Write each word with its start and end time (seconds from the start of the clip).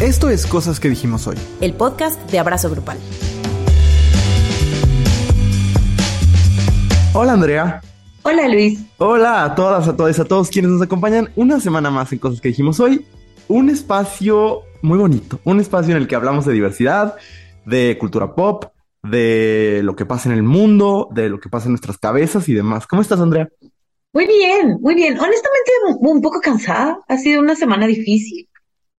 Esto 0.00 0.30
es 0.30 0.46
Cosas 0.46 0.80
que 0.80 0.88
dijimos 0.88 1.26
hoy. 1.26 1.36
El 1.60 1.74
podcast 1.74 2.18
de 2.30 2.38
Abrazo 2.38 2.70
Grupal. 2.70 2.96
Hola 7.12 7.34
Andrea. 7.34 7.82
Hola 8.22 8.48
Luis. 8.48 8.80
Hola 8.96 9.44
a 9.44 9.54
todas, 9.54 9.86
a 9.88 9.96
todos, 9.98 10.18
a 10.18 10.24
todos 10.24 10.48
quienes 10.48 10.70
nos 10.70 10.80
acompañan 10.80 11.28
una 11.36 11.60
semana 11.60 11.90
más 11.90 12.10
en 12.14 12.18
Cosas 12.18 12.40
que 12.40 12.48
dijimos 12.48 12.80
hoy. 12.80 13.04
Un 13.48 13.68
espacio 13.68 14.62
muy 14.80 14.96
bonito, 14.96 15.38
un 15.44 15.60
espacio 15.60 15.94
en 15.94 16.00
el 16.00 16.08
que 16.08 16.14
hablamos 16.14 16.46
de 16.46 16.54
diversidad, 16.54 17.16
de 17.66 17.98
cultura 18.00 18.34
pop, 18.34 18.72
de 19.02 19.82
lo 19.84 19.96
que 19.96 20.06
pasa 20.06 20.30
en 20.30 20.34
el 20.34 20.42
mundo, 20.42 21.10
de 21.12 21.28
lo 21.28 21.38
que 21.40 21.50
pasa 21.50 21.66
en 21.66 21.72
nuestras 21.72 21.98
cabezas 21.98 22.48
y 22.48 22.54
demás. 22.54 22.86
¿Cómo 22.86 23.02
estás, 23.02 23.20
Andrea? 23.20 23.50
Muy 24.14 24.26
bien, 24.26 24.78
muy 24.80 24.94
bien. 24.94 25.12
Honestamente, 25.12 25.70
un 26.00 26.22
poco 26.22 26.40
cansada. 26.40 27.00
Ha 27.06 27.18
sido 27.18 27.42
una 27.42 27.54
semana 27.54 27.86
difícil 27.86 28.48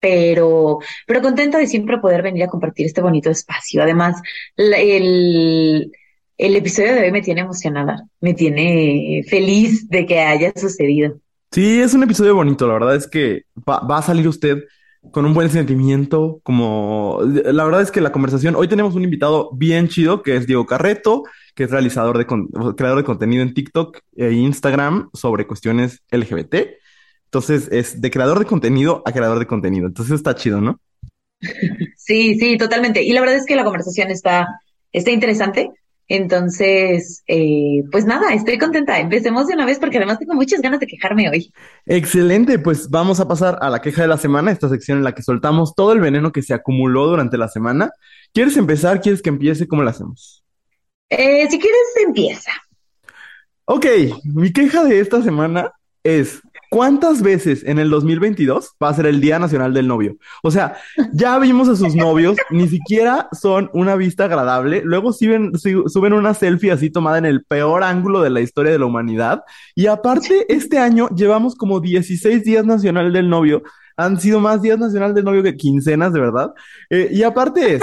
pero, 0.02 0.80
pero 1.08 1.22
contenta 1.22 1.58
de 1.58 1.68
siempre 1.68 2.00
poder 2.00 2.24
venir 2.24 2.44
a 2.44 2.48
compartir 2.48 2.88
este 2.88 3.02
bonito 3.02 3.30
espacio. 3.30 3.82
Además, 3.82 4.22
el, 4.58 5.92
el 6.38 6.56
episodio 6.56 6.96
de 6.96 7.04
hoy 7.04 7.12
me 7.12 7.22
tiene 7.22 7.42
emocionada, 7.42 8.06
me 8.20 8.34
tiene 8.34 9.24
feliz 9.30 9.88
de 9.90 10.06
que 10.06 10.20
haya 10.20 10.52
sucedido. 10.56 11.20
Sí, 11.52 11.80
es 11.80 11.94
un 11.94 12.04
episodio 12.04 12.36
bonito, 12.36 12.68
la 12.68 12.74
verdad 12.74 12.96
es 12.96 13.08
que 13.08 13.44
va, 13.58 13.80
va 13.80 14.00
a 14.00 14.02
salir 14.02 14.28
usted 14.28 14.64
con 15.12 15.26
un 15.26 15.34
buen 15.34 15.50
sentimiento, 15.50 16.40
como 16.44 17.20
la 17.24 17.64
verdad 17.64 17.82
es 17.82 17.92
que 17.92 18.02
la 18.02 18.12
conversación, 18.12 18.56
hoy 18.56 18.68
tenemos 18.68 18.94
un 18.94 19.04
invitado 19.04 19.50
bien 19.54 19.88
chido 19.88 20.22
que 20.22 20.36
es 20.36 20.46
Diego 20.46 20.68
Carreto, 20.68 21.24
que 21.56 21.64
es 21.64 21.72
realizador 21.72 22.18
de, 22.18 22.26
creador 22.76 23.00
de 23.00 23.04
contenido 23.04 23.42
en 23.42 23.54
TikTok 23.54 24.00
e 24.16 24.32
Instagram 24.32 25.10
sobre 25.14 25.48
cuestiones 25.48 26.04
LGBT. 26.12 26.56
Entonces 27.32 27.70
es 27.72 28.02
de 28.02 28.12
creador 28.12 28.40
de 28.40 28.46
contenido 28.46 29.02
a 29.06 29.14
creador 29.14 29.40
de 29.40 29.48
contenido. 29.48 29.88
Entonces 29.88 30.16
está 30.16 30.36
chido, 30.36 30.60
¿no? 30.60 30.82
Sí, 31.96 32.38
sí, 32.38 32.58
totalmente. 32.58 33.04
Y 33.04 33.14
la 33.14 33.22
verdad 33.22 33.38
es 33.38 33.46
que 33.46 33.56
la 33.56 33.64
conversación 33.64 34.12
está, 34.12 34.48
está 34.92 35.12
interesante. 35.12 35.72
Entonces, 36.10 37.24
eh, 37.28 37.84
pues 37.90 38.04
nada, 38.04 38.34
estoy 38.34 38.58
contenta. 38.58 39.00
Empecemos 39.00 39.48
de 39.48 39.54
una 39.54 39.66
vez 39.66 39.80
porque 39.80 39.96
además 39.96 40.20
tengo 40.20 40.34
muchas 40.34 40.62
ganas 40.62 40.82
de 40.82 40.88
quejarme 40.88 41.30
hoy. 41.30 41.54
Excelente, 41.86 42.60
pues 42.60 42.90
vamos 42.90 43.22
a 43.22 43.30
pasar 43.30 43.58
a 43.62 43.70
la 43.70 43.82
queja 43.82 44.02
de 44.02 44.10
la 44.10 44.18
semana, 44.18 44.52
esta 44.52 44.68
sección 44.68 44.98
en 44.98 45.06
la 45.06 45.16
que 45.16 45.24
soltamos 45.24 45.74
todo 45.74 45.94
el 45.94 46.02
veneno 46.02 46.34
que 46.34 46.42
se 46.42 46.54
acumuló 46.54 47.08
durante 47.08 47.38
la 47.38 47.48
semana. 47.48 47.92
¿Quieres 48.34 48.58
empezar? 48.58 49.00
¿Quieres 49.00 49.22
que 49.22 49.30
empiece? 49.30 49.70
¿Cómo 49.70 49.84
lo 49.84 49.90
hacemos? 49.90 50.44
Eh, 51.10 51.48
si 51.50 51.58
quieres, 51.58 51.80
empieza. 52.06 52.52
Ok, 53.64 53.86
mi 54.26 54.52
queja 54.52 54.84
de 54.84 55.00
esta 55.00 55.24
semana 55.24 55.72
es 56.04 56.42
¿Cuántas 56.72 57.22
veces 57.22 57.66
en 57.66 57.80
el 57.80 57.90
2022 57.90 58.78
va 58.82 58.88
a 58.88 58.94
ser 58.94 59.06
el 59.06 59.20
Día 59.20 59.38
Nacional 59.40 59.74
del 59.74 59.90
Novio? 59.90 60.16
O 60.42 60.52
sea, 60.52 60.78
ya 61.12 61.38
vimos 61.38 61.68
a 61.68 61.76
sus 61.76 61.94
novios, 61.96 62.38
ni 62.50 62.70
siquiera 62.70 63.28
son 63.34 63.70
una 63.74 63.98
vista 63.98 64.24
agradable. 64.24 64.82
Luego 64.86 65.12
suben, 65.12 65.52
suben 65.60 66.14
una 66.14 66.34
selfie 66.34 66.72
así 66.72 66.90
tomada 66.90 67.18
en 67.18 67.26
el 67.26 67.44
peor 67.44 67.84
ángulo 67.84 68.22
de 68.22 68.30
la 68.30 68.40
historia 68.40 68.72
de 68.72 68.80
la 68.80 68.86
humanidad. 68.86 69.44
Y 69.76 69.88
aparte, 69.88 70.46
este 70.48 70.80
año 70.80 71.10
llevamos 71.10 71.56
como 71.56 71.82
16 71.82 72.46
días 72.46 72.66
Nacional 72.66 73.12
del 73.12 73.30
Novio. 73.30 73.64
Han 73.98 74.18
sido 74.22 74.40
más 74.40 74.62
días 74.62 74.80
Nacional 74.80 75.14
del 75.14 75.26
Novio 75.26 75.44
que 75.44 75.58
quincenas, 75.58 76.14
de 76.14 76.22
verdad. 76.22 76.54
Eh, 76.90 77.10
y 77.12 77.24
aparte 77.24 77.76
es 77.76 77.82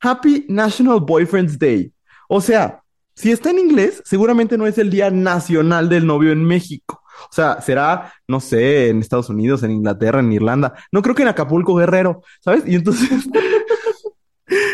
Happy 0.00 0.46
National 0.48 1.00
Boyfriend's 1.00 1.58
Day. 1.58 1.92
O 2.28 2.40
sea, 2.40 2.80
si 3.16 3.32
está 3.32 3.50
en 3.50 3.58
inglés, 3.58 4.02
seguramente 4.04 4.56
no 4.56 4.68
es 4.68 4.78
el 4.78 4.88
Día 4.88 5.10
Nacional 5.10 5.88
del 5.88 6.06
Novio 6.06 6.30
en 6.30 6.44
México. 6.44 7.00
O 7.30 7.32
sea, 7.32 7.60
será, 7.60 8.12
no 8.28 8.40
sé, 8.40 8.88
en 8.88 9.00
Estados 9.00 9.28
Unidos, 9.28 9.62
en 9.62 9.70
Inglaterra, 9.70 10.20
en 10.20 10.32
Irlanda. 10.32 10.74
No 10.92 11.02
creo 11.02 11.14
que 11.14 11.22
en 11.22 11.28
Acapulco 11.28 11.74
Guerrero, 11.74 12.22
¿sabes? 12.40 12.64
Y 12.66 12.74
entonces, 12.74 13.10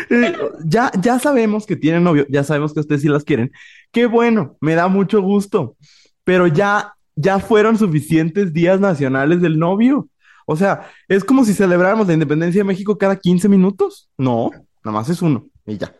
eh, 0.09 0.37
ya, 0.65 0.91
ya 1.01 1.19
sabemos 1.19 1.65
que 1.65 1.75
tienen 1.75 2.03
novio, 2.03 2.25
ya 2.29 2.43
sabemos 2.43 2.73
que 2.73 2.81
ustedes 2.81 3.01
sí 3.01 3.07
las 3.07 3.23
quieren. 3.23 3.51
Qué 3.91 4.05
bueno, 4.05 4.57
me 4.61 4.75
da 4.75 4.87
mucho 4.87 5.21
gusto. 5.21 5.75
Pero 6.23 6.47
ya, 6.47 6.93
ya 7.15 7.39
fueron 7.39 7.77
suficientes 7.77 8.53
días 8.53 8.79
nacionales 8.79 9.41
del 9.41 9.57
novio. 9.57 10.07
O 10.45 10.55
sea, 10.55 10.89
es 11.07 11.23
como 11.23 11.45
si 11.45 11.53
celebráramos 11.53 12.07
la 12.07 12.13
independencia 12.13 12.59
de 12.59 12.65
México 12.65 12.97
cada 12.97 13.15
15 13.15 13.47
minutos. 13.49 14.09
No, 14.17 14.49
nada 14.83 14.97
más 14.97 15.09
es 15.09 15.21
uno 15.21 15.47
y 15.65 15.77
ya. 15.77 15.95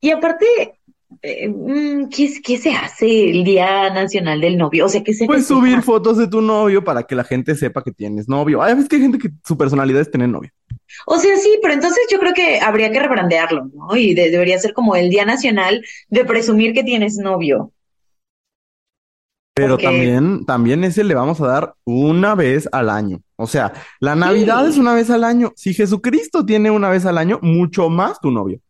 Y 0.00 0.10
aparte, 0.10 0.79
eh, 1.22 1.48
mm, 1.48 2.08
¿qué, 2.08 2.32
¿qué, 2.42 2.56
se 2.56 2.70
hace 2.70 3.30
el 3.30 3.44
Día 3.44 3.92
Nacional 3.92 4.40
del 4.40 4.56
Novio? 4.56 4.86
O 4.86 4.88
sea, 4.88 5.02
¿qué 5.02 5.12
se 5.12 5.26
Pues 5.26 5.46
subir 5.46 5.82
fotos 5.82 6.16
de 6.16 6.28
tu 6.28 6.40
novio 6.40 6.82
para 6.84 7.02
que 7.02 7.14
la 7.14 7.24
gente 7.24 7.54
sepa 7.54 7.82
que 7.82 7.92
tienes 7.92 8.28
novio. 8.28 8.62
Hay 8.62 8.74
veces 8.74 8.88
que 8.88 8.96
hay 8.96 9.02
gente 9.02 9.18
que 9.18 9.30
su 9.44 9.56
personalidad 9.58 10.00
es 10.00 10.10
tener 10.10 10.28
novio. 10.28 10.50
O 11.06 11.18
sea, 11.18 11.36
sí, 11.36 11.58
pero 11.60 11.74
entonces 11.74 12.00
yo 12.10 12.18
creo 12.18 12.32
que 12.32 12.60
habría 12.60 12.90
que 12.90 13.00
rebrandearlo, 13.00 13.70
¿no? 13.74 13.96
Y 13.96 14.14
debería 14.14 14.58
ser 14.58 14.72
como 14.72 14.96
el 14.96 15.10
Día 15.10 15.24
Nacional 15.24 15.84
de 16.08 16.24
presumir 16.24 16.72
que 16.72 16.84
tienes 16.84 17.16
novio. 17.18 17.72
Pero 19.54 19.76
también, 19.76 20.46
también 20.46 20.84
ese 20.84 21.04
le 21.04 21.14
vamos 21.14 21.40
a 21.40 21.46
dar 21.46 21.74
una 21.84 22.34
vez 22.34 22.68
al 22.72 22.88
año. 22.88 23.20
O 23.36 23.46
sea, 23.46 23.72
la 23.98 24.14
Navidad 24.14 24.66
es 24.66 24.78
una 24.78 24.94
vez 24.94 25.10
al 25.10 25.24
año. 25.24 25.52
Si 25.56 25.74
Jesucristo 25.74 26.46
tiene 26.46 26.70
una 26.70 26.88
vez 26.88 27.04
al 27.04 27.18
año, 27.18 27.38
mucho 27.42 27.90
más 27.90 28.20
tu 28.20 28.30
novio. 28.30 28.60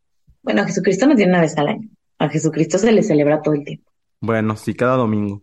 Bueno, 0.43 0.65
Jesucristo 0.65 1.07
no 1.07 1.15
tiene 1.15 1.33
una 1.33 1.43
vez 1.43 1.57
al 1.59 1.69
año. 1.69 1.89
A 2.21 2.29
Jesucristo 2.29 2.77
se 2.77 2.93
le 2.93 3.03
celebra 3.03 3.41
todo 3.41 3.55
el 3.55 3.65
tiempo. 3.65 3.91
Bueno, 4.21 4.55
sí, 4.55 4.75
cada 4.75 4.97
domingo. 4.97 5.43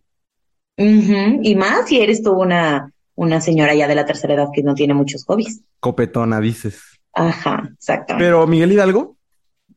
Y 0.78 1.56
más 1.56 1.88
si 1.88 2.00
eres 2.00 2.22
tú 2.22 2.34
una, 2.34 2.94
una 3.16 3.42
señora 3.42 3.74
ya 3.74 3.88
de 3.88 3.96
la 3.96 4.06
tercera 4.06 4.36
edad 4.36 4.50
que 4.54 4.62
no 4.62 4.76
tiene 4.76 4.94
muchos 4.94 5.26
hobbies. 5.26 5.64
Copetona, 5.80 6.40
dices. 6.40 6.80
Ajá, 7.14 7.68
exactamente. 7.74 8.24
Pero 8.24 8.46
Miguel 8.46 8.74
Hidalgo, 8.74 9.18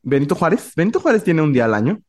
Benito 0.03 0.35
Juárez, 0.35 0.73
Benito 0.75 0.99
Juárez 0.99 1.23
tiene 1.23 1.41
un 1.41 1.51
día 1.51 1.65
al 1.65 1.73
año. 1.73 1.99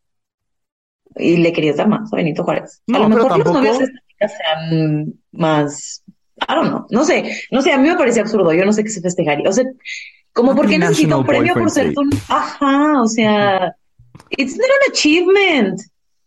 Y 1.17 1.39
le 1.39 1.55
querías 1.55 1.79
dar 1.79 1.89
más 1.89 2.13
a 2.13 2.17
Benito 2.17 2.45
Juárez. 2.45 2.83
No, 2.87 2.99
a 2.99 3.01
lo 3.01 3.09
mejor 3.09 3.29
tampoco... 3.29 3.63
los 3.63 3.79
novios 3.79 3.91
sean 4.19 5.15
más, 5.33 6.05
I 6.37 6.55
don't 6.55 6.69
know, 6.69 6.87
no 6.91 7.05
sé, 7.05 7.35
no 7.51 7.63
sé, 7.63 7.73
a 7.73 7.79
mí 7.79 7.89
me 7.89 7.97
parece 7.97 8.21
absurdo, 8.21 8.53
yo 8.53 8.67
no 8.67 8.75
sé 8.75 8.85
qué 8.85 8.91
se 8.91 9.01
festejaría. 9.01 9.49
O 9.49 9.53
sea, 9.53 9.65
como 10.35 10.55
por 10.55 10.69
qué 10.69 10.79
necesita 10.79 11.17
un 11.17 11.25
premio 11.25 11.55
por 11.55 11.71
ser 11.71 11.95
tu... 11.95 12.03
Ajá, 12.29 13.01
o 13.01 13.09
sea... 13.09 13.75
It's 14.31 14.57
not 14.57 14.67
an 14.67 14.93
achievement. 14.93 15.81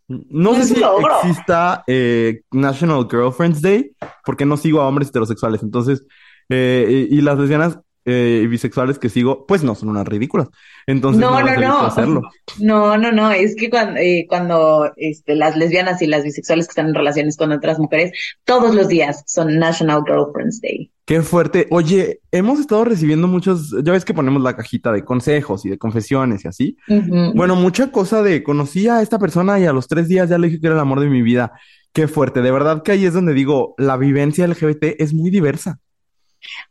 No, 0.08 0.54
sé 0.54 0.66
si 0.66 0.76
exista 0.76 1.84
eh, 1.88 2.42
National 2.52 3.08
Girlfriends 3.10 3.62
Day, 3.62 3.96
porque 4.24 4.46
no 4.46 4.56
sigo 4.56 4.82
a 4.82 4.88
hombres 4.88 5.10
heterosexuales. 5.10 5.64
Entonces, 5.64 6.06
eh, 6.50 7.08
y, 7.10 7.18
y, 7.18 7.22
las 7.22 7.40
lesbianas 7.40 7.80
eh, 8.06 8.42
y 8.44 8.48
bisexuales 8.48 9.00
que 9.00 9.10
sigo, 9.10 9.46
pues 9.48 9.64
no 9.64 9.74
son 9.74 9.90
unas 9.90 10.08
ridículas. 10.08 10.50
Entonces, 10.86 11.20
no, 11.20 11.40
no, 11.40 11.56
no, 11.56 11.62
no. 11.62 11.82
Hacerlo. 11.82 12.22
No, 12.60 12.98
no, 12.98 13.12
no. 13.12 13.32
Es 13.32 13.56
que 13.56 13.70
cuando, 13.70 14.00
eh, 14.00 14.26
cuando 14.30 14.92
este, 14.96 15.36
las 15.36 15.58
lesbianas 15.58 16.02
y 16.02 16.08
las 16.08 16.24
bisexuales 16.24 16.68
que 16.68 16.72
están 16.72 16.90
en 16.90 16.96
relaciones 16.96 17.36
con 17.36 17.52
otras 17.52 17.80
mujeres, 17.80 18.12
todos 18.44 18.76
los 18.76 18.88
días 18.88 19.24
son 19.26 19.58
National 19.58 20.04
Girlfriends 20.06 20.62
Day. 20.62 20.92
Qué 21.06 21.22
fuerte. 21.22 21.68
Oye, 21.72 22.22
hemos 22.32 22.60
estado 22.60 22.86
recibiendo 22.86 23.28
muchos, 23.28 23.76
ya 23.84 23.92
ves 23.92 24.06
que 24.06 24.14
ponemos 24.14 24.42
la 24.42 24.56
cajita 24.56 24.92
de 24.92 25.04
consejos 25.04 25.66
y 25.66 25.70
de 25.70 25.78
confesiones 25.78 26.46
y 26.46 26.48
así. 26.48 26.78
Uh 26.88 26.94
-huh. 26.94 27.34
Bueno, 27.36 27.56
mucha 27.56 27.92
cosa 27.92 28.24
de 28.24 28.44
conocí 28.44 28.88
a 28.88 29.02
esta 29.02 29.20
persona 29.20 29.60
y 29.60 29.66
a 29.66 29.74
los 29.74 29.88
tres 29.88 30.08
días 30.08 30.30
ya 30.30 30.38
le 30.38 30.48
dije 30.48 30.60
que 30.60 30.68
era 30.68 30.76
el 30.76 30.82
amor 30.82 31.00
de 31.00 31.08
mi 31.08 31.22
vida. 31.22 31.54
Qué 31.94 32.08
fuerte. 32.08 32.42
De 32.42 32.52
verdad 32.52 32.84
que 32.84 32.92
ahí 32.92 33.06
es 33.06 33.14
donde 33.14 33.34
digo, 33.34 33.74
la 33.78 33.98
vivencia 33.98 34.48
LGBT 34.48 34.96
es 35.00 35.14
muy 35.14 35.30
diversa. 35.30 35.80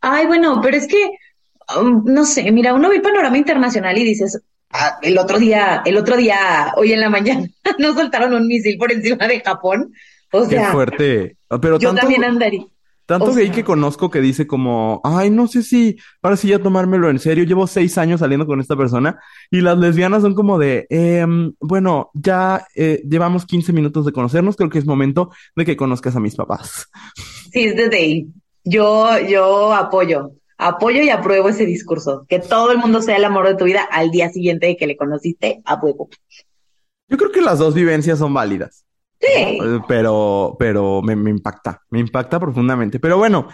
Ay, 0.00 0.26
bueno, 0.26 0.60
pero 0.62 0.76
es 0.76 0.86
que, 0.86 1.10
no 2.04 2.24
sé, 2.24 2.50
mira, 2.52 2.74
uno 2.74 2.88
ve 2.88 2.96
el 2.96 3.02
panorama 3.02 3.38
internacional 3.38 3.96
y 3.98 4.04
dices, 4.04 4.40
ah, 4.70 4.98
el 5.02 5.18
otro 5.18 5.38
día, 5.38 5.82
el 5.84 5.96
otro 5.96 6.16
día, 6.16 6.72
hoy 6.76 6.92
en 6.92 7.00
la 7.00 7.10
mañana, 7.10 7.46
no 7.78 7.94
soltaron 7.94 8.32
un 8.34 8.46
misil 8.46 8.76
por 8.78 8.92
encima 8.92 9.26
de 9.26 9.40
Japón. 9.40 9.92
O 10.32 10.44
sea, 10.46 10.66
Qué 10.66 10.72
fuerte. 10.72 11.36
Pero 11.60 11.78
yo 11.78 11.90
tanto, 11.90 12.00
también 12.02 12.24
andaría. 12.24 12.64
tanto 13.06 13.26
o 13.26 13.34
gay 13.34 13.46
sea- 13.46 13.54
que 13.54 13.62
conozco 13.64 14.10
que 14.10 14.20
dice 14.20 14.46
como, 14.48 15.00
ay, 15.04 15.30
no 15.30 15.46
sé 15.46 15.62
si, 15.62 15.96
para 16.20 16.36
si 16.36 16.48
ya 16.48 16.58
tomármelo 16.58 17.08
en 17.08 17.20
serio. 17.20 17.44
Llevo 17.44 17.68
seis 17.68 17.96
años 17.98 18.18
saliendo 18.20 18.44
con 18.46 18.60
esta 18.60 18.74
persona 18.76 19.20
y 19.50 19.60
las 19.60 19.78
lesbianas 19.78 20.22
son 20.22 20.34
como 20.34 20.58
de, 20.58 20.86
em, 20.90 21.52
bueno, 21.60 22.10
ya 22.14 22.66
eh, 22.74 23.00
llevamos 23.08 23.46
15 23.46 23.72
minutos 23.72 24.04
de 24.06 24.12
conocernos. 24.12 24.56
Creo 24.56 24.70
que 24.70 24.78
es 24.80 24.86
momento 24.86 25.30
de 25.54 25.64
que 25.64 25.76
conozcas 25.76 26.16
a 26.16 26.20
mis 26.20 26.34
papás. 26.34 26.88
Sí, 27.52 27.64
es 27.66 27.76
de 27.76 27.88
day. 27.88 28.26
Yo, 28.64 29.16
yo 29.20 29.72
apoyo, 29.72 30.32
apoyo 30.58 31.02
y 31.02 31.10
apruebo 31.10 31.48
ese 31.48 31.66
discurso. 31.66 32.24
Que 32.28 32.38
todo 32.38 32.72
el 32.72 32.78
mundo 32.78 33.02
sea 33.02 33.16
el 33.16 33.24
amor 33.24 33.46
de 33.46 33.56
tu 33.56 33.64
vida 33.64 33.82
al 33.90 34.10
día 34.10 34.30
siguiente 34.30 34.66
de 34.66 34.76
que 34.76 34.86
le 34.86 34.96
conociste 34.96 35.62
a 35.64 35.74
huevo. 35.74 36.08
Yo 37.08 37.16
creo 37.16 37.32
que 37.32 37.42
las 37.42 37.58
dos 37.58 37.74
vivencias 37.74 38.18
son 38.18 38.32
válidas. 38.32 38.84
Sí. 39.20 39.26
Eh, 39.32 39.80
Pero, 39.88 40.56
pero 40.58 41.00
me, 41.02 41.16
me 41.16 41.30
impacta, 41.30 41.82
me 41.90 42.00
impacta 42.00 42.38
profundamente. 42.38 42.98
Pero 42.98 43.16
bueno, 43.16 43.48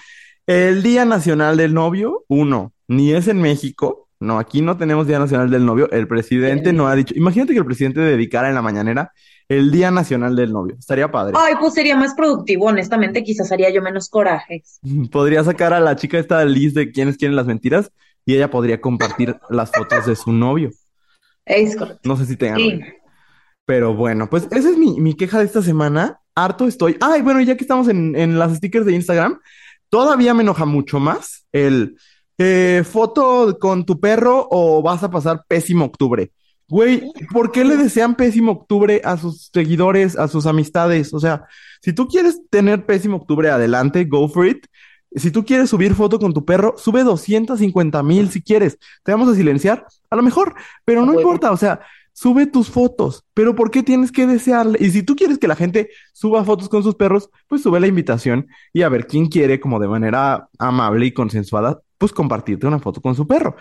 el 0.47 0.83
Día 0.83 1.05
Nacional 1.05 1.57
del 1.57 1.75
Novio, 1.75 2.25
uno, 2.29 2.73
ni 2.89 3.13
es 3.13 3.29
en 3.29 3.41
México. 3.41 4.09
No, 4.21 4.39
aquí 4.39 4.61
no 4.61 4.77
tenemos 4.77 5.07
Día 5.07 5.19
Nacional 5.19 5.51
del 5.51 5.65
Novio. 5.65 5.91
El 5.91 6.07
presidente 6.07 6.71
Sí. 6.71 6.77
no 6.77 6.87
ha 6.89 6.95
dicho. 6.95 7.15
Imagínate 7.17 7.53
que 7.55 7.59
el 7.59 7.65
presidente 7.65 8.01
dedicara 8.01 8.49
en 8.49 8.55
la 8.55 8.63
mañanera 8.63 9.13
el 9.49 9.71
Día 9.73 9.91
Nacional 9.91 10.37
del 10.37 10.53
Novio. 10.53 10.77
Estaría 10.79 11.11
padre. 11.11 11.35
Ay, 11.39 11.55
pues 11.59 11.75
sería 11.75 11.97
más 11.97 12.15
productivo, 12.15 12.67
honestamente, 12.67 13.25
quizás 13.25 13.51
haría 13.51 13.71
yo 13.71 13.81
menos 13.83 14.09
corajes. 14.09 14.79
Podría 15.11 15.43
sacar 15.43 15.73
a 15.73 15.81
la 15.81 15.97
chica 15.97 16.19
esta 16.19 16.45
Liz 16.45 16.75
de 16.75 16.93
quienes 16.93 17.17
quieren 17.17 17.35
las 17.35 17.47
mentiras 17.47 17.91
y 18.27 18.35
ella 18.37 18.51
podría 18.51 18.81
compartir 18.81 19.37
las 19.49 19.73
fotos 19.73 20.05
de 20.07 20.15
su 20.15 20.33
novio. 20.33 20.71
Es 21.47 21.75
correcto. 21.75 22.01
No 22.05 22.17
sé 22.17 22.27
si 22.27 22.37
tengan. 22.37 22.59
Sí. 22.59 22.81
Pero 23.65 23.95
bueno, 23.95 24.29
pues 24.29 24.47
esa 24.51 24.69
es 24.69 24.77
mi, 24.77 25.01
mi 25.01 25.15
queja 25.15 25.39
de 25.39 25.47
esta 25.47 25.63
semana. 25.63 26.21
Harto 26.35 26.67
estoy. 26.69 26.97
Ay, 27.01 27.23
bueno, 27.23 27.41
ya 27.41 27.57
que 27.57 27.65
estamos 27.65 27.89
en, 27.89 28.15
en 28.17 28.39
las 28.39 28.55
stickers 28.57 28.85
de 28.85 28.93
Instagram, 28.93 29.41
todavía 29.89 30.35
me 30.35 30.43
enoja 30.43 30.65
mucho 30.67 31.01
más 31.01 31.47
el 31.53 31.97
eh, 32.43 32.83
foto 32.85 33.59
con 33.59 33.85
tu 33.85 34.01
perro 34.01 34.49
o 34.51 34.81
vas 34.83 35.03
a 35.03 35.11
pasar 35.11 35.45
pésimo 35.47 35.85
octubre. 35.85 36.33
Güey, 36.69 37.13
¿por 37.33 37.53
qué 37.53 37.65
le 37.65 37.77
desean 37.77 38.15
pésimo 38.15 38.53
octubre 38.53 39.03
a 39.05 39.19
sus 39.19 39.51
seguidores, 39.53 40.17
a 40.17 40.27
sus 40.27 40.47
amistades? 40.47 41.13
O 41.13 41.21
sea, 41.21 41.45
si 41.83 41.93
tú 41.93 42.09
quieres 42.09 42.41
tener 42.49 42.87
pésimo 42.87 43.19
octubre, 43.19 43.51
adelante, 43.51 44.05
go 44.07 44.27
for 44.29 44.47
it. 44.47 44.65
Si 45.15 45.31
tú 45.31 45.45
quieres 45.45 45.69
subir 45.69 45.95
foto 45.95 46.19
con 46.19 46.33
tu 46.33 46.45
perro, 46.47 46.77
sube 46.79 47.03
250 47.03 48.03
mil 48.05 48.31
si 48.31 48.41
quieres. 48.41 48.79
Te 49.03 49.13
vamos 49.13 49.29
a 49.29 49.35
silenciar, 49.35 49.85
a 50.09 50.17
lo 50.17 50.23
mejor, 50.23 50.55
pero 50.87 51.01
no 51.01 51.09
Bueno. 51.13 51.21
importa. 51.21 51.51
O 51.53 51.59
sea, 51.59 51.81
sube 52.15 52.47
tus 52.47 52.71
fotos. 52.71 53.25
Pero 53.35 53.55
¿por 53.55 53.71
qué 53.71 53.83
tienes 53.83 54.13
que 54.13 54.27
desearle? 54.27 54.79
Y 54.81 54.91
si 54.93 55.03
tú 55.03 55.15
quieres 55.15 55.39
que 55.39 55.49
la 55.49 55.57
gente 55.57 55.91
suba 56.15 56.43
fotos 56.45 56.71
con 56.71 56.83
sus 56.83 56.95
perros, 56.95 57.29
pues 57.49 57.61
sube 57.63 57.81
la 57.81 57.89
invitación 57.89 58.47
y 58.73 58.81
a 58.83 58.89
ver 58.89 59.07
quién 59.07 59.27
quiere, 59.27 59.61
como 59.61 59.79
de 59.79 59.89
manera 59.89 60.49
amable 60.59 61.05
y 61.07 61.13
consensuada, 61.13 61.81
pues 62.01 62.13
compartirte 62.13 62.67
una 62.67 62.79
foto 62.79 63.03
con 63.03 63.15
su 63.15 63.27
perro. 63.27 63.57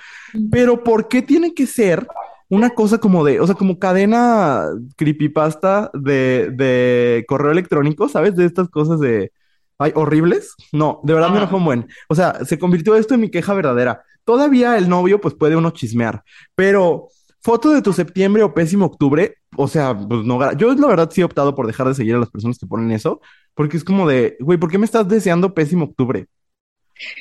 Pero 0.49 0.81
¿por 0.81 1.09
qué 1.09 1.21
tiene 1.21 1.53
que 1.53 1.67
ser 1.67 2.07
una 2.47 2.69
cosa 2.69 2.97
como 2.97 3.25
de, 3.25 3.41
o 3.41 3.45
sea, 3.45 3.53
como 3.53 3.77
cadena 3.77 4.65
creepypasta 4.95 5.91
de, 5.93 6.49
de 6.55 7.25
correo 7.27 7.51
electrónico, 7.51 8.07
¿sabes? 8.07 8.37
De 8.37 8.45
estas 8.45 8.69
cosas 8.69 9.01
de, 9.01 9.33
ay, 9.77 9.91
horribles. 9.93 10.55
No, 10.71 11.01
de 11.03 11.13
verdad 11.13 11.31
me 11.31 11.37
enojó 11.37 11.57
un 11.57 11.65
buen. 11.65 11.87
O 12.07 12.15
sea, 12.15 12.45
se 12.45 12.57
convirtió 12.57 12.95
esto 12.95 13.13
en 13.13 13.19
mi 13.19 13.29
queja 13.29 13.53
verdadera. 13.53 14.03
Todavía 14.23 14.77
el 14.77 14.87
novio, 14.87 15.19
pues 15.19 15.35
puede 15.35 15.57
uno 15.57 15.71
chismear, 15.71 16.23
pero 16.55 17.09
foto 17.41 17.71
de 17.71 17.81
tu 17.81 17.91
septiembre 17.91 18.43
o 18.43 18.53
pésimo 18.53 18.85
octubre, 18.85 19.35
o 19.57 19.67
sea, 19.67 19.97
pues 19.97 20.23
no, 20.23 20.53
yo 20.53 20.73
la 20.75 20.87
verdad 20.87 21.09
sí 21.11 21.21
he 21.21 21.25
optado 21.25 21.55
por 21.55 21.67
dejar 21.67 21.89
de 21.89 21.95
seguir 21.95 22.15
a 22.15 22.19
las 22.19 22.29
personas 22.29 22.57
que 22.57 22.67
ponen 22.67 22.91
eso, 22.91 23.19
porque 23.53 23.75
es 23.75 23.83
como 23.83 24.07
de, 24.07 24.37
güey, 24.39 24.57
¿por 24.57 24.71
qué 24.71 24.77
me 24.77 24.85
estás 24.85 25.07
deseando 25.09 25.53
pésimo 25.53 25.85
octubre? 25.85 26.27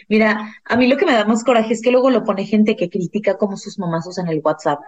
Mira, 0.09 0.55
a 0.65 0.77
mí 0.77 0.87
lo 0.87 0.97
que 0.97 1.07
me 1.07 1.13
da 1.13 1.25
más 1.25 1.45
coraje 1.45 1.73
es 1.73 1.83
que 1.83 1.91
luego 1.91 2.11
lo 2.11 2.25
pone 2.25 2.45
gente 2.45 2.77
que 2.77 2.91
critica 2.91 3.37
cómo 3.39 3.57
sus 3.57 3.79
mamás 3.79 4.07
usan 4.07 4.29
el 4.29 4.41
WhatsApp. 4.43 4.81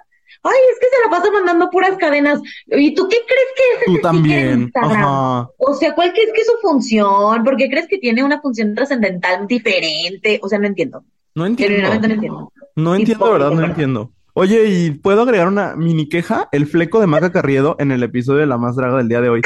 Ay, 0.42 0.58
es 0.72 0.78
que 0.78 0.86
se 0.86 1.04
la 1.04 1.10
pasa 1.10 1.30
mandando 1.32 1.70
puras 1.70 1.96
cadenas. 1.98 2.40
¿Y 2.66 2.94
tú 2.94 3.08
qué 3.08 3.16
crees 3.26 3.48
que 3.56 3.90
es 3.90 3.96
Tú 3.96 4.00
también. 4.00 4.70
Ajá. 4.74 5.48
O 5.58 5.74
sea, 5.74 5.94
¿cuál 5.94 6.12
crees 6.12 6.32
que 6.32 6.40
es 6.40 6.46
su 6.46 6.56
función? 6.62 7.44
¿Por 7.44 7.56
qué 7.56 7.68
crees 7.68 7.88
que 7.88 7.98
tiene 7.98 8.24
una 8.24 8.40
función 8.40 8.74
trascendental 8.74 9.46
diferente? 9.46 10.40
O 10.42 10.48
sea, 10.48 10.58
no 10.58 10.66
entiendo. 10.66 11.04
No 11.34 11.46
entiendo. 11.46 11.88
No 11.88 11.94
entiendo. 11.94 12.52
No 12.76 12.94
entiendo, 12.94 13.26
de 13.26 13.32
verdad, 13.32 13.50
no 13.50 13.64
entiendo. 13.64 14.12
Oye, 14.32 14.64
¿y 14.66 14.90
puedo 14.92 15.22
agregar 15.22 15.48
una 15.48 15.74
mini 15.74 16.08
queja? 16.08 16.48
El 16.52 16.66
fleco 16.66 17.00
de 17.00 17.06
Maca 17.06 17.32
Carriedo 17.32 17.76
en 17.78 17.92
el 17.92 18.02
episodio 18.02 18.40
de 18.40 18.46
La 18.46 18.58
Más 18.58 18.76
Draga 18.76 18.98
del 18.98 19.08
día 19.08 19.20
de 19.20 19.28
hoy. 19.28 19.42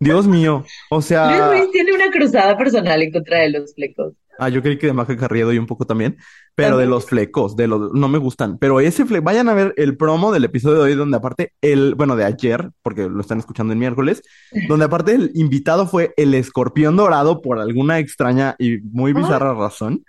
Dios 0.00 0.26
mío. 0.26 0.64
O 0.90 0.96
Luis 0.96 1.06
sea, 1.06 1.48
Ruiz 1.48 1.70
tiene 1.70 1.92
una 1.92 2.10
cruzada 2.10 2.56
personal 2.56 3.02
en 3.02 3.12
contra 3.12 3.40
de 3.40 3.50
los 3.50 3.74
flecos. 3.74 4.14
Ah, 4.38 4.48
yo 4.48 4.62
creí 4.62 4.78
que 4.78 4.86
de 4.86 4.92
Maca 4.92 5.16
Carriedo 5.16 5.52
y 5.52 5.58
un 5.58 5.66
poco 5.66 5.86
también, 5.86 6.16
pero 6.54 6.76
de 6.76 6.86
los 6.86 7.06
flecos, 7.06 7.56
de 7.56 7.66
los, 7.66 7.92
no 7.92 8.08
me 8.08 8.18
gustan. 8.18 8.58
Pero 8.58 8.80
ese 8.80 9.04
fleco, 9.04 9.24
vayan 9.24 9.48
a 9.48 9.54
ver 9.54 9.74
el 9.76 9.96
promo 9.96 10.32
del 10.32 10.44
episodio 10.44 10.82
de 10.82 10.90
hoy, 10.90 10.94
donde 10.94 11.16
aparte 11.16 11.52
el, 11.60 11.94
bueno, 11.94 12.16
de 12.16 12.24
ayer, 12.24 12.70
porque 12.82 13.08
lo 13.08 13.20
están 13.20 13.38
escuchando 13.38 13.72
el 13.72 13.78
miércoles, 13.78 14.22
donde 14.68 14.84
aparte 14.84 15.14
el 15.14 15.30
invitado 15.34 15.86
fue 15.86 16.12
el 16.16 16.34
escorpión 16.34 16.96
dorado 16.96 17.40
por 17.40 17.58
alguna 17.58 17.98
extraña 17.98 18.56
y 18.58 18.78
muy 18.78 19.12
bizarra 19.12 19.54
razón. 19.54 20.04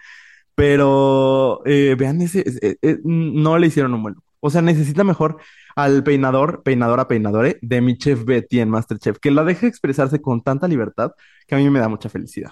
Pero 0.56 1.62
eh, 1.66 1.96
vean 1.98 2.22
ese, 2.22 2.44
eh, 2.62 2.75
eh, 2.81 3.00
no 3.04 3.58
le 3.58 3.68
hicieron 3.68 3.94
un 3.94 4.04
buen. 4.04 4.16
O 4.40 4.50
sea, 4.50 4.62
necesita 4.62 5.04
mejor 5.04 5.38
al 5.75 6.04
peinador, 6.04 6.64
peinadora, 6.64 7.08
peinadore 7.08 7.58
de 7.62 7.81
mi 7.81 7.98
chef 7.98 8.25
Betty 8.25 8.60
en 8.60 8.70
MasterChef, 8.70 9.18
que 9.20 9.31
la 9.31 9.44
deje 9.44 9.68
expresarse 9.68 10.22
con 10.22 10.44
tanta 10.44 10.68
libertad 10.68 11.12
que 11.48 11.56
a 11.56 11.58
mí 11.58 11.70
me 11.70 11.80
da 11.80 11.88
mucha 11.88 12.10
felicidad. 12.10 12.52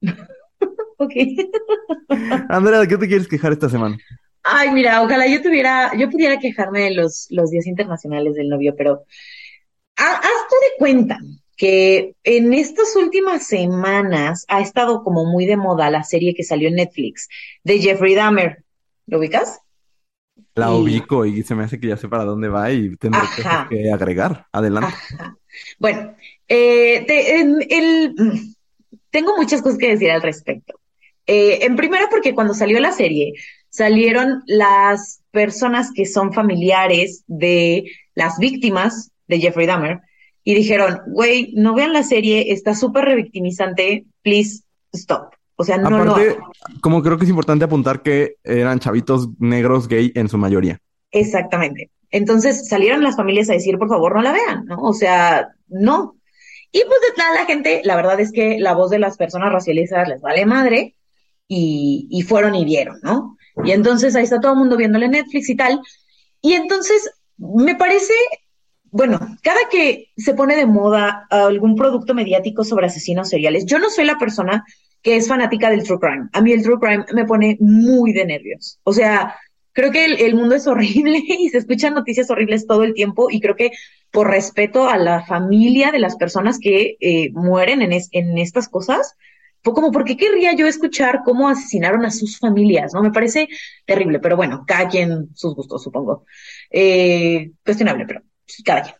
Ok. 0.98 1.12
Andrea, 2.48 2.80
¿de 2.80 2.88
qué 2.88 2.96
te 2.98 3.08
quieres 3.08 3.28
quejar 3.28 3.52
esta 3.52 3.68
semana? 3.68 3.96
Ay, 4.42 4.70
mira, 4.72 5.02
ojalá 5.02 5.26
yo 5.26 5.42
tuviera, 5.42 5.92
yo 5.96 6.08
pudiera 6.10 6.38
quejarme 6.38 6.82
de 6.82 6.90
los, 6.94 7.26
los 7.30 7.50
días 7.50 7.66
internacionales 7.66 8.34
del 8.34 8.48
novio, 8.48 8.74
pero 8.76 9.04
ha- 9.96 10.16
haz 10.16 10.48
tú 10.48 10.56
de 10.62 10.78
cuenta 10.78 11.18
que 11.56 12.14
en 12.22 12.54
estas 12.54 12.94
últimas 12.96 13.46
semanas 13.46 14.44
ha 14.48 14.60
estado 14.60 15.02
como 15.02 15.24
muy 15.24 15.44
de 15.46 15.56
moda 15.56 15.90
la 15.90 16.04
serie 16.04 16.34
que 16.34 16.44
salió 16.44 16.68
en 16.68 16.76
Netflix 16.76 17.28
de 17.64 17.78
Jeffrey 17.80 18.14
Dahmer. 18.14 18.64
¿Lo 19.06 19.18
ubicas? 19.18 19.58
La 20.54 20.70
ubico 20.72 21.24
y 21.26 21.42
se 21.42 21.54
me 21.54 21.64
hace 21.64 21.78
que 21.80 21.88
ya 21.88 21.96
sé 21.96 22.08
para 22.08 22.24
dónde 22.24 22.48
va 22.48 22.70
y 22.72 22.96
tendré 22.96 23.20
cosas 23.36 23.68
que 23.68 23.90
agregar. 23.92 24.46
Adelante. 24.52 24.88
Ajá. 24.92 25.36
Bueno, 25.78 26.14
eh, 26.46 27.04
te- 27.06 27.40
en 27.40 27.58
el, 27.68 28.14
mm, 28.16 28.54
tengo 29.10 29.36
muchas 29.36 29.62
cosas 29.62 29.78
que 29.78 29.88
decir 29.90 30.10
al 30.10 30.22
respecto. 30.22 30.77
Eh, 31.28 31.66
en 31.66 31.76
primera, 31.76 32.08
porque 32.10 32.34
cuando 32.34 32.54
salió 32.54 32.80
la 32.80 32.90
serie, 32.90 33.34
salieron 33.68 34.42
las 34.46 35.20
personas 35.30 35.92
que 35.94 36.06
son 36.06 36.32
familiares 36.32 37.22
de 37.26 37.84
las 38.14 38.38
víctimas 38.38 39.12
de 39.26 39.38
Jeffrey 39.38 39.66
Dahmer 39.66 40.00
y 40.42 40.54
dijeron, 40.54 41.02
güey, 41.06 41.52
no 41.54 41.74
vean 41.74 41.92
la 41.92 42.02
serie, 42.02 42.50
está 42.50 42.74
súper 42.74 43.04
revictimizante, 43.04 44.06
please 44.22 44.62
stop. 44.92 45.34
O 45.56 45.64
sea, 45.64 45.76
no 45.76 45.90
lo 45.90 46.12
Aparte, 46.12 46.30
hagan. 46.30 46.80
como 46.80 47.02
creo 47.02 47.18
que 47.18 47.24
es 47.24 47.30
importante 47.30 47.66
apuntar 47.66 48.00
que 48.00 48.36
eran 48.42 48.78
chavitos 48.78 49.28
negros 49.38 49.86
gay 49.86 50.10
en 50.14 50.30
su 50.30 50.38
mayoría. 50.38 50.80
Exactamente. 51.10 51.90
Entonces 52.10 52.68
salieron 52.68 53.02
las 53.02 53.16
familias 53.16 53.50
a 53.50 53.52
decir, 53.52 53.76
por 53.76 53.88
favor, 53.90 54.14
no 54.14 54.22
la 54.22 54.32
vean, 54.32 54.64
¿no? 54.64 54.80
O 54.80 54.94
sea, 54.94 55.48
no. 55.66 56.16
Y 56.72 56.80
pues 56.80 57.00
de 57.16 57.22
la 57.34 57.44
gente, 57.44 57.82
la 57.84 57.96
verdad 57.96 58.18
es 58.18 58.32
que 58.32 58.58
la 58.58 58.72
voz 58.72 58.90
de 58.90 58.98
las 58.98 59.18
personas 59.18 59.52
racializadas 59.52 60.08
les 60.08 60.22
vale 60.22 60.46
madre 60.46 60.94
y, 61.48 62.22
fueron 62.28 62.54
y 62.54 62.64
vieron, 62.64 62.98
¿no? 63.02 63.36
Y 63.64 63.72
entonces 63.72 64.14
ahí 64.14 64.24
está 64.24 64.40
todo 64.40 64.52
el 64.52 64.58
mundo 64.58 64.76
viéndole 64.76 65.08
Netflix 65.08 65.48
y 65.48 65.56
tal. 65.56 65.80
Y 66.40 66.52
entonces 66.52 67.10
me 67.38 67.74
parece, 67.74 68.12
bueno, 68.90 69.18
cada 69.42 69.60
que 69.70 70.10
se 70.16 70.34
pone 70.34 70.56
de 70.56 70.66
moda 70.66 71.26
algún 71.30 71.74
producto 71.74 72.14
mediático 72.14 72.64
sobre 72.64 72.86
asesinos 72.86 73.30
seriales, 73.30 73.64
yo 73.66 73.78
no 73.78 73.90
soy 73.90 74.04
la 74.04 74.18
persona 74.18 74.64
que 75.02 75.16
es 75.16 75.26
fanática 75.26 75.70
del 75.70 75.84
true 75.84 75.98
crime. 75.98 76.28
A 76.32 76.40
mí 76.40 76.52
el 76.52 76.62
true 76.62 76.78
crime 76.78 77.04
me 77.14 77.24
pone 77.24 77.56
muy 77.60 78.12
de 78.12 78.26
nervios. 78.26 78.78
O 78.84 78.92
sea, 78.92 79.34
creo 79.72 79.90
que 79.90 80.04
el, 80.04 80.34
mundo 80.34 80.54
es 80.54 80.66
horrible 80.66 81.22
y 81.26 81.48
se 81.48 81.58
escuchan 81.58 81.94
noticias 81.94 82.30
horribles 82.30 82.66
todo 82.66 82.84
el 82.84 82.94
tiempo 82.94 83.28
y 83.30 83.40
creo 83.40 83.56
que 83.56 83.70
por 84.10 84.28
respeto 84.28 84.88
a 84.88 84.98
la 84.98 85.24
familia 85.24 85.90
de 85.92 85.98
las 85.98 86.16
personas 86.16 86.58
que 86.58 86.96
eh, 87.00 87.30
mueren 87.32 87.82
en 87.82 88.38
estas 88.38 88.68
cosas, 88.68 89.16
fue 89.62 89.74
como, 89.74 89.90
¿por 89.90 90.04
qué 90.04 90.16
querría 90.16 90.54
yo 90.54 90.66
escuchar 90.66 91.22
cómo 91.24 91.48
asesinaron 91.48 92.04
a 92.04 92.10
sus 92.10 92.38
familias? 92.38 92.94
¿No? 92.94 93.02
Me 93.02 93.10
parece 93.10 93.48
terrible, 93.84 94.20
pero 94.20 94.36
bueno, 94.36 94.64
cada 94.66 94.88
quien 94.88 95.28
sus 95.34 95.54
gustos, 95.54 95.82
supongo. 95.82 96.24
Eh, 96.70 97.50
cuestionable, 97.64 98.06
pero 98.06 98.22
cada 98.64 98.82
quien. 98.82 98.94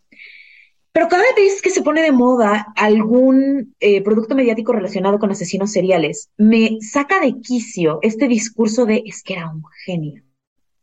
Pero 0.93 1.09
cada 1.09 1.23
vez 1.37 1.63
que 1.63 1.71
se 1.71 1.83
pone 1.83 2.03
de 2.03 2.13
moda 2.13 2.73
algún 2.75 3.75
eh, 3.79 4.03
producto 4.03 4.35
mediático 4.35 4.73
relacionado 4.73 5.19
con 5.19 5.31
asesinos 5.31 5.71
seriales, 5.71 6.31
me 6.37 6.79
saca 6.81 7.21
de 7.21 7.41
quicio 7.41 8.01
este 8.03 8.27
discurso 8.27 8.85
de 8.85 9.05
es 9.07 9.23
que 9.23 9.35
era 9.35 9.49
un 9.49 9.63
genio, 9.85 10.25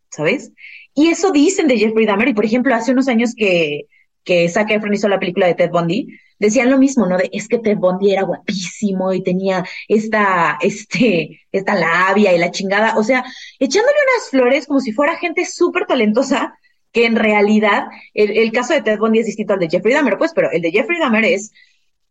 ¿sabes? 0.09 0.53
Y 0.93 1.07
eso 1.07 1.31
dicen 1.31 1.67
de 1.67 1.77
Jeffrey 1.77 2.05
Dahmer. 2.05 2.29
Y 2.29 2.33
por 2.33 2.45
ejemplo, 2.45 2.73
hace 2.73 2.93
unos 2.93 3.09
años 3.09 3.33
que, 3.35 3.87
que 4.25 4.49
Zac 4.49 4.71
Efron 4.71 4.93
hizo 4.93 5.07
la 5.07 5.19
película 5.19 5.47
de 5.47 5.53
Ted 5.53 5.69
Bundy, 5.69 6.07
decían 6.39 6.69
lo 6.69 6.77
mismo, 6.77 7.05
¿no? 7.05 7.17
De 7.17 7.29
es 7.31 7.47
que 7.47 7.59
Ted 7.59 7.77
Bundy 7.77 8.11
era 8.11 8.23
guapísimo 8.23 9.13
y 9.13 9.23
tenía 9.23 9.63
esta, 9.87 10.57
este, 10.61 11.41
esta 11.51 11.75
labia 11.75 12.33
y 12.33 12.39
la 12.39 12.51
chingada. 12.51 12.97
O 12.97 13.03
sea, 13.03 13.23
echándole 13.59 13.95
unas 14.13 14.29
flores 14.29 14.65
como 14.67 14.81
si 14.81 14.91
fuera 14.91 15.15
gente 15.15 15.45
súper 15.45 15.85
talentosa 15.85 16.57
que 16.91 17.05
en 17.05 17.15
realidad 17.15 17.85
el, 18.13 18.31
el 18.37 18.51
caso 18.51 18.73
de 18.73 18.81
Ted 18.81 18.99
Bundy 18.99 19.19
es 19.19 19.25
distinto 19.27 19.53
al 19.53 19.59
de 19.59 19.69
Jeffrey 19.69 19.93
Dahmer, 19.93 20.17
pues, 20.17 20.31
pero 20.33 20.51
el 20.51 20.61
de 20.61 20.71
Jeffrey 20.71 20.99
Dahmer 20.99 21.25
es 21.25 21.51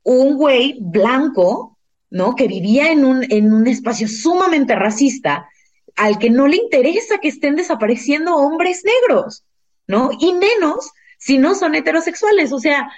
un 0.02 0.36
güey 0.36 0.76
blanco, 0.80 1.78
¿no? 2.10 2.36
Que 2.36 2.46
vivía 2.46 2.92
en 2.92 3.04
un, 3.04 3.26
en 3.30 3.52
un 3.52 3.66
espacio 3.66 4.06
sumamente 4.06 4.74
racista, 4.74 5.48
al 5.96 6.18
que 6.18 6.30
no 6.30 6.46
le 6.46 6.56
interesa 6.56 7.18
que 7.18 7.28
estén 7.28 7.56
desapareciendo 7.56 8.36
hombres 8.36 8.82
negros, 8.84 9.44
¿no? 9.86 10.10
Y 10.18 10.32
menos 10.34 10.92
si 11.24 11.38
no 11.38 11.54
son 11.54 11.74
heterosexuales. 11.74 12.52
O 12.52 12.58
sea, 12.58 12.90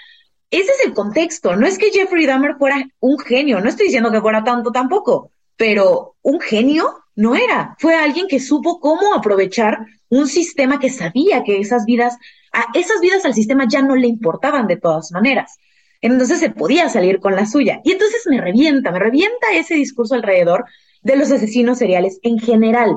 ese 0.50 0.70
es 0.72 0.86
el 0.86 0.94
contexto. 0.94 1.54
No 1.54 1.64
es 1.64 1.78
que 1.78 1.92
Jeffrey 1.92 2.26
Dahmer 2.26 2.56
fuera 2.56 2.84
un 2.98 3.18
genio, 3.20 3.60
no 3.60 3.68
estoy 3.68 3.86
diciendo 3.86 4.10
que 4.10 4.20
fuera 4.20 4.42
tanto 4.42 4.72
tampoco, 4.72 5.30
pero 5.56 6.16
un 6.22 6.40
genio 6.40 7.04
no 7.14 7.36
era. 7.36 7.76
Fue 7.78 7.94
alguien 7.94 8.26
que 8.26 8.40
supo 8.40 8.80
cómo 8.80 9.14
aprovechar 9.14 9.78
un 10.08 10.26
sistema 10.26 10.80
que 10.80 10.90
sabía 10.90 11.44
que 11.44 11.60
esas 11.60 11.84
vidas, 11.84 12.16
a 12.52 12.66
esas 12.74 13.00
vidas 13.00 13.24
al 13.24 13.34
sistema 13.34 13.64
ya 13.68 13.80
no 13.80 13.94
le 13.94 14.08
importaban 14.08 14.66
de 14.66 14.76
todas 14.76 15.12
maneras. 15.12 15.56
Entonces 16.00 16.40
se 16.40 16.50
podía 16.50 16.88
salir 16.88 17.20
con 17.20 17.36
la 17.36 17.46
suya. 17.46 17.80
Y 17.84 17.92
entonces 17.92 18.22
me 18.28 18.40
revienta, 18.40 18.90
me 18.90 18.98
revienta 18.98 19.52
ese 19.54 19.74
discurso 19.74 20.16
alrededor 20.16 20.64
de 21.02 21.16
los 21.16 21.30
asesinos 21.30 21.78
seriales 21.78 22.18
en 22.22 22.40
general. 22.40 22.96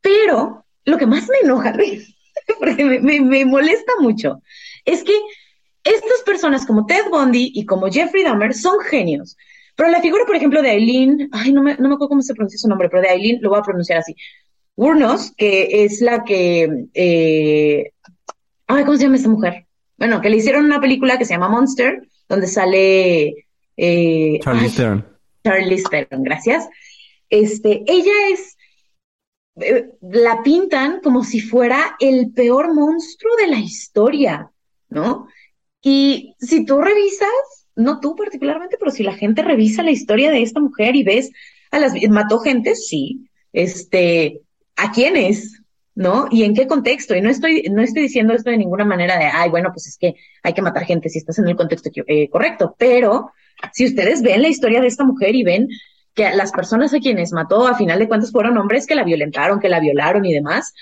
Pero 0.00 0.64
lo 0.86 0.96
que 0.96 1.06
más 1.06 1.28
me 1.28 1.40
enoja, 1.42 1.74
porque 2.58 2.84
me, 2.84 3.20
me 3.20 3.44
molesta 3.44 3.92
mucho, 4.00 4.40
es 4.84 5.02
que 5.02 5.14
estas 5.84 6.22
personas 6.24 6.66
como 6.66 6.86
Ted 6.86 7.10
Bundy 7.10 7.52
y 7.54 7.66
como 7.66 7.90
Jeffrey 7.90 8.22
Dahmer 8.22 8.54
son 8.54 8.80
genios. 8.80 9.36
Pero 9.74 9.90
la 9.90 10.00
figura, 10.00 10.24
por 10.26 10.36
ejemplo, 10.36 10.62
de 10.62 10.70
Eileen, 10.70 11.28
ay, 11.32 11.52
no 11.52 11.62
me, 11.62 11.74
no 11.76 11.88
me 11.88 11.94
acuerdo 11.94 12.10
cómo 12.10 12.22
se 12.22 12.34
pronuncia 12.34 12.58
su 12.58 12.68
nombre, 12.68 12.88
pero 12.88 13.02
de 13.02 13.08
Eileen 13.08 13.38
lo 13.40 13.50
voy 13.50 13.58
a 13.58 13.62
pronunciar 13.62 13.98
así. 13.98 14.14
Urnos, 14.76 15.32
que 15.36 15.84
es 15.84 16.00
la 16.00 16.24
que, 16.24 16.86
eh, 16.94 17.92
ay, 18.66 18.84
¿cómo 18.84 18.96
se 18.96 19.04
llama 19.04 19.16
esta 19.16 19.28
mujer? 19.28 19.66
Bueno, 19.96 20.20
que 20.20 20.30
le 20.30 20.36
hicieron 20.36 20.64
una 20.64 20.80
película 20.80 21.18
que 21.18 21.24
se 21.24 21.34
llama 21.34 21.48
Monster, 21.48 22.06
donde 22.28 22.46
sale... 22.46 23.46
Eh, 23.76 24.38
Charlie 24.42 24.70
Theron. 24.70 25.06
Charlie 25.44 25.82
Theron, 25.82 26.22
gracias. 26.22 26.68
Este, 27.28 27.82
ella 27.86 28.12
es, 28.30 28.56
eh, 29.56 29.90
la 30.02 30.42
pintan 30.42 31.00
como 31.00 31.24
si 31.24 31.40
fuera 31.40 31.96
el 31.98 32.30
peor 32.32 32.74
monstruo 32.74 33.34
de 33.36 33.46
la 33.48 33.58
historia, 33.58 34.51
¿no? 34.92 35.26
Y 35.82 36.34
si 36.38 36.64
tú 36.64 36.80
revisas, 36.80 37.28
no 37.74 38.00
tú 38.00 38.14
particularmente, 38.14 38.76
pero 38.78 38.90
si 38.90 39.02
la 39.02 39.14
gente 39.14 39.42
revisa 39.42 39.82
la 39.82 39.90
historia 39.90 40.30
de 40.30 40.42
esta 40.42 40.60
mujer 40.60 40.94
y 40.94 41.02
ves 41.02 41.30
a 41.70 41.78
las 41.78 41.94
mató 42.08 42.38
gente, 42.38 42.74
sí. 42.76 43.28
Este, 43.52 44.40
¿a 44.76 44.92
quiénes? 44.92 45.60
¿No? 45.94 46.26
¿Y 46.30 46.44
en 46.44 46.54
qué 46.54 46.66
contexto? 46.66 47.14
Y 47.14 47.20
no 47.20 47.28
estoy, 47.28 47.64
no 47.70 47.82
estoy 47.82 48.02
diciendo 48.02 48.32
esto 48.32 48.50
de 48.50 48.56
ninguna 48.56 48.84
manera 48.84 49.18
de, 49.18 49.24
ay, 49.24 49.50
bueno, 49.50 49.70
pues 49.72 49.86
es 49.86 49.98
que 49.98 50.14
hay 50.42 50.54
que 50.54 50.62
matar 50.62 50.84
gente 50.84 51.08
si 51.08 51.18
estás 51.18 51.38
en 51.38 51.48
el 51.48 51.56
contexto 51.56 51.90
eh, 52.06 52.30
correcto. 52.30 52.74
Pero 52.78 53.32
si 53.72 53.86
ustedes 53.86 54.22
ven 54.22 54.42
la 54.42 54.48
historia 54.48 54.80
de 54.80 54.86
esta 54.86 55.04
mujer 55.04 55.34
y 55.34 55.42
ven 55.42 55.68
que 56.14 56.30
las 56.34 56.52
personas 56.52 56.94
a 56.94 56.98
quienes 56.98 57.32
mató, 57.32 57.66
a 57.66 57.76
final 57.76 57.98
de 57.98 58.08
cuentas, 58.08 58.32
fueron 58.32 58.56
hombres 58.58 58.86
que 58.86 58.94
la 58.94 59.04
violentaron, 59.04 59.60
que 59.60 59.68
la 59.68 59.80
violaron 59.80 60.24
y 60.24 60.32
demás, 60.32 60.72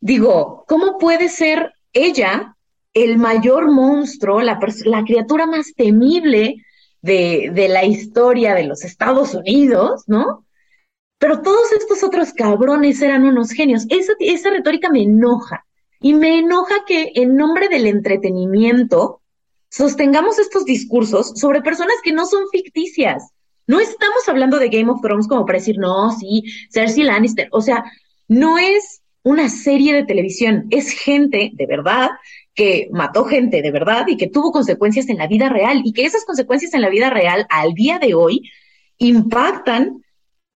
digo, 0.00 0.64
¿cómo 0.66 0.98
puede 0.98 1.28
ser 1.28 1.72
ella 1.92 2.56
el 3.04 3.18
mayor 3.18 3.70
monstruo, 3.70 4.40
la, 4.40 4.58
criatura 5.04 5.46
más 5.46 5.74
temible 5.74 6.64
de, 7.02 7.50
de, 7.52 7.68
la 7.68 7.84
historia 7.84 8.54
de 8.54 8.64
los 8.64 8.84
Estados 8.84 9.34
Unidos, 9.34 10.04
¿no? 10.06 10.44
Pero 11.18 11.42
todos 11.42 11.72
estos 11.72 12.02
otros 12.04 12.32
cabrones 12.32 13.02
eran 13.02 13.24
unos 13.24 13.50
genios. 13.50 13.86
Esa, 13.88 14.12
esa 14.20 14.50
retórica 14.50 14.88
me 14.90 15.02
enoja. 15.02 15.64
Y 16.00 16.14
me 16.14 16.38
enoja 16.38 16.84
que 16.86 17.10
en 17.14 17.34
nombre 17.34 17.68
del 17.68 17.86
entretenimiento 17.86 19.20
sostengamos 19.68 20.38
estos 20.38 20.64
discursos 20.64 21.32
sobre 21.34 21.60
personas 21.60 21.96
que 22.02 22.12
no 22.12 22.24
son 22.24 22.48
ficticias. 22.50 23.32
No 23.66 23.80
estamos 23.80 24.28
hablando 24.28 24.58
de 24.58 24.68
Game 24.68 24.90
of 24.90 25.02
Thrones 25.02 25.26
como 25.26 25.44
para 25.44 25.58
decir, 25.58 25.76
no, 25.78 26.10
sí, 26.12 26.44
Cersei 26.70 27.02
Lannister. 27.04 27.48
O 27.50 27.60
sea, 27.60 27.84
no 28.28 28.58
es 28.58 29.02
una 29.22 29.48
serie 29.48 29.92
de 29.92 30.04
televisión, 30.04 30.66
es 30.70 30.90
gente 30.90 31.50
de 31.52 31.66
verdad 31.66 32.10
que 32.58 32.88
mató 32.90 33.24
gente 33.24 33.62
de 33.62 33.70
verdad 33.70 34.04
y 34.08 34.16
que 34.16 34.26
tuvo 34.26 34.50
consecuencias 34.50 35.08
en 35.08 35.16
la 35.16 35.28
vida 35.28 35.48
real 35.48 35.80
y 35.84 35.92
que 35.92 36.04
esas 36.04 36.24
consecuencias 36.24 36.74
en 36.74 36.80
la 36.80 36.88
vida 36.88 37.08
real 37.08 37.46
al 37.50 37.72
día 37.72 38.00
de 38.00 38.14
hoy 38.14 38.50
impactan 38.98 40.02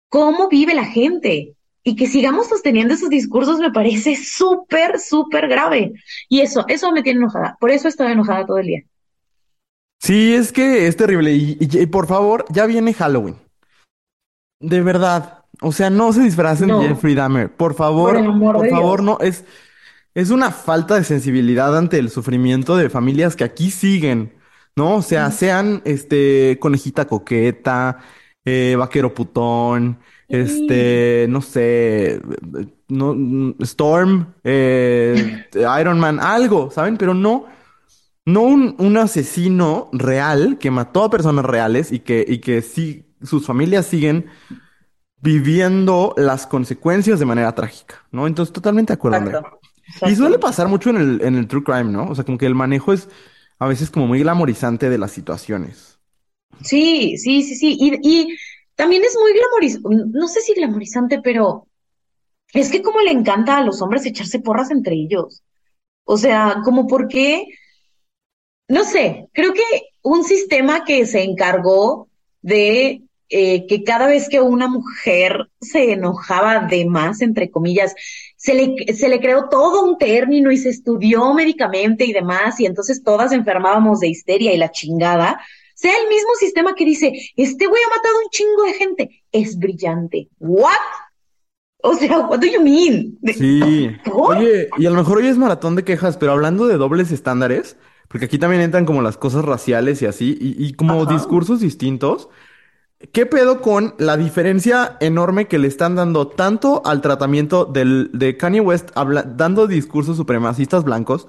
cómo 0.08 0.48
vive 0.48 0.72
la 0.72 0.86
gente. 0.86 1.52
Y 1.82 1.96
que 1.96 2.06
sigamos 2.06 2.48
sosteniendo 2.48 2.94
esos 2.94 3.10
discursos 3.10 3.58
me 3.58 3.70
parece 3.70 4.16
súper, 4.16 4.98
súper 4.98 5.46
grave. 5.46 5.92
Y 6.30 6.40
eso, 6.40 6.64
eso 6.68 6.90
me 6.90 7.02
tiene 7.02 7.20
enojada. 7.20 7.58
Por 7.60 7.70
eso 7.70 7.86
estoy 7.86 8.12
enojada 8.12 8.46
todo 8.46 8.58
el 8.58 8.66
día. 8.66 8.82
Sí, 9.98 10.34
es 10.34 10.52
que 10.52 10.86
es 10.86 10.96
terrible. 10.96 11.32
Y, 11.34 11.86
por 11.86 12.06
favor, 12.06 12.46
ya 12.48 12.64
viene 12.64 12.94
Halloween. 12.94 13.36
De 14.58 14.80
verdad. 14.80 15.44
O 15.60 15.72
sea, 15.72 15.90
no 15.90 16.14
se 16.14 16.22
disfracen 16.22 16.68
de 16.68 16.88
Jeffrey 16.88 17.14
Dahmer. 17.14 17.50
Por 17.50 17.74
favor, 17.74 18.14
por, 18.40 18.70
favor, 18.70 19.02
no. 19.02 19.18
Es, 19.20 19.44
es 20.14 20.30
una 20.30 20.50
falta 20.50 20.96
de 20.96 21.04
sensibilidad 21.04 21.76
ante 21.76 21.98
el 21.98 22.10
sufrimiento 22.10 22.76
de 22.76 22.90
familias 22.90 23.36
que 23.36 23.44
aquí 23.44 23.70
siguen, 23.70 24.34
¿no? 24.76 24.96
O 24.96 25.02
sea, 25.02 25.30
sean 25.30 25.82
este 25.84 26.58
conejita 26.60 27.06
coqueta, 27.06 27.98
eh, 28.44 28.74
vaquero 28.78 29.14
putón, 29.14 29.98
este, 30.28 31.26
no 31.28 31.42
sé, 31.42 32.20
no, 32.88 33.54
Storm, 33.60 34.34
eh, 34.44 35.44
Iron 35.80 35.98
Man, 35.98 36.20
algo, 36.20 36.70
¿saben? 36.70 36.96
Pero 36.96 37.14
no, 37.14 37.46
no 38.24 38.42
un, 38.42 38.76
un, 38.78 38.96
asesino 38.96 39.90
real 39.92 40.58
que 40.58 40.70
mató 40.70 41.04
a 41.04 41.10
personas 41.10 41.44
reales 41.44 41.92
y 41.92 42.00
que, 42.00 42.24
y 42.26 42.38
que 42.38 42.62
sí, 42.62 43.04
sus 43.22 43.44
familias 43.44 43.86
siguen 43.86 44.26
viviendo 45.20 46.14
las 46.16 46.46
consecuencias 46.46 47.18
de 47.18 47.26
manera 47.26 47.54
trágica, 47.54 48.06
¿no? 48.10 48.26
Entonces, 48.26 48.52
totalmente 48.52 48.92
de 48.92 48.94
acuerdo. 48.94 49.60
Y 50.06 50.14
suele 50.14 50.38
pasar 50.38 50.68
mucho 50.68 50.90
en 50.90 50.96
el, 50.96 51.22
en 51.22 51.36
el 51.36 51.46
true 51.48 51.64
crime, 51.64 51.84
¿no? 51.84 52.08
O 52.08 52.14
sea, 52.14 52.24
como 52.24 52.38
que 52.38 52.46
el 52.46 52.54
manejo 52.54 52.92
es 52.92 53.08
a 53.58 53.66
veces 53.66 53.90
como 53.90 54.06
muy 54.06 54.20
glamorizante 54.20 54.88
de 54.88 54.98
las 54.98 55.12
situaciones. 55.12 55.98
Sí, 56.62 57.16
sí, 57.18 57.42
sí, 57.42 57.54
sí. 57.54 57.76
Y, 57.78 57.98
y 58.02 58.36
también 58.74 59.02
es 59.04 59.16
muy 59.20 59.32
glamorizante, 59.32 60.18
no 60.18 60.28
sé 60.28 60.40
si 60.40 60.54
glamorizante, 60.54 61.20
pero 61.22 61.66
es 62.52 62.70
que 62.70 62.82
como 62.82 63.00
le 63.00 63.12
encanta 63.12 63.58
a 63.58 63.64
los 63.64 63.80
hombres 63.82 64.06
echarse 64.06 64.40
porras 64.40 64.70
entre 64.70 64.94
ellos. 64.94 65.42
O 66.04 66.16
sea, 66.16 66.62
como 66.64 66.86
porque, 66.86 67.46
no 68.68 68.84
sé, 68.84 69.28
creo 69.32 69.52
que 69.52 69.62
un 70.02 70.24
sistema 70.24 70.84
que 70.84 71.06
se 71.06 71.22
encargó 71.22 72.08
de 72.42 73.02
eh, 73.28 73.66
que 73.66 73.84
cada 73.84 74.06
vez 74.08 74.28
que 74.28 74.40
una 74.40 74.68
mujer 74.68 75.48
se 75.60 75.92
enojaba 75.92 76.66
de 76.66 76.84
más, 76.86 77.20
entre 77.22 77.50
comillas, 77.50 77.94
se 78.40 78.54
le, 78.54 78.94
se 78.94 79.10
le 79.10 79.20
creó 79.20 79.50
todo 79.50 79.84
un 79.84 79.98
término 79.98 80.50
y 80.50 80.56
se 80.56 80.70
estudió 80.70 81.34
médicamente 81.34 82.06
y 82.06 82.14
demás, 82.14 82.58
y 82.58 82.64
entonces 82.64 83.04
todas 83.04 83.32
enfermábamos 83.32 84.00
de 84.00 84.08
histeria 84.08 84.54
y 84.54 84.56
la 84.56 84.70
chingada, 84.70 85.38
sea 85.74 85.92
el 85.92 86.08
mismo 86.08 86.30
sistema 86.38 86.74
que 86.74 86.86
dice, 86.86 87.12
este 87.36 87.66
güey 87.66 87.82
ha 87.82 87.94
matado 87.94 88.14
un 88.24 88.30
chingo 88.30 88.62
de 88.64 88.72
gente, 88.72 89.22
es 89.30 89.58
brillante. 89.58 90.28
¿What? 90.38 90.72
O 91.82 91.94
sea, 91.94 92.20
what 92.20 92.38
do 92.38 92.46
you 92.46 92.62
mean? 92.62 93.18
Sí. 93.34 93.90
Oye, 94.10 94.70
y 94.78 94.86
a 94.86 94.90
lo 94.90 94.96
mejor 94.96 95.18
hoy 95.18 95.26
es 95.26 95.36
maratón 95.36 95.76
de 95.76 95.84
quejas, 95.84 96.16
pero 96.16 96.32
hablando 96.32 96.66
de 96.66 96.78
dobles 96.78 97.12
estándares, 97.12 97.76
porque 98.08 98.24
aquí 98.24 98.38
también 98.38 98.62
entran 98.62 98.86
como 98.86 99.02
las 99.02 99.18
cosas 99.18 99.44
raciales 99.44 100.00
y 100.00 100.06
así, 100.06 100.38
y, 100.40 100.72
como 100.72 101.04
discursos 101.04 101.60
distintos. 101.60 102.30
¿Qué 103.12 103.24
pedo 103.24 103.62
con 103.62 103.94
la 103.96 104.18
diferencia 104.18 104.98
enorme 105.00 105.48
que 105.48 105.58
le 105.58 105.68
están 105.68 105.94
dando 105.94 106.28
tanto 106.28 106.82
al 106.84 107.00
tratamiento 107.00 107.64
del, 107.64 108.10
de 108.12 108.36
Kanye 108.36 108.60
West 108.60 108.90
dando 108.94 109.66
discursos 109.66 110.18
supremacistas 110.18 110.84
blancos, 110.84 111.26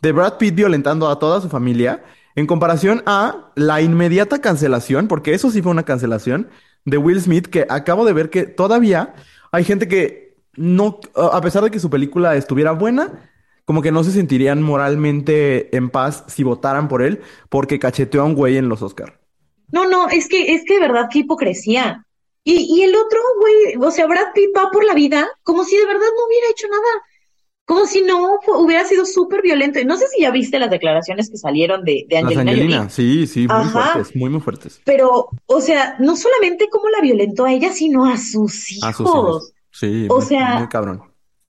de 0.00 0.12
Brad 0.12 0.38
Pitt 0.38 0.54
violentando 0.54 1.08
a 1.08 1.18
toda 1.18 1.40
su 1.40 1.48
familia, 1.48 2.04
en 2.36 2.46
comparación 2.46 3.02
a 3.04 3.50
la 3.56 3.82
inmediata 3.82 4.40
cancelación, 4.40 5.08
porque 5.08 5.34
eso 5.34 5.50
sí 5.50 5.60
fue 5.60 5.72
una 5.72 5.82
cancelación, 5.82 6.50
de 6.84 6.98
Will 6.98 7.20
Smith, 7.20 7.48
que 7.48 7.66
acabo 7.68 8.04
de 8.04 8.12
ver 8.12 8.30
que 8.30 8.44
todavía 8.44 9.16
hay 9.50 9.64
gente 9.64 9.88
que 9.88 10.36
no, 10.54 11.00
a 11.16 11.40
pesar 11.40 11.64
de 11.64 11.72
que 11.72 11.80
su 11.80 11.90
película 11.90 12.36
estuviera 12.36 12.70
buena, 12.70 13.28
como 13.64 13.82
que 13.82 13.90
no 13.90 14.04
se 14.04 14.12
sentirían 14.12 14.62
moralmente 14.62 15.76
en 15.76 15.90
paz 15.90 16.22
si 16.28 16.44
votaran 16.44 16.86
por 16.86 17.02
él, 17.02 17.22
porque 17.48 17.80
cacheteó 17.80 18.22
a 18.22 18.24
un 18.24 18.36
güey 18.36 18.56
en 18.56 18.68
los 18.68 18.82
Oscars. 18.82 19.17
No, 19.70 19.88
no, 19.88 20.08
es 20.08 20.28
que, 20.28 20.54
es 20.54 20.64
que 20.64 20.74
de 20.74 20.80
verdad, 20.80 21.08
qué 21.10 21.20
hipocresía. 21.20 22.04
Y, 22.44 22.66
y 22.74 22.82
el 22.82 22.94
otro, 22.96 23.20
güey, 23.40 23.76
o 23.86 23.90
sea, 23.90 24.06
Brad 24.06 24.32
Pitt 24.34 24.50
va 24.56 24.70
por 24.70 24.84
la 24.84 24.94
vida 24.94 25.28
como 25.42 25.64
si 25.64 25.76
de 25.76 25.84
verdad 25.86 26.00
no 26.00 26.26
hubiera 26.26 26.50
hecho 26.50 26.66
nada. 26.68 27.02
Como 27.66 27.84
si 27.84 28.00
no 28.00 28.38
hubiera 28.56 28.86
sido 28.86 29.04
súper 29.04 29.42
violento. 29.42 29.78
No 29.84 29.98
sé 29.98 30.06
si 30.08 30.22
ya 30.22 30.30
viste 30.30 30.58
las 30.58 30.70
declaraciones 30.70 31.28
que 31.28 31.36
salieron 31.36 31.84
de, 31.84 32.06
de 32.08 32.16
Angelina. 32.16 32.50
Angelina, 32.50 32.88
sí, 32.88 33.26
sí, 33.26 33.46
muy 33.46 33.64
fuertes, 33.66 34.16
muy, 34.16 34.30
muy 34.30 34.40
fuertes. 34.40 34.80
Pero, 34.86 35.28
o 35.44 35.60
sea, 35.60 35.96
no 35.98 36.16
solamente 36.16 36.70
cómo 36.70 36.88
la 36.88 37.02
violentó 37.02 37.44
a 37.44 37.52
ella, 37.52 37.70
sino 37.74 38.06
a 38.06 38.16
sus 38.16 38.72
hijos. 38.72 38.88
A 38.88 38.92
sus 38.94 39.06
hijos. 39.06 39.52
Sí, 39.70 40.06
o 40.08 40.22
sea, 40.22 40.60
muy 40.60 40.68
cabrón. 40.68 41.02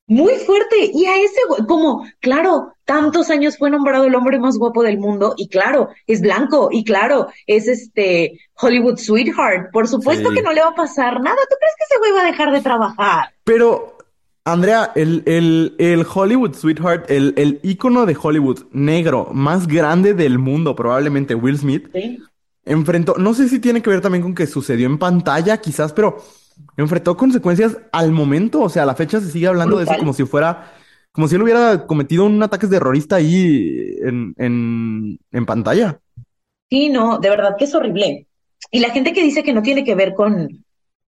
Muy 0.09 0.33
fuerte. 0.37 0.89
Y 0.91 1.05
a 1.05 1.17
ese, 1.17 1.39
como, 1.67 2.03
claro, 2.19 2.73
tantos 2.83 3.29
años 3.29 3.57
fue 3.59 3.69
nombrado 3.69 4.05
el 4.05 4.15
hombre 4.15 4.39
más 4.39 4.57
guapo 4.57 4.81
del 4.81 4.97
mundo. 4.97 5.35
Y 5.37 5.49
claro, 5.49 5.89
es 6.07 6.19
blanco. 6.19 6.69
Y 6.71 6.83
claro, 6.83 7.27
es 7.45 7.67
este 7.67 8.39
Hollywood 8.55 8.97
Sweetheart. 8.97 9.71
Por 9.71 9.87
supuesto 9.87 10.31
que 10.31 10.41
no 10.41 10.51
le 10.51 10.61
va 10.61 10.69
a 10.69 10.75
pasar 10.75 11.21
nada. 11.21 11.37
¿Tú 11.47 11.55
crees 11.59 11.75
que 11.77 11.83
ese 11.85 11.99
güey 11.99 12.11
va 12.11 12.21
a 12.21 12.31
dejar 12.31 12.51
de 12.51 12.61
trabajar? 12.61 13.29
Pero, 13.43 13.97
Andrea, 14.45 14.91
el, 14.95 15.21
el, 15.27 15.75
el 15.77 16.03
Hollywood 16.11 16.55
Sweetheart, 16.55 17.11
el, 17.11 17.35
el 17.37 17.59
ícono 17.61 18.07
de 18.07 18.17
Hollywood 18.19 18.65
negro 18.71 19.29
más 19.31 19.67
grande 19.67 20.15
del 20.15 20.39
mundo, 20.39 20.75
probablemente 20.75 21.35
Will 21.35 21.59
Smith, 21.59 21.87
enfrentó, 22.65 23.13
no 23.19 23.35
sé 23.35 23.47
si 23.47 23.59
tiene 23.59 23.83
que 23.83 23.91
ver 23.91 24.01
también 24.01 24.23
con 24.23 24.33
que 24.33 24.47
sucedió 24.47 24.87
en 24.87 24.97
pantalla, 24.97 25.57
quizás, 25.57 25.93
pero 25.93 26.17
enfrentó 26.77 27.17
consecuencias 27.17 27.77
al 27.91 28.11
momento. 28.11 28.61
O 28.61 28.69
sea, 28.69 28.83
a 28.83 28.85
la 28.85 28.95
fecha 28.95 29.19
se 29.19 29.31
sigue 29.31 29.47
hablando 29.47 29.77
de 29.77 29.83
eso 29.83 29.93
como 29.97 30.13
si 30.13 30.25
fuera, 30.25 30.73
como 31.11 31.27
si 31.27 31.35
él 31.35 31.43
hubiera 31.43 31.85
cometido 31.87 32.25
un 32.25 32.41
ataque 32.41 32.67
terrorista 32.67 33.17
ahí 33.17 33.97
en, 34.01 34.33
en, 34.37 35.19
en 35.31 35.45
pantalla. 35.45 35.99
Sí, 36.69 36.89
no, 36.89 37.17
de 37.17 37.29
verdad 37.29 37.55
que 37.57 37.65
es 37.65 37.75
horrible. 37.75 38.27
Y 38.71 38.79
la 38.79 38.91
gente 38.91 39.13
que 39.13 39.23
dice 39.23 39.43
que 39.43 39.53
no 39.53 39.61
tiene 39.61 39.83
que 39.83 39.95
ver 39.95 40.13
con, 40.13 40.63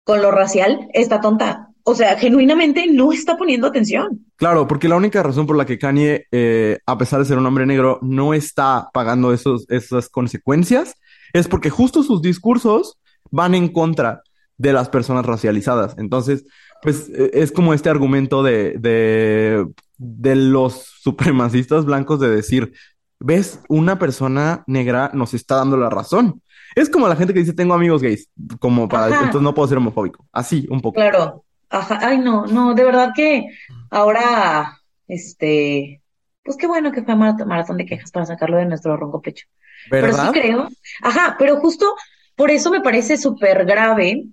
con 0.04 0.22
lo 0.22 0.30
racial 0.30 0.88
está 0.92 1.20
tonta. 1.20 1.68
o 1.82 1.94
sea, 1.94 2.18
genuinamente 2.18 2.86
no 2.86 3.12
está 3.12 3.38
poniendo 3.38 3.66
atención. 3.66 4.26
Claro, 4.36 4.68
porque 4.68 4.88
la 4.88 4.96
única 4.96 5.22
razón 5.22 5.46
por 5.46 5.56
la 5.56 5.64
que 5.64 5.78
Kanye, 5.78 6.26
eh, 6.30 6.78
a 6.84 6.98
pesar 6.98 7.18
de 7.18 7.24
ser 7.24 7.38
un 7.38 7.46
hombre 7.46 7.64
negro, 7.64 7.98
no 8.02 8.34
está 8.34 8.90
pagando 8.92 9.32
esos, 9.32 9.64
esas 9.70 10.10
consecuencias 10.10 10.96
es 11.32 11.48
porque 11.48 11.70
justo 11.70 12.02
sus 12.02 12.20
discursos 12.20 12.98
van 13.30 13.54
en 13.54 13.68
contra 13.68 14.22
de 14.58 14.72
las 14.72 14.88
personas 14.88 15.24
racializadas. 15.24 15.94
Entonces, 15.98 16.44
pues 16.82 17.08
e, 17.08 17.30
es 17.32 17.50
como 17.52 17.72
este 17.72 17.88
argumento 17.88 18.42
de, 18.42 18.74
de, 18.78 19.66
de 19.96 20.36
los 20.36 20.74
supremacistas 21.00 21.84
blancos 21.84 22.20
de 22.20 22.28
decir, 22.28 22.72
ves, 23.20 23.60
una 23.68 23.98
persona 23.98 24.64
negra 24.66 25.10
nos 25.14 25.32
está 25.34 25.56
dando 25.56 25.76
la 25.76 25.88
razón. 25.90 26.42
Es 26.76 26.90
como 26.90 27.08
la 27.08 27.16
gente 27.16 27.32
que 27.32 27.40
dice, 27.40 27.54
tengo 27.54 27.74
amigos 27.74 28.02
gays, 28.02 28.28
como 28.60 28.88
para, 28.88 29.06
Ajá. 29.06 29.16
entonces 29.24 29.42
no 29.42 29.54
puedo 29.54 29.68
ser 29.68 29.78
homofóbico. 29.78 30.26
Así, 30.32 30.66
un 30.70 30.80
poco. 30.80 30.96
Claro. 30.96 31.44
Ajá. 31.70 31.98
Ay, 32.02 32.18
no, 32.18 32.46
no, 32.46 32.74
de 32.74 32.84
verdad 32.84 33.10
que 33.14 33.46
ahora, 33.90 34.78
este, 35.06 36.02
pues 36.42 36.56
qué 36.56 36.66
bueno 36.66 36.92
que 36.92 37.02
fue 37.02 37.14
marat- 37.14 37.44
maratón 37.46 37.76
de 37.76 37.86
quejas 37.86 38.10
para 38.10 38.26
sacarlo 38.26 38.56
de 38.56 38.66
nuestro 38.66 38.96
ronco 38.96 39.20
pecho. 39.20 39.46
Pero 39.90 40.12
sí 40.12 40.22
creo, 40.32 40.68
ajá, 41.02 41.36
pero 41.38 41.56
justo 41.60 41.94
por 42.36 42.50
eso 42.50 42.70
me 42.70 42.80
parece 42.80 43.16
súper 43.16 43.64
grave 43.64 44.24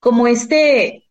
como 0.00 0.26
este, 0.26 1.04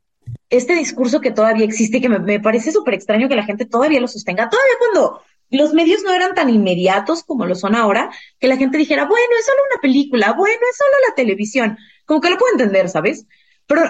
este 0.49 0.75
discurso 0.75 1.21
que 1.21 1.31
todavía 1.31 1.65
existe 1.65 2.01
que 2.01 2.09
me, 2.09 2.19
me 2.19 2.39
parece 2.39 2.71
súper 2.71 2.95
extraño 2.95 3.29
que 3.29 3.35
la 3.35 3.45
gente 3.45 3.65
todavía 3.65 4.01
lo 4.01 4.07
sostenga, 4.07 4.49
todavía 4.49 4.75
cuando 4.79 5.21
los 5.51 5.73
medios 5.73 6.03
no 6.03 6.13
eran 6.13 6.35
tan 6.35 6.49
inmediatos 6.49 7.23
como 7.23 7.45
lo 7.45 7.55
son 7.55 7.75
ahora, 7.75 8.11
que 8.39 8.47
la 8.47 8.57
gente 8.57 8.77
dijera, 8.77 9.05
bueno, 9.05 9.27
es 9.39 9.45
solo 9.45 9.59
una 9.71 9.81
película, 9.81 10.33
bueno, 10.33 10.59
es 10.69 10.77
solo 10.77 10.91
la 11.07 11.15
televisión, 11.15 11.77
como 12.05 12.21
que 12.21 12.29
lo 12.29 12.37
puedo 12.37 12.53
entender, 12.53 12.89
¿sabes? 12.89 13.25
Pero 13.65 13.81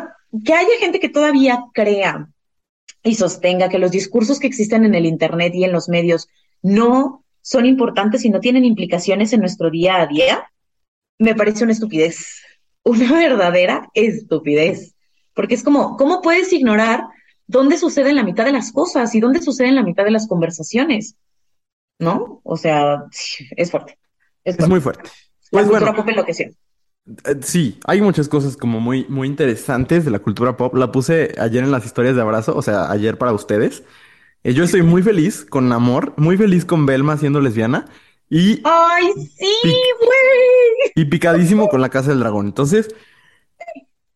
que 0.45 0.53
haya 0.53 0.79
gente 0.79 0.99
que 0.99 1.09
todavía 1.09 1.65
crea 1.73 2.29
y 3.03 3.15
sostenga 3.15 3.69
que 3.69 3.79
los 3.79 3.91
discursos 3.91 4.39
que 4.39 4.47
existen 4.47 4.85
en 4.85 4.95
el 4.95 5.05
Internet 5.05 5.53
y 5.55 5.63
en 5.63 5.71
los 5.71 5.89
medios 5.89 6.29
no 6.61 7.25
son 7.41 7.65
importantes 7.65 8.25
y 8.25 8.29
no 8.29 8.39
tienen 8.39 8.65
implicaciones 8.65 9.33
en 9.33 9.39
nuestro 9.41 9.69
día 9.69 10.01
a 10.01 10.07
día, 10.07 10.51
me 11.17 11.35
parece 11.35 11.63
una 11.63 11.73
estupidez, 11.73 12.41
una 12.83 13.13
verdadera 13.19 13.89
estupidez. 13.93 14.95
Porque 15.33 15.55
es 15.55 15.63
como, 15.63 15.97
¿cómo 15.97 16.21
puedes 16.21 16.51
ignorar 16.53 17.03
dónde 17.47 17.77
suceden 17.77 18.15
la 18.17 18.23
mitad 18.23 18.45
de 18.45 18.51
las 18.51 18.71
cosas 18.71 19.13
y 19.15 19.19
dónde 19.19 19.41
suceden 19.41 19.75
la 19.75 19.83
mitad 19.83 20.03
de 20.05 20.11
las 20.11 20.27
conversaciones? 20.27 21.15
¿No? 21.99 22.41
O 22.43 22.57
sea, 22.57 23.03
es 23.57 23.71
fuerte. 23.71 23.97
Es 24.43 24.59
muy 24.67 24.79
fuerte. 24.81 25.09
La 25.51 25.61
Pues 25.61 25.65
cultura 25.65 25.91
bueno, 25.91 25.95
pop 25.95 26.09
enloqueció. 26.09 26.47
eh, 27.25 27.35
sí, 27.41 27.79
hay 27.85 28.01
muchas 28.01 28.27
cosas 28.29 28.57
como 28.57 28.79
muy, 28.79 29.05
muy 29.09 29.27
interesantes 29.27 30.05
de 30.05 30.11
la 30.11 30.19
cultura 30.19 30.57
pop. 30.57 30.73
La 30.75 30.91
puse 30.91 31.33
ayer 31.39 31.63
en 31.63 31.71
las 31.71 31.85
historias 31.85 32.15
de 32.15 32.21
abrazo, 32.21 32.55
o 32.55 32.61
sea, 32.61 32.91
ayer 32.91 33.17
para 33.17 33.33
ustedes. 33.33 33.83
Eh, 34.43 34.53
yo 34.53 34.63
estoy 34.63 34.83
muy 34.83 35.03
feliz 35.03 35.45
con 35.45 35.71
Amor, 35.73 36.13
muy 36.17 36.37
feliz 36.37 36.65
con 36.65 36.85
Belma 36.85 37.17
siendo 37.17 37.41
lesbiana 37.41 37.87
y, 38.29 38.61
¡Ay, 38.63 39.07
sí, 39.37 39.53
güey! 39.99 40.91
y 40.95 41.05
picadísimo 41.05 41.67
con 41.69 41.81
la 41.81 41.89
Casa 41.89 42.09
del 42.09 42.19
Dragón. 42.19 42.47
Entonces, 42.47 42.89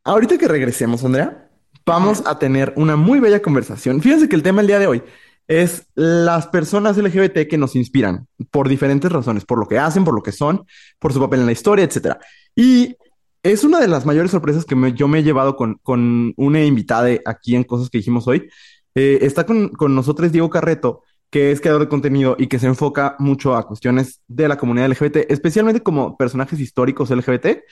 ahorita 0.03 0.37
que 0.37 0.47
regresemos, 0.47 1.03
Andrea, 1.03 1.49
vamos 1.85 2.23
a 2.25 2.39
tener 2.39 2.73
una 2.77 2.95
muy 2.95 3.19
bella 3.19 3.41
conversación. 3.41 4.01
Fíjense 4.01 4.29
que 4.29 4.35
el 4.35 4.43
tema 4.43 4.61
el 4.61 4.67
día 4.67 4.79
de 4.79 4.87
hoy 4.87 5.03
es 5.47 5.87
las 5.95 6.47
personas 6.47 6.97
LGBT 6.97 7.47
que 7.49 7.57
nos 7.57 7.75
inspiran 7.75 8.27
por 8.51 8.69
diferentes 8.69 9.11
razones, 9.11 9.45
por 9.45 9.59
lo 9.59 9.67
que 9.67 9.77
hacen, 9.79 10.05
por 10.05 10.13
lo 10.15 10.21
que 10.23 10.31
son, 10.31 10.65
por 10.99 11.11
su 11.13 11.19
papel 11.19 11.41
en 11.41 11.45
la 11.47 11.51
historia, 11.51 11.83
etcétera. 11.85 12.19
Y 12.55 12.95
es 13.41 13.63
una 13.65 13.79
de 13.81 13.89
las 13.89 14.05
mayores 14.05 14.31
sorpresas 14.31 14.63
que 14.63 14.75
me- 14.75 14.93
yo 14.93 15.07
me 15.09 15.19
he 15.19 15.23
llevado 15.23 15.57
con, 15.57 15.75
con 15.83 16.33
una 16.37 16.63
invitada 16.63 17.09
aquí 17.25 17.55
en 17.55 17.63
Cosas 17.65 17.89
que 17.89 17.97
dijimos 17.97 18.27
hoy. 18.27 18.49
Eh, 18.95 19.19
está 19.21 19.45
con, 19.45 19.69
con 19.69 19.95
nosotros 19.95 20.31
Diego 20.31 20.49
Carreto, 20.49 21.01
que 21.33 21.51
es 21.51 21.61
creador 21.61 21.81
de 21.81 21.87
contenido 21.87 22.35
y 22.37 22.45
que 22.45 22.59
se 22.59 22.67
enfoca 22.67 23.15
mucho 23.17 23.55
a 23.55 23.65
cuestiones 23.65 24.21
de 24.27 24.47
la 24.47 24.55
comunidad 24.55 24.87
LGBT, 24.89 25.31
especialmente 25.31 25.81
como 25.81 26.15
personajes 26.15 26.59
históricos 26.59 27.09
LGBT, 27.09 27.63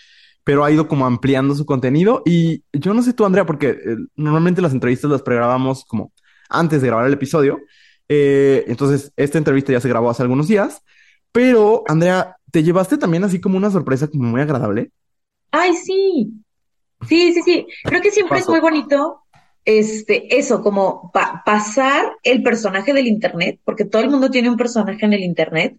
pero 0.43 0.65
ha 0.65 0.71
ido 0.71 0.87
como 0.87 1.05
ampliando 1.05 1.53
su 1.53 1.63
contenido. 1.63 2.23
Y 2.25 2.63
yo 2.73 2.95
no 2.95 3.03
sé 3.03 3.13
tú, 3.13 3.23
Andrea, 3.23 3.45
porque 3.45 3.69
eh, 3.69 3.97
normalmente 4.15 4.63
las 4.63 4.73
entrevistas 4.73 5.11
las 5.11 5.21
pregrabamos 5.21 5.85
como 5.85 6.11
antes 6.49 6.81
de 6.81 6.87
grabar 6.87 7.05
el 7.05 7.13
episodio. 7.13 7.59
Eh, 8.09 8.65
entonces, 8.65 9.13
esta 9.15 9.37
entrevista 9.37 9.71
ya 9.71 9.79
se 9.79 9.89
grabó 9.89 10.09
hace 10.09 10.23
algunos 10.23 10.47
días. 10.47 10.81
Pero, 11.31 11.83
Andrea, 11.87 12.37
¿te 12.49 12.63
llevaste 12.63 12.97
también 12.97 13.25
así 13.25 13.39
como 13.39 13.57
una 13.57 13.69
sorpresa 13.69 14.07
como 14.07 14.23
muy 14.23 14.41
agradable? 14.41 14.89
¡Ay, 15.51 15.75
sí! 15.75 16.33
Sí, 17.07 17.31
sí, 17.31 17.43
sí. 17.43 17.67
Creo 17.83 18.01
que 18.01 18.09
siempre 18.09 18.39
es 18.39 18.49
muy 18.49 18.59
bonito, 18.59 19.20
este, 19.65 20.37
eso, 20.37 20.61
como 20.61 21.11
pa- 21.13 21.43
pasar 21.45 22.13
el 22.23 22.41
personaje 22.41 22.93
del 22.93 23.07
internet, 23.07 23.59
porque 23.63 23.85
todo 23.85 24.01
el 24.01 24.09
mundo 24.09 24.29
tiene 24.29 24.49
un 24.49 24.57
personaje 24.57 25.05
en 25.05 25.13
el 25.13 25.21
internet, 25.21 25.75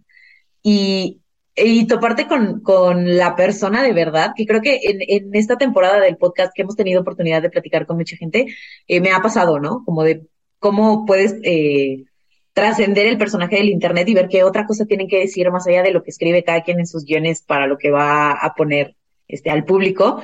y, 0.62 1.20
y 1.56 1.86
toparte 1.86 2.26
con, 2.28 2.60
con 2.60 3.16
la 3.16 3.34
persona 3.34 3.82
de 3.82 3.92
verdad, 3.92 4.32
que 4.36 4.46
creo 4.46 4.60
que 4.60 4.78
en, 4.84 4.98
en 5.00 5.34
esta 5.34 5.56
temporada 5.56 6.00
del 6.00 6.16
podcast 6.16 6.52
que 6.54 6.62
hemos 6.62 6.76
tenido 6.76 7.00
oportunidad 7.00 7.42
de 7.42 7.50
platicar 7.50 7.84
con 7.86 7.96
mucha 7.96 8.16
gente, 8.16 8.46
eh, 8.86 9.00
me 9.00 9.10
ha 9.10 9.20
pasado, 9.20 9.58
¿no? 9.58 9.82
Como 9.84 10.04
de 10.04 10.22
cómo 10.60 11.04
puedes 11.04 11.34
eh, 11.42 12.04
trascender 12.52 13.06
el 13.06 13.18
personaje 13.18 13.56
del 13.56 13.70
internet 13.70 14.08
y 14.08 14.14
ver 14.14 14.28
qué 14.28 14.44
otra 14.44 14.66
cosa 14.66 14.86
tienen 14.86 15.08
que 15.08 15.18
decir 15.18 15.50
más 15.50 15.66
allá 15.66 15.82
de 15.82 15.90
lo 15.90 16.02
que 16.02 16.10
escribe 16.10 16.44
cada 16.44 16.62
quien 16.62 16.78
en 16.78 16.86
sus 16.86 17.04
guiones 17.04 17.42
para 17.42 17.66
lo 17.66 17.76
que 17.76 17.90
va 17.90 18.30
a 18.30 18.54
poner 18.54 18.94
este, 19.26 19.50
al 19.50 19.64
público. 19.64 20.22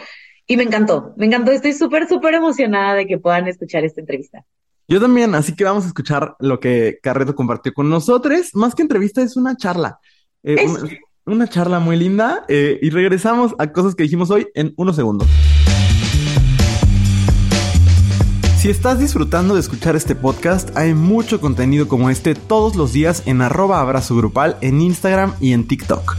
Y 0.50 0.56
me 0.56 0.62
encantó, 0.62 1.12
me 1.16 1.26
encantó. 1.26 1.52
Estoy 1.52 1.74
súper, 1.74 2.08
súper 2.08 2.32
emocionada 2.34 2.94
de 2.94 3.06
que 3.06 3.18
puedan 3.18 3.46
escuchar 3.48 3.84
esta 3.84 4.00
entrevista. 4.00 4.44
Yo 4.88 4.98
también, 4.98 5.34
así 5.34 5.54
que 5.54 5.64
vamos 5.64 5.84
a 5.84 5.88
escuchar 5.88 6.34
lo 6.40 6.58
que 6.58 6.98
Carreto 7.02 7.34
compartió 7.34 7.74
con 7.74 7.90
nosotros. 7.90 8.54
Más 8.54 8.74
que 8.74 8.80
entrevista, 8.82 9.20
es 9.22 9.36
una 9.36 9.56
charla. 9.56 9.98
Eh, 10.42 10.56
Es- 10.60 10.70
una, 10.70 10.88
una 11.26 11.48
charla 11.48 11.78
muy 11.80 11.96
linda. 11.98 12.46
eh, 12.48 12.78
y 12.80 12.88
regresamos 12.88 13.54
a 13.58 13.70
cosas 13.72 13.94
que 13.94 14.04
dijimos 14.04 14.30
hoy 14.30 14.48
en 14.54 14.72
unos 14.78 14.96
segundos. 14.96 15.28
Si 18.56 18.70
estás 18.70 18.98
disfrutando 18.98 19.54
de 19.54 19.60
escuchar 19.60 19.94
este 19.94 20.14
podcast, 20.16 20.76
hay 20.76 20.94
mucho 20.94 21.40
contenido 21.40 21.86
como 21.86 22.08
este 22.10 22.34
todos 22.34 22.74
los 22.74 22.92
días 22.94 23.22
en 23.26 23.42
arroba 23.42 23.80
abrazo 23.80 24.16
grupal 24.16 24.56
en 24.62 24.80
Instagram 24.80 25.34
y 25.40 25.52
en 25.52 25.68
TikTok. 25.68 26.16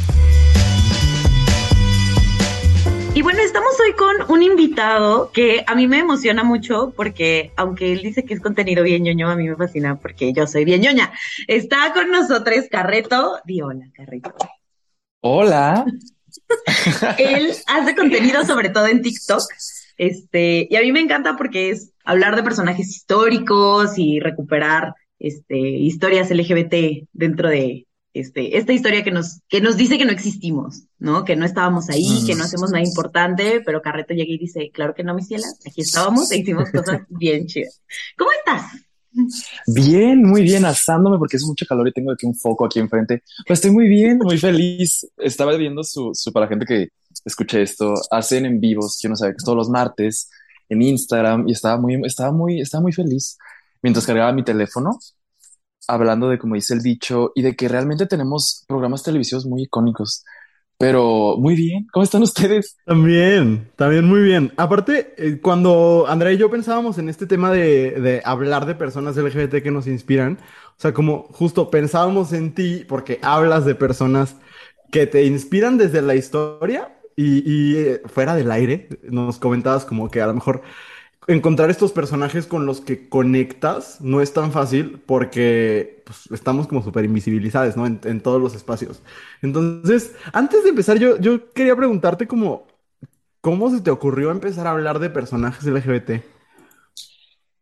Y 3.16 3.22
bueno, 3.22 3.40
estamos 3.42 3.72
hoy 3.80 3.94
con 3.94 4.32
un 4.32 4.44
invitado 4.44 5.32
que 5.32 5.64
a 5.66 5.76
mí 5.76 5.88
me 5.88 6.00
emociona 6.00 6.44
mucho 6.44 6.94
porque 6.96 7.52
aunque 7.58 7.92
él 7.92 8.02
dice 8.02 8.24
que 8.24 8.34
es 8.34 8.40
contenido 8.40 8.84
bien 8.84 9.04
ñoño, 9.04 9.30
a 9.30 9.36
mí 9.36 9.50
me 9.50 9.56
fascina 9.56 10.00
porque 10.00 10.32
yo 10.32 10.46
soy 10.48 10.64
bien 10.64 10.82
ñoña. 10.82 11.12
Está 11.48 11.92
con 11.94 12.12
nosotros 12.12 12.66
Carreto. 12.70 13.40
Di 13.46 13.62
hola, 13.62 13.86
Carreto. 13.94 14.34
Hola. 15.22 15.86
Él 17.18 17.52
hace 17.68 17.96
contenido 17.96 18.46
sobre 18.46 18.70
todo 18.70 18.88
en 18.88 19.02
TikTok. 19.02 19.42
Este, 19.98 20.68
y 20.70 20.76
a 20.76 20.82
mí 20.82 20.92
me 20.92 21.02
encanta 21.02 21.36
porque 21.36 21.72
es 21.72 21.92
hablar 22.06 22.36
de 22.36 22.44
personajes 22.44 22.90
históricos 22.90 23.98
y 23.98 24.20
recuperar 24.20 24.94
este, 25.18 25.58
historias 25.58 26.32
LGBT 26.32 27.08
dentro 27.12 27.50
de 27.50 27.88
este, 28.14 28.58
esta 28.58 28.74
historia 28.74 29.04
que 29.04 29.12
nos, 29.12 29.42
que 29.50 29.62
nos 29.62 29.78
dice 29.78 29.98
que 29.98 30.06
no 30.06 30.12
existimos, 30.12 30.84
¿no? 31.00 31.24
Que 31.26 31.36
no 31.36 31.46
estábamos 31.46 31.90
ahí, 31.90 32.22
Mm. 32.24 32.26
que 32.28 32.36
no 32.36 32.44
hacemos 32.44 32.72
nada 32.72 32.84
importante, 32.84 33.62
pero 33.66 33.82
Carreto 33.82 34.14
llega 34.14 34.32
y 34.34 34.38
dice, 34.38 34.70
claro 34.74 34.94
que 34.94 35.04
no, 35.04 35.14
mis 35.16 35.28
cielas, 35.28 35.60
aquí 35.66 35.82
estábamos 35.82 36.32
e 36.32 36.38
hicimos 36.40 36.70
cosas 36.72 37.02
bien 37.10 37.46
chidas. 37.48 37.82
¿Cómo 38.18 38.30
estás? 38.32 38.72
Bien, 39.68 40.24
muy 40.24 40.44
bien, 40.44 40.66
asándome 40.66 41.18
porque 41.18 41.38
es 41.38 41.44
mucho 41.44 41.66
calor 41.66 41.88
y 41.88 41.92
tengo 41.92 42.12
aquí 42.12 42.26
un 42.26 42.36
foco 42.36 42.66
aquí 42.66 42.80
enfrente. 42.80 43.24
Pues 43.48 43.58
estoy 43.58 43.72
muy 43.72 43.88
bien, 43.88 44.18
muy 44.20 44.38
feliz. 44.38 45.08
Estaba 45.18 45.56
viendo 45.56 45.84
su, 45.84 46.12
su 46.14 46.32
para 46.32 46.46
la 46.46 46.50
gente 46.50 46.66
que 46.66 46.90
escuche 47.26 47.62
esto, 47.62 47.94
hacen 48.12 48.46
en 48.46 48.60
vivos, 48.60 49.00
yo 49.02 49.10
no 49.10 49.16
sabía 49.16 49.34
que 49.34 49.38
es 49.38 49.44
todos 49.44 49.58
los 49.58 49.70
martes 49.70 50.30
en 50.70 50.82
Instagram 50.82 51.48
y 51.50 51.54
estaba 51.54 51.78
muy, 51.82 52.00
estaba 52.06 52.32
muy, 52.32 52.62
estaba 52.62 52.82
muy 52.82 52.94
feliz 52.94 53.38
mientras 53.82 54.06
cargaba 54.06 54.32
mi 54.32 54.44
teléfono, 54.44 55.00
hablando 55.88 56.30
de 56.30 56.38
como 56.38 56.56
dice 56.56 56.76
el 56.76 56.82
dicho 56.82 57.32
y 57.34 57.42
de 57.42 57.56
que 57.56 57.68
realmente 57.68 58.06
tenemos 58.06 58.64
programas 58.68 59.02
televisivos 59.04 59.46
muy 59.46 59.64
icónicos. 59.64 60.24
Pero 60.80 61.36
muy 61.38 61.56
bien, 61.56 61.88
¿cómo 61.92 62.04
están 62.04 62.24
ustedes? 62.24 62.78
También, 62.86 63.70
también 63.76 64.06
muy 64.06 64.22
bien. 64.22 64.54
Aparte, 64.56 65.14
eh, 65.18 65.40
cuando 65.42 66.06
Andrea 66.08 66.32
y 66.32 66.38
yo 66.38 66.50
pensábamos 66.50 66.98
en 66.98 67.10
este 67.10 67.28
tema 67.28 67.52
de, 67.52 67.92
de 68.00 68.22
hablar 68.24 68.66
de 68.66 68.76
personas 68.76 69.18
LGBT 69.18 69.62
que 69.62 69.72
nos 69.72 69.88
inspiran, 69.88 70.40
o 70.70 70.82
sea, 70.82 70.94
como 70.94 71.24
justo 71.32 71.70
pensábamos 71.70 72.32
en 72.32 72.54
ti 72.54 72.86
porque 72.88 73.20
hablas 73.22 73.66
de 73.66 73.76
personas 73.76 74.38
que 74.90 75.06
te 75.06 75.26
inspiran 75.26 75.78
desde 75.78 76.02
la 76.02 76.16
historia 76.16 76.96
y, 77.16 77.76
eh, 77.76 78.02
fuera 78.06 78.34
del 78.34 78.50
aire, 78.50 78.88
nos 79.04 79.40
comentabas 79.40 79.84
como 79.84 80.10
que 80.10 80.22
a 80.22 80.28
lo 80.28 80.36
mejor 80.36 80.62
encontrar 81.28 81.70
estos 81.70 81.92
personajes 81.92 82.48
con 82.48 82.66
los 82.66 82.82
que 82.82 83.08
conectas 83.10 84.02
no 84.02 84.22
es 84.22 84.34
tan 84.34 84.52
fácil 84.52 85.00
porque 85.06 86.04
pues, 86.06 86.30
estamos 86.32 86.68
como 86.68 86.82
súper 86.84 87.06
invisibilizados, 87.06 87.78
¿no? 87.78 87.86
En, 87.86 88.22
todos 88.22 88.42
los 88.42 88.56
espacios. 88.56 89.02
Entonces, 89.42 90.16
antes 90.34 90.64
de 90.64 90.70
empezar, 90.70 90.98
yo, 90.98 91.18
yo 91.20 91.52
quería 91.54 91.76
preguntarte 91.76 92.28
como, 92.28 92.68
¿cómo 93.42 93.70
se 93.70 93.82
te 93.82 93.92
ocurrió 93.92 94.32
empezar 94.32 94.68
a 94.68 94.72
hablar 94.72 95.00
de 95.00 95.10
personajes 95.10 95.66
LGBT? 95.66 96.24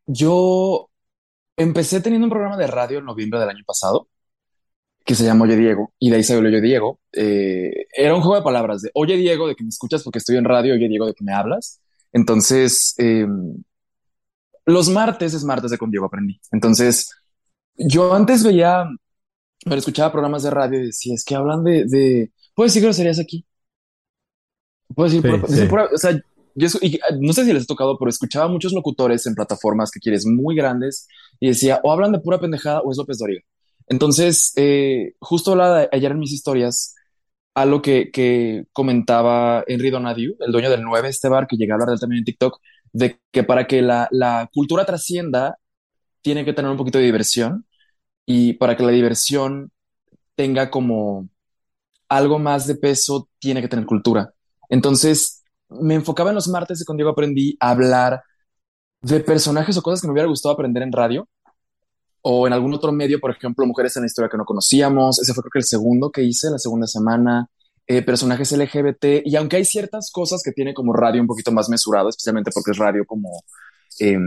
yo 0.08 0.90
empecé 1.58 2.02
teniendo 2.02 2.26
un 2.26 2.32
programa 2.32 2.58
de 2.58 2.68
radio 2.68 3.00
en 3.00 3.06
noviembre 3.06 3.40
del 3.40 3.50
año 3.50 3.64
pasado 3.66 4.08
que 5.06 5.16
se 5.16 5.24
llama 5.24 5.46
Oye 5.46 5.56
Diego, 5.56 5.94
y 6.00 6.10
de 6.10 6.18
ahí 6.18 6.24
salió 6.24 6.50
Oye 6.50 6.60
Diego. 6.60 7.00
Eh, 7.14 7.88
era 7.96 8.14
un 8.14 8.22
juego 8.22 8.36
de 8.36 8.42
palabras 8.42 8.82
de 8.82 8.92
Oye 8.94 9.16
Diego, 9.16 9.48
de 9.48 9.56
que 9.56 9.64
me 9.64 9.70
escuchas 9.70 10.04
porque 10.04 10.20
estoy 10.20 10.36
en 10.36 10.44
radio, 10.44 10.74
Oye 10.74 10.90
Diego, 10.90 11.06
de 11.06 11.14
que 11.14 11.24
me 11.24 11.34
hablas. 11.34 11.82
Entonces, 12.18 12.96
eh, 12.98 13.28
los 14.66 14.90
martes 14.90 15.34
es 15.34 15.44
martes 15.44 15.72
de 15.72 15.78
Con 15.78 15.92
Diego 15.92 16.06
Aprendí. 16.06 16.40
Entonces, 16.52 17.10
yo 17.78 18.14
antes 18.14 18.44
veía, 18.44 18.86
me 19.66 19.76
escuchaba 19.78 20.12
programas 20.14 20.44
de 20.44 20.52
radio 20.52 20.80
y 20.82 20.88
decía, 20.88 21.16
es 21.16 21.26
que 21.26 21.36
hablan 21.36 21.64
de, 21.64 21.86
de 21.88 22.32
¿puedes 22.56 22.74
decir 22.74 22.84
groserías 22.86 23.20
aquí? 23.20 23.46
Puedes 24.96 25.14
decir, 25.14 25.24
Sí, 25.24 25.30
pura- 25.30 25.42
decir 25.48 25.68
sí. 25.70 25.70
pura- 25.70 25.90
o 25.94 25.98
sea, 25.98 26.12
yo, 26.56 26.68
y, 26.82 27.00
no 27.20 27.34
sé 27.34 27.46
si 27.46 27.54
les 27.54 27.64
ha 27.64 27.68
tocado, 27.68 27.98
pero 28.00 28.10
escuchaba 28.10 28.48
muchos 28.48 28.74
locutores 28.74 29.26
en 29.28 29.36
plataformas 29.36 29.92
que 29.92 30.00
quieres 30.00 30.26
muy 30.26 30.56
grandes 30.56 31.08
y 31.40 31.50
decía, 31.50 31.80
o 31.84 31.92
hablan 31.92 32.12
de 32.14 32.20
pura 32.20 32.40
pendejada 32.40 32.82
o 32.82 32.92
es 32.92 32.98
López 32.98 33.18
Dóriga. 33.20 33.42
Entonces, 33.88 34.54
eh, 34.56 35.14
justo 35.20 35.52
hablaba 35.52 35.88
ayer 35.92 36.12
en 36.12 36.20
mis 36.20 36.32
historias, 36.34 36.96
algo 37.58 37.82
que, 37.82 38.12
que 38.12 38.66
comentaba 38.72 39.64
Henry 39.68 39.90
Donadieu, 39.90 40.36
el 40.40 40.52
dueño 40.52 40.70
del 40.70 40.84
9, 40.84 41.10
este 41.10 41.28
bar, 41.28 41.48
que 41.48 41.58
llega 41.58 41.74
a 41.74 41.76
hablar 41.76 41.90
de 41.90 41.94
él 41.96 42.00
también 42.00 42.20
en 42.20 42.26
TikTok, 42.26 42.60
de 42.94 43.20
que 43.32 43.44
para 43.44 43.66
que 43.68 43.82
la, 43.82 44.08
la 44.12 44.48
cultura 44.54 44.86
trascienda, 44.86 45.58
tiene 46.22 46.46
que 46.46 46.54
tener 46.54 46.72
un 46.72 46.78
poquito 46.78 47.00
de 47.00 47.06
diversión 47.06 47.66
y 48.26 48.54
para 48.54 48.78
que 48.78 48.84
la 48.84 48.92
diversión 48.92 49.72
tenga 50.36 50.72
como 50.72 51.30
algo 52.10 52.40
más 52.40 52.68
de 52.68 52.76
peso, 52.76 53.30
tiene 53.40 53.62
que 53.62 53.70
tener 53.70 53.86
cultura. 53.86 54.34
Entonces, 54.70 55.44
me 55.70 55.96
enfocaba 55.96 56.32
en 56.32 56.36
los 56.36 56.48
martes 56.50 56.82
y 56.82 56.86
con 56.86 56.98
Diego 56.98 57.12
aprendí 57.12 57.58
a 57.60 57.72
hablar 57.72 58.24
de 59.02 59.20
personajes 59.22 59.78
o 59.78 59.82
cosas 59.82 60.02
que 60.02 60.08
me 60.08 60.14
hubiera 60.14 60.30
gustado 60.30 60.54
aprender 60.54 60.84
en 60.84 60.92
radio 60.92 61.28
o 62.30 62.48
en 62.48 62.54
algún 62.54 62.74
otro 62.74 62.92
medio, 62.92 63.20
por 63.20 63.32
ejemplo, 63.32 63.66
mujeres 63.66 63.96
en 63.98 64.04
la 64.04 64.08
historia 64.08 64.30
que 64.30 64.38
no 64.38 64.46
conocíamos. 64.46 65.20
Ese 65.22 65.34
fue 65.34 65.44
creo 65.44 65.52
que 65.54 65.60
el 65.60 65.66
segundo 65.66 66.12
que 66.12 66.24
hice, 66.24 66.50
la 66.52 66.60
segunda 66.60 66.88
semana. 66.88 67.48
Eh, 67.88 68.02
personajes 68.02 68.52
LGBT. 68.52 69.22
Y 69.26 69.36
aunque 69.38 69.58
hay 69.58 69.66
ciertas 69.66 70.12
cosas 70.12 70.42
que 70.44 70.52
tiene 70.52 70.74
como 70.74 70.94
radio 70.94 71.22
un 71.22 71.28
poquito 71.28 71.52
más 71.54 71.70
mesurado, 71.70 72.10
especialmente 72.10 72.52
porque 72.54 72.72
es 72.72 72.78
radio 72.78 73.06
como 73.06 73.30
eh, 74.00 74.18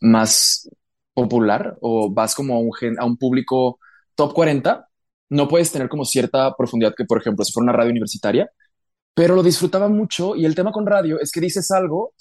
más 0.00 0.68
popular 1.14 1.76
o 1.80 2.10
vas 2.12 2.34
como 2.34 2.54
a 2.56 2.58
un, 2.60 2.72
gen- 2.74 2.98
a 2.98 3.04
un 3.04 3.16
público 3.18 3.78
top 4.14 4.32
40, 4.34 4.88
no 5.30 5.48
puedes 5.48 5.70
tener 5.72 5.88
como 5.88 6.04
cierta 6.04 6.54
profundidad 6.56 6.94
que, 6.96 7.04
por 7.04 7.18
ejemplo, 7.20 7.44
si 7.44 7.52
fuera 7.52 7.64
una 7.64 7.72
radio 7.74 7.90
universitaria, 7.90 8.50
pero 9.14 9.34
lo 9.36 9.42
disfrutaba 9.42 9.88
mucho 9.88 10.36
y 10.36 10.46
el 10.46 10.54
tema 10.54 10.72
con 10.72 10.86
radio 10.86 11.20
es 11.20 11.32
que 11.32 11.40
dices 11.40 11.70
algo 11.70 12.14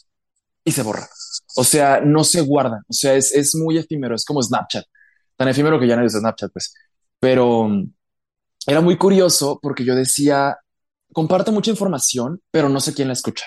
y 0.63 0.71
se 0.71 0.83
borra. 0.83 1.07
O 1.57 1.63
sea, 1.63 2.01
no 2.01 2.23
se 2.23 2.41
guarda. 2.41 2.81
O 2.89 2.93
sea, 2.93 3.15
es, 3.15 3.33
es 3.33 3.55
muy 3.55 3.77
efímero, 3.77 4.15
es 4.15 4.25
como 4.25 4.41
Snapchat. 4.43 4.85
Tan 5.37 5.47
efímero 5.47 5.79
que 5.79 5.87
ya 5.87 5.95
no 5.95 6.05
es 6.05 6.13
Snapchat, 6.13 6.51
pues. 6.53 6.73
Pero 7.19 7.67
mm, 7.67 7.91
era 8.67 8.81
muy 8.81 8.97
curioso 8.97 9.59
porque 9.61 9.85
yo 9.85 9.95
decía, 9.95 10.57
comparto 11.13 11.51
mucha 11.51 11.71
información, 11.71 12.41
pero 12.51 12.69
no 12.69 12.79
sé 12.79 12.93
quién 12.93 13.07
la 13.09 13.13
escucha. 13.13 13.45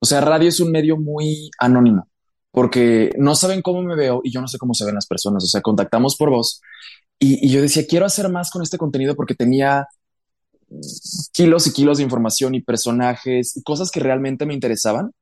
O 0.00 0.06
sea, 0.06 0.20
radio 0.20 0.48
es 0.48 0.60
un 0.60 0.72
medio 0.72 0.96
muy 0.96 1.50
anónimo 1.58 2.08
porque 2.50 3.10
no 3.18 3.34
saben 3.34 3.62
cómo 3.62 3.82
me 3.82 3.96
veo 3.96 4.20
y 4.24 4.32
yo 4.32 4.40
no 4.40 4.48
sé 4.48 4.58
cómo 4.58 4.74
se 4.74 4.84
ven 4.84 4.94
las 4.94 5.06
personas. 5.06 5.44
O 5.44 5.48
sea, 5.48 5.62
contactamos 5.62 6.16
por 6.16 6.30
voz 6.30 6.60
y, 7.18 7.46
y 7.46 7.50
yo 7.50 7.62
decía, 7.62 7.86
quiero 7.88 8.06
hacer 8.06 8.28
más 8.30 8.50
con 8.50 8.62
este 8.62 8.78
contenido 8.78 9.16
porque 9.16 9.34
tenía 9.34 9.86
kilos 11.32 11.66
y 11.66 11.72
kilos 11.72 11.98
de 11.98 12.04
información 12.04 12.54
y 12.54 12.62
personajes 12.62 13.56
y 13.56 13.62
cosas 13.62 13.90
que 13.90 14.00
realmente 14.00 14.46
me 14.46 14.54
interesaban. 14.54 15.12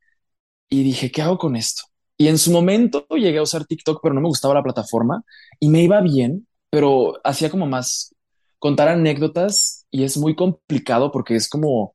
Y 0.70 0.84
dije, 0.84 1.12
¿qué 1.12 1.22
hago 1.22 1.38
con 1.38 1.56
esto? 1.56 1.82
Y 2.20 2.28
en 2.28 2.36
su 2.36 2.52
momento 2.52 3.06
llegué 3.08 3.38
a 3.38 3.42
usar 3.42 3.64
TikTok, 3.64 4.00
pero 4.02 4.14
no 4.14 4.20
me 4.20 4.28
gustaba 4.28 4.52
la 4.52 4.62
plataforma 4.62 5.24
y 5.58 5.70
me 5.70 5.82
iba 5.82 6.02
bien, 6.02 6.46
pero 6.68 7.14
hacía 7.24 7.48
como 7.48 7.64
más 7.64 8.14
contar 8.58 8.88
anécdotas 8.88 9.86
y 9.90 10.04
es 10.04 10.18
muy 10.18 10.36
complicado 10.36 11.12
porque 11.12 11.34
es 11.34 11.48
como 11.48 11.94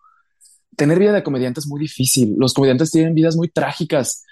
tener 0.76 0.98
vida 0.98 1.14
de 1.14 1.22
comediante 1.22 1.60
es 1.60 1.68
muy 1.68 1.80
difícil. 1.80 2.34
Los 2.40 2.56
comediantes 2.56 2.90
tienen 2.90 3.14
vidas 3.14 3.36
muy 3.36 3.50
trágicas, 3.50 4.24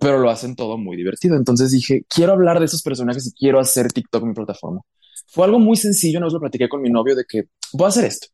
pero 0.00 0.20
lo 0.20 0.30
hacen 0.30 0.54
todo 0.54 0.78
muy 0.78 0.96
divertido. 0.96 1.34
Entonces 1.34 1.72
dije, 1.72 2.04
quiero 2.08 2.34
hablar 2.34 2.60
de 2.60 2.66
esos 2.66 2.82
personajes 2.82 3.26
y 3.26 3.32
quiero 3.32 3.58
hacer 3.58 3.90
TikTok 3.90 4.22
mi 4.22 4.34
plataforma. 4.34 4.82
Fue 5.26 5.46
algo 5.46 5.58
muy 5.58 5.76
sencillo, 5.76 6.20
nos 6.20 6.32
lo 6.32 6.38
platiqué 6.38 6.68
con 6.68 6.80
mi 6.80 6.90
novio 6.90 7.16
de 7.16 7.24
que 7.28 7.48
voy 7.72 7.86
a 7.86 7.88
hacer 7.88 8.04
esto. 8.04 8.28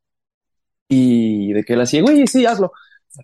Y 0.86 1.54
de 1.54 1.64
que 1.64 1.72
él 1.72 1.80
hacía, 1.80 2.02
güey, 2.02 2.26
sí, 2.26 2.44
hazlo. 2.44 2.72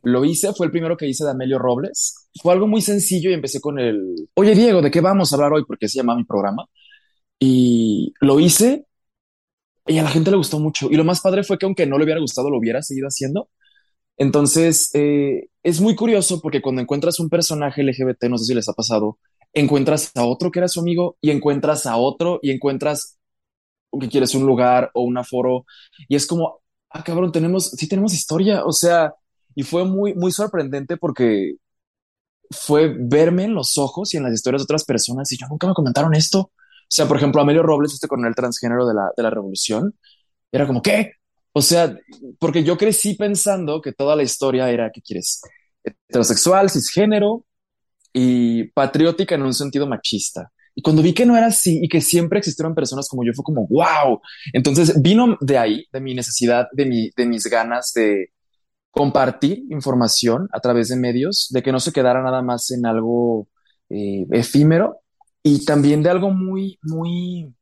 Lo 0.03 0.25
hice, 0.25 0.53
fue 0.55 0.67
el 0.67 0.73
primero 0.73 0.97
que 0.97 1.07
hice 1.07 1.25
de 1.25 1.31
Amelio 1.31 1.59
Robles. 1.59 2.29
Fue 2.43 2.53
algo 2.53 2.67
muy 2.67 2.81
sencillo 2.83 3.31
y 3.31 3.35
empecé 3.35 3.61
con 3.61 3.79
el, 3.79 4.29
oye 4.35 4.55
Diego, 4.55 4.83
¿de 4.83 4.91
qué 4.91 5.01
vamos 5.01 5.33
a 5.33 5.37
hablar 5.37 5.53
hoy? 5.53 5.65
Porque 5.67 5.89
se 5.89 5.97
llama 5.99 6.17
mi 6.17 6.25
programa. 6.25 6.67
Y 7.39 8.15
lo 8.21 8.41
hice 8.41 8.87
y 9.87 9.99
a 9.99 10.03
la 10.03 10.11
gente 10.11 10.31
le 10.31 10.37
gustó 10.37 10.59
mucho. 10.61 10.89
Y 10.91 10.97
lo 10.97 11.05
más 11.05 11.21
padre 11.21 11.45
fue 11.45 11.59
que 11.59 11.67
aunque 11.67 11.87
no 11.87 11.99
le 11.99 12.05
hubiera 12.05 12.21
gustado, 12.21 12.51
lo 12.51 12.59
hubiera 12.59 12.83
seguido 12.83 13.09
haciendo. 13.09 13.51
Entonces, 14.17 14.91
eh, 14.95 15.49
es 15.63 15.81
muy 15.81 15.97
curioso 15.97 16.41
porque 16.41 16.63
cuando 16.63 16.83
encuentras 16.83 17.21
un 17.21 17.29
personaje 17.31 17.83
LGBT, 17.83 18.25
no 18.29 18.39
sé 18.39 18.47
si 18.47 18.55
les 18.55 18.69
ha 18.69 18.75
pasado, 18.75 19.19
encuentras 19.53 20.13
a 20.17 20.25
otro 20.25 20.51
que 20.51 20.61
era 20.61 20.69
su 20.69 20.81
amigo 20.81 21.17
y 21.21 21.31
encuentras 21.31 21.87
a 21.87 21.97
otro 21.97 22.39
y 22.43 22.51
encuentras 22.51 23.19
que 24.01 24.09
quieres 24.09 24.35
un 24.35 24.47
lugar 24.47 24.91
o 24.95 25.03
un 25.03 25.19
aforo 25.19 25.67
y 26.09 26.17
es 26.17 26.27
como, 26.27 26.63
ah, 26.91 27.05
cabrón, 27.05 27.33
tenemos, 27.33 27.71
sí 27.71 27.89
tenemos 27.89 28.15
historia, 28.15 28.65
o 28.65 28.73
sea, 28.73 29.15
y 29.55 29.63
fue 29.63 29.85
muy, 29.85 30.15
muy 30.15 30.33
sorprendente 30.33 30.97
porque 30.97 31.57
fue 32.51 32.95
verme 32.99 33.45
en 33.45 33.55
los 33.55 33.79
ojos 33.79 34.13
y 34.15 34.19
en 34.19 34.25
las 34.25 34.35
historias 34.35 34.61
de 34.63 34.65
otras 34.65 34.85
personas 34.85 35.31
y 35.33 35.39
yo 35.39 35.47
nunca 35.49 35.67
me 35.67 35.75
comentaron 35.75 36.15
esto. 36.15 36.41
O 36.41 36.95
sea, 36.95 37.09
por 37.09 37.17
ejemplo, 37.17 37.41
Amelio 37.41 37.63
Robles, 37.63 37.95
este 37.95 38.09
coronel 38.09 38.35
transgénero 38.35 38.87
de 38.87 38.95
la, 38.95 39.11
de 39.17 39.23
la 39.23 39.31
revolución, 39.31 39.95
era 40.51 40.67
como, 40.67 40.83
¿qué? 40.83 41.13
O 41.53 41.63
sea, 41.63 41.97
porque 42.39 42.65
yo 42.65 42.77
crecí 42.77 43.15
pensando 43.15 43.81
que 43.81 43.93
toda 43.93 44.17
la 44.17 44.23
historia 44.23 44.71
era, 44.71 44.91
¿qué 44.91 45.01
quieres? 45.03 45.41
Heterosexual, 45.85 46.71
cisgénero 46.71 47.45
y 48.13 48.65
patriótica 48.73 49.35
en 49.35 49.43
un 49.43 49.55
sentido 49.55 49.87
machista. 49.87 50.53
Y 50.75 50.83
cuando 50.83 51.03
vi 51.03 51.13
que 51.13 51.27
no 51.27 51.37
era 51.37 51.47
así 51.47 51.81
y 51.83 51.89
que 51.89 52.01
siempre 52.01 52.39
existieron 52.39 52.75
personas 52.75 53.09
como 53.09 53.25
yo, 53.25 53.33
fue 53.35 53.45
como, 53.45 53.67
wow. 53.69 54.21
Entonces 54.53 55.01
vino 55.03 55.37
de 55.41 55.59
ahí, 55.59 55.87
de 55.93 56.01
mi 56.01 56.15
necesidad, 56.15 56.69
de, 56.73 56.87
mi, 56.87 57.11
de 57.17 57.27
mis 57.27 57.45
ganas 57.45 57.93
de 57.95 58.32
compartir 58.93 59.65
información 59.71 60.49
a 60.53 60.61
través 60.61 60.89
de 60.89 60.97
medios, 60.97 61.49
de 61.51 61.63
que 61.63 61.73
no 61.73 61.81
se 61.81 61.93
quedara 61.93 62.23
nada 62.23 62.43
más 62.43 62.71
en 62.71 62.87
algo 62.87 63.49
eh, 63.89 64.27
efímero 64.31 64.99
y 65.43 65.65
también 65.65 66.03
de 66.03 66.11
algo 66.11 66.31
muy, 66.31 66.79
muy, 66.83 67.53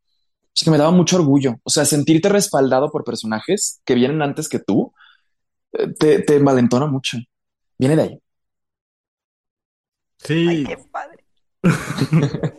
es 0.54 0.64
que 0.64 0.70
me 0.70 0.76
daba 0.76 0.90
mucho 0.90 1.16
orgullo. 1.16 1.58
O 1.62 1.70
sea, 1.70 1.84
sentirte 1.84 2.28
respaldado 2.28 2.90
por 2.90 3.04
personajes 3.04 3.80
que 3.84 3.94
vienen 3.94 4.20
antes 4.22 4.48
que 4.48 4.58
tú, 4.58 4.92
eh, 5.72 5.86
te, 5.98 6.18
te 6.18 6.36
envalentona 6.36 6.86
mucho. 6.86 7.16
Viene 7.78 7.96
de 7.96 8.02
ahí. 8.02 8.20
Sí, 10.18 10.64
Qué 10.66 10.78
padre. 10.90 11.24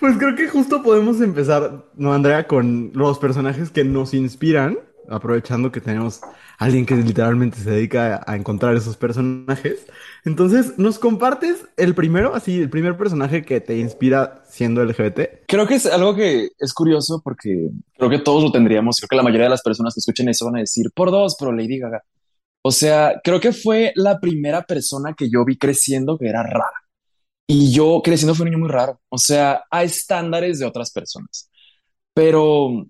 pues 0.00 0.16
creo 0.16 0.36
que 0.36 0.48
justo 0.48 0.82
podemos 0.82 1.20
empezar, 1.20 1.86
¿no, 1.94 2.14
Andrea? 2.14 2.46
Con 2.46 2.92
los 2.94 3.18
personajes 3.18 3.70
que 3.70 3.82
nos 3.84 4.14
inspiran, 4.14 4.78
aprovechando 5.08 5.72
que 5.72 5.80
tenemos 5.80 6.20
a 6.22 6.64
alguien 6.64 6.86
que 6.86 6.96
literalmente 6.96 7.58
se 7.58 7.70
dedica 7.70 8.22
a, 8.26 8.36
encontrar 8.36 8.76
esos 8.76 8.96
personajes. 8.96 9.86
Entonces, 10.24 10.78
¿nos 10.78 10.98
compartes 10.98 11.66
el 11.76 11.94
primero, 11.94 12.34
así, 12.34 12.60
el 12.60 12.70
primer 12.70 12.96
personaje 12.96 13.44
que 13.44 13.60
te 13.60 13.78
inspira 13.78 14.42
siendo 14.48 14.84
LGBT? 14.84 15.46
Creo 15.46 15.66
que 15.66 15.74
es 15.74 15.86
algo 15.86 16.14
que 16.14 16.50
es 16.58 16.74
curioso 16.74 17.20
porque 17.22 17.70
creo 17.96 18.10
que 18.10 18.18
todos 18.18 18.42
lo 18.42 18.52
tendríamos. 18.52 18.98
Creo 18.98 19.08
que 19.08 19.16
la 19.16 19.22
mayoría 19.22 19.44
de 19.44 19.50
las 19.50 19.62
personas 19.62 19.94
que 19.94 20.00
escuchen 20.00 20.28
eso 20.28 20.46
van 20.46 20.56
a 20.56 20.60
decir 20.60 20.90
por 20.94 21.10
dos, 21.10 21.36
pero 21.38 21.52
Lady 21.52 21.78
Gaga. 21.78 22.02
O 22.62 22.72
sea, 22.72 23.20
creo 23.22 23.40
que 23.40 23.52
fue 23.52 23.92
la 23.94 24.20
primera 24.20 24.62
persona 24.62 25.14
que 25.16 25.30
yo 25.30 25.44
vi 25.44 25.56
creciendo 25.56 26.18
que 26.18 26.28
era 26.28 26.42
rara. 26.42 26.70
Y 27.46 27.72
yo 27.72 28.02
creciendo 28.04 28.34
fue 28.34 28.44
un 28.44 28.50
niño 28.50 28.60
muy 28.60 28.68
raro. 28.68 29.00
O 29.08 29.16
sea, 29.16 29.64
a 29.70 29.82
estándares 29.82 30.58
de 30.58 30.66
otras 30.66 30.90
personas. 30.90 31.50
Pero 32.12 32.86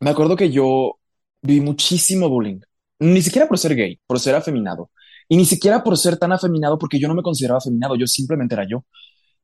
me 0.00 0.10
acuerdo 0.10 0.36
que 0.36 0.50
yo 0.50 0.98
vi 1.44 1.60
muchísimo 1.60 2.28
bullying. 2.28 2.60
Ni 3.00 3.22
siquiera 3.22 3.48
por 3.48 3.58
ser 3.58 3.74
gay, 3.76 3.98
por 4.06 4.18
ser 4.18 4.34
afeminado. 4.34 4.90
Y 5.28 5.36
ni 5.36 5.44
siquiera 5.44 5.82
por 5.82 5.96
ser 5.98 6.16
tan 6.16 6.32
afeminado 6.32 6.78
porque 6.78 6.98
yo 6.98 7.08
no 7.08 7.14
me 7.14 7.22
consideraba 7.22 7.58
afeminado. 7.58 7.96
Yo 7.96 8.06
simplemente 8.06 8.54
era 8.54 8.66
yo. 8.68 8.84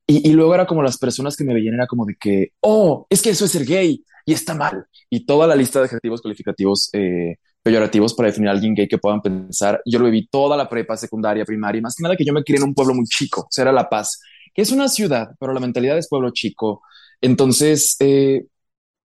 Y, 0.06 0.30
y 0.30 0.32
luego 0.32 0.54
era 0.54 0.66
como 0.66 0.82
las 0.82 0.98
personas 0.98 1.36
que 1.36 1.44
me 1.44 1.54
veían 1.54 1.74
era 1.74 1.86
como 1.86 2.04
de 2.04 2.16
que, 2.18 2.52
oh, 2.60 3.06
es 3.10 3.22
que 3.22 3.30
eso 3.30 3.44
es 3.44 3.52
ser 3.52 3.64
gay 3.64 4.04
y 4.26 4.32
está 4.32 4.54
mal. 4.54 4.86
Y 5.08 5.24
toda 5.26 5.46
la 5.46 5.56
lista 5.56 5.78
de 5.80 5.86
adjetivos 5.86 6.20
calificativos 6.20 6.90
eh, 6.92 7.36
peyorativos 7.62 8.14
para 8.14 8.28
definir 8.28 8.48
a 8.48 8.52
alguien 8.52 8.74
gay 8.74 8.88
que 8.88 8.98
puedan 8.98 9.20
pensar. 9.20 9.80
Yo 9.84 9.98
lo 9.98 10.06
viví 10.06 10.26
toda 10.28 10.56
la 10.56 10.68
prepa, 10.68 10.96
secundaria, 10.96 11.44
primaria, 11.44 11.82
más 11.82 11.94
que 11.94 12.02
nada 12.02 12.16
que 12.16 12.24
yo 12.24 12.32
me 12.32 12.42
crié 12.42 12.58
en 12.58 12.64
un 12.64 12.74
pueblo 12.74 12.94
muy 12.94 13.06
chico, 13.06 13.42
o 13.42 13.48
sea, 13.50 13.62
era 13.62 13.72
La 13.72 13.88
Paz, 13.88 14.20
que 14.54 14.62
es 14.62 14.72
una 14.72 14.88
ciudad, 14.88 15.30
pero 15.38 15.52
la 15.52 15.60
mentalidad 15.60 15.98
es 15.98 16.08
pueblo 16.08 16.30
chico. 16.32 16.82
Entonces, 17.20 17.96
eh, 18.00 18.46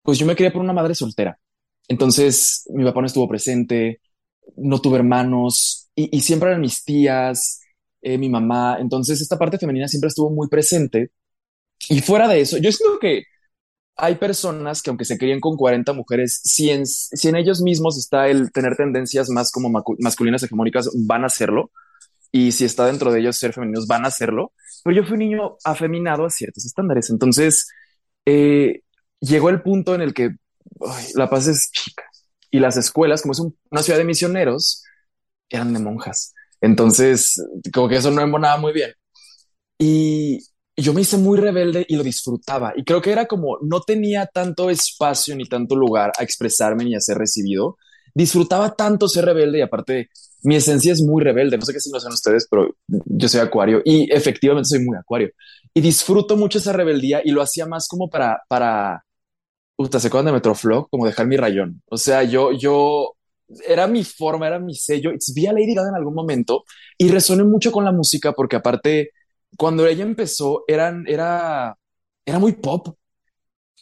pues 0.03 0.17
yo 0.19 0.25
me 0.25 0.36
crié 0.36 0.51
por 0.51 0.62
una 0.62 0.73
madre 0.73 0.95
soltera. 0.95 1.38
Entonces, 1.88 2.63
mi 2.74 2.84
papá 2.84 3.02
no 3.02 3.08
estuvo 3.08 3.28
presente, 3.28 4.02
no 4.58 4.80
tuve 4.82 4.98
hermanos 4.98 5.89
y, 5.95 6.21
siempre 6.21 6.50
eran 6.50 6.62
mis 6.62 6.84
tías, 6.84 7.62
eh, 8.02 8.17
mi 8.17 8.30
mamá. 8.30 8.78
Entonces, 8.80 9.21
esta 9.21 9.38
parte 9.38 9.58
femenina 9.58 9.88
siempre 9.88 10.10
estuvo 10.10 10.30
muy 10.30 10.48
presente 10.50 11.12
y 11.89 12.02
fuera 12.02 12.28
de 12.28 12.41
eso, 12.41 12.58
yo 12.58 12.71
siento 12.71 13.00
que 13.00 13.24
hay 13.98 14.15
personas 14.15 14.82
que 14.82 14.89
aunque 14.89 15.06
se 15.06 15.17
críen 15.17 15.39
con 15.39 15.56
40 15.56 15.93
mujeres, 15.93 16.41
si 16.43 16.69
en, 16.69 16.86
si 16.86 17.30
en 17.30 17.36
ellos 17.36 17.62
mismos 17.62 17.98
está 17.98 18.28
el 18.28 18.52
tener 18.52 18.76
tendencias 18.76 19.30
más 19.30 19.52
como 19.52 19.69
masculinas 20.00 20.43
hegemónicas, 20.43 20.89
van 21.06 21.24
a 21.24 21.28
hacerlo. 21.28 21.71
Y 22.32 22.52
si 22.52 22.65
está 22.65 22.86
dentro 22.86 23.12
de 23.12 23.21
ellos 23.21 23.38
ser 23.38 23.54
femeninos, 23.54 23.88
van 23.88 24.04
a 24.04 24.10
hacerlo. 24.10 24.52
Pero 24.84 24.98
yo 24.98 25.04
fui 25.04 25.13
un 25.13 25.19
niño 25.19 25.56
afeminado 25.63 26.26
a 26.26 26.30
ciertos 26.30 26.65
estándares. 26.65 27.10
Entonces, 27.10 27.67
eh, 28.26 28.82
llegó 29.21 29.50
el 29.50 29.62
punto 29.62 29.95
en 29.95 30.02
el 30.02 30.13
que 30.13 30.32
La 31.15 31.30
Paz 31.30 31.47
es 31.47 31.71
chica. 31.71 32.04
Y 32.51 32.60
las 32.60 32.78
escuelas, 32.78 33.21
como 33.21 33.34
es 33.34 33.39
una 33.39 33.84
ciudad 33.84 33.99
de 33.99 34.06
misioneros, 34.06 34.84
eran 35.49 35.73
de 35.73 35.80
monjas. 35.80 36.34
Entonces, 36.62 37.36
como 37.73 37.89
que 37.89 37.97
eso 37.97 38.12
no 38.12 38.21
embonaba 38.21 38.58
muy 38.58 38.73
bien. 38.73 38.91
Y, 39.78 40.39
yo 40.78 40.93
me 40.93 41.01
hice 41.01 41.17
muy 41.17 41.39
rebelde 41.39 41.86
y 41.88 41.95
lo 41.95 42.04
disfrutaba. 42.04 42.73
Y 42.75 42.84
creo 42.84 43.01
que 43.01 43.12
era 43.12 43.25
como 43.28 43.58
no 43.62 43.82
tenía 43.82 44.25
tanto 44.25 44.69
espacio 44.69 45.36
ni 45.36 45.45
tanto 45.45 45.75
lugar 45.75 46.12
a 46.17 46.23
expresarme 46.23 46.84
ni 46.84 46.95
a 46.95 46.99
ser 46.99 47.17
recibido. 47.17 47.78
Disfrutaba 48.13 48.75
tanto 48.75 49.08
ser 49.08 49.25
rebelde 49.25 49.60
y 49.60 49.62
aparte 49.62 50.10
mi 50.43 50.56
esencia 50.56 50.91
es 50.91 51.01
muy 51.01 51.23
rebelde. 51.23 51.58
No 51.58 51.65
sé 51.65 51.73
qué 51.73 51.80
si 51.80 51.89
saben 51.89 52.13
ustedes, 52.13 52.47
pero 52.49 52.75
yo 52.88 53.30
soy 53.30 53.39
acuario 53.39 53.82
y 53.86 54.12
efectivamente 54.13 54.67
soy 54.67 54.84
muy 54.84 54.97
acuario. 54.97 55.30
Y 55.73 55.82
disfruto 55.82 56.36
mucho 56.38 56.58
esa 56.58 56.73
rebeldía 56.73 57.21
y 57.23 57.32
lo 57.32 57.41
hacía 57.41 57.65
más 57.65 57.88
como 57.88 58.10
para, 58.10 58.41
para, 58.47 59.05
Uta, 59.77 59.99
¿se 59.99 60.07
acuerdan 60.07 60.27
de 60.27 60.31
Metroflog? 60.33 60.89
Como 60.89 61.05
dejar 61.05 61.27
mi 61.27 61.38
rayón. 61.38 61.81
O 61.88 61.97
sea, 61.97 62.23
yo, 62.23 62.51
yo, 62.53 63.15
era 63.67 63.88
mi 63.88 64.03
forma, 64.03 64.47
era 64.47 64.59
mi 64.59 64.75
sello. 64.75 65.11
Vi 65.33 65.47
a 65.47 65.53
Lady 65.53 65.73
Gaga 65.75 65.89
en 65.89 65.95
algún 65.95 66.13
momento 66.15 66.63
y 66.97 67.09
resoné 67.09 67.43
mucho 67.43 67.71
con 67.71 67.83
la 67.83 67.91
música 67.91 68.33
porque 68.33 68.55
aparte 68.55 69.11
cuando 69.57 69.85
ella 69.88 70.03
empezó, 70.03 70.63
eran, 70.67 71.05
era, 71.07 71.77
era 72.25 72.39
muy 72.39 72.53
pop. 72.53 72.95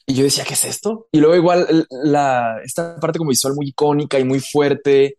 Y 0.05 0.15
yo 0.15 0.23
decía, 0.23 0.43
¿qué 0.43 0.53
es 0.53 0.65
esto? 0.65 1.07
Y 1.11 1.19
luego 1.19 1.35
igual 1.35 1.87
la, 1.89 2.57
esta 2.63 2.99
parte 2.99 3.19
como 3.19 3.29
visual 3.29 3.55
muy 3.55 3.69
icónica 3.69 4.19
y 4.19 4.25
muy 4.25 4.39
fuerte. 4.39 5.17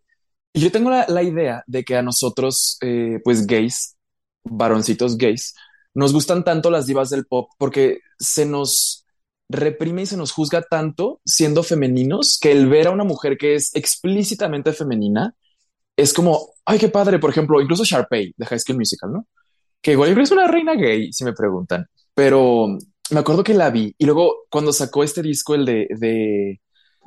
Y 0.53 0.59
yo 0.61 0.71
tengo 0.71 0.91
la, 0.91 1.23
idea 1.23 1.63
de 1.67 1.83
que 1.83 1.97
a 1.97 2.01
nosotros, 2.03 2.77
eh, 2.81 3.19
pues 3.23 3.47
gays, 3.47 3.97
varoncitos 4.43 5.17
gays, 5.17 5.55
nos 5.93 6.13
gustan 6.13 6.43
tanto 6.43 6.69
las 6.69 6.85
divas 6.85 7.09
del 7.09 7.25
pop 7.25 7.49
porque 7.57 7.99
se 8.19 8.45
nos 8.45 9.04
reprime 9.49 10.03
y 10.03 10.05
se 10.05 10.17
nos 10.17 10.31
juzga 10.31 10.61
tanto 10.63 11.21
siendo 11.25 11.63
femeninos 11.63 12.39
que 12.41 12.51
el 12.51 12.67
ver 12.67 12.87
a 12.87 12.91
una 12.91 13.03
mujer 13.03 13.37
que 13.37 13.55
es 13.55 13.75
explícitamente 13.75 14.73
femenina 14.73 15.35
es 15.95 16.13
como, 16.13 16.49
ay, 16.65 16.79
qué 16.79 16.89
padre, 16.89 17.19
por 17.19 17.29
ejemplo, 17.29 17.61
incluso 17.61 17.83
Sharpay 17.83 18.33
de 18.35 18.45
High 18.45 18.59
School 18.59 18.77
Musical, 18.77 19.13
¿no? 19.13 19.27
que 19.85 19.91
igual 19.91 20.09
yo 20.09 20.15
creo 20.15 20.23
que 20.23 20.25
es 20.25 20.31
una 20.31 20.47
reina 20.47 20.73
gay, 20.73 21.13
si 21.13 21.23
me 21.23 21.33
preguntan, 21.33 21.85
pero 22.15 22.75
me 23.11 23.19
acuerdo 23.19 23.43
que 23.43 23.53
la 23.53 23.69
vi 23.69 23.93
y 23.99 24.05
luego 24.05 24.47
cuando 24.49 24.73
sacó 24.73 25.03
este 25.03 25.21
disco, 25.21 25.53
el 25.53 25.63
de, 25.63 25.87
de 25.91 26.59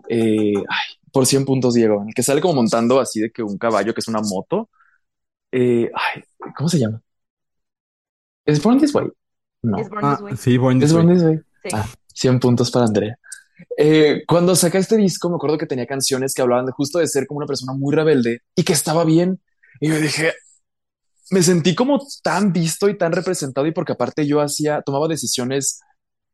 eh, 0.09 0.55
ay, 0.57 0.97
por 1.11 1.27
100 1.27 1.45
puntos, 1.45 1.75
Diego, 1.75 2.05
el 2.07 2.15
que 2.15 2.23
sale 2.23 2.41
como 2.41 2.55
montando 2.55 3.01
así 3.01 3.19
de 3.19 3.33
que 3.33 3.43
un 3.43 3.59
caballo 3.59 3.93
que 3.93 3.99
es 3.99 4.07
una 4.07 4.21
moto, 4.21 4.71
eh, 5.51 5.91
ay, 5.93 6.23
¿cómo 6.57 6.69
se 6.69 6.79
llama? 6.79 7.03
¿Es 8.45 8.63
Born 8.63 8.79
This 8.79 8.95
Way? 8.95 9.09
No. 9.63 9.79
¿Es 9.79 9.89
Born 9.89 10.11
This 10.11 10.21
ah, 10.21 10.23
Way? 10.23 10.37
sí, 10.37 10.57
Born 10.57 10.79
This, 10.79 10.93
Way. 10.93 11.39
Sí. 11.65 11.71
Ah, 11.73 11.89
100 12.19 12.41
puntos 12.41 12.71
para 12.71 12.87
Andrea. 12.87 13.19
Eh, 13.77 14.23
cuando 14.27 14.55
saca 14.57 14.79
este 14.79 14.97
disco, 14.97 15.29
me 15.29 15.37
acuerdo 15.37 15.59
que 15.59 15.67
tenía 15.67 15.87
canciones 15.87 16.35
que 16.35 16.43
hablaban 16.43 16.67
de 16.67 16.73
justo 16.73 16.99
de 16.99 17.07
ser 17.07 17.27
como 17.27 17.39
una 17.39 17.47
persona 17.47 17.73
muy 17.73 17.95
rebelde 17.95 18.43
y 18.55 18.63
que 18.65 18.73
estaba 18.73 19.05
bien. 19.05 19.41
Y 19.81 19.89
yo 19.89 20.01
dije, 20.01 20.33
me 21.31 21.43
sentí 21.43 21.75
como 21.75 22.01
tan 22.23 22.53
visto 22.53 22.89
y 22.89 22.97
tan 22.99 23.13
representado 23.13 23.67
y 23.67 23.73
porque 23.73 23.93
aparte 23.93 24.27
yo 24.27 24.41
hacía, 24.41 24.83
tomaba 24.83 25.09
decisiones 25.09 25.81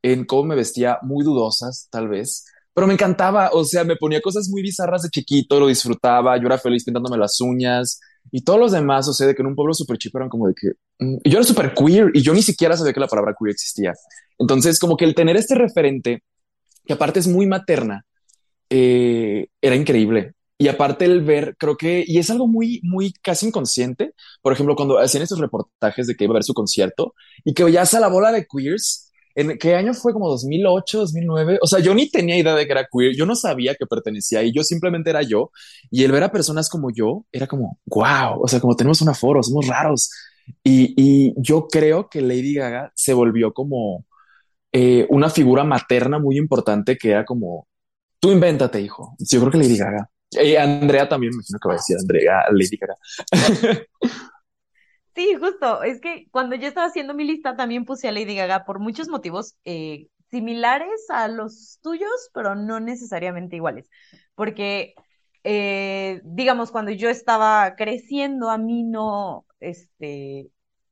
en 0.03 0.25
cómo 0.25 0.45
me 0.45 0.55
vestía 0.55 0.99
muy 1.03 1.25
dudosas, 1.25 1.89
tal 1.91 2.09
vez, 2.09 2.45
pero 2.75 2.87
me 2.87 2.95
encantaba, 2.95 3.51
o 3.53 3.65
sea, 3.65 3.85
me 3.85 3.97
ponía 3.97 4.21
cosas 4.21 4.49
muy 4.49 4.63
bizarras 4.63 5.03
de 5.03 5.09
chiquito, 5.09 5.61
lo 5.61 5.69
disfrutaba, 5.69 6.37
yo 6.39 6.47
era 6.47 6.59
feliz 6.59 6.85
pintándome 6.85 7.17
las 7.17 7.41
uñas 7.41 8.01
y 8.31 8.43
todos 8.43 8.59
los 8.59 8.73
demás, 8.73 9.09
o 9.09 9.13
sea, 9.13 9.27
de 9.27 9.35
que 9.35 9.43
en 9.43 9.49
un 9.49 9.55
pueblo 9.55 9.75
súper 9.75 9.99
chico 9.99 10.19
eran 10.19 10.29
como 10.29 10.49
de 10.49 10.55
que 10.55 10.73
mm, 10.99 11.19
yo 11.25 11.39
era 11.39 11.45
súper 11.45 11.75
queer 11.75 12.11
y 12.15 12.23
yo 12.23 12.35
ni 12.35 12.43
siquiera 12.43 12.77
sabía 12.77 12.93
que 12.93 13.01
la 13.01 13.09
palabra 13.09 13.35
queer 13.39 13.53
existía. 13.53 13.93
Entonces, 14.39 14.79
como 14.79 14.97
que 14.97 15.05
el 15.05 15.15
tener 15.15 15.37
este 15.37 15.55
referente, 15.55 16.23
que 16.85 16.93
aparte 16.93 17.21
es 17.21 17.29
muy 17.29 17.47
materna, 17.47 18.05
eh, 18.71 19.49
era 19.61 19.77
increíble. 19.77 20.35
Y 20.57 20.69
aparte 20.69 21.05
el 21.05 21.23
ver, 21.23 21.57
creo 21.59 21.77
que, 21.77 22.05
y 22.07 22.19
es 22.19 22.31
algo 22.31 22.47
muy, 22.47 22.81
muy 22.85 23.13
casi 23.13 23.47
inconsciente, 23.47 24.15
por 24.41 24.53
ejemplo, 24.53 24.77
cuando 24.77 24.99
hacían 24.99 25.23
estos 25.23 25.41
reportajes 25.41 26.07
de 26.07 26.15
que 26.15 26.25
iba 26.25 26.33
a 26.33 26.35
haber 26.35 26.45
su 26.45 26.55
concierto 26.55 27.15
y 27.45 27.55
que 27.55 27.71
ya 27.73 27.83
a 27.83 28.01
la 28.01 28.09
bola 28.09 28.31
de 28.33 28.47
queers, 28.47 29.13
¿en 29.35 29.59
qué 29.59 29.75
año 29.75 29.95
fue? 29.95 30.13
Como 30.13 30.29
2008, 30.29 30.99
2009. 31.01 31.59
O 31.63 31.67
sea, 31.67 31.81
yo 31.81 31.95
ni 31.95 32.11
tenía 32.11 32.37
idea 32.37 32.55
de 32.55 32.67
que 32.67 32.73
era 32.73 32.89
queer, 32.91 33.15
yo 33.17 33.27
no 33.27 33.37
sabía 33.37 33.75
que 33.75 33.87
pertenecía 33.87 34.41
ahí, 34.41 34.53
yo 34.53 34.63
simplemente 34.63 35.11
era 35.11 35.23
yo. 35.23 35.51
Y 35.91 36.05
el 36.05 36.13
ver 36.13 36.23
a 36.25 36.33
personas 36.33 36.69
como 36.69 36.91
yo 36.91 37.25
era 37.33 37.47
como, 37.47 37.79
wow, 37.87 38.43
o 38.43 38.49
sea, 38.49 38.61
como 38.61 38.77
tenemos 38.77 39.01
un 39.03 39.09
aforo, 39.09 39.43
somos 39.43 39.67
raros. 39.67 40.11
Y, 40.63 40.95
y 40.97 41.35
yo 41.37 41.69
creo 41.69 42.09
que 42.09 42.21
Lady 42.21 42.55
Gaga 42.55 42.93
se 42.95 43.15
volvió 43.15 43.53
como 43.53 44.05
eh, 44.73 45.07
una 45.09 45.31
figura 45.31 45.63
materna 45.65 46.19
muy 46.19 46.37
importante 46.37 46.97
que 46.97 47.11
era 47.13 47.25
como, 47.25 47.69
tú 48.19 48.33
invéntate, 48.33 48.81
hijo. 48.81 49.15
Yo 49.21 49.41
creo 49.41 49.53
que 49.53 49.59
Lady 49.59 49.77
Gaga. 49.77 50.11
Y 50.33 50.57
Andrea 50.57 51.09
también, 51.09 51.31
me 51.31 51.37
imagino 51.37 51.59
que 51.63 51.69
va 51.69 51.75
a 51.75 51.77
decir 51.77 51.97
Andrea 51.97 52.45
Lady 52.51 52.77
Gaga. 52.77 52.97
Sí, 55.15 55.35
justo. 55.39 55.83
Es 55.85 56.01
que 56.01 56.29
cuando 56.31 56.57
yo 56.57 56.67
estaba 56.67 56.89
haciendo 56.89 57.15
mi 57.15 57.25
lista 57.25 57.57
también 57.57 57.85
puse 57.85 58.09
a 58.09 58.13
Lady 58.13 58.35
Gaga 58.35 58.65
por 58.65 58.81
muchos 58.81 59.09
motivos 59.09 59.57
eh, 59.65 60.09
similares 60.31 61.09
a 61.09 61.29
los 61.29 61.79
tuyos, 61.83 62.11
pero 62.35 62.55
no 62.57 62.81
necesariamente 62.81 63.55
iguales. 63.57 63.89
Porque, 64.35 64.95
eh, 65.45 66.21
digamos, 66.25 66.73
cuando 66.73 66.91
yo 66.91 67.09
estaba 67.11 67.77
creciendo, 67.77 68.51
a 68.51 68.59
mí 68.59 68.83
no, 68.83 69.47
este, 69.61 70.51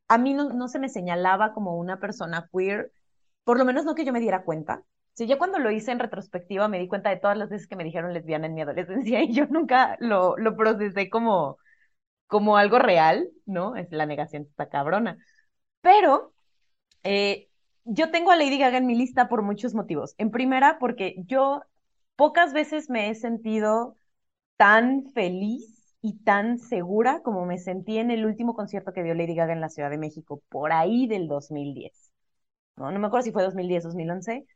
a 0.08 0.18
mí 0.18 0.34
no, 0.34 0.50
no 0.52 0.68
se 0.68 0.78
me 0.78 0.88
señalaba 0.88 1.52
como 1.52 1.76
una 1.76 1.98
persona 1.98 2.48
queer, 2.52 2.92
por 3.44 3.58
lo 3.58 3.64
menos 3.64 3.84
no 3.84 3.94
que 3.96 4.04
yo 4.04 4.12
me 4.12 4.20
diera 4.20 4.44
cuenta. 4.44 4.84
Sí, 5.14 5.26
yo 5.26 5.36
cuando 5.38 5.58
lo 5.58 5.70
hice 5.72 5.90
en 5.92 5.98
retrospectiva 5.98 6.68
me 6.68 6.78
di 6.78 6.86
cuenta 6.88 7.10
de 7.10 7.16
todas 7.18 7.36
las 7.36 7.48
veces 7.50 7.66
que 7.68 7.76
me 7.76 7.84
dijeron 7.84 8.14
lesbiana 8.14 8.46
en 8.46 8.54
mi 8.54 8.62
adolescencia 8.62 9.20
y 9.24 9.32
yo 9.34 9.46
nunca 9.46 9.96
lo, 10.00 10.36
lo 10.38 10.56
procesé 10.56 11.10
como, 11.10 11.58
como 12.32 12.56
algo 12.56 12.78
real, 12.78 13.28
¿no? 13.44 13.76
Es 13.76 13.92
la 13.92 14.06
negación 14.06 14.44
está 14.44 14.70
cabrona. 14.70 15.18
Pero 15.82 16.32
eh, 17.04 17.50
yo 17.84 18.10
tengo 18.10 18.30
a 18.32 18.36
Lady 18.36 18.58
Gaga 18.58 18.78
en 18.78 18.86
mi 18.86 18.96
lista 18.96 19.28
por 19.28 19.42
muchos 19.42 19.74
motivos. 19.74 20.14
En 20.16 20.30
primera, 20.30 20.78
porque 20.80 21.16
yo 21.26 21.62
pocas 22.16 22.54
veces 22.54 22.88
me 22.88 23.10
he 23.10 23.14
sentido 23.14 23.98
tan 24.56 25.12
feliz 25.12 25.94
y 26.00 26.20
tan 26.24 26.58
segura 26.58 27.20
como 27.22 27.44
me 27.44 27.58
sentí 27.58 27.98
en 27.98 28.10
el 28.10 28.24
último 28.24 28.54
concierto 28.54 28.94
que 28.94 29.02
dio 29.02 29.14
Lady 29.14 29.34
Gaga 29.34 29.52
en 29.52 29.60
la 29.60 29.68
Ciudad 29.68 29.90
de 29.90 29.98
México, 29.98 30.42
por 30.48 30.72
ahí 30.72 31.06
del 31.06 31.28
2010. 31.28 32.12
No, 32.76 32.90
no 32.92 32.98
me 32.98 33.08
acuerdo 33.08 33.24
si 33.26 33.32
fue 33.32 33.42
2010, 33.42 33.84
2011, 33.84 34.46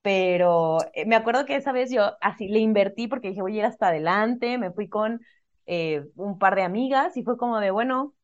pero 0.00 0.78
eh, 0.94 1.04
me 1.06 1.16
acuerdo 1.16 1.44
que 1.44 1.56
esa 1.56 1.72
vez 1.72 1.90
yo 1.92 2.12
así 2.22 2.48
le 2.48 2.60
invertí 2.60 3.08
porque 3.08 3.28
dije, 3.28 3.42
voy 3.42 3.56
a 3.56 3.58
ir 3.60 3.64
hasta 3.66 3.88
adelante, 3.88 4.58
me 4.58 4.72
fui 4.72 4.88
con 4.88 5.20
eh, 5.66 6.06
un 6.16 6.38
par 6.38 6.54
de 6.56 6.62
amigas 6.62 7.16
y 7.16 7.22
fue 7.24 7.36
como 7.38 7.60
de, 7.60 7.70
bueno, 7.70 8.14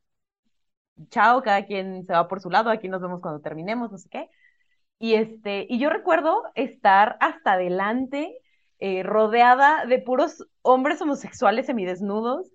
chao, 1.09 1.41
cada 1.41 1.65
quien 1.65 2.05
se 2.05 2.13
va 2.13 2.27
por 2.27 2.41
su 2.41 2.49
lado, 2.49 2.69
aquí 2.69 2.87
nos 2.89 3.01
vemos 3.01 3.21
cuando 3.21 3.41
terminemos, 3.41 3.91
no 3.91 3.97
sé 3.97 4.09
qué. 4.09 4.29
Y, 4.99 5.15
este, 5.15 5.67
y 5.69 5.79
yo 5.79 5.89
recuerdo 5.91 6.43
estar 6.55 7.17
hasta 7.21 7.53
adelante, 7.53 8.37
eh, 8.79 9.03
rodeada 9.03 9.85
de 9.85 9.99
puros 9.99 10.47
hombres 10.61 11.01
homosexuales 11.01 11.67
semidesnudos, 11.67 12.49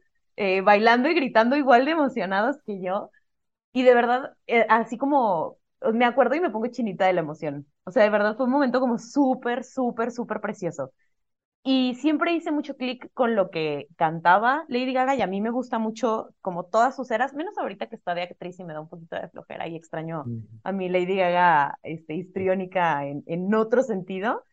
bailando 0.65 1.09
y 1.11 1.15
gritando 1.15 1.57
igual 1.57 1.85
de 1.87 1.93
emocionados 1.93 2.57
que 2.67 2.81
yo. 2.83 3.11
Y 3.73 3.85
de 3.85 3.95
verdad, 3.95 4.37
así 4.69 4.99
como 4.99 5.59
me 5.95 6.05
acuerdo 6.07 6.35
y 6.37 6.41
me 6.41 6.51
pongo 6.51 6.69
chinita 6.69 7.07
de 7.07 7.13
la 7.15 7.21
emoción. 7.23 7.67
O 7.85 7.91
sea, 7.93 8.05
de 8.05 8.11
verdad 8.11 8.37
fue 8.37 8.47
un 8.47 8.53
momento 8.53 8.81
como 8.81 8.99
súper, 8.99 9.65
súper, 9.65 10.13
súper 10.13 10.41
precioso. 10.41 10.93
Y 11.71 11.97
siempre 11.97 12.33
hice 12.33 12.51
mucho 12.51 12.77
clic 12.77 13.11
con 13.13 13.37
lo 13.37 13.51
que 13.51 13.89
cantaba 13.97 14.65
Lady 14.69 14.95
Gaga 14.95 15.17
y 15.17 15.21
a 15.21 15.27
mí 15.27 15.43
me 15.43 15.51
gusta 15.51 15.79
mucho 15.79 16.31
como 16.41 16.65
todas 16.65 16.97
sus 16.97 17.11
eras, 17.11 17.35
menos 17.35 17.59
ahorita 17.59 17.89
que 17.89 17.97
está 17.97 18.15
de 18.15 18.23
actriz 18.23 18.59
y 18.59 18.65
me 18.65 18.73
da 18.73 18.81
un 18.81 18.89
poquito 18.89 19.17
de 19.17 19.29
flojera 19.29 19.69
y 19.69 19.77
extraño 19.77 20.25
a 20.65 20.73
mi 20.73 20.89
Lady 20.89 21.17
Gaga 21.17 21.79
este, 21.83 22.15
histriónica 22.15 23.07
en, 23.07 23.23
en 23.27 23.53
otro 23.55 23.83
sentido 23.83 24.45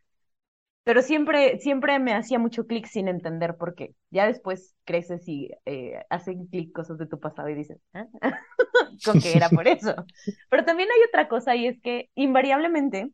pero 0.84 1.02
siempre, 1.02 1.58
siempre 1.60 1.98
me 1.98 2.14
hacía 2.14 2.38
mucho 2.38 2.68
clic 2.68 2.86
sin 2.86 3.08
entender 3.08 3.58
por 3.58 3.74
qué. 3.74 3.96
Ya 4.12 4.28
después 4.28 4.76
creces 4.86 5.28
y 5.28 5.50
eh, 5.66 6.04
hacen 6.12 6.46
clic 6.46 6.72
cosas 6.74 7.00
de 7.00 7.08
tu 7.08 7.20
pasado 7.20 7.50
y 7.50 7.56
dices, 7.56 7.80
¿eh? 7.94 8.06
con 9.04 9.20
que 9.20 9.36
era 9.36 9.50
por 9.50 9.68
eso. 9.68 9.96
Pero 10.50 10.64
también 10.64 10.90
hay 10.92 11.08
otra 11.10 11.28
cosa 11.28 11.56
y 11.56 11.66
es 11.68 11.82
que 11.82 12.12
invariablemente, 12.14 13.10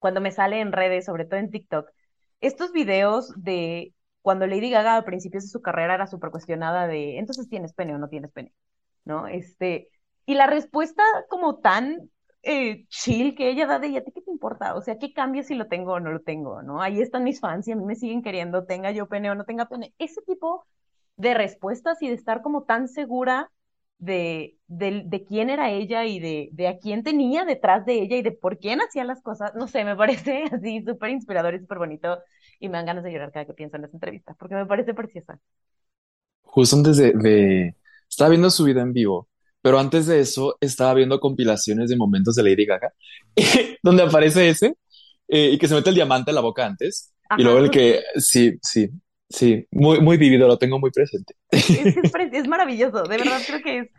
cuando 0.00 0.20
me 0.20 0.32
sale 0.32 0.60
en 0.60 0.72
redes, 0.72 1.04
sobre 1.06 1.26
todo 1.26 1.38
en 1.40 1.50
TikTok, 1.50 1.88
estos 2.40 2.72
videos 2.72 3.32
de 3.36 3.94
cuando 4.22 4.46
Lady 4.46 4.70
Gaga 4.70 4.96
a 4.96 5.04
principios 5.04 5.44
de 5.44 5.50
su 5.50 5.62
carrera 5.62 5.94
era 5.94 6.06
súper 6.06 6.30
cuestionada 6.30 6.86
de, 6.86 7.18
entonces 7.18 7.48
tienes 7.48 7.72
pene 7.72 7.94
o 7.94 7.98
no 7.98 8.08
tienes 8.08 8.32
pene, 8.32 8.52
¿no? 9.04 9.28
Este, 9.28 9.88
y 10.26 10.34
la 10.34 10.46
respuesta 10.46 11.02
como 11.28 11.58
tan 11.58 12.10
eh, 12.42 12.86
chill 12.88 13.34
que 13.34 13.48
ella 13.50 13.66
da 13.66 13.78
de 13.78 13.88
ella, 13.88 14.00
¿a 14.00 14.02
ti 14.04 14.12
qué 14.12 14.22
te 14.22 14.30
importa? 14.30 14.74
O 14.74 14.82
sea, 14.82 14.98
¿qué 14.98 15.12
cambia 15.12 15.42
si 15.42 15.54
lo 15.54 15.68
tengo 15.68 15.92
o 15.92 16.00
no 16.00 16.12
lo 16.12 16.20
tengo? 16.20 16.62
¿No? 16.62 16.82
Ahí 16.82 17.00
están 17.00 17.24
mis 17.24 17.40
fans 17.40 17.68
y 17.68 17.72
a 17.72 17.76
mí 17.76 17.84
me 17.84 17.96
siguen 17.96 18.22
queriendo, 18.22 18.64
tenga 18.66 18.90
yo 18.90 19.08
pene 19.08 19.30
o 19.30 19.34
no 19.34 19.44
tenga 19.44 19.66
pene. 19.68 19.94
Ese 19.98 20.22
tipo 20.22 20.66
de 21.16 21.34
respuestas 21.34 22.02
y 22.02 22.08
de 22.08 22.14
estar 22.14 22.42
como 22.42 22.64
tan 22.64 22.88
segura 22.88 23.50
de, 23.98 24.58
de, 24.68 25.02
de 25.06 25.24
quién 25.24 25.50
era 25.50 25.70
ella 25.70 26.04
y 26.04 26.20
de, 26.20 26.48
de 26.52 26.68
a 26.68 26.78
quién 26.78 27.02
tenía 27.02 27.44
detrás 27.44 27.86
de 27.86 27.94
ella 28.02 28.16
y 28.16 28.22
de 28.22 28.32
por 28.32 28.58
quién 28.58 28.80
hacía 28.80 29.04
las 29.04 29.22
cosas, 29.22 29.54
no 29.54 29.68
sé, 29.68 29.84
me 29.84 29.96
parece 29.96 30.44
así 30.52 30.82
súper 30.84 31.10
inspirador 31.10 31.54
y 31.54 31.60
súper 31.60 31.78
bonito 31.78 32.18
y 32.60 32.68
me 32.68 32.78
dan 32.78 32.86
ganas 32.86 33.04
de 33.04 33.12
llorar 33.12 33.32
cada 33.32 33.46
que 33.46 33.54
pienso 33.54 33.76
en 33.76 33.84
esa 33.84 33.96
entrevista, 33.96 34.34
porque 34.38 34.54
me 34.56 34.66
parece 34.66 34.94
preciosa. 34.94 35.40
Justo 36.42 36.76
antes 36.76 36.96
de, 36.96 37.12
de- 37.12 37.76
Estaba 38.08 38.30
viendo 38.30 38.50
su 38.50 38.64
vida 38.64 38.82
en 38.82 38.92
vivo, 38.92 39.28
pero 39.60 39.78
antes 39.80 40.06
de 40.06 40.20
eso 40.20 40.56
estaba 40.60 40.94
viendo 40.94 41.18
compilaciones 41.20 41.90
de 41.90 41.96
momentos 41.96 42.36
de 42.36 42.42
Lady 42.44 42.64
Gaga, 42.64 42.92
donde 43.82 44.04
aparece 44.04 44.48
ese 44.48 44.76
eh, 45.28 45.50
y 45.52 45.58
que 45.58 45.66
se 45.68 45.74
mete 45.74 45.90
el 45.90 45.96
diamante 45.96 46.30
en 46.30 46.36
la 46.36 46.40
boca 46.40 46.64
antes. 46.66 47.12
Ajá, 47.28 47.36
Y 47.36 47.44
luego 47.44 47.58
el 47.60 47.70
que, 47.70 48.02
sí, 48.16 48.58
sí, 48.62 48.88
sí, 49.28 49.66
muy, 49.70 50.00
muy 50.00 50.16
vivido, 50.16 50.46
lo 50.46 50.58
tengo 50.58 50.78
muy 50.78 50.90
presente. 50.90 51.34
Es 51.50 52.48
maravilloso, 52.48 53.02
de 53.04 53.16
verdad 53.16 53.40
creo 53.46 53.62
que 53.62 53.78
es 53.78 53.90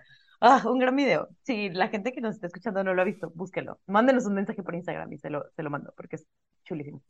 ah, 0.41 0.63
un 0.65 0.79
gran 0.79 0.95
video. 0.95 1.29
Si 1.43 1.69
la 1.69 1.89
gente 1.89 2.13
que 2.13 2.21
nos 2.21 2.35
está 2.35 2.47
escuchando 2.47 2.83
no 2.83 2.93
lo 2.93 3.01
ha 3.01 3.05
visto, 3.05 3.31
búsquelo. 3.35 3.79
Mándenos 3.87 4.25
un 4.25 4.35
mensaje 4.35 4.63
por 4.63 4.75
Instagram 4.75 5.11
y 5.13 5.17
se 5.17 5.29
lo, 5.29 5.45
se 5.55 5.63
lo 5.63 5.69
mando, 5.69 5.93
porque 5.95 6.17
es 6.17 6.27
chulísimo. 6.65 7.01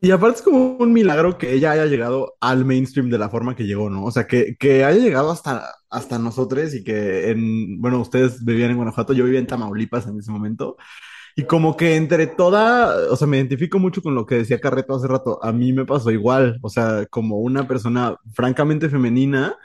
Y 0.00 0.10
aparte 0.10 0.38
es 0.38 0.42
como 0.42 0.76
un 0.78 0.92
milagro 0.92 1.38
que 1.38 1.52
ella 1.52 1.70
haya 1.70 1.86
llegado 1.86 2.34
al 2.40 2.64
mainstream 2.64 3.08
de 3.08 3.18
la 3.18 3.28
forma 3.28 3.54
que 3.54 3.66
llegó, 3.66 3.88
¿no? 3.88 4.04
O 4.04 4.10
sea, 4.10 4.26
que, 4.26 4.56
que 4.56 4.84
haya 4.84 5.00
llegado 5.00 5.30
hasta, 5.30 5.74
hasta 5.90 6.18
nosotros 6.18 6.74
y 6.74 6.82
que 6.82 7.30
en, 7.30 7.80
bueno, 7.80 8.00
ustedes 8.00 8.44
vivían 8.44 8.70
en 8.70 8.78
Guanajuato, 8.78 9.12
yo 9.12 9.24
vivía 9.24 9.38
en 9.38 9.46
Tamaulipas 9.46 10.08
en 10.08 10.18
ese 10.18 10.32
momento. 10.32 10.76
Y 11.38 11.44
como 11.44 11.76
que 11.76 11.96
entre 11.96 12.26
toda, 12.26 13.12
o 13.12 13.16
sea, 13.16 13.26
me 13.26 13.36
identifico 13.36 13.78
mucho 13.78 14.00
con 14.02 14.14
lo 14.14 14.24
que 14.24 14.36
decía 14.36 14.58
Carreto 14.58 14.94
hace 14.96 15.06
rato. 15.06 15.38
A 15.44 15.52
mí 15.52 15.70
me 15.74 15.84
pasó 15.84 16.10
igual, 16.10 16.58
o 16.62 16.70
sea, 16.70 17.04
como 17.10 17.36
una 17.36 17.68
persona 17.68 18.16
francamente 18.32 18.88
femenina, 18.88 19.58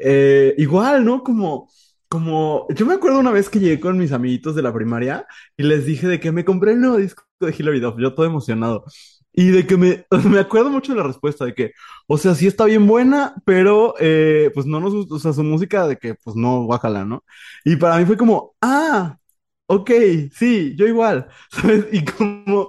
eh, 0.00 0.52
igual, 0.58 1.04
¿no? 1.04 1.22
Como, 1.22 1.70
como, 2.08 2.66
yo 2.74 2.86
me 2.86 2.94
acuerdo 2.94 3.20
una 3.20 3.30
vez 3.30 3.48
que 3.48 3.60
llegué 3.60 3.78
con 3.78 3.98
mis 3.98 4.10
amiguitos 4.10 4.56
de 4.56 4.62
la 4.62 4.74
primaria 4.74 5.24
y 5.56 5.62
les 5.62 5.86
dije 5.86 6.08
de 6.08 6.18
que 6.18 6.32
me 6.32 6.44
compré 6.44 6.72
el 6.72 6.80
nuevo 6.80 6.96
disco 6.96 7.22
de 7.38 7.54
Hilary 7.56 7.78
Duff, 7.78 7.94
yo 7.98 8.14
todo 8.14 8.26
emocionado. 8.26 8.84
Y 9.32 9.50
de 9.50 9.64
que 9.66 9.76
me, 9.76 10.04
me 10.28 10.40
acuerdo 10.40 10.70
mucho 10.70 10.92
de 10.92 10.98
la 10.98 11.06
respuesta 11.06 11.44
de 11.44 11.54
que, 11.54 11.72
o 12.08 12.18
sea, 12.18 12.34
sí 12.34 12.48
está 12.48 12.64
bien 12.64 12.86
buena, 12.88 13.34
pero 13.44 13.94
eh, 14.00 14.50
pues 14.54 14.66
no 14.66 14.80
nos 14.80 14.92
gusta, 14.92 15.14
o 15.14 15.18
sea, 15.20 15.32
su 15.32 15.44
música 15.44 15.86
de 15.86 15.98
que, 15.98 16.16
pues 16.16 16.34
no, 16.34 16.64
guácala, 16.64 17.04
¿no? 17.04 17.24
Y 17.64 17.76
para 17.76 17.96
mí 17.98 18.06
fue 18.06 18.16
como, 18.16 18.54
ah, 18.60 19.18
ok, 19.66 19.90
sí, 20.32 20.74
yo 20.76 20.86
igual, 20.86 21.28
¿sabes? 21.50 21.86
Y 21.92 22.04
como 22.04 22.68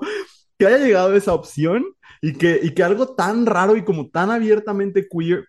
que 0.58 0.68
haya 0.68 0.78
llegado 0.78 1.16
esa 1.16 1.34
opción 1.34 1.86
y 2.22 2.34
que, 2.34 2.60
y 2.64 2.72
que 2.72 2.84
algo 2.84 3.16
tan 3.16 3.46
raro 3.46 3.76
y 3.76 3.84
como 3.84 4.10
tan 4.10 4.32
abiertamente 4.32 5.08
queer 5.10 5.46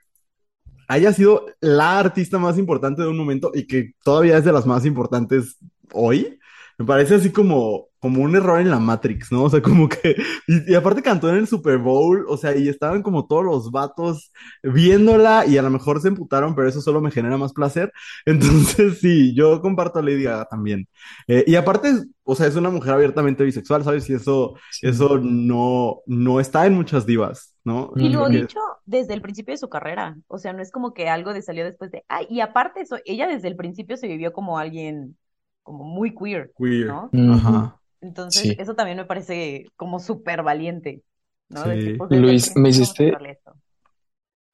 haya 0.88 1.12
sido 1.12 1.46
la 1.61 1.98
artista 1.98 2.38
más 2.38 2.59
importante 2.59 3.02
de 3.02 3.09
un 3.09 3.16
momento 3.16 3.50
y 3.54 3.66
que 3.66 3.92
todavía 4.02 4.38
es 4.38 4.44
de 4.44 4.52
las 4.52 4.66
más 4.66 4.85
importantes 4.85 5.57
hoy, 5.92 6.38
me 6.78 6.84
parece 6.87 7.14
así 7.16 7.30
como, 7.32 7.88
como 8.00 8.22
un 8.22 8.34
error 8.37 8.60
en 8.60 8.70
la 8.70 8.78
Matrix, 8.78 9.30
¿no? 9.32 9.44
O 9.44 9.50
sea, 9.50 9.62
como 9.62 9.88
que, 9.88 10.16
y, 10.46 10.72
y 10.72 10.74
aparte 10.74 11.02
cantó 11.02 11.28
en 11.30 11.37
el 11.37 11.46
Super 11.48 11.78
Bowl, 11.78 12.24
o 12.28 12.37
sea, 12.37 12.56
y 12.56 12.68
estaban 12.68 13.02
como 13.02 13.26
todos 13.26 13.44
los 13.44 13.70
vatos 13.70 14.30
viéndola 14.62 15.46
y 15.46 15.56
a 15.58 15.62
lo 15.62 15.70
mejor 15.70 16.00
se 16.00 16.08
emputaron, 16.08 16.54
pero 16.54 16.68
eso 16.68 16.80
solo 16.80 17.00
me 17.00 17.10
genera 17.10 17.37
más 17.37 17.52
placer. 17.52 17.92
Entonces, 18.26 18.98
sí, 19.00 19.34
yo 19.34 19.60
comparto 19.60 19.98
a 19.98 20.02
Lady 20.02 20.24
Gaga 20.24 20.46
también. 20.46 20.88
Eh, 21.28 21.44
y 21.46 21.54
aparte, 21.54 21.92
o 22.24 22.34
sea, 22.34 22.46
es 22.46 22.56
una 22.56 22.70
mujer 22.70 22.92
abiertamente 22.94 23.44
bisexual, 23.44 23.84
¿sabes? 23.84 24.08
Y 24.10 24.14
eso, 24.14 24.54
Sí. 24.70 24.87
eso 24.88 25.18
no, 25.18 26.00
no 26.06 26.40
está 26.40 26.66
en 26.66 26.74
muchas 26.74 27.06
divas, 27.06 27.54
¿no? 27.64 27.92
Y 27.96 28.08
lo 28.08 28.20
Creo 28.20 28.24
ha 28.24 28.30
que- 28.30 28.40
dicho 28.42 28.60
desde 28.87 29.14
el 29.14 29.22
principio 29.22 29.52
de 29.54 29.58
su 29.58 29.68
carrera. 29.68 30.16
O 30.28 30.38
sea, 30.38 30.52
no 30.52 30.60
es 30.62 30.70
como 30.70 30.92
que 30.92 31.08
algo 31.08 31.32
de 31.32 31.42
salió 31.42 31.64
después 31.64 31.90
de. 31.90 32.04
Ay, 32.08 32.26
y 32.28 32.40
aparte 32.40 32.80
eso, 32.82 32.96
ella 33.06 33.26
desde 33.26 33.48
el 33.48 33.56
principio 33.56 33.96
se 33.96 34.08
vivió 34.08 34.32
como 34.32 34.58
alguien 34.58 35.16
como 35.64 35.83
muy 35.83 36.14
queer, 36.14 36.53
Queer. 36.57 36.87
¿no? 36.87 37.11
Ajá. 37.35 37.81
Entonces, 38.00 38.42
Sí. 38.42 38.57
eso 38.59 38.74
también 38.74 38.98
me 38.98 39.05
parece 39.07 39.66
como 39.77 39.98
súper 39.98 40.44
valiente, 40.44 41.03
¿no? 41.48 41.64
Sí. 41.64 41.94
pues, 41.98 42.11
Luis, 42.12 42.55
me 42.55 42.68
hiciste-. 42.68 43.12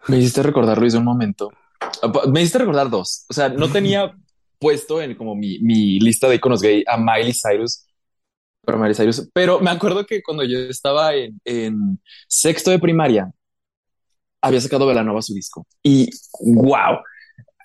Me 0.09 0.17
hiciste 0.17 0.43
recordar, 0.43 0.79
Luis, 0.79 0.95
un 0.95 1.05
momento. 1.05 1.51
Me 2.33 2.41
hiciste 2.41 2.59
recordar 2.59 2.89
dos. 2.89 3.27
O 3.29 3.35
sea, 3.35 3.51
no 3.51 3.69
tenía 3.71 4.11
puesto 4.59 5.03
en 5.03 5.15
como 5.15 5.35
mi, 5.35 5.59
mi 5.59 5.99
lista 6.01 6.29
de 6.29 6.37
iconos 6.37 6.63
gay 6.63 6.85
a 6.87 6.97
Miley 6.97 7.33
Cyrus, 7.35 7.87
pero 8.65 8.79
Miley 8.79 8.95
Cyrus, 8.95 9.29
pero 9.35 9.59
me 9.61 9.71
acuerdo 9.71 10.07
que 10.07 10.23
cuando 10.23 10.45
yo 10.45 10.59
estaba 10.59 11.15
en, 11.15 11.41
en 11.45 12.01
sexto 12.29 12.71
de 12.71 12.79
primaria, 12.79 13.31
había 14.43 14.61
sacado 14.61 14.87
Belanova 14.87 15.21
su 15.23 15.35
disco 15.35 15.67
y 15.83 16.09
wow. 16.41 16.99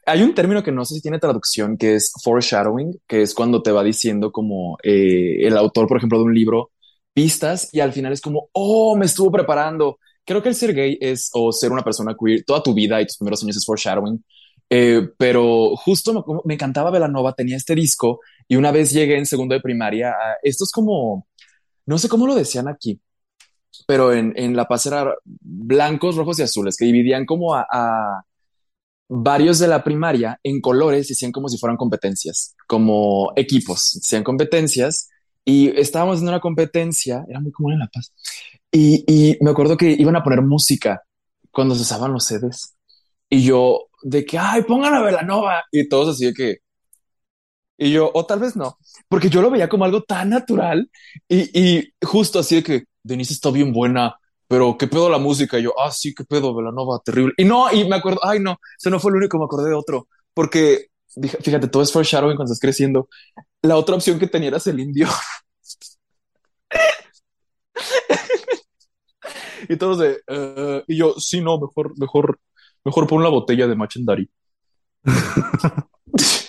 Hay 0.05 0.21
un 0.21 0.35
término 0.35 0.63
que 0.63 0.71
no 0.71 0.85
sé 0.85 0.95
si 0.95 1.01
tiene 1.01 1.19
traducción, 1.19 1.77
que 1.77 1.95
es 1.95 2.11
foreshadowing, 2.23 2.99
que 3.07 3.23
es 3.23 3.33
cuando 3.33 3.63
te 3.63 3.71
va 3.71 3.83
diciendo 3.83 4.31
como 4.31 4.77
eh, 4.83 5.47
el 5.47 5.57
autor, 5.57 5.87
por 5.87 5.97
ejemplo, 5.97 6.19
de 6.19 6.25
un 6.25 6.35
libro, 6.35 6.71
pistas 7.13 7.69
y 7.73 7.79
al 7.79 7.91
final 7.93 8.13
es 8.13 8.21
como, 8.21 8.49
oh, 8.53 8.95
me 8.95 9.05
estuvo 9.05 9.31
preparando. 9.31 9.99
Creo 10.23 10.43
que 10.43 10.49
el 10.49 10.55
ser 10.55 10.73
gay 10.73 10.97
es 11.01 11.29
o 11.33 11.51
ser 11.51 11.71
una 11.71 11.83
persona 11.83 12.15
queer 12.19 12.43
toda 12.45 12.61
tu 12.61 12.73
vida 12.73 13.01
y 13.01 13.05
tus 13.07 13.17
primeros 13.17 13.41
años 13.43 13.57
es 13.57 13.65
foreshadowing. 13.65 14.23
Eh, 14.69 15.09
pero 15.17 15.75
justo 15.75 16.13
me, 16.13 16.21
me 16.43 16.53
encantaba 16.55 16.91
Belanova, 16.91 17.33
tenía 17.33 17.57
este 17.57 17.75
disco 17.75 18.19
y 18.47 18.55
una 18.55 18.71
vez 18.71 18.91
llegué 18.91 19.17
en 19.17 19.25
segundo 19.25 19.53
de 19.55 19.61
primaria, 19.61 20.13
esto 20.41 20.63
es 20.63 20.71
como, 20.71 21.27
no 21.85 21.97
sé 21.97 22.09
cómo 22.09 22.25
lo 22.27 22.35
decían 22.35 22.67
aquí, 22.67 22.99
pero 23.87 24.13
en, 24.13 24.33
en 24.35 24.55
La 24.55 24.67
Paz 24.67 24.85
era 24.87 25.15
blancos, 25.23 26.15
rojos 26.15 26.39
y 26.39 26.43
azules, 26.43 26.77
que 26.77 26.85
dividían 26.85 27.25
como 27.25 27.53
a, 27.53 27.67
a 27.71 28.23
varios 29.07 29.59
de 29.59 29.67
la 29.67 29.83
primaria 29.83 30.39
en 30.43 30.61
colores 30.61 31.09
y 31.09 31.13
hacían 31.13 31.31
como 31.31 31.49
si 31.49 31.57
fueran 31.57 31.77
competencias, 31.77 32.55
como 32.67 33.31
equipos, 33.35 33.99
hacían 34.03 34.23
competencias 34.23 35.09
y 35.43 35.69
estábamos 35.79 36.21
en 36.21 36.27
una 36.27 36.39
competencia, 36.39 37.23
era 37.29 37.39
muy 37.39 37.51
común 37.51 37.73
en 37.73 37.79
La 37.79 37.87
Paz, 37.87 38.13
y, 38.71 39.03
y 39.07 39.37
me 39.41 39.51
acuerdo 39.51 39.77
que 39.77 39.91
iban 39.91 40.15
a 40.15 40.23
poner 40.23 40.41
música 40.41 41.03
cuando 41.55 41.73
se 41.73 41.81
usaban 41.81 42.11
los 42.11 42.25
CDs. 42.25 42.75
Y 43.29 43.43
yo, 43.43 43.87
de 44.03 44.25
que, 44.25 44.37
ay, 44.37 44.63
pongan 44.63 44.93
a 44.93 45.01
Belanova. 45.01 45.63
Y 45.71 45.87
todos 45.89 46.15
así 46.15 46.25
de 46.25 46.33
que. 46.33 46.57
Y 47.77 47.91
yo, 47.91 48.11
o 48.13 48.25
tal 48.25 48.39
vez 48.39 48.55
no, 48.55 48.77
porque 49.09 49.29
yo 49.29 49.41
lo 49.41 49.49
veía 49.49 49.67
como 49.67 49.85
algo 49.85 50.03
tan 50.03 50.29
natural. 50.29 50.89
Y, 51.27 51.59
y 51.59 51.93
justo 52.03 52.39
así 52.39 52.55
de 52.55 52.63
que 52.63 52.83
Denise 53.03 53.33
está 53.33 53.51
bien 53.51 53.73
buena, 53.73 54.15
pero 54.47 54.77
qué 54.77 54.87
pedo 54.87 55.09
la 55.09 55.17
música. 55.17 55.59
Y 55.59 55.63
yo, 55.63 55.73
ah, 55.79 55.91
sí, 55.91 56.13
qué 56.15 56.23
pedo, 56.25 56.55
Belanova, 56.55 56.99
terrible. 57.03 57.33
Y 57.37 57.45
no, 57.45 57.71
y 57.71 57.87
me 57.87 57.95
acuerdo, 57.97 58.19
ay, 58.23 58.39
no, 58.39 58.57
eso 58.79 58.89
no 58.89 58.99
fue 58.99 59.11
el 59.11 59.17
único, 59.17 59.37
me 59.39 59.45
acordé 59.45 59.69
de 59.69 59.75
otro, 59.75 60.07
porque 60.33 60.87
fíjate, 61.41 61.67
todo 61.69 61.83
es 61.83 61.91
foreshadowing 61.91 62.35
cuando 62.35 62.51
estás 62.53 62.59
creciendo. 62.61 63.07
La 63.63 63.77
otra 63.77 63.95
opción 63.95 64.19
que 64.19 64.27
tenía 64.27 64.49
era 64.49 64.59
Celine 64.59 64.93
Dion. 64.93 65.09
y 69.69 69.77
todos 69.77 69.99
de, 69.99 70.21
"Eh", 70.27 70.83
y 70.87 70.97
yo, 70.97 71.13
sí, 71.17 71.41
no, 71.41 71.59
mejor, 71.59 71.97
mejor, 71.99 72.39
mejor 72.83 73.07
pon 73.07 73.23
la 73.23 73.29
botella 73.29 73.67
de 73.67 73.75
Machendari. 73.75 74.29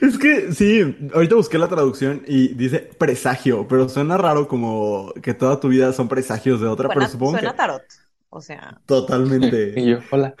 Es 0.00 0.18
que 0.18 0.52
sí, 0.52 0.96
ahorita 1.14 1.34
busqué 1.36 1.58
la 1.58 1.68
traducción 1.68 2.22
y 2.26 2.48
dice 2.54 2.80
presagio, 2.98 3.66
pero 3.68 3.88
suena 3.88 4.16
raro 4.18 4.46
como 4.48 5.12
que 5.22 5.34
toda 5.34 5.60
tu 5.60 5.68
vida 5.68 5.92
son 5.92 6.08
presagios 6.08 6.60
de 6.60 6.68
otra, 6.68 6.88
Suena, 6.88 6.94
pero 6.94 7.10
supongo 7.12 7.32
suena 7.32 7.50
que 7.52 7.56
tarot. 7.56 7.82
O 8.28 8.40
sea, 8.40 8.80
Y 8.82 8.86
totalmente. 8.86 9.84
yo, 9.84 9.98
hola. 10.10 10.34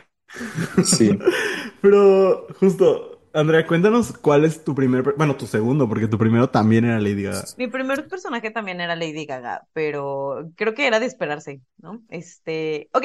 Sí. 0.84 1.18
Pero 1.80 2.46
justo, 2.58 3.20
Andrea, 3.32 3.66
cuéntanos 3.66 4.12
cuál 4.18 4.44
es 4.44 4.64
tu 4.64 4.74
primer, 4.74 5.14
bueno, 5.16 5.36
tu 5.36 5.46
segundo, 5.46 5.88
porque 5.88 6.08
tu 6.08 6.18
primero 6.18 6.50
también 6.50 6.84
era 6.84 6.98
Lady 6.98 7.22
Gaga. 7.22 7.44
mi 7.56 7.68
primer 7.68 8.08
personaje 8.08 8.50
también 8.50 8.80
era 8.80 8.96
Lady 8.96 9.24
Gaga, 9.26 9.66
pero 9.72 10.50
creo 10.56 10.74
que 10.74 10.86
era 10.86 11.00
de 11.00 11.06
esperarse, 11.06 11.60
¿no? 11.78 12.02
Este, 12.08 12.88
ok. 12.92 13.04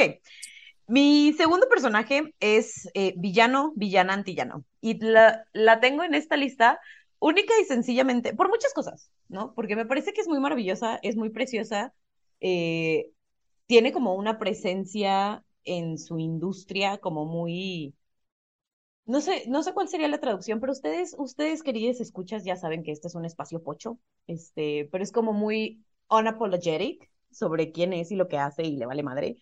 Mi 0.91 1.31
segundo 1.37 1.69
personaje 1.69 2.33
es 2.41 2.89
eh, 2.95 3.13
villano, 3.17 3.71
villana, 3.77 4.13
antillano. 4.13 4.65
Y 4.81 4.99
la, 4.99 5.45
la 5.53 5.79
tengo 5.79 6.03
en 6.03 6.13
esta 6.13 6.35
lista 6.35 6.81
única 7.19 7.53
y 7.61 7.65
sencillamente 7.65 8.33
por 8.33 8.49
muchas 8.49 8.73
cosas, 8.73 9.09
¿no? 9.29 9.53
Porque 9.53 9.77
me 9.77 9.85
parece 9.85 10.11
que 10.11 10.19
es 10.19 10.27
muy 10.27 10.39
maravillosa, 10.41 10.99
es 11.01 11.15
muy 11.15 11.29
preciosa, 11.29 11.93
eh, 12.41 13.09
tiene 13.67 13.93
como 13.93 14.15
una 14.15 14.37
presencia 14.39 15.45
en 15.63 15.97
su 15.97 16.19
industria 16.19 16.97
como 16.97 17.25
muy, 17.25 17.95
no 19.05 19.21
sé, 19.21 19.43
no 19.47 19.63
sé 19.63 19.73
cuál 19.73 19.87
sería 19.87 20.07
la 20.07 20.19
traducción, 20.19 20.59
pero 20.59 20.71
ustedes, 20.73 21.15
ustedes 21.17 21.63
queridos 21.63 21.99
escuchas 22.01 22.43
ya 22.43 22.55
saben 22.55 22.83
que 22.83 22.91
este 22.91 23.07
es 23.07 23.15
un 23.15 23.25
espacio 23.25 23.63
pocho, 23.63 23.97
este, 24.27 24.87
pero 24.91 25.03
es 25.03 25.11
como 25.11 25.33
muy 25.33 25.83
unapologetic 26.09 27.09
sobre 27.31 27.71
quién 27.71 27.93
es 27.93 28.11
y 28.11 28.15
lo 28.15 28.27
que 28.27 28.37
hace 28.37 28.63
y 28.63 28.77
le 28.77 28.85
vale 28.85 29.03
madre. 29.03 29.37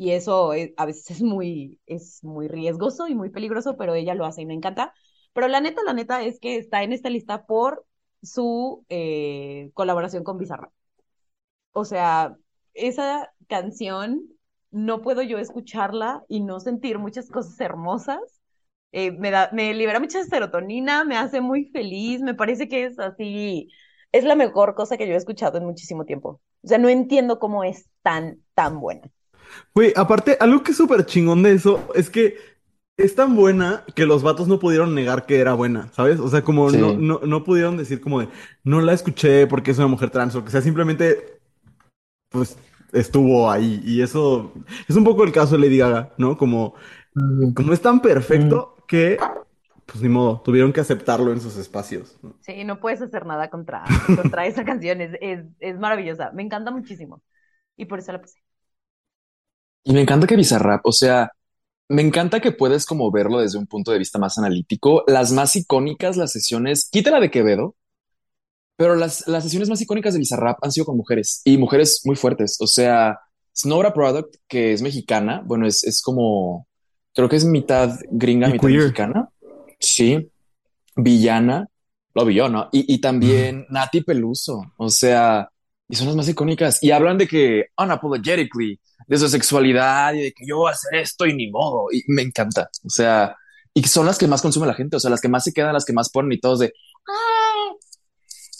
Y 0.00 0.12
eso 0.12 0.52
es- 0.54 0.72
a 0.78 0.86
veces 0.86 1.10
es 1.12 1.22
muy, 1.22 1.78
es 1.86 2.24
muy 2.24 2.48
riesgoso 2.48 3.06
y 3.08 3.14
muy 3.14 3.30
peligroso, 3.30 3.76
pero 3.76 3.94
ella 3.94 4.14
lo 4.14 4.24
hace 4.26 4.42
y 4.42 4.46
me 4.46 4.54
encanta. 4.54 4.94
Pero 5.34 5.48
la 5.48 5.60
neta, 5.60 5.82
la 5.84 5.92
neta 5.94 6.22
es 6.24 6.40
que 6.40 6.56
está 6.56 6.82
en 6.82 6.92
esta 6.92 7.10
lista 7.10 7.46
por 7.46 7.86
su 8.22 8.84
eh, 8.88 9.70
colaboración 9.74 10.24
con 10.24 10.38
Bizarrap. 10.38 10.72
O 11.72 11.84
sea, 11.84 12.36
esa 12.74 13.32
canción 13.48 14.22
no 14.70 15.02
puedo 15.02 15.22
yo 15.22 15.38
escucharla 15.38 16.24
y 16.28 16.40
no 16.40 16.60
sentir 16.60 16.98
muchas 16.98 17.30
cosas 17.30 17.58
hermosas. 17.60 18.18
Eh, 18.92 19.12
me, 19.12 19.30
da, 19.30 19.50
me 19.52 19.72
libera 19.74 20.00
mucha 20.00 20.24
serotonina, 20.24 21.04
me 21.04 21.16
hace 21.16 21.40
muy 21.40 21.66
feliz, 21.70 22.20
me 22.22 22.34
parece 22.34 22.68
que 22.68 22.84
es 22.86 22.98
así, 22.98 23.68
es 24.12 24.24
la 24.24 24.34
mejor 24.36 24.74
cosa 24.74 24.96
que 24.96 25.06
yo 25.06 25.14
he 25.14 25.16
escuchado 25.16 25.58
en 25.58 25.64
muchísimo 25.66 26.04
tiempo. 26.04 26.40
O 26.62 26.68
sea, 26.68 26.78
no 26.78 26.88
entiendo 26.88 27.38
cómo 27.38 27.62
es 27.64 27.88
tan, 28.02 28.42
tan 28.54 28.80
buena. 28.80 29.08
Güey, 29.74 29.92
aparte, 29.96 30.36
algo 30.40 30.62
que 30.62 30.72
es 30.72 30.76
súper 30.76 31.06
chingón 31.06 31.42
de 31.42 31.52
eso 31.52 31.88
es 31.94 32.10
que 32.10 32.36
es 32.96 33.14
tan 33.14 33.34
buena 33.36 33.84
que 33.94 34.06
los 34.06 34.22
vatos 34.22 34.48
no 34.48 34.58
pudieron 34.58 34.94
negar 34.94 35.26
que 35.26 35.40
era 35.40 35.54
buena, 35.54 35.90
¿sabes? 35.92 36.20
O 36.20 36.28
sea, 36.28 36.42
como 36.42 36.70
Sí. 36.70 36.78
no, 36.78 36.94
no, 36.94 37.20
no 37.24 37.44
pudieron 37.44 37.76
decir 37.76 38.00
como 38.00 38.20
de, 38.20 38.28
no 38.64 38.80
la 38.82 38.92
escuché 38.92 39.46
porque 39.46 39.70
es 39.72 39.78
una 39.78 39.86
mujer 39.88 40.10
trans 40.10 40.34
o 40.36 40.44
que 40.44 40.50
sea, 40.50 40.60
simplemente, 40.62 41.40
pues, 42.30 42.58
estuvo 42.92 43.50
ahí. 43.50 43.80
Y 43.84 44.02
eso 44.02 44.52
es 44.88 44.96
un 44.96 45.04
poco 45.04 45.24
el 45.24 45.32
caso 45.32 45.56
de 45.56 45.62
Lady 45.62 45.78
Gaga, 45.78 46.14
¿no? 46.18 46.36
Como, 46.38 46.74
como 47.54 47.72
es 47.72 47.80
tan 47.82 48.00
perfecto 48.02 48.76
que, 48.88 49.18
pues, 49.86 50.02
ni 50.02 50.08
modo, 50.10 50.42
tuvieron 50.42 50.72
que 50.72 50.80
aceptarlo 50.80 51.32
en 51.32 51.40
sus 51.40 51.56
espacios, 51.58 52.18
¿no? 52.22 52.36
Sí, 52.40 52.64
no 52.64 52.80
puedes 52.80 53.02
hacer 53.02 53.26
nada 53.26 53.50
contra, 53.50 54.04
contra 54.14 54.46
esa 54.46 54.64
canción, 54.64 55.00
es, 55.00 55.12
es, 55.20 55.44
es 55.60 55.78
maravillosa, 55.78 56.30
me 56.32 56.42
encanta 56.42 56.70
muchísimo. 56.70 57.22
Y 57.76 57.86
por 57.86 57.98
eso 58.00 58.12
la 58.12 58.20
puse. 58.20 58.40
Y 59.84 59.92
me 59.92 60.00
encanta 60.02 60.26
que 60.26 60.36
Bizarrap, 60.36 60.84
o 60.84 60.92
sea, 60.92 61.30
me 61.88 62.02
encanta 62.02 62.40
que 62.40 62.52
puedes 62.52 62.86
como 62.86 63.10
verlo 63.10 63.40
desde 63.40 63.58
un 63.58 63.66
punto 63.66 63.90
de 63.92 63.98
vista 63.98 64.18
más 64.18 64.38
analítico. 64.38 65.04
Las 65.06 65.32
más 65.32 65.56
icónicas, 65.56 66.16
las 66.16 66.32
sesiones, 66.32 66.88
quítala 66.90 67.18
de 67.20 67.30
Quevedo, 67.30 67.74
pero 68.76 68.94
las, 68.94 69.26
las 69.26 69.42
sesiones 69.44 69.68
más 69.68 69.80
icónicas 69.80 70.14
de 70.14 70.20
Bizarrap 70.20 70.58
han 70.62 70.72
sido 70.72 70.86
con 70.86 70.96
mujeres 70.96 71.42
y 71.44 71.58
mujeres 71.58 72.02
muy 72.04 72.16
fuertes. 72.16 72.56
O 72.60 72.66
sea, 72.66 73.18
Snowra 73.56 73.92
Product, 73.92 74.36
que 74.48 74.72
es 74.72 74.82
mexicana, 74.82 75.42
bueno, 75.44 75.66
es, 75.66 75.82
es 75.84 76.00
como, 76.02 76.66
creo 77.14 77.28
que 77.28 77.36
es 77.36 77.44
mitad 77.44 77.98
gringa, 78.10 78.48
Y 78.48 78.52
mitad 78.52 78.66
queer. 78.68 78.80
mexicana. 78.82 79.28
Sí. 79.78 80.30
Villana, 80.96 81.68
lo 82.14 82.24
vio, 82.24 82.48
¿no? 82.48 82.68
Y, 82.72 82.92
y 82.92 82.98
también 83.00 83.66
Nati 83.70 84.02
Peluso, 84.02 84.72
o 84.76 84.90
sea, 84.90 85.50
y 85.90 85.96
son 85.96 86.06
las 86.06 86.16
más 86.16 86.28
icónicas. 86.28 86.82
Y 86.82 86.90
hablan 86.92 87.18
de 87.18 87.26
que 87.26 87.66
unapologetically, 87.76 88.80
de 89.06 89.18
su 89.18 89.28
sexualidad 89.28 90.14
y 90.14 90.22
de 90.22 90.32
que 90.32 90.44
yo 90.46 90.58
voy 90.58 90.68
a 90.70 90.72
hacer 90.74 90.94
esto 91.00 91.26
y 91.26 91.34
ni 91.34 91.50
modo. 91.50 91.86
Y 91.92 92.02
me 92.08 92.22
encanta. 92.22 92.70
O 92.84 92.90
sea, 92.90 93.36
y 93.74 93.82
son 93.84 94.06
las 94.06 94.18
que 94.18 94.26
más 94.28 94.40
consume 94.42 94.66
la 94.66 94.74
gente, 94.74 94.96
o 94.96 95.00
sea, 95.00 95.10
las 95.10 95.20
que 95.20 95.28
más 95.28 95.44
se 95.44 95.52
quedan, 95.52 95.72
las 95.72 95.84
que 95.84 95.92
más 95.92 96.10
ponen 96.10 96.32
y 96.32 96.40
todos 96.40 96.60
de, 96.60 96.72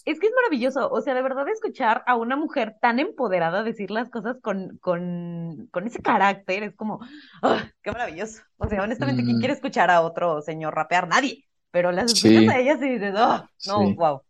Es 0.06 0.18
que 0.18 0.26
es 0.26 0.32
maravilloso, 0.34 0.90
o 0.90 1.00
sea, 1.02 1.14
de 1.14 1.22
verdad 1.22 1.46
escuchar 1.48 2.02
a 2.06 2.16
una 2.16 2.34
mujer 2.34 2.76
tan 2.80 2.98
empoderada 2.98 3.62
decir 3.62 3.90
las 3.90 4.08
cosas 4.08 4.38
con, 4.42 4.78
con, 4.78 5.68
con 5.70 5.86
ese 5.86 6.00
carácter 6.00 6.62
es 6.62 6.74
como, 6.74 7.00
¡ah, 7.42 7.64
qué 7.82 7.92
maravilloso! 7.92 8.40
O 8.56 8.66
sea, 8.68 8.82
honestamente, 8.82 9.22
¿quién 9.22 9.36
Mm. 9.36 9.40
quiere 9.40 9.54
escuchar 9.54 9.90
a 9.90 10.00
otro 10.00 10.40
señor 10.42 10.74
rapear? 10.74 11.06
Nadie. 11.06 11.44
Pero 11.70 11.92
las 11.92 12.10
Sí. 12.12 12.34
escuchas 12.34 12.54
a 12.54 12.58
ellas 12.58 12.78
y 12.82 12.88
dices, 12.88 13.14
¡oh! 13.16 13.44
No, 13.66 13.86
Sí. 13.86 13.94
wow. 13.94 14.22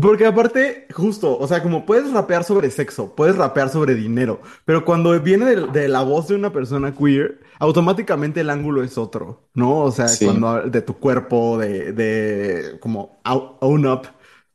Porque 0.00 0.24
aparte, 0.24 0.86
justo, 0.94 1.36
o 1.38 1.46
sea, 1.46 1.62
como 1.62 1.84
puedes 1.84 2.10
rapear 2.12 2.44
sobre 2.44 2.70
sexo, 2.70 3.14
puedes 3.14 3.36
rapear 3.36 3.68
sobre 3.68 3.94
dinero, 3.94 4.40
pero 4.64 4.86
cuando 4.86 5.18
viene 5.20 5.44
de, 5.44 5.66
de 5.66 5.88
la 5.88 6.00
voz 6.02 6.28
de 6.28 6.34
una 6.34 6.50
persona 6.50 6.94
queer, 6.94 7.40
automáticamente 7.58 8.40
el 8.40 8.48
ángulo 8.48 8.82
es 8.82 8.96
otro, 8.96 9.48
¿no? 9.52 9.80
O 9.80 9.90
sea, 9.92 10.08
Sí. 10.08 10.24
cuando 10.24 10.62
de 10.62 10.80
tu 10.80 10.94
cuerpo, 10.98 11.58
de, 11.58 11.92
de 11.92 12.78
como 12.80 13.20
own 13.60 13.84
up 13.86 14.08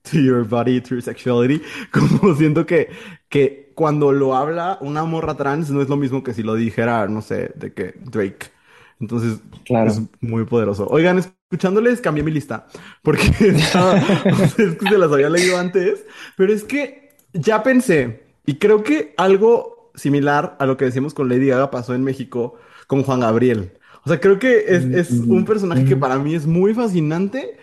to 0.09 0.17
your 0.17 0.43
body, 0.43 0.81
to 0.81 0.89
your 0.95 1.03
sexuality, 1.03 1.61
como 1.91 2.33
siento 2.35 2.65
que, 2.65 2.89
que 3.29 3.71
cuando 3.75 4.11
lo 4.11 4.35
habla 4.35 4.79
una 4.81 5.03
morra 5.05 5.35
trans 5.37 5.69
no 5.69 5.81
es 5.83 5.89
lo 5.89 5.97
mismo 5.97 6.23
que 6.23 6.33
si 6.33 6.41
lo 6.41 6.55
dijera, 6.55 7.07
no 7.07 7.21
sé, 7.21 7.51
de 7.55 7.73
que 7.73 7.93
Drake. 8.05 8.47
Entonces, 8.99 9.39
Claro. 9.65 9.91
es 9.91 10.01
muy 10.19 10.45
poderoso. 10.45 10.87
Oigan, 10.89 11.21
escuchándoles 11.49 12.01
cambié 12.01 12.23
mi 12.23 12.31
lista 12.31 12.67
porque 13.01 13.21
estaba- 13.39 13.97
es 13.97 14.53
que 14.55 14.89
se 14.89 14.97
las 14.97 15.11
había 15.11 15.29
leído 15.29 15.57
antes, 15.57 16.05
pero 16.35 16.51
es 16.53 16.63
que 16.65 17.09
ya 17.33 17.63
pensé 17.63 18.23
y 18.45 18.55
creo 18.55 18.83
que 18.83 19.13
algo 19.17 19.91
similar 19.95 20.57
a 20.59 20.65
lo 20.65 20.75
que 20.77 20.85
decimos 20.85 21.13
con 21.13 21.29
Lady 21.29 21.47
Gaga 21.47 21.71
pasó 21.71 21.95
en 21.95 22.03
México 22.03 22.55
con 22.87 23.03
Juan 23.03 23.21
Gabriel. 23.21 23.71
O 24.05 24.09
sea, 24.09 24.19
creo 24.19 24.39
que 24.39 24.65
es, 24.67 24.85
es 24.85 25.11
un 25.11 25.43
personaje 25.43 25.83
que 25.85 25.95
para 25.97 26.17
mí 26.17 26.33
es 26.35 26.45
muy 26.45 26.73
fascinante 26.73 27.57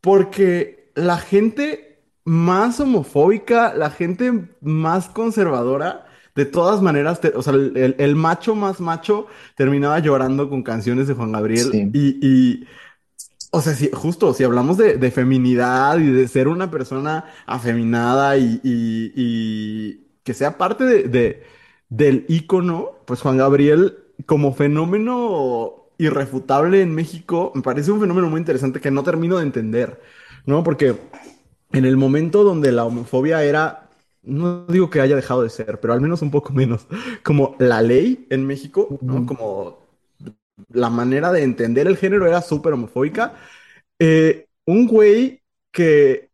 porque 0.00 0.90
la 0.94 1.18
gente 1.18 2.00
más 2.24 2.80
homofóbica, 2.80 3.74
la 3.74 3.90
gente 3.90 4.48
más 4.62 5.08
conservadora, 5.08 6.06
de 6.34 6.46
todas 6.46 6.80
maneras, 6.80 7.20
te- 7.20 7.32
o 7.34 7.42
sea, 7.42 7.52
el, 7.54 7.76
el- 7.76 7.96
el 7.98 8.16
macho 8.16 8.54
más 8.54 8.80
macho 8.80 9.26
terminaba 9.56 9.98
llorando 9.98 10.48
con 10.48 10.62
canciones 10.62 11.06
de 11.06 11.14
Juan 11.14 11.32
Gabriel 11.32 11.68
Sí. 11.70 11.90
y, 11.92 12.26
y, 12.26 12.66
o 13.54 13.60
sea, 13.62 13.74
si, 13.74 13.90
justo, 13.92 14.34
si 14.34 14.44
hablamos 14.44 14.76
de, 14.78 14.96
de 14.98 15.10
feminidad 15.10 15.98
y 15.98 16.06
de 16.10 16.28
ser 16.28 16.48
una 16.48 16.70
persona 16.70 17.26
afeminada 17.46 18.36
y, 18.38 18.60
y- 18.64 19.12
y 19.16 20.06
que 20.24 20.34
sea 20.34 20.58
parte 20.58 20.84
de, 20.84 21.04
de- 21.04 21.42
del 21.88 22.24
ícono, 22.28 22.92
pues 23.06 23.20
Juan 23.20 23.36
Gabriel 23.38 23.98
como 24.26 24.54
fenómeno 24.54 25.90
irrefutable 25.98 26.82
en 26.82 26.94
México, 26.94 27.52
me 27.54 27.62
parece 27.62 27.92
un 27.92 28.00
fenómeno 28.00 28.28
muy 28.30 28.40
interesante 28.40 28.80
que 28.80 28.90
no 28.90 29.02
termino 29.04 29.36
de 29.38 29.44
entender, 29.44 30.00
¿no? 30.46 30.64
Porque 30.64 30.96
en 31.72 31.84
el 31.84 31.96
momento 31.96 32.44
donde 32.44 32.72
la 32.72 32.84
homofobia 32.84 33.42
era, 33.44 33.90
no 34.22 34.66
digo 34.66 34.90
que 34.90 35.00
haya 35.00 35.16
dejado 35.16 35.42
de 35.42 35.50
ser, 35.50 35.80
pero 35.80 35.92
al 35.92 36.00
menos 36.00 36.22
un 36.22 36.30
poco 36.30 36.52
menos, 36.52 36.86
como 37.24 37.56
la 37.58 37.82
ley 37.82 38.26
en 38.30 38.46
México, 38.46 38.96
¿no? 39.00 39.26
Como 39.26 39.83
la 40.70 40.90
manera 40.90 41.32
de 41.32 41.42
entender 41.42 41.86
el 41.86 41.96
género 41.96 42.26
era 42.26 42.42
súper 42.42 42.72
homofóbica. 42.72 43.34
Eh, 43.98 44.46
un 44.66 44.86
güey 44.86 45.42
que 45.70 46.30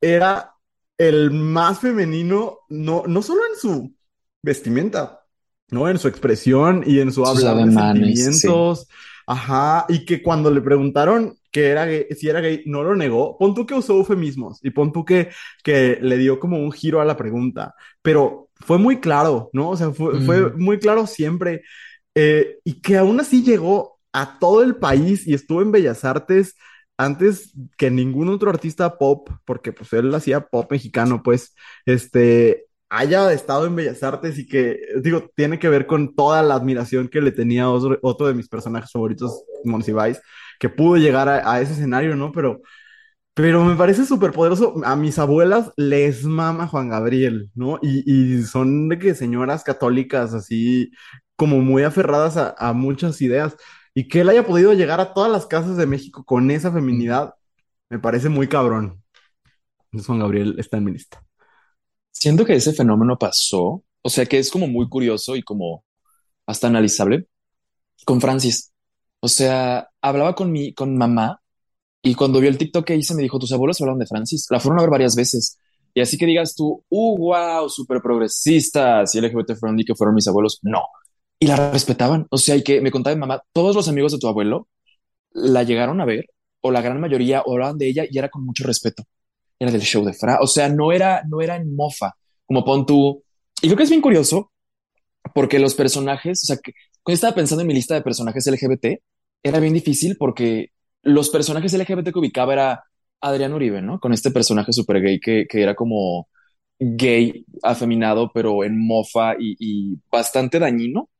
era 0.00 0.54
el 0.98 1.30
más 1.30 1.80
femenino, 1.80 2.58
no, 2.68 3.04
no 3.06 3.22
solo 3.22 3.42
en 3.52 3.58
su 3.58 3.94
vestimenta, 4.42 5.24
¿no? 5.70 5.88
En 5.88 5.98
su 5.98 6.08
expresión 6.08 6.84
y 6.86 7.00
en 7.00 7.12
su 7.12 7.24
Sus 7.24 7.44
hablar 7.44 7.66
de 7.66 7.72
sentimientos. 7.72 8.88
Ajá, 9.26 9.86
y 9.88 10.04
que 10.04 10.22
cuando 10.22 10.50
le 10.50 10.60
preguntaron 10.60 11.38
que 11.50 11.68
era 11.68 11.86
gay, 11.86 12.06
si 12.10 12.28
era 12.28 12.40
gay, 12.40 12.62
no 12.66 12.82
lo 12.82 12.94
negó. 12.94 13.38
Pon 13.38 13.54
tú 13.54 13.64
que 13.64 13.74
usó 13.74 13.94
eufemismos 13.94 14.58
y 14.62 14.70
pon 14.70 14.92
tú 14.92 15.04
que, 15.04 15.30
que 15.62 15.98
le 16.02 16.18
dio 16.18 16.38
como 16.38 16.58
un 16.58 16.70
giro 16.72 17.00
a 17.00 17.04
la 17.04 17.16
pregunta, 17.16 17.74
pero 18.02 18.50
fue 18.56 18.76
muy 18.76 19.00
claro, 19.00 19.50
¿no? 19.52 19.70
O 19.70 19.76
sea, 19.76 19.92
fue, 19.92 20.20
fue 20.20 20.52
muy 20.52 20.78
claro 20.78 21.06
siempre. 21.06 21.62
Eh, 22.14 22.58
y 22.64 22.80
que 22.80 22.96
aún 22.98 23.20
así 23.20 23.42
llegó 23.42 23.98
a 24.12 24.38
todo 24.38 24.62
el 24.62 24.76
país 24.76 25.26
y 25.26 25.34
estuvo 25.34 25.62
en 25.62 25.72
Bellas 25.72 26.04
Artes 26.04 26.54
antes 26.96 27.52
que 27.76 27.90
ningún 27.90 28.28
otro 28.28 28.50
artista 28.50 28.98
pop, 28.98 29.28
porque 29.44 29.72
pues 29.72 29.92
él 29.92 30.14
hacía 30.14 30.46
pop 30.46 30.70
mexicano, 30.70 31.22
pues, 31.24 31.54
este, 31.86 32.66
haya 32.88 33.32
estado 33.32 33.66
en 33.66 33.74
Bellas 33.74 34.02
Artes 34.04 34.38
y 34.38 34.46
que, 34.46 34.78
digo, 35.02 35.28
tiene 35.34 35.58
que 35.58 35.68
ver 35.68 35.86
con 35.86 36.14
toda 36.14 36.42
la 36.44 36.54
admiración 36.54 37.08
que 37.08 37.20
le 37.20 37.32
tenía 37.32 37.68
otro, 37.68 37.98
otro 38.02 38.28
de 38.28 38.34
mis 38.34 38.48
personajes 38.48 38.92
favoritos, 38.92 39.42
Monsiváis, 39.64 40.20
que 40.60 40.68
pudo 40.68 40.96
llegar 40.96 41.28
a, 41.28 41.50
a 41.52 41.60
ese 41.60 41.72
escenario, 41.72 42.14
¿no? 42.16 42.30
Pero, 42.32 42.60
pero 43.34 43.64
me 43.64 43.76
parece 43.76 44.04
súper 44.06 44.32
poderoso. 44.32 44.74
A 44.84 44.96
mis 44.96 45.18
abuelas 45.18 45.72
les 45.76 46.24
mama 46.24 46.66
Juan 46.68 46.88
Gabriel, 46.88 47.50
¿no? 47.54 47.78
Y, 47.82 48.04
y 48.38 48.42
son 48.44 48.88
de 48.88 48.98
que 48.98 49.14
señoras 49.14 49.64
católicas 49.64 50.34
así 50.34 50.92
como 51.36 51.60
muy 51.60 51.82
aferradas 51.82 52.36
a, 52.36 52.72
muchas 52.72 53.20
ideas. 53.22 53.56
Y 53.94 54.08
que 54.08 54.20
él 54.20 54.28
haya 54.28 54.46
podido 54.46 54.72
llegar 54.72 55.00
a 55.00 55.14
todas 55.14 55.30
las 55.30 55.46
casas 55.46 55.76
de 55.76 55.86
México 55.86 56.24
con 56.24 56.50
esa 56.50 56.72
feminidad, 56.72 57.34
me 57.90 57.98
parece 57.98 58.28
muy 58.28 58.48
cabrón. 58.48 59.02
Entonces 59.86 60.06
Juan 60.06 60.18
Gabriel 60.20 60.56
está 60.58 60.78
en 60.78 60.84
mi 60.84 60.92
lista. 60.92 61.24
Siento 62.12 62.44
que 62.44 62.54
ese 62.56 62.72
fenómeno 62.72 63.18
pasó, 63.18 63.84
o 64.02 64.08
sea 64.10 64.26
que 64.26 64.38
es 64.38 64.50
como 64.50 64.66
muy 64.66 64.88
curioso 64.88 65.36
y 65.36 65.42
como 65.42 65.84
hasta 66.46 66.66
analizable 66.68 67.28
con 68.04 68.20
Francis. 68.20 68.72
O 69.20 69.28
sea, 69.28 69.88
hablaba 70.02 70.34
con 70.34 70.52
mi, 70.52 70.74
con 70.74 70.96
mamá 70.96 71.40
y 72.02 72.14
cuando 72.14 72.40
vio 72.40 72.50
el 72.50 72.58
TikTok 72.58 72.84
que 72.84 72.96
hice 72.96 73.14
me 73.14 73.22
dijo, 73.22 73.38
tus 73.38 73.52
abuelos 73.52 73.80
hablaron 73.80 73.98
de 73.98 74.06
Francis. 74.06 74.46
La 74.50 74.60
fueron 74.60 74.78
a 74.78 74.82
ver 74.82 74.90
varias 74.90 75.16
veces. 75.16 75.58
Y 75.94 76.00
así 76.02 76.18
que 76.18 76.26
digas 76.26 76.54
tú, 76.54 76.84
uh, 76.88 77.18
wow, 77.18 77.68
súper 77.70 78.02
progresistas 78.02 79.14
y 79.14 79.20
LGBT 79.20 79.56
friendly 79.58 79.84
que 79.84 79.94
fueron 79.94 80.14
mis 80.14 80.28
abuelos. 80.28 80.58
No. 80.62 80.82
Y 81.38 81.46
la 81.46 81.70
respetaban. 81.72 82.26
O 82.30 82.38
sea, 82.38 82.56
y 82.56 82.62
que 82.62 82.80
me 82.80 82.90
contaba 82.90 83.14
mi 83.16 83.20
mamá, 83.20 83.42
todos 83.52 83.76
los 83.76 83.88
amigos 83.88 84.12
de 84.12 84.18
tu 84.18 84.28
abuelo 84.28 84.68
la 85.32 85.62
llegaron 85.64 86.00
a 86.00 86.04
ver 86.04 86.26
o 86.62 86.70
la 86.70 86.82
gran 86.82 87.00
mayoría 87.00 87.42
hablaban 87.46 87.78
de 87.78 87.88
ella 87.88 88.04
y 88.10 88.18
era 88.18 88.30
con 88.30 88.44
mucho 88.44 88.64
respeto. 88.64 89.04
Era 89.58 89.72
del 89.72 89.82
show 89.82 90.04
de 90.04 90.14
Fra. 90.14 90.38
O 90.40 90.46
sea, 90.46 90.68
no 90.68 90.92
era, 90.92 91.22
no 91.28 91.40
era 91.42 91.56
en 91.56 91.74
mofa, 91.76 92.12
como 92.46 92.64
pon 92.64 92.86
tú. 92.86 93.22
Y 93.62 93.68
creo 93.68 93.76
que 93.76 93.84
es 93.84 93.90
bien 93.90 94.02
curioso 94.02 94.52
porque 95.34 95.58
los 95.58 95.74
personajes, 95.74 96.42
o 96.44 96.46
sea, 96.46 96.56
que 96.62 96.72
cuando 97.02 97.16
estaba 97.16 97.34
pensando 97.34 97.62
en 97.62 97.68
mi 97.68 97.74
lista 97.74 97.94
de 97.94 98.02
personajes 98.02 98.46
LGBT, 98.46 99.02
era 99.42 99.60
bien 99.60 99.74
difícil 99.74 100.16
porque 100.18 100.70
los 101.02 101.30
personajes 101.30 101.72
LGBT 101.74 102.12
que 102.12 102.18
ubicaba 102.18 102.52
era 102.52 102.84
Adrián 103.20 103.52
Uribe, 103.54 103.82
¿no? 103.82 104.00
Con 104.00 104.12
este 104.12 104.30
personaje 104.30 104.72
súper 104.72 105.00
gay 105.02 105.20
que, 105.20 105.46
que 105.48 105.62
era 105.62 105.74
como 105.74 106.28
gay, 106.78 107.44
afeminado, 107.62 108.30
pero 108.34 108.64
en 108.64 108.78
mofa 108.86 109.34
y, 109.38 109.56
y 109.58 109.98
bastante 110.10 110.58
dañino. 110.58 111.10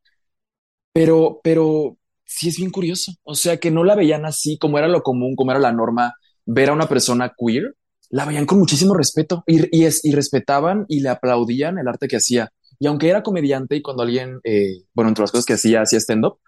Pero, 0.95 1.41
pero 1.45 1.99
sí 2.25 2.49
es 2.49 2.57
bien 2.57 2.71
curioso. 2.71 3.13
O 3.25 3.35
sea, 3.35 3.59
que 3.59 3.71
no 3.71 3.85
la 3.85 3.95
veían 3.97 4.25
así 4.25 4.57
como 4.59 4.79
era 4.79 4.89
lo 4.89 5.03
común, 5.03 5.37
como 5.37 5.51
era 5.51 5.61
la 5.61 5.73
norma, 5.73 6.15
ver 6.47 6.71
a 6.71 6.73
una 6.73 6.89
persona 6.89 7.35
queer, 7.37 7.75
la 8.11 8.25
veían 8.25 8.47
con 8.47 8.59
muchísimo 8.59 8.95
respeto 8.95 9.43
y, 9.47 9.85
es, 9.85 10.05
y 10.05 10.13
respetaban 10.13 10.85
y 10.89 11.01
le 11.01 11.09
aplaudían 11.09 11.79
el 11.79 11.89
arte 11.89 12.09
que 12.09 12.17
hacía. 12.17 12.51
Y 12.79 12.87
aunque 12.87 13.09
era 13.09 13.23
comediante 13.23 13.77
y 13.77 13.83
cuando 13.83 14.03
alguien, 14.03 14.41
eh, 14.45 14.83
bueno, 14.95 15.09
entre 15.09 15.23
las 15.23 15.33
cosas 15.33 15.47
que 15.47 15.55
hacía, 15.55 15.83
hacía 15.83 15.99
stand-up, 15.99 16.39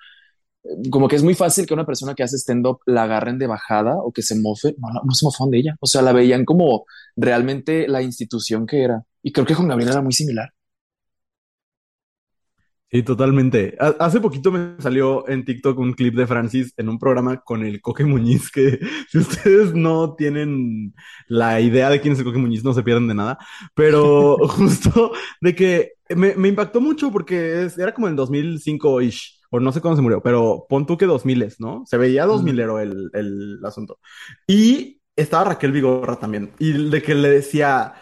eh, 0.64 0.90
como 0.90 1.09
que 1.09 1.16
es 1.16 1.22
muy 1.22 1.34
fácil 1.34 1.66
que 1.66 1.74
una 1.74 1.86
persona 1.86 2.14
que 2.14 2.22
hace 2.22 2.36
stand-up 2.36 2.80
la 2.86 3.05
agarren 3.05 3.38
de 3.38 3.47
bajada 3.47 3.97
o 3.97 4.12
que 4.12 4.22
se 4.22 4.38
mofe, 4.40 4.76
no, 4.78 5.14
se 5.14 5.24
mofan 5.26 5.51
de 5.51 5.59
ella. 5.59 5.76
O 5.80 5.86
sea, 5.86 6.03
la 6.03 6.12
veían 6.12 6.44
como 6.44 6.86
realmente 7.16 7.88
la 7.88 8.03
institución 8.03 8.66
que 8.66 8.82
era. 8.82 9.05
Y 9.22 9.32
creo 9.32 9.47
que 9.47 9.55
con 9.55 9.68
Gabriel 9.68 9.90
era 9.92 10.03
muy 10.03 10.12
similar. 10.12 10.53
Sí, 12.97 13.03
totalmente. 13.03 13.76
Ha- 13.78 13.97
Hace 14.01 14.20
poquito 14.20 14.51
me 14.51 14.80
salió 14.80 15.28
en 15.28 15.44
TikTok 15.44 15.78
un 15.78 15.92
clip 15.92 16.14
de 16.14 16.26
Francis 16.26 16.72
en 16.78 16.88
un 16.88 16.99
programa 16.99 17.42
con 17.42 17.62
el 17.62 17.82
Coque 17.82 18.05
Muñiz, 18.07 18.51
que 18.51 18.78
si 19.11 19.18
ustedes 19.18 19.74
no 19.74 20.14
tienen 20.14 20.94
la 21.28 21.61
idea 21.61 21.90
de 21.90 22.01
quién 22.01 22.14
es 22.14 22.18
el 22.20 22.24
Coque 22.24 22.38
Muñiz, 22.38 22.64
no 22.64 22.72
se 22.72 22.82
pierden 22.82 23.07
de 23.09 23.14
nada, 23.14 23.36
pero 23.74 24.38
justo 24.49 25.12
de 25.42 25.55
que 25.55 25.92
me, 26.09 26.34
me 26.36 26.49
impactó 26.49 26.80
mucho 26.80 27.12
porque 27.12 27.64
es- 27.64 27.76
era 27.76 27.92
como 27.92 28.09
en 28.09 28.16
2005-ish, 28.16 29.40
o 29.51 29.61
no 29.61 29.72
sé 29.72 29.82
cuándo 29.82 29.97
se 29.97 30.03
murió, 30.03 30.22
pero 30.22 30.64
pon 30.66 30.86
tú 30.86 30.97
que 30.97 31.05
2000 31.05 31.55
¿no? 31.59 31.84
Se 31.86 31.99
veía 31.99 32.24
2000 32.24 32.59
ero 32.59 32.78
el, 32.80 33.11
el 33.12 33.59
asunto. 33.64 33.99
Y 34.47 35.03
estaba 35.14 35.44
Raquel 35.44 35.72
Vigorra 35.72 36.16
también, 36.16 36.51
y 36.59 36.72
de 36.88 37.03
que 37.03 37.14
le 37.14 37.28
decía... 37.28 37.92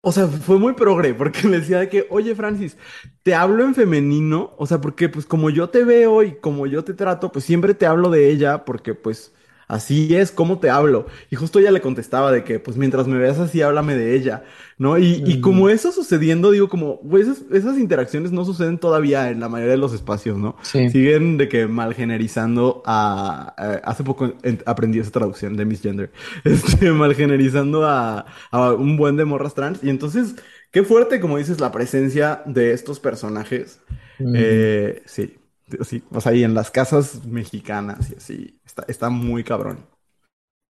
O 0.00 0.12
sea, 0.12 0.28
fue 0.28 0.58
muy 0.58 0.74
progre, 0.74 1.12
porque 1.14 1.42
le 1.48 1.58
decía 1.60 1.78
de 1.80 1.88
que, 1.88 2.06
oye, 2.10 2.34
Francis, 2.34 2.76
te 3.22 3.34
hablo 3.34 3.64
en 3.64 3.74
femenino, 3.74 4.54
o 4.56 4.66
sea, 4.66 4.80
porque 4.80 5.08
pues 5.08 5.26
como 5.26 5.50
yo 5.50 5.70
te 5.70 5.84
veo 5.84 6.22
y 6.22 6.36
como 6.38 6.66
yo 6.66 6.84
te 6.84 6.94
trato, 6.94 7.32
pues 7.32 7.44
siempre 7.44 7.74
te 7.74 7.86
hablo 7.86 8.10
de 8.10 8.30
ella, 8.30 8.64
porque 8.64 8.94
pues 8.94 9.34
así 9.68 10.14
es 10.16 10.32
como 10.32 10.58
te 10.58 10.70
hablo. 10.70 11.06
Y 11.30 11.36
justo 11.36 11.58
ella 11.60 11.70
le 11.70 11.80
contestaba 11.80 12.32
de 12.32 12.42
que, 12.44 12.58
pues 12.60 12.76
mientras 12.76 13.06
me 13.06 13.18
veas 13.18 13.38
así, 13.38 13.62
háblame 13.62 13.94
de 13.94 14.14
ella, 14.16 14.44
¿no? 14.78 14.98
Y, 14.98 15.22
y 15.26 15.40
como 15.40 15.68
eso 15.68 15.92
sucediendo, 15.92 16.50
digo, 16.50 16.68
como, 16.68 16.96
güey, 17.02 17.22
esas, 17.22 17.42
esas 17.52 17.78
interacciones 17.78 18.32
no 18.32 18.44
suceden 18.44 18.78
todavía 18.78 19.30
en 19.30 19.40
la 19.40 19.48
mayoría 19.48 19.72
de 19.72 19.78
los 19.78 19.92
espacios, 19.94 20.38
¿no? 20.38 20.56
Sí. 20.62 20.88
Siguen 20.90 21.36
de 21.36 21.48
que 21.48 21.66
malgenerizando 21.66 22.82
a, 22.86 23.54
a- 23.56 23.74
hace 23.84 24.04
poco 24.04 24.32
en- 24.42 24.62
aprendí 24.66 24.98
esa 24.98 25.10
traducción 25.10 25.56
de 25.56 25.64
misgender, 25.66 26.12
este, 26.44 26.90
malgenerizando 26.92 27.84
a, 27.86 28.26
a 28.50 28.72
un 28.72 28.96
buen 28.96 29.16
de 29.16 29.24
morras 29.24 29.54
trans. 29.54 29.82
Y 29.84 29.90
entonces, 29.90 30.34
qué 30.70 30.82
fuerte, 30.82 31.20
como 31.20 31.38
dices, 31.38 31.60
la 31.60 31.72
presencia 31.72 32.42
de 32.46 32.72
estos 32.72 33.00
personajes. 33.00 33.80
Mm. 34.18 34.32
Eh, 34.36 35.02
sí, 35.06 35.36
sí, 35.84 36.02
o 36.10 36.20
sea, 36.20 36.34
y 36.34 36.44
en 36.44 36.54
las 36.54 36.70
casas 36.70 37.24
mexicanas 37.24 38.10
y 38.10 38.16
así, 38.16 38.60
está, 38.64 38.84
está 38.88 39.10
muy 39.10 39.44
cabrón. 39.44 39.86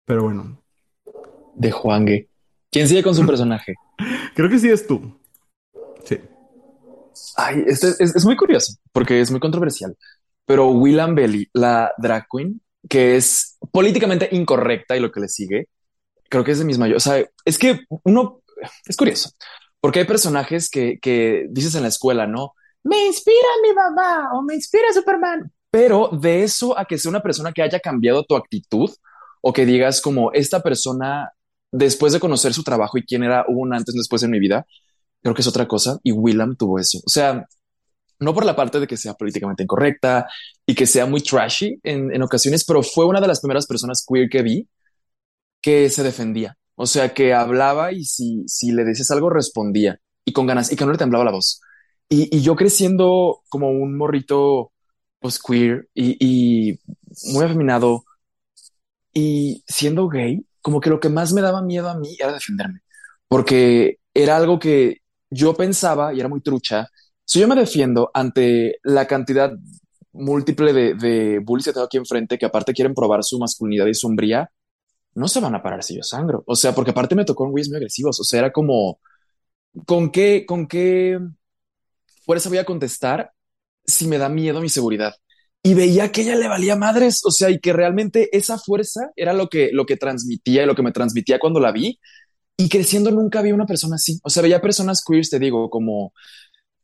Pero 0.04 0.24
bueno, 0.24 0.62
de 1.54 1.70
Juangue. 1.70 2.28
¿Quién 2.70 2.88
sigue 2.88 3.02
con 3.02 3.14
su 3.14 3.26
personaje? 3.26 3.74
creo 4.34 4.48
que 4.48 4.58
sí 4.58 4.68
es 4.68 4.86
tú. 4.86 5.18
Sí. 6.04 6.18
Ay, 7.36 7.64
este 7.66 7.88
es, 7.88 8.14
es 8.14 8.24
muy 8.24 8.36
curioso 8.36 8.74
porque 8.92 9.20
es 9.20 9.30
muy 9.30 9.40
controversial. 9.40 9.96
Pero 10.46 10.70
Willam 10.70 11.14
Belly, 11.14 11.48
la 11.52 11.92
drag 11.98 12.26
queen, 12.30 12.60
que 12.88 13.16
es 13.16 13.58
políticamente 13.70 14.28
incorrecta 14.32 14.96
y 14.96 15.00
lo 15.00 15.12
que 15.12 15.20
le 15.20 15.28
sigue, 15.28 15.68
creo 16.28 16.44
que 16.44 16.52
es 16.52 16.58
de 16.58 16.64
misma 16.64 16.88
yo. 16.88 16.96
O 16.96 17.00
sea, 17.00 17.22
es 17.44 17.58
que 17.58 17.80
uno 18.04 18.42
es 18.86 18.96
curioso 18.96 19.30
porque 19.80 20.00
hay 20.00 20.04
personajes 20.06 20.70
que, 20.70 20.98
que 21.00 21.46
dices 21.50 21.74
en 21.74 21.82
la 21.82 21.88
escuela, 21.88 22.26
¿no? 22.26 22.54
Me 22.88 23.06
inspira 23.06 23.48
mi 23.62 23.74
mamá 23.74 24.30
o 24.32 24.42
me 24.42 24.54
inspira 24.54 24.92
Superman. 24.94 25.52
Pero 25.70 26.08
de 26.08 26.42
eso 26.42 26.78
a 26.78 26.86
que 26.86 26.96
sea 26.96 27.10
una 27.10 27.22
persona 27.22 27.52
que 27.52 27.62
haya 27.62 27.80
cambiado 27.80 28.24
tu 28.24 28.34
actitud 28.34 28.90
o 29.42 29.52
que 29.52 29.66
digas 29.66 30.00
como 30.00 30.32
esta 30.32 30.62
persona, 30.62 31.30
después 31.70 32.14
de 32.14 32.20
conocer 32.20 32.54
su 32.54 32.62
trabajo 32.62 32.96
y 32.96 33.04
quién 33.04 33.22
era 33.24 33.44
un 33.46 33.74
antes 33.74 33.94
después 33.94 34.22
en 34.22 34.30
mi 34.30 34.38
vida, 34.38 34.66
creo 35.22 35.34
que 35.34 35.42
es 35.42 35.46
otra 35.46 35.68
cosa 35.68 35.98
y 36.02 36.12
Willam 36.12 36.56
tuvo 36.56 36.78
eso. 36.78 36.98
O 37.04 37.10
sea, 37.10 37.46
no 38.20 38.32
por 38.32 38.46
la 38.46 38.56
parte 38.56 38.80
de 38.80 38.86
que 38.86 38.96
sea 38.96 39.12
políticamente 39.12 39.64
incorrecta 39.64 40.26
y 40.64 40.74
que 40.74 40.86
sea 40.86 41.04
muy 41.04 41.20
trashy 41.20 41.78
en, 41.82 42.14
en 42.14 42.22
ocasiones, 42.22 42.64
pero 42.64 42.82
fue 42.82 43.04
una 43.04 43.20
de 43.20 43.28
las 43.28 43.40
primeras 43.40 43.66
personas 43.66 44.02
queer 44.08 44.30
que 44.30 44.42
vi 44.42 44.68
que 45.60 45.90
se 45.90 46.02
defendía. 46.02 46.56
O 46.74 46.86
sea, 46.86 47.12
que 47.12 47.34
hablaba 47.34 47.92
y 47.92 48.04
si, 48.04 48.44
si 48.46 48.72
le 48.72 48.84
decías 48.84 49.10
algo 49.10 49.28
respondía 49.28 50.00
y 50.24 50.32
con 50.32 50.46
ganas 50.46 50.72
y 50.72 50.76
que 50.76 50.86
no 50.86 50.92
le 50.92 50.98
temblaba 50.98 51.24
la 51.26 51.32
voz. 51.32 51.60
Y, 52.08 52.34
y 52.36 52.40
yo 52.42 52.56
creciendo 52.56 53.42
como 53.48 53.70
un 53.70 53.96
morrito 53.96 54.72
pues 55.20 55.38
queer 55.42 55.88
y, 55.94 56.16
y 56.72 56.80
muy 57.34 57.44
afeminado 57.44 58.04
y 59.12 59.64
siendo 59.66 60.08
gay, 60.08 60.44
como 60.62 60.80
que 60.80 60.90
lo 60.90 61.00
que 61.00 61.08
más 61.08 61.32
me 61.32 61.40
daba 61.40 61.62
miedo 61.62 61.88
a 61.88 61.98
mí 61.98 62.16
era 62.18 62.32
defenderme, 62.32 62.80
porque 63.28 63.98
era 64.14 64.36
algo 64.36 64.58
que 64.58 64.98
yo 65.30 65.54
pensaba 65.54 66.14
y 66.14 66.20
era 66.20 66.28
muy 66.28 66.40
trucha. 66.40 66.88
Si 67.24 67.40
yo 67.40 67.48
me 67.48 67.54
defiendo 67.56 68.10
ante 68.14 68.78
la 68.84 69.06
cantidad 69.06 69.52
múltiple 70.12 70.72
de, 70.72 70.94
de 70.94 71.38
bullies 71.40 71.66
que 71.66 71.72
tengo 71.72 71.86
aquí 71.86 71.96
enfrente, 71.98 72.38
que 72.38 72.46
aparte 72.46 72.72
quieren 72.72 72.94
probar 72.94 73.22
su 73.24 73.38
masculinidad 73.38 73.86
y 73.86 73.94
su 73.94 74.06
hombría, 74.06 74.50
no 75.14 75.28
se 75.28 75.40
van 75.40 75.54
a 75.54 75.62
parar 75.62 75.82
si 75.84 75.96
yo 75.96 76.02
sangro. 76.04 76.44
O 76.46 76.56
sea, 76.56 76.74
porque 76.74 76.92
aparte 76.92 77.14
me 77.16 77.24
tocó 77.24 77.44
en 77.46 77.52
güeyes 77.52 77.68
muy 77.70 77.78
agresivos. 77.78 78.20
O 78.20 78.24
sea, 78.24 78.40
era 78.40 78.52
como, 78.52 79.00
¿con 79.86 80.10
qué, 80.10 80.44
con 80.46 80.66
qué 80.68 81.18
fuerza 82.28 82.50
voy 82.50 82.58
a 82.58 82.66
contestar 82.66 83.32
si 83.86 84.06
me 84.06 84.18
da 84.18 84.28
miedo 84.28 84.60
mi 84.60 84.68
seguridad? 84.68 85.14
Y 85.62 85.72
veía 85.72 86.12
que 86.12 86.20
ella 86.20 86.36
le 86.36 86.46
valía 86.46 86.76
madres, 86.76 87.22
o 87.24 87.30
sea, 87.30 87.48
y 87.48 87.58
que 87.58 87.72
realmente 87.72 88.28
esa 88.36 88.58
fuerza 88.58 89.10
era 89.16 89.32
lo 89.32 89.48
que, 89.48 89.70
lo 89.72 89.86
que 89.86 89.96
transmitía 89.96 90.62
y 90.62 90.66
lo 90.66 90.74
que 90.74 90.82
me 90.82 90.92
transmitía 90.92 91.38
cuando 91.38 91.58
la 91.58 91.72
vi. 91.72 91.98
Y 92.58 92.68
creciendo 92.68 93.10
nunca 93.10 93.40
vi 93.40 93.52
una 93.52 93.64
persona 93.64 93.96
así. 93.96 94.20
O 94.22 94.28
sea, 94.28 94.42
veía 94.42 94.60
personas 94.60 95.02
queers, 95.02 95.30
te 95.30 95.38
digo, 95.38 95.70
como 95.70 96.12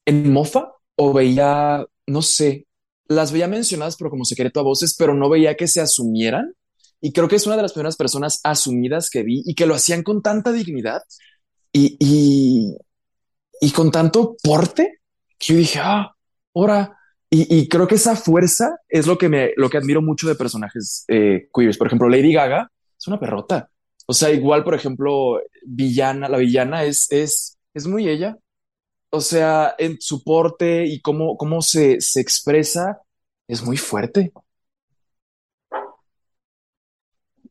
en 0.07 0.33
mofa 0.33 0.73
o 0.97 1.13
veía, 1.13 1.85
no 2.07 2.23
sé, 2.23 2.67
las 3.07 3.31
veía 3.31 3.47
mencionadas, 3.49 3.97
pero 3.97 4.09
como 4.09 4.25
secreto 4.25 4.61
a 4.61 4.63
voces, 4.63 4.97
pero 4.99 5.15
no 5.15 5.29
veía 5.29 5.57
que 5.57 5.69
se 5.69 5.83
asumieran. 5.83 6.55
Y 7.03 7.13
creo 7.13 7.29
que 7.29 7.37
es 7.37 7.47
una 7.47 7.57
de 7.57 7.63
las 7.63 7.75
primeras 7.75 7.97
personas 7.97 8.41
asumidas 8.45 9.11
que 9.11 9.23
vi 9.23 9.43
y 9.45 9.55
que 9.55 9.67
lo 9.67 9.75
hacían 9.75 10.03
con 10.03 10.23
tanta 10.23 10.53
dignidad 10.53 11.03
y, 11.71 11.99
y, 13.61 13.71
con 13.73 13.91
tanto 13.91 14.37
porte 14.43 15.01
yo 15.47 15.57
dije, 15.57 15.79
ah, 15.83 16.15
ahora. 16.55 16.99
Y, 17.31 17.69
creo 17.69 17.89
que 17.89 17.97
esa 17.97 18.15
fuerza 18.15 18.79
es 18.89 19.09
lo 19.09 19.19
que 19.19 19.29
me, 19.29 19.51
lo 19.57 19.69
que 19.69 19.77
admiro 19.77 20.01
mucho 20.01 20.29
de 20.29 20.37
personajes 20.37 21.05
eh, 21.09 21.49
queers. 21.53 21.77
Por 21.77 21.89
ejemplo, 21.89 22.09
Lady 22.09 22.33
Gaga 22.33 22.71
es 22.97 23.09
una 23.09 23.19
perrota. 23.19 23.69
O 24.07 24.13
sea, 24.13 24.31
igual, 24.31 24.63
por 24.63 24.75
ejemplo, 24.75 25.41
villana, 25.67 26.29
la 26.29 26.39
villana 26.39 26.85
es, 26.85 27.11
es, 27.11 27.59
es 27.75 27.87
muy 27.89 28.09
ella. 28.09 28.39
O 29.11 29.21
sea, 29.21 29.75
en 29.79 30.01
su 30.01 30.23
porte 30.23 30.87
y 30.87 31.01
cómo, 31.01 31.37
cómo 31.37 31.61
se, 31.61 32.01
se 32.01 32.21
expresa 32.21 33.01
es 33.49 33.63
muy 33.65 33.77
fuerte. 33.77 34.33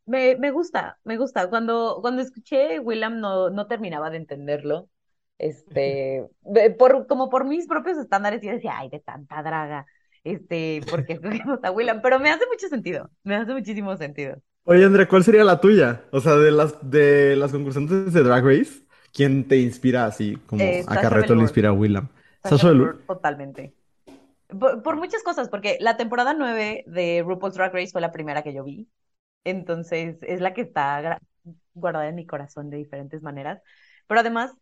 Me, 0.05 0.35
me 0.37 0.51
gusta, 0.51 0.99
me 1.03 1.17
gusta. 1.17 1.49
Cuando, 1.49 1.99
cuando 2.01 2.21
escuché 2.21 2.79
Willam 2.79 3.19
no, 3.19 3.49
no 3.49 3.67
terminaba 3.67 4.09
de 4.09 4.17
entenderlo. 4.17 4.89
Este, 5.37 6.25
por, 6.77 7.07
como 7.07 7.29
por 7.29 7.45
mis 7.45 7.67
propios 7.67 7.97
estándares, 7.97 8.41
yo 8.41 8.51
decía, 8.51 8.77
ay, 8.77 8.89
de 8.89 8.99
tanta 8.99 9.41
draga. 9.43 9.85
Este, 10.23 10.81
porque 10.89 11.13
escogimos 11.13 11.59
a 11.63 11.71
Willam, 11.71 12.01
pero 12.01 12.19
me 12.19 12.29
hace 12.31 12.45
mucho 12.47 12.67
sentido, 12.67 13.09
me 13.23 13.35
hace 13.35 13.53
muchísimo 13.53 13.95
sentido. 13.97 14.37
Oye, 14.65 14.85
Andrea, 14.85 15.07
¿cuál 15.07 15.23
sería 15.23 15.43
la 15.43 15.59
tuya? 15.59 16.03
O 16.11 16.21
sea, 16.21 16.35
de 16.35 16.51
las, 16.51 16.89
de 16.89 17.35
las 17.35 17.51
concursantes 17.51 18.13
de 18.13 18.23
Drag 18.23 18.45
Race, 18.45 18.83
¿quién 19.13 19.47
te 19.47 19.57
inspira 19.57 20.05
así 20.05 20.37
como 20.47 20.63
Eh, 20.63 20.83
a 20.87 20.97
Carreto 21.01 21.35
le 21.35 21.41
inspira 21.41 21.69
a 21.69 21.73
Willam? 21.73 22.07
Sasha 22.43 22.69
Velour, 22.69 23.03
totalmente. 23.07 23.75
Por, 24.47 24.83
por 24.83 24.97
muchas 24.97 25.23
cosas, 25.23 25.49
porque 25.49 25.77
la 25.79 25.97
temporada 25.97 26.33
9 26.33 26.83
de 26.87 27.23
RuPaul's 27.25 27.55
Drag 27.55 27.73
Race 27.73 27.91
fue 27.91 28.01
la 28.01 28.11
primera 28.11 28.43
que 28.43 28.53
yo 28.53 28.63
vi. 28.63 28.89
Entonces, 29.43 30.17
es 30.23 30.41
la 30.41 30.53
que 30.53 30.61
está 30.61 31.19
guardada 31.73 32.09
en 32.09 32.15
mi 32.15 32.25
corazón 32.25 32.69
de 32.69 32.77
diferentes 32.77 33.21
maneras. 33.23 33.61
Pero 34.07 34.21
además, 34.21 34.53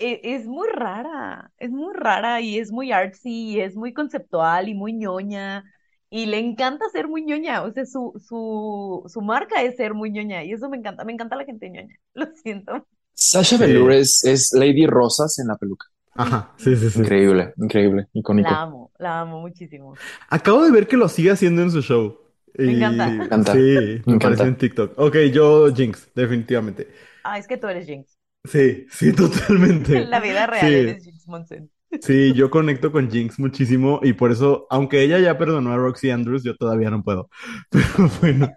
es 0.00 0.46
muy 0.46 0.68
rara, 0.68 1.52
es 1.58 1.70
muy 1.70 1.94
rara 1.94 2.40
y 2.40 2.58
es 2.58 2.72
muy 2.72 2.92
artsy 2.92 3.30
y 3.54 3.60
es 3.60 3.76
muy 3.76 3.92
conceptual 3.92 4.68
y 4.68 4.74
muy 4.74 4.92
ñoña. 4.94 5.64
Y 6.10 6.26
le 6.26 6.38
encanta 6.38 6.88
ser 6.90 7.06
muy 7.08 7.22
ñoña, 7.24 7.62
o 7.62 7.72
sea, 7.72 7.86
su, 7.86 8.12
su, 8.26 9.04
su 9.08 9.20
marca 9.22 9.62
es 9.62 9.76
ser 9.76 9.94
muy 9.94 10.10
ñoña 10.10 10.42
y 10.44 10.52
eso 10.52 10.68
me 10.68 10.76
encanta, 10.78 11.04
me 11.04 11.12
encanta 11.12 11.36
la 11.36 11.44
gente 11.44 11.70
ñoña, 11.70 11.96
lo 12.14 12.26
siento. 12.36 12.86
Sasha 13.14 13.56
Sí. 13.56 13.66
Velour 13.66 13.92
es, 13.92 14.24
es 14.24 14.52
Lady 14.52 14.84
Rosas 14.84 15.38
en 15.38 15.46
la 15.46 15.56
peluca. 15.56 15.86
Ajá, 16.14 16.52
sí, 16.58 16.74
sí, 16.76 16.90
sí. 16.90 16.98
Increíble, 16.98 17.54
increíble, 17.56 18.08
icónico. 18.14 18.54
La 18.54 18.62
amo, 18.62 18.92
la 18.98 19.20
amo 19.20 19.40
muchísimo. 19.40 20.00
Acabo 20.28 20.64
de 20.64 20.70
ver 20.70 20.86
que 20.88 20.96
lo 20.96 21.08
sigue 21.08 21.30
haciendo 21.30 21.62
en 21.62 21.70
su 21.70 21.82
show. 21.82 22.18
Me 22.62 22.72
encanta. 22.72 23.14
Y 23.14 23.18
Me 23.18 23.24
encanta. 23.24 23.52
sí, 23.52 24.02
Me 24.04 24.14
me 24.14 24.16
encanta. 24.16 24.44
apareció 24.44 24.48
en 24.48 24.56
TikTok. 24.56 24.98
Ok, 24.98 25.16
yo 25.32 25.72
Jinx, 25.74 26.08
definitivamente. 26.14 26.88
Ah, 27.22 27.38
es 27.38 27.46
que 27.48 27.56
tú 27.56 27.66
eres 27.68 27.86
Jinx. 27.86 28.18
Sí, 28.44 28.86
sí, 28.90 29.12
totalmente. 29.14 29.96
En 29.96 30.10
la 30.10 30.20
vida 30.20 30.46
real 30.46 30.68
Sí. 30.68 30.74
eres 30.74 31.04
Jinx 31.04 31.26
Monsen. 31.28 31.70
Sí, 32.00 32.32
yo 32.34 32.50
conecto 32.50 32.92
con 32.92 33.10
Jinx 33.10 33.38
muchísimo 33.40 33.98
y 34.02 34.12
por 34.12 34.30
eso, 34.30 34.66
aunque 34.70 35.02
ella 35.02 35.18
ya 35.18 35.36
perdonó 35.36 35.72
a 35.72 35.76
Roxy 35.76 36.10
Andrews, 36.10 36.44
yo 36.44 36.54
todavía 36.56 36.88
no 36.88 37.02
puedo. 37.02 37.28
Pero 37.70 38.08
bueno, 38.20 38.48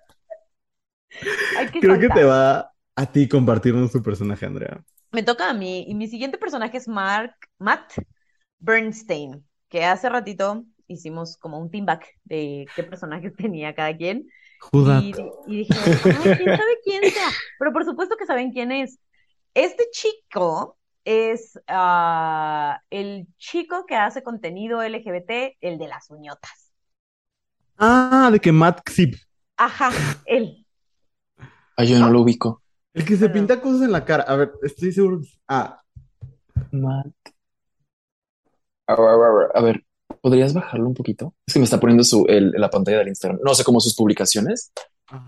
que 1.72 1.80
creo 1.80 2.00
que 2.00 2.10
te 2.10 2.24
va 2.24 2.72
a 2.96 3.12
ti 3.12 3.28
compartirnos 3.28 3.92
tu 3.92 4.04
personaje, 4.04 4.46
Andrea. 4.46 4.84
Me 5.12 5.24
toca 5.24 5.50
a 5.50 5.54
mí 5.54 5.86
y 5.88 5.96
mi 5.96 6.08
siguiente 6.08 6.38
personaje 6.38 6.78
es 6.78 6.88
Mark, 6.88 7.36
Matt 7.60 7.94
Bernstein, 8.60 9.44
que 9.70 9.86
hace 9.86 10.10
ratito 10.10 10.66
hicimos 10.88 11.38
como 11.38 11.60
un 11.60 11.72
team 11.72 11.86
back 11.86 12.06
de 12.24 12.68
qué 12.76 12.84
personajes 12.84 13.36
tenía 13.38 13.74
cada 13.74 13.96
quien 13.96 14.28
y, 14.72 15.14
y 15.48 15.58
dije, 15.58 15.74
"Ay, 15.74 16.36
quién 16.38 16.58
sabe 16.58 16.78
quién 16.84 17.12
sea, 17.12 17.30
pero 17.60 17.74
por 17.74 17.84
supuesto 17.84 18.16
que 18.18 18.26
saben 18.26 18.52
quién 18.52 18.72
es. 18.72 19.00
Este 19.54 19.86
chico 19.92 20.78
es 21.06 21.60
ah, 21.68 22.80
el 22.90 23.28
chico 23.38 23.86
que 23.86 23.96
hace 23.96 24.24
contenido 24.24 24.82
LGBT, 24.82 25.58
el 25.62 25.78
de 25.78 25.88
las 25.88 26.10
uñotas. 26.10 26.72
Ah, 27.78 28.30
de 28.32 28.40
que 28.40 28.52
Matt 28.52 28.82
Xip, 28.90 29.16
Ajá, 29.58 29.92
él. 30.26 30.66
Ay, 31.76 31.88
yo 31.90 32.00
no 32.00 32.10
lo 32.10 32.22
ubico. 32.22 32.62
el 32.94 33.06
que 33.06 33.16
se 33.18 33.28
Bueno. 33.28 33.34
pinta 33.34 33.62
cosas 33.62 33.82
en 33.82 33.92
la 33.92 34.06
cara. 34.06 34.24
A 34.24 34.36
ver, 34.36 34.54
estoy 34.64 34.92
seguro. 34.92 35.22
Ah, 35.48 35.82
Matt. 36.72 37.14
A 38.88 38.96
ver, 38.96 39.10
a 39.10 39.16
ver, 39.18 39.52
a 39.56 39.62
ver, 39.62 39.86
¿podrías 40.22 40.54
bajarlo 40.54 40.88
un 40.88 40.94
poquito? 40.94 41.34
Es 41.46 41.54
que 41.54 41.60
me 41.60 41.66
está 41.66 41.80
poniendo 41.80 42.04
su, 42.04 42.26
el, 42.28 42.52
la 42.52 42.70
pantalla 42.70 43.00
del 43.00 43.08
Instagram. 43.10 43.40
No 43.44 43.54
sé 43.56 43.64
cómo 43.64 43.80
sus 43.80 43.96
publicaciones. 43.96 44.72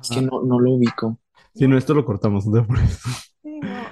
Es 0.01 0.09
que 0.09 0.21
no, 0.21 0.41
no 0.43 0.59
lo 0.59 0.71
ubico. 0.71 1.19
Si 1.53 1.67
no, 1.67 1.77
esto 1.77 1.93
lo 1.93 2.05
cortamos, 2.05 2.45
no 2.47 2.65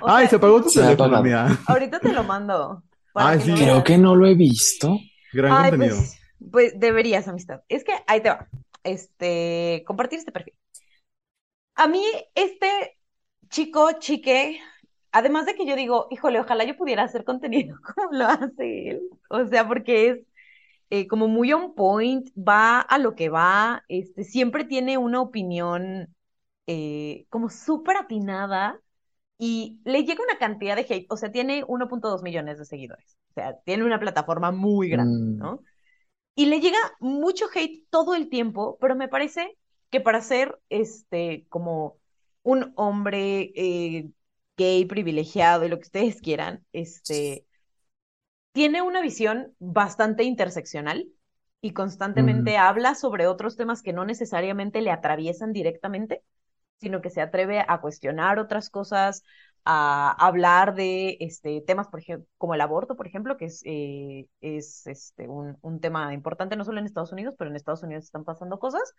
Ay, 0.06 0.28
sea, 0.28 0.30
se 0.30 0.36
apagó 0.36 0.62
tu 0.62 0.72
Se 0.72 0.80
teléfono, 0.82 1.20
mía. 1.22 1.48
ahorita 1.66 2.02
te 2.02 2.14
lo 2.14 2.24
mando 2.24 2.84
Ay, 3.16 3.40
que 3.40 3.42
sí. 3.42 3.54
lo 3.56 3.56
Creo 3.56 3.84
que 3.84 3.98
no 3.98 4.16
lo 4.16 4.26
he 4.28 4.36
visto. 4.36 5.00
Gran 5.32 5.56
Ay, 5.56 5.72
contenido. 5.72 5.98
pues, 5.98 6.20
pues 6.52 6.80
deberías, 6.80 7.28
amistad. 7.28 7.62
Es 7.70 7.84
que 7.84 7.94
ahí 8.08 8.22
te 8.22 8.30
va. 8.30 8.48
Este, 8.84 9.84
compartir 9.88 10.20
este 10.20 10.32
perfil. 10.32 10.56
A 11.76 11.88
mí, 11.88 12.04
este 12.36 12.98
chico, 13.50 13.92
chique, 14.00 14.60
además 15.12 15.46
de 15.46 15.56
que 15.56 15.66
yo 15.66 15.76
digo, 15.76 16.08
híjole, 16.12 16.40
ojalá 16.40 16.64
yo 16.66 16.78
pudiera 16.78 17.04
hacer 17.04 17.24
contenido 17.26 17.78
como 17.96 18.12
lo 18.14 18.26
hace 18.28 18.90
él. 18.92 19.02
O 19.30 19.46
sea, 19.48 19.68
porque 19.68 20.10
es 20.10 20.20
eh, 20.92 21.08
como 21.08 21.30
muy 21.30 21.54
on 21.54 21.76
point, 21.76 22.30
va 22.38 22.82
a 22.82 23.00
lo 23.00 23.16
que 23.16 23.30
va, 23.30 23.84
este, 23.90 24.26
siempre 24.26 24.66
tiene 24.66 24.98
una 25.00 25.22
opinión 25.22 26.16
eh, 26.68 27.28
como 27.30 27.50
súper 27.50 27.98
atinada 27.98 28.80
y 29.46 29.82
le 29.86 30.04
llega 30.06 30.24
una 30.24 30.38
cantidad 30.40 30.76
de 30.76 30.86
hate, 30.90 31.08
o 31.10 31.18
sea, 31.18 31.32
tiene 31.32 31.64
1.2 31.68 32.24
millones 32.24 32.60
de 32.60 32.66
seguidores, 32.66 33.18
o 33.32 33.34
sea, 33.36 33.60
tiene 33.66 33.84
una 33.86 34.00
plataforma 34.00 34.52
muy 34.52 34.90
grande, 34.90 35.18
Mm. 35.18 35.40
¿no? 35.40 35.64
Y 36.36 36.48
le 36.48 36.62
llega 36.62 36.78
mucho 37.00 37.46
hate 37.54 37.86
todo 37.90 38.16
el 38.16 38.30
tiempo, 38.30 38.78
pero 38.82 38.96
me 38.96 39.08
parece 39.10 39.58
que 39.92 40.02
para 40.02 40.22
ser 40.22 40.60
este 40.70 41.46
como 41.50 41.98
un 42.44 42.74
hombre 42.78 43.52
eh, 43.56 44.12
gay 44.58 44.86
privilegiado 44.86 45.66
y 45.66 45.70
lo 45.70 45.78
que 45.78 45.84
ustedes 45.84 46.22
quieran, 46.22 46.66
este 46.74 47.48
tiene 48.52 48.82
una 48.82 49.02
visión 49.02 49.54
bastante 49.60 50.24
interseccional 50.24 51.08
y 51.62 51.72
constantemente 51.74 52.58
habla 52.58 52.96
sobre 52.96 53.28
otros 53.28 53.56
temas 53.56 53.82
que 53.82 53.94
no 53.94 54.06
necesariamente 54.06 54.82
le 54.82 54.92
atraviesan 54.92 55.54
directamente, 55.54 56.24
sino 56.84 57.02
que 57.02 57.10
se 57.10 57.22
atreve 57.22 57.64
a 57.68 57.82
cuestionar 57.82 58.40
otras 58.40 58.70
cosas, 58.70 59.24
a 59.66 60.12
hablar 60.26 60.76
de 60.76 61.18
este, 61.22 61.62
temas, 61.62 61.88
por 61.88 62.00
ejemplo, 62.02 62.28
como 62.38 62.54
el 62.54 62.62
aborto, 62.62 62.96
por 62.96 63.08
ejemplo, 63.08 63.38
que 63.38 63.46
es, 63.46 63.62
eh, 63.66 64.28
es 64.42 64.86
este, 64.88 65.28
un, 65.30 65.58
un 65.62 65.80
tema 65.80 66.14
importante 66.14 66.56
no 66.58 66.66
solo 66.66 66.80
en 66.80 66.86
Estados 66.86 67.14
Unidos, 67.14 67.36
pero 67.38 67.50
en 67.50 67.56
Estados 67.56 67.84
Unidos 67.84 68.04
están 68.06 68.26
pasando 68.26 68.60
cosas, 68.60 68.94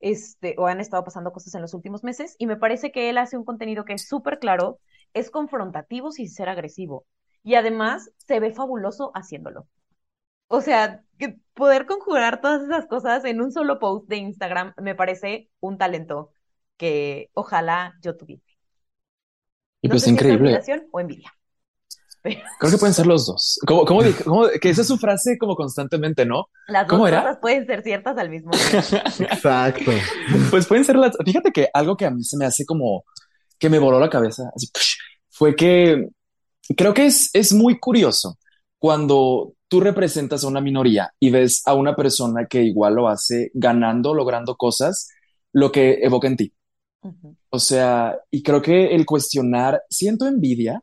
este, 0.00 0.54
o 0.58 0.66
han 0.66 0.80
estado 0.80 1.04
pasando 1.04 1.32
cosas 1.32 1.54
en 1.54 1.62
los 1.62 1.74
últimos 1.74 2.04
meses, 2.04 2.36
y 2.38 2.46
me 2.46 2.56
parece 2.56 2.92
que 2.92 3.08
él 3.10 3.18
hace 3.18 3.36
un 3.38 3.44
contenido 3.44 3.84
que 3.84 3.94
es 3.94 4.06
súper 4.08 4.38
claro, 4.38 4.80
es 5.14 5.30
confrontativo 5.30 6.12
sin 6.12 6.28
ser 6.28 6.48
agresivo, 6.48 7.06
y 7.42 7.54
además 7.54 8.10
se 8.18 8.40
ve 8.40 8.52
fabuloso 8.52 9.12
haciéndolo. 9.14 9.66
O 10.48 10.60
sea, 10.60 11.02
que 11.18 11.38
poder 11.54 11.86
conjugar 11.86 12.40
todas 12.40 12.62
esas 12.62 12.86
cosas 12.86 13.24
en 13.24 13.40
un 13.40 13.52
solo 13.52 13.78
post 13.78 14.08
de 14.08 14.16
Instagram 14.18 14.74
me 14.76 14.94
parece 14.94 15.50
un 15.60 15.78
talento 15.78 16.32
que 16.82 17.30
ojalá 17.34 17.94
yo 18.02 18.16
tuviera. 18.16 18.42
Y 19.80 19.88
No 19.88 19.92
pues 19.92 20.02
sé 20.02 20.06
si 20.10 20.14
es 20.14 20.20
increíble. 20.20 20.60
o 20.90 21.00
envidia. 21.00 21.32
Pero 22.22 22.40
Creo 22.58 22.72
que 22.72 22.78
pueden 22.78 22.94
ser 22.94 23.06
los 23.06 23.26
dos. 23.26 23.58
¿Cómo, 23.66 23.84
cómo? 23.84 24.00
¿Cómo- 24.24 24.48
que 24.60 24.70
esa 24.70 24.82
es 24.82 24.88
su 24.88 24.96
frase 24.98 25.36
como 25.38 25.54
constantemente, 25.56 26.24
¿no? 26.26 26.46
las 26.66 26.86
¿Cómo 26.88 27.02
dos 27.02 27.08
era? 27.08 27.22
cosas 27.22 27.38
pueden 27.40 27.66
ser 27.66 27.82
ciertas 27.82 28.16
al 28.18 28.30
mismo 28.30 28.50
tiempo. 28.50 28.78
Exacto. 29.20 29.90
Pues 30.50 30.66
pueden 30.66 30.84
ser 30.84 30.96
las. 30.96 31.16
Fíjate 31.24 31.52
que 31.52 31.68
algo 31.72 31.96
que 31.96 32.06
a 32.06 32.10
mí 32.10 32.24
se 32.24 32.36
me 32.36 32.44
hace 32.44 32.64
como 32.66 33.04
que 33.58 33.68
me 33.70 33.78
voló 33.78 34.00
la 34.00 34.10
cabeza 34.10 34.50
fue 35.30 35.54
que 35.54 36.08
creo 36.76 36.94
que 36.94 37.06
es, 37.06 37.30
es 37.32 37.52
muy 37.52 37.78
curioso 37.78 38.38
cuando 38.78 39.54
tú 39.68 39.80
representas 39.80 40.44
a 40.44 40.48
una 40.48 40.60
minoría 40.60 41.12
y 41.20 41.30
ves 41.30 41.62
a 41.66 41.74
una 41.74 41.94
persona 41.96 42.46
que 42.46 42.62
igual 42.62 42.94
lo 42.96 43.08
hace 43.08 43.50
ganando, 43.54 44.14
logrando 44.14 44.56
cosas, 44.56 45.08
lo 45.52 45.72
que 45.72 46.00
evoca 46.02 46.26
en 46.28 46.36
ti. 46.36 46.52
O 47.50 47.58
sea, 47.58 48.18
y 48.30 48.42
creo 48.42 48.62
que 48.62 48.94
el 48.94 49.04
cuestionar, 49.04 49.82
siento 49.90 50.26
envidia, 50.26 50.80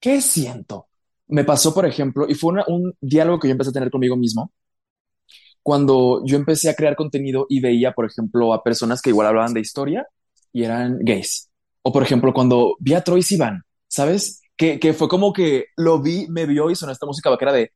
¿qué 0.00 0.20
siento? 0.20 0.88
Me 1.28 1.44
pasó, 1.44 1.72
por 1.74 1.86
ejemplo, 1.86 2.26
y 2.28 2.34
fue 2.34 2.54
un 2.66 2.94
diálogo 3.00 3.38
que 3.38 3.48
yo 3.48 3.52
empecé 3.52 3.70
a 3.70 3.74
tener 3.74 3.90
conmigo 3.90 4.16
mismo 4.16 4.52
cuando 5.62 6.22
yo 6.24 6.36
empecé 6.36 6.70
a 6.70 6.74
crear 6.74 6.96
contenido 6.96 7.46
y 7.48 7.60
veía, 7.60 7.92
por 7.92 8.06
ejemplo, 8.06 8.52
a 8.52 8.62
personas 8.62 9.02
que 9.02 9.10
igual 9.10 9.26
hablaban 9.26 9.54
de 9.54 9.60
historia 9.60 10.06
y 10.52 10.64
eran 10.64 10.98
gays. 11.00 11.50
O, 11.82 11.92
por 11.92 12.02
ejemplo, 12.02 12.32
cuando 12.32 12.76
vi 12.80 12.94
a 12.94 13.04
Troy 13.04 13.22
Sivan, 13.22 13.62
¿sabes? 13.86 14.42
Que, 14.56 14.78
que 14.78 14.92
fue 14.92 15.08
como 15.08 15.32
que 15.32 15.66
lo 15.76 16.00
vi, 16.00 16.26
me 16.28 16.46
vio 16.46 16.70
y 16.70 16.76
sonó 16.76 16.92
esta 16.92 17.06
música 17.06 17.30
vaquera 17.30 17.52
de... 17.52 17.72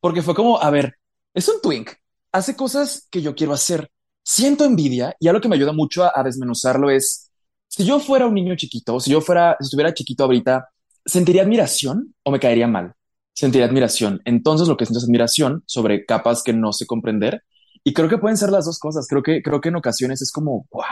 Porque 0.00 0.22
fue 0.22 0.34
como, 0.34 0.60
a 0.60 0.70
ver, 0.70 0.94
es 1.32 1.48
un 1.48 1.60
twink, 1.60 1.90
hace 2.32 2.54
cosas 2.56 3.08
que 3.10 3.22
yo 3.22 3.34
quiero 3.34 3.52
hacer. 3.52 3.90
Siento 4.26 4.64
envidia 4.64 5.14
y 5.20 5.28
algo 5.28 5.40
que 5.40 5.48
me 5.48 5.56
ayuda 5.56 5.72
mucho 5.72 6.02
a, 6.04 6.22
desmenuzarlo 6.22 6.90
es, 6.90 7.30
si 7.68 7.84
yo 7.84 8.00
fuera 8.00 8.26
un 8.26 8.34
niño 8.34 8.56
chiquito, 8.56 8.98
si 8.98 9.10
yo 9.10 9.20
fuera, 9.20 9.56
si 9.60 9.66
estuviera 9.66 9.92
chiquito 9.92 10.24
ahorita, 10.24 10.70
¿sentiría 11.04 11.42
admiración 11.42 12.14
o 12.22 12.30
me 12.30 12.40
caería 12.40 12.66
mal? 12.66 12.94
Sentiría 13.34 13.66
admiración. 13.66 14.22
Entonces 14.24 14.66
lo 14.66 14.78
que 14.78 14.86
siento 14.86 14.98
es 14.98 15.04
admiración 15.04 15.62
sobre 15.66 16.06
capas 16.06 16.42
que 16.42 16.54
no 16.54 16.72
sé 16.72 16.86
comprender. 16.86 17.42
Y 17.84 17.92
creo 17.92 18.08
que 18.08 18.16
pueden 18.16 18.38
ser 18.38 18.50
las 18.50 18.64
dos 18.64 18.78
cosas. 18.78 19.06
Creo 19.06 19.22
que, 19.22 19.42
creo 19.42 19.60
que 19.60 19.68
en 19.68 19.76
ocasiones 19.76 20.22
es 20.22 20.32
como, 20.32 20.66
wow. 20.70 20.84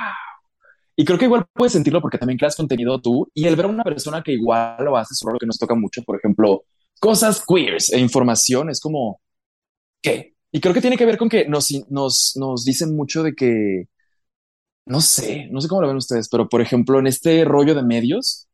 Y 0.95 1.07
creo 1.07 1.19
que 1.19 1.25
igual 1.25 1.47
puedes 1.55 1.73
sentirlo 1.73 2.03
porque 2.03 2.19
también 2.19 2.39
creas 2.39 2.55
contenido 2.55 3.01
tú 3.01 3.27
y 3.33 3.47
el 3.47 3.57
ver 3.57 3.65
a 3.65 3.69
una 3.69 3.85
persona 3.85 4.23
que 4.23 4.33
igual 4.33 4.77
lo 4.85 4.97
hace 4.99 5.15
sobre 5.15 5.33
lo 5.35 5.39
que 5.39 5.47
nos 5.47 5.59
toca 5.59 5.75
mucho, 5.75 6.03
por 6.03 6.19
ejemplo, 6.19 6.65
cosas 7.01 7.43
queers 7.47 7.93
e 7.93 7.99
información, 7.99 8.69
es 8.69 8.79
como, 8.79 9.21
¿qué? 10.03 10.32
Y 10.53 10.61
creo 10.61 10.75
que 10.75 10.81
tiene 10.83 10.97
que 10.99 11.07
ver 11.07 11.19
con 11.19 11.29
que 11.29 11.47
nos, 11.49 11.71
nos, 11.91 12.35
nos 12.37 12.65
dicen 12.65 12.95
mucho 12.97 13.23
de 13.23 13.35
que, 13.35 13.87
no 14.87 15.01
sé, 15.01 15.49
no 15.51 15.61
sé 15.61 15.69
cómo 15.69 15.83
lo 15.83 15.89
ven 15.89 15.97
ustedes, 15.97 16.29
pero 16.29 16.49
por 16.49 16.61
ejemplo, 16.61 16.99
en 16.99 17.07
este 17.07 17.45
rollo 17.45 17.75
de 17.75 17.83
medios, 17.83 18.49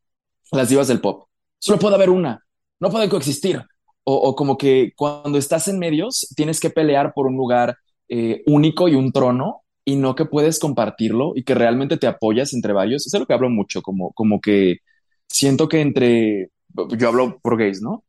las 0.52 0.68
divas 0.68 0.88
del 0.88 1.00
pop, 1.00 1.28
solo 1.58 1.78
puede 1.78 1.96
haber 1.96 2.10
una, 2.10 2.44
no 2.80 2.90
puede 2.90 3.08
coexistir. 3.08 3.62
O, 4.04 4.14
o 4.14 4.34
como 4.34 4.56
que 4.56 4.92
cuando 4.96 5.36
estás 5.38 5.68
en 5.68 5.78
medios, 5.78 6.28
tienes 6.34 6.60
que 6.60 6.70
pelear 6.70 7.12
por 7.14 7.26
un 7.26 7.36
lugar 7.36 7.76
eh, 8.08 8.42
único 8.46 8.88
y 8.88 8.94
un 8.94 9.12
trono 9.12 9.62
y 9.84 9.96
no 9.96 10.14
que 10.14 10.24
puedes 10.24 10.58
compartirlo 10.58 11.32
y 11.34 11.44
que 11.44 11.54
realmente 11.54 11.98
te 11.98 12.06
apoyas 12.06 12.54
entre 12.54 12.72
varios. 12.72 13.06
Eso 13.06 13.18
es 13.18 13.20
lo 13.20 13.26
que 13.26 13.34
hablo 13.34 13.50
mucho, 13.50 13.82
como, 13.82 14.12
como 14.12 14.40
que 14.40 14.78
siento 15.28 15.68
que 15.68 15.80
entre, 15.82 16.50
yo 16.96 17.08
hablo 17.08 17.38
por 17.40 17.58
gays, 17.58 17.82
¿no? 17.82 18.04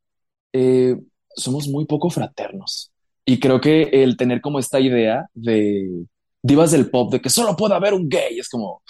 Eh, 0.54 0.96
somos 1.36 1.68
muy 1.68 1.86
poco 1.86 2.10
fraternos. 2.10 2.92
Y 3.26 3.40
creo 3.40 3.62
que 3.62 3.84
el 3.84 4.18
tener 4.18 4.42
como 4.42 4.60
esta 4.60 4.80
idea 4.80 5.28
de 5.34 6.06
divas 6.42 6.72
del 6.72 6.90
pop, 6.90 7.12
de 7.12 7.22
que 7.22 7.30
solo 7.30 7.56
puede 7.56 7.76
haber 7.76 7.94
un 7.94 8.10
gay, 8.10 8.40
es 8.40 8.50
como, 8.50 8.82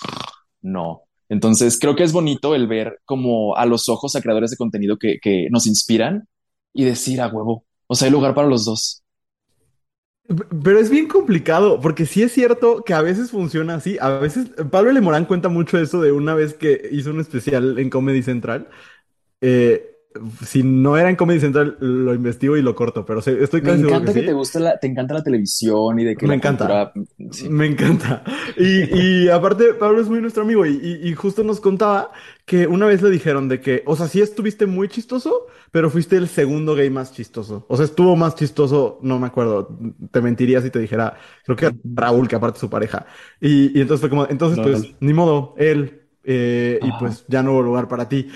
no. 0.61 1.03
Entonces 1.29 1.77
creo 1.79 1.95
que 1.95 2.03
es 2.03 2.11
bonito 2.11 2.55
el 2.55 2.67
ver 2.67 2.99
como 3.05 3.55
a 3.55 3.65
los 3.65 3.87
ojos 3.89 4.15
a 4.15 4.21
creadores 4.21 4.51
de 4.51 4.57
contenido 4.57 4.97
que, 4.97 5.47
nos 5.51 5.67
inspiran 5.67 6.27
y 6.73 6.83
decir 6.83 7.21
a 7.21 7.27
huevo, 7.27 7.65
o 7.87 7.95
sea, 7.95 8.07
hay 8.07 8.11
lugar 8.11 8.33
para 8.33 8.47
los 8.47 8.65
dos. 8.65 9.03
Pero 10.63 10.79
es 10.79 10.91
bien 10.91 11.07
complicado, 11.07 11.79
porque 11.81 12.05
sí 12.05 12.21
es 12.21 12.31
cierto 12.31 12.83
que 12.83 12.93
a 12.93 13.01
veces 13.01 13.31
funciona 13.31 13.75
así. 13.75 13.97
A 13.99 14.09
veces, 14.09 14.51
Pablo 14.69 14.91
Lemorán 14.91 15.25
cuenta 15.25 15.49
mucho 15.49 15.79
eso 15.79 16.01
de 16.01 16.11
una 16.11 16.35
vez 16.35 16.53
que 16.53 16.87
hizo 16.91 17.09
un 17.09 17.19
especial 17.19 17.79
en 17.79 17.89
Comedy 17.89 18.21
Central. 18.21 18.69
eh, 19.41 19.98
si 20.45 20.63
no 20.63 20.97
era 20.97 21.09
en 21.09 21.15
Comedy 21.15 21.39
Central, 21.39 21.77
lo 21.79 22.13
investigo 22.13 22.57
y 22.57 22.61
lo 22.61 22.75
corto, 22.75 23.05
pero 23.05 23.19
estoy 23.19 23.61
Me 23.61 23.61
casi 23.61 23.79
seguro 23.81 24.01
encanta 24.01 24.13
que 24.13 24.13
que 24.13 24.23
te 24.23 24.33
gusta 24.33 24.59
la, 24.59 24.79
te 24.79 24.87
encanta 24.87 25.13
la 25.13 25.23
televisión 25.23 25.99
y 25.99 26.03
de 26.05 26.17
que 26.17 26.27
Me 26.27 26.33
la 26.33 26.35
encanta. 26.35 26.67
cultura, 26.67 26.91
sí. 27.29 27.49
Me 27.49 27.65
encanta. 27.67 28.23
Y, 28.57 29.25
y 29.25 29.29
aparte, 29.29 29.73
Pablo 29.75 30.01
es 30.01 30.09
muy 30.09 30.21
nuestro 30.21 30.43
amigo 30.43 30.65
y, 30.65 30.71
y- 31.03 31.09
y 31.09 31.13
justo 31.15 31.43
nos 31.43 31.59
contaba 31.61 32.11
que 32.45 32.67
una 32.67 32.85
vez 32.87 33.01
le 33.01 33.09
dijeron 33.11 33.47
de 33.49 33.61
que, 33.61 33.83
o 33.85 33.95
sea, 33.95 34.07
sí 34.07 34.21
estuviste 34.21 34.65
muy 34.65 34.89
chistoso, 34.89 35.47
pero 35.71 35.89
fuiste 35.89 36.17
el 36.17 36.27
segundo 36.27 36.75
gay 36.75 36.89
más 36.89 37.13
chistoso. 37.13 37.65
O 37.69 37.75
sea, 37.77 37.85
estuvo 37.85 38.15
más 38.15 38.35
chistoso, 38.35 38.99
no 39.03 39.19
me 39.19 39.27
acuerdo, 39.27 39.77
te 40.11 40.21
mentiría 40.21 40.61
si 40.61 40.69
te 40.71 40.79
dijera, 40.79 41.17
creo 41.45 41.55
que 41.57 41.71
Raúl, 41.83 42.27
que 42.27 42.35
aparte 42.35 42.57
es 42.57 42.61
su 42.61 42.69
pareja. 42.69 43.05
Y, 43.39 43.79
entonces 43.79 44.01
fue 44.01 44.09
como, 44.09 44.27
entonces 44.29 44.59
pues, 44.59 44.89
Lol. 44.89 44.97
ni 44.99 45.13
modo, 45.13 45.55
él, 45.57 46.01
eh, 46.23 46.79
y 46.81 46.91
pues 46.93 47.25
ya 47.27 47.43
no 47.43 47.53
hubo 47.53 47.61
lugar 47.63 47.87
para 47.87 48.09
ti. 48.09 48.29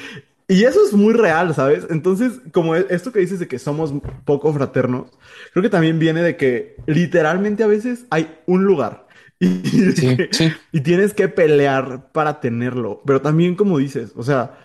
Y 0.48 0.66
eso 0.66 0.80
es 0.86 0.94
muy 0.94 1.14
real, 1.14 1.56
¿sabes? 1.56 1.88
Entonces, 1.90 2.42
como 2.52 2.76
e- 2.76 2.86
esto 2.90 3.12
que 3.12 3.20
dices 3.20 3.40
de 3.40 3.48
que 3.48 3.60
somos 3.60 3.94
poco 4.26 4.54
fraternos, 4.54 5.12
creo 5.54 5.64
que 5.64 5.70
también 5.70 6.00
viene 6.00 6.22
de 6.22 6.38
que 6.38 6.76
literalmente 6.86 7.64
a 7.64 7.68
veces 7.68 8.06
hay 8.10 8.40
un 8.46 8.64
lugar 8.66 9.08
y, 9.40 9.48
y 9.78 9.82
de 9.82 9.94
Sí, 9.94 10.08
que- 10.18 10.30
sí. 10.32 10.54
y 10.72 10.82
tienes 10.82 11.14
que 11.14 11.30
pelear 11.30 12.12
para 12.12 12.40
tenerlo. 12.42 13.02
Pero 13.06 13.22
también, 13.22 13.56
como 13.56 13.78
dices, 13.80 14.12
o 14.16 14.24
sea, 14.24 14.60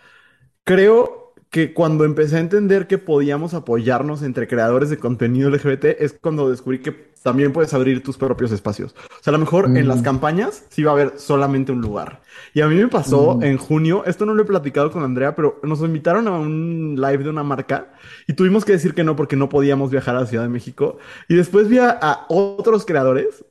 creo 0.65 1.35
que 1.51 1.73
cuando 1.75 2.05
empecé 2.05 2.37
a 2.37 2.41
entender 2.41 2.87
que 2.87 2.99
podíamos 2.99 3.55
apoyarnos 3.55 4.23
entre 4.23 4.49
creadores 4.49 4.91
de 4.91 4.99
contenido 4.99 5.49
LGBT 5.49 6.05
es 6.05 6.13
cuando 6.21 6.51
descubrí 6.51 6.81
que 6.81 6.93
también 7.31 7.53
puedes 7.53 7.75
abrir 7.75 8.03
tus 8.03 8.17
propios 8.19 8.53
espacios. 8.53 8.95
O 9.21 9.23
sea, 9.23 9.31
a 9.31 9.33
lo 9.33 9.39
mejor 9.39 9.73
en 9.75 9.89
las 9.89 10.01
Mm. 10.01 10.03
campañas 10.03 10.65
sí 10.71 10.83
va 10.83 10.93
a 10.93 10.95
haber 10.95 11.19
solamente 11.19 11.73
un 11.73 11.81
lugar. 11.81 12.23
Y 12.55 12.61
a 12.61 12.69
mí 12.69 12.77
me 12.77 12.89
pasó 12.89 13.39
Mm. 13.39 13.43
en 13.43 13.57
junio, 13.59 14.05
esto 14.07 14.27
no 14.27 14.35
lo 14.35 14.43
he 14.43 14.47
platicado 14.47 14.91
con 14.91 15.03
Andrea, 15.03 15.35
pero 15.35 15.61
nos 15.63 15.81
invitaron 15.81 16.29
a 16.29 16.33
un 16.33 16.97
live 16.97 17.25
de 17.25 17.31
una 17.31 17.43
marca 17.45 17.93
y 18.27 18.35
tuvimos 18.35 18.65
que 18.65 18.73
decir 18.73 18.95
que 18.95 19.05
no 19.05 19.17
porque 19.17 19.37
no 19.37 19.49
podíamos 19.49 19.91
viajar 19.91 20.17
a 20.17 20.21
la 20.21 20.27
Ciudad 20.27 20.45
de 20.45 20.51
México. 20.51 20.99
Y 21.29 21.35
después 21.37 21.69
vi 21.69 21.79
a, 21.79 21.91
a 21.91 22.27
otros 22.29 22.85
creadores 22.87 23.45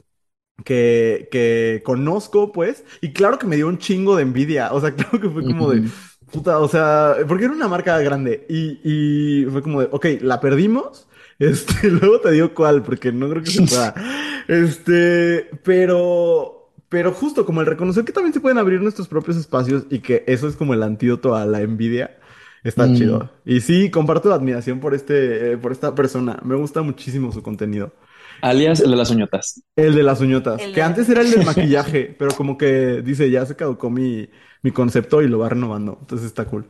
que, 0.65 1.27
que 1.31 1.81
conozco, 1.85 2.51
pues, 2.51 2.83
y 3.01 3.13
claro 3.13 3.37
que 3.39 3.47
me 3.47 3.55
dio 3.55 3.67
un 3.67 3.77
chingo 3.77 4.15
de 4.15 4.23
envidia. 4.23 4.73
O 4.73 4.81
sea, 4.81 4.91
claro 4.95 5.19
que 5.19 5.29
fue 5.29 5.45
como 5.45 5.69
de, 5.71 5.83
puta, 6.31 6.59
o 6.59 6.67
sea, 6.67 7.15
porque 7.27 7.45
era 7.45 7.53
una 7.53 7.67
marca 7.67 7.97
grande 7.99 8.45
y, 8.49 8.79
y 8.83 9.45
fue 9.45 9.61
como 9.61 9.81
de, 9.81 9.89
ok, 9.91 10.05
la 10.21 10.39
perdimos. 10.39 11.06
Este, 11.39 11.89
luego 11.91 12.19
te 12.19 12.31
digo 12.31 12.53
cuál, 12.53 12.83
porque 12.83 13.11
no 13.11 13.29
creo 13.29 13.43
que 13.43 13.51
se 13.51 13.61
pueda. 13.63 13.93
Este, 14.47 15.49
pero, 15.63 16.71
pero 16.89 17.11
justo 17.11 17.45
como 17.45 17.61
el 17.61 17.67
reconocer 17.67 18.05
que 18.05 18.11
también 18.11 18.33
se 18.33 18.39
pueden 18.39 18.57
abrir 18.57 18.81
nuestros 18.81 19.07
propios 19.07 19.37
espacios 19.37 19.85
y 19.89 19.99
que 19.99 20.23
eso 20.27 20.47
es 20.47 20.55
como 20.55 20.73
el 20.73 20.83
antídoto 20.83 21.35
a 21.35 21.45
la 21.45 21.61
envidia, 21.61 22.17
está 22.63 22.87
Mm. 22.87 22.95
chido. 22.95 23.31
Y 23.45 23.61
sí, 23.61 23.89
comparto 23.91 24.29
la 24.29 24.35
admiración 24.35 24.79
por 24.79 24.93
este, 24.95 25.53
eh, 25.53 25.57
por 25.57 25.71
esta 25.71 25.93
persona. 25.95 26.39
Me 26.43 26.55
gusta 26.55 26.81
muchísimo 26.81 27.31
su 27.31 27.41
contenido. 27.43 27.93
Alias 28.41 28.79
el 28.81 28.91
de 28.91 28.97
las 28.97 29.09
uñotas. 29.09 29.63
El 29.75 29.95
de 29.95 30.03
las 30.03 30.21
uñotas, 30.21 30.61
El 30.61 30.69
que 30.69 30.75
de- 30.75 30.81
antes 30.83 31.09
era 31.09 31.21
el 31.21 31.31
del 31.31 31.43
maquillaje, 31.45 32.15
pero 32.17 32.31
como 32.35 32.57
que 32.57 33.01
dice, 33.01 33.29
ya 33.31 33.45
se 33.45 33.55
caducó 33.55 33.89
mi, 33.89 34.29
mi 34.61 34.71
concepto 34.71 35.21
y 35.23 35.27
lo 35.27 35.39
va 35.39 35.49
renovando. 35.49 35.97
Entonces 36.01 36.27
está 36.27 36.45
cool. 36.45 36.67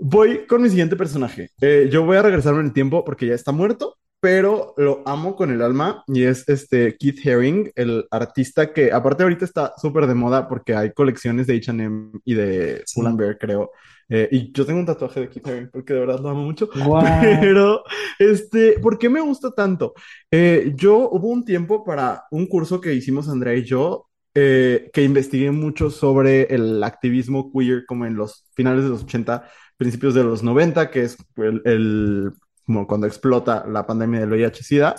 Voy 0.00 0.46
con 0.46 0.62
mi 0.62 0.68
siguiente 0.70 0.96
personaje. 0.96 1.50
Eh, 1.60 1.88
yo 1.92 2.04
voy 2.04 2.16
a 2.16 2.22
regresarme 2.22 2.60
en 2.60 2.66
el 2.66 2.72
tiempo 2.72 3.04
porque 3.04 3.26
ya 3.26 3.34
está 3.34 3.52
muerto, 3.52 3.96
pero 4.18 4.72
lo 4.78 5.02
amo 5.06 5.36
con 5.36 5.50
el 5.50 5.60
alma 5.62 6.02
y 6.06 6.24
es 6.24 6.48
este 6.48 6.96
Keith 6.96 7.26
Haring, 7.26 7.70
el 7.74 8.06
artista 8.10 8.72
que 8.72 8.92
aparte 8.92 9.22
ahorita 9.22 9.44
está 9.44 9.72
súper 9.76 10.06
de 10.06 10.14
moda 10.14 10.48
porque 10.48 10.74
hay 10.74 10.92
colecciones 10.92 11.46
de 11.46 11.56
H&M 11.56 12.12
y 12.24 12.34
de 12.34 12.82
Sí. 12.86 13.00
Pull&Bear, 13.00 13.38
creo. 13.38 13.70
Eh, 14.08 14.28
y 14.32 14.52
yo 14.52 14.66
tengo 14.66 14.80
un 14.80 14.86
tatuaje 14.86 15.20
de 15.20 15.28
Keith 15.28 15.46
Haring 15.46 15.70
porque 15.70 15.92
de 15.94 16.00
verdad 16.00 16.18
lo 16.20 16.30
amo 16.30 16.42
mucho. 16.44 16.68
Guau. 16.74 17.04
Pero, 17.40 17.82
este, 18.18 18.78
¿por 18.80 18.98
qué 18.98 19.08
me 19.08 19.20
gusta 19.20 19.50
tanto? 19.52 19.92
Eh, 20.30 20.72
yo 20.76 21.10
hubo 21.10 21.28
un 21.28 21.44
tiempo 21.44 21.84
para 21.84 22.24
un 22.30 22.46
curso 22.46 22.80
que 22.80 22.94
hicimos 22.94 23.28
Andrea 23.28 23.54
y 23.54 23.64
yo, 23.64 24.06
eh, 24.34 24.90
que 24.92 25.02
investigué 25.02 25.50
mucho 25.50 25.90
sobre 25.90 26.42
el 26.54 26.82
activismo 26.84 27.50
queer 27.52 27.84
como 27.86 28.06
en 28.06 28.16
los 28.16 28.46
finales 28.54 28.84
de 28.84 28.90
los 28.90 29.02
80, 29.04 29.44
principios 29.80 30.12
de 30.12 30.22
los 30.22 30.42
90, 30.42 30.90
que 30.90 31.04
es 31.04 31.16
el, 31.64 32.32
como 32.66 32.86
cuando 32.86 33.06
explota 33.06 33.64
la 33.66 33.86
pandemia 33.86 34.20
del 34.20 34.28
VIH-Sida. 34.28 34.96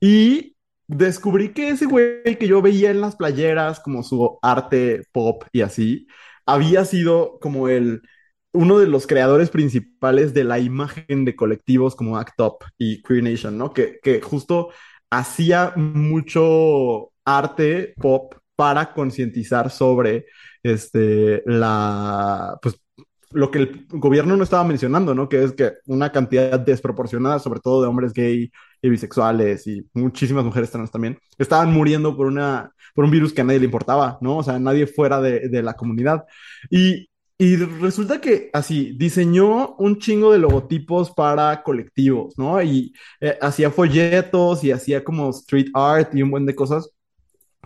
Y 0.00 0.56
descubrí 0.88 1.50
que 1.50 1.68
ese 1.68 1.86
güey 1.86 2.36
que 2.36 2.48
yo 2.48 2.60
veía 2.60 2.90
en 2.90 3.00
las 3.00 3.14
playeras, 3.14 3.78
como 3.78 4.02
su 4.02 4.40
arte 4.42 5.04
pop 5.12 5.44
y 5.52 5.60
así, 5.60 6.08
había 6.44 6.84
sido 6.84 7.38
como 7.40 7.68
el 7.68 8.02
uno 8.52 8.80
de 8.80 8.88
los 8.88 9.06
creadores 9.06 9.50
principales 9.50 10.34
de 10.34 10.42
la 10.42 10.58
imagen 10.58 11.24
de 11.24 11.36
colectivos 11.36 11.94
como 11.94 12.18
ACT 12.18 12.40
UP 12.40 12.64
y 12.78 13.02
Queer 13.02 13.22
Nation, 13.22 13.56
¿no? 13.56 13.72
Que, 13.72 14.00
que 14.02 14.20
justo 14.20 14.70
hacía 15.08 15.72
mucho 15.76 17.12
arte 17.24 17.94
pop 17.96 18.34
para 18.56 18.92
concientizar 18.92 19.70
sobre 19.70 20.26
este, 20.64 21.44
la, 21.46 22.58
pues, 22.60 22.80
lo 23.32 23.50
que 23.50 23.58
el 23.58 23.86
gobierno 23.88 24.36
no 24.36 24.44
estaba 24.44 24.64
mencionando, 24.64 25.14
¿no? 25.14 25.28
Que 25.28 25.42
es 25.42 25.52
que 25.52 25.72
una 25.86 26.12
cantidad 26.12 26.58
desproporcionada, 26.60 27.38
sobre 27.38 27.60
todo 27.60 27.82
de 27.82 27.88
hombres 27.88 28.12
gay 28.12 28.50
y 28.82 28.88
bisexuales 28.88 29.66
y 29.66 29.86
muchísimas 29.94 30.44
mujeres 30.44 30.70
trans 30.70 30.90
también, 30.90 31.18
estaban 31.38 31.72
muriendo 31.72 32.16
por 32.16 32.26
una, 32.26 32.72
por 32.94 33.04
un 33.04 33.10
virus 33.10 33.32
que 33.32 33.40
a 33.40 33.44
nadie 33.44 33.58
le 33.60 33.66
importaba, 33.66 34.18
¿no? 34.20 34.38
O 34.38 34.42
sea, 34.42 34.58
nadie 34.58 34.86
fuera 34.86 35.20
de, 35.20 35.48
de 35.48 35.62
la 35.62 35.74
comunidad. 35.74 36.24
Y, 36.70 37.08
y 37.38 37.56
resulta 37.56 38.20
que 38.20 38.50
así 38.52 38.94
diseñó 38.96 39.74
un 39.76 39.98
chingo 39.98 40.32
de 40.32 40.38
logotipos 40.38 41.10
para 41.10 41.62
colectivos, 41.62 42.34
¿no? 42.38 42.62
Y 42.62 42.94
eh, 43.20 43.36
hacía 43.42 43.70
folletos 43.70 44.64
y 44.64 44.72
hacía 44.72 45.04
como 45.04 45.30
street 45.30 45.68
art 45.74 46.14
y 46.14 46.22
un 46.22 46.30
buen 46.30 46.46
de 46.46 46.54
cosas 46.54 46.90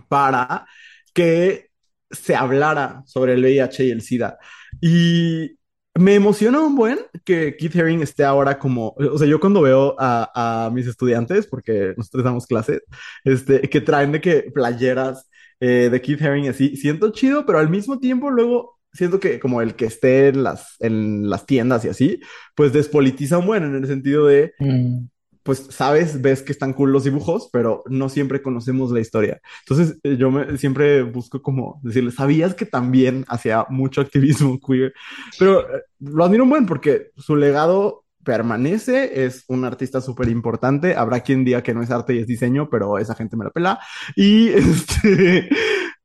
para 0.09 0.65
que 1.13 1.70
se 2.11 2.35
hablara 2.35 3.03
sobre 3.05 3.33
el 3.33 3.41
VIH 3.41 3.85
y 3.85 3.91
el 3.91 4.01
SIDA. 4.01 4.37
Y 4.81 5.57
me 5.95 6.15
emociona 6.15 6.59
un 6.61 6.75
buen 6.75 6.99
que 7.25 7.55
Keith 7.57 7.75
Haring 7.75 8.01
esté 8.01 8.23
ahora 8.23 8.57
como, 8.57 8.95
o 8.97 9.17
sea, 9.17 9.27
yo 9.27 9.39
cuando 9.39 9.61
veo 9.61 9.95
a, 9.99 10.65
a 10.65 10.69
mis 10.71 10.87
estudiantes, 10.87 11.47
porque 11.47 11.93
nosotros 11.97 12.23
damos 12.23 12.47
clases, 12.47 12.81
este, 13.23 13.61
que 13.61 13.81
traen 13.81 14.11
de 14.13 14.21
que 14.21 14.51
playeras 14.53 15.29
eh, 15.59 15.89
de 15.91 16.01
Keith 16.01 16.21
Haring 16.21 16.49
así, 16.49 16.75
siento 16.77 17.11
chido, 17.11 17.45
pero 17.45 17.59
al 17.59 17.69
mismo 17.69 17.99
tiempo 17.99 18.31
luego 18.31 18.79
siento 18.93 19.19
que 19.19 19.39
como 19.39 19.61
el 19.61 19.75
que 19.75 19.85
esté 19.85 20.29
en 20.29 20.43
las, 20.43 20.75
en 20.79 21.29
las 21.29 21.45
tiendas 21.45 21.85
y 21.85 21.89
así, 21.89 22.19
pues 22.55 22.73
despolitiza 22.73 23.37
un 23.37 23.45
buen 23.47 23.63
en 23.63 23.75
el 23.75 23.87
sentido 23.87 24.25
de, 24.27 24.53
Mm. 24.59 25.05
Pues 25.43 25.67
sabes, 25.69 26.21
ves 26.21 26.41
que 26.41 26.51
están 26.51 26.73
cool 26.73 26.91
los 26.91 27.03
dibujos, 27.03 27.49
pero 27.51 27.83
no 27.87 28.09
siempre 28.09 28.41
conocemos 28.41 28.91
la 28.91 28.99
historia. 28.99 29.41
Entonces, 29.67 29.97
eh, 30.03 30.17
yo 30.17 30.29
me, 30.31 30.57
siempre 30.57 31.03
busco 31.03 31.41
como 31.41 31.79
decirles, 31.83 32.15
¿sabías 32.15 32.53
que 32.53 32.65
también 32.65 33.25
hacía 33.27 33.65
mucho 33.69 34.01
activismo 34.01 34.59
queer? 34.65 34.93
Pero 35.39 35.61
eh, 35.61 35.81
lo 35.99 36.23
admiro 36.23 36.43
un 36.43 36.49
buen 36.49 36.65
porque 36.65 37.11
su 37.17 37.35
legado 37.35 38.05
permanece, 38.23 39.25
es 39.25 39.43
un 39.47 39.65
artista 39.65 39.99
súper 39.99 40.29
importante. 40.29 40.95
Habrá 40.95 41.21
quien 41.21 41.43
diga 41.43 41.63
que 41.63 41.73
no 41.73 41.81
es 41.81 41.89
arte 41.91 42.13
y 42.13 42.19
es 42.19 42.27
diseño, 42.27 42.69
pero 42.69 42.97
esa 42.99 43.15
gente 43.15 43.35
me 43.35 43.45
la 43.45 43.51
pela. 43.51 43.79
Y 44.15 44.49
este, 44.53 45.49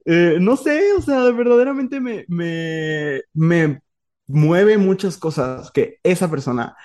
eh, 0.07 0.39
no 0.41 0.57
sé, 0.57 0.93
o 0.95 1.03
sea, 1.03 1.31
verdaderamente 1.31 2.01
me, 2.01 2.25
me, 2.29 3.23
me 3.35 3.81
mueve 4.27 4.79
muchas 4.79 5.19
cosas 5.19 5.71
que 5.71 5.99
esa 6.03 6.31
persona 6.31 6.77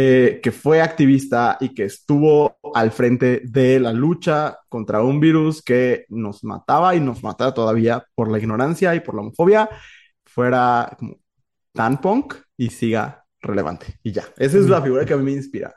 eh, 0.00 0.38
que 0.40 0.52
fue 0.52 0.80
activista 0.80 1.56
y 1.58 1.74
que 1.74 1.82
estuvo 1.86 2.56
al 2.72 2.92
frente 2.92 3.42
de 3.44 3.80
la 3.80 3.92
lucha 3.92 4.56
contra 4.68 5.02
un 5.02 5.18
virus 5.18 5.60
que 5.60 6.04
nos 6.08 6.44
mataba 6.44 6.94
y 6.94 7.00
nos 7.00 7.24
mata 7.24 7.52
todavía 7.52 8.04
por 8.14 8.30
la 8.30 8.38
ignorancia 8.38 8.94
y 8.94 9.00
por 9.00 9.16
la 9.16 9.22
homofobia, 9.22 9.68
fuera 10.24 10.94
como 10.96 11.16
tan 11.72 12.00
punk 12.00 12.36
y 12.56 12.70
siga 12.70 13.24
relevante. 13.40 13.98
Y 14.04 14.12
ya, 14.12 14.22
esa 14.36 14.58
es 14.58 14.68
la 14.68 14.80
figura 14.80 15.04
que 15.04 15.14
a 15.14 15.16
mí 15.16 15.24
me 15.24 15.32
inspira. 15.32 15.74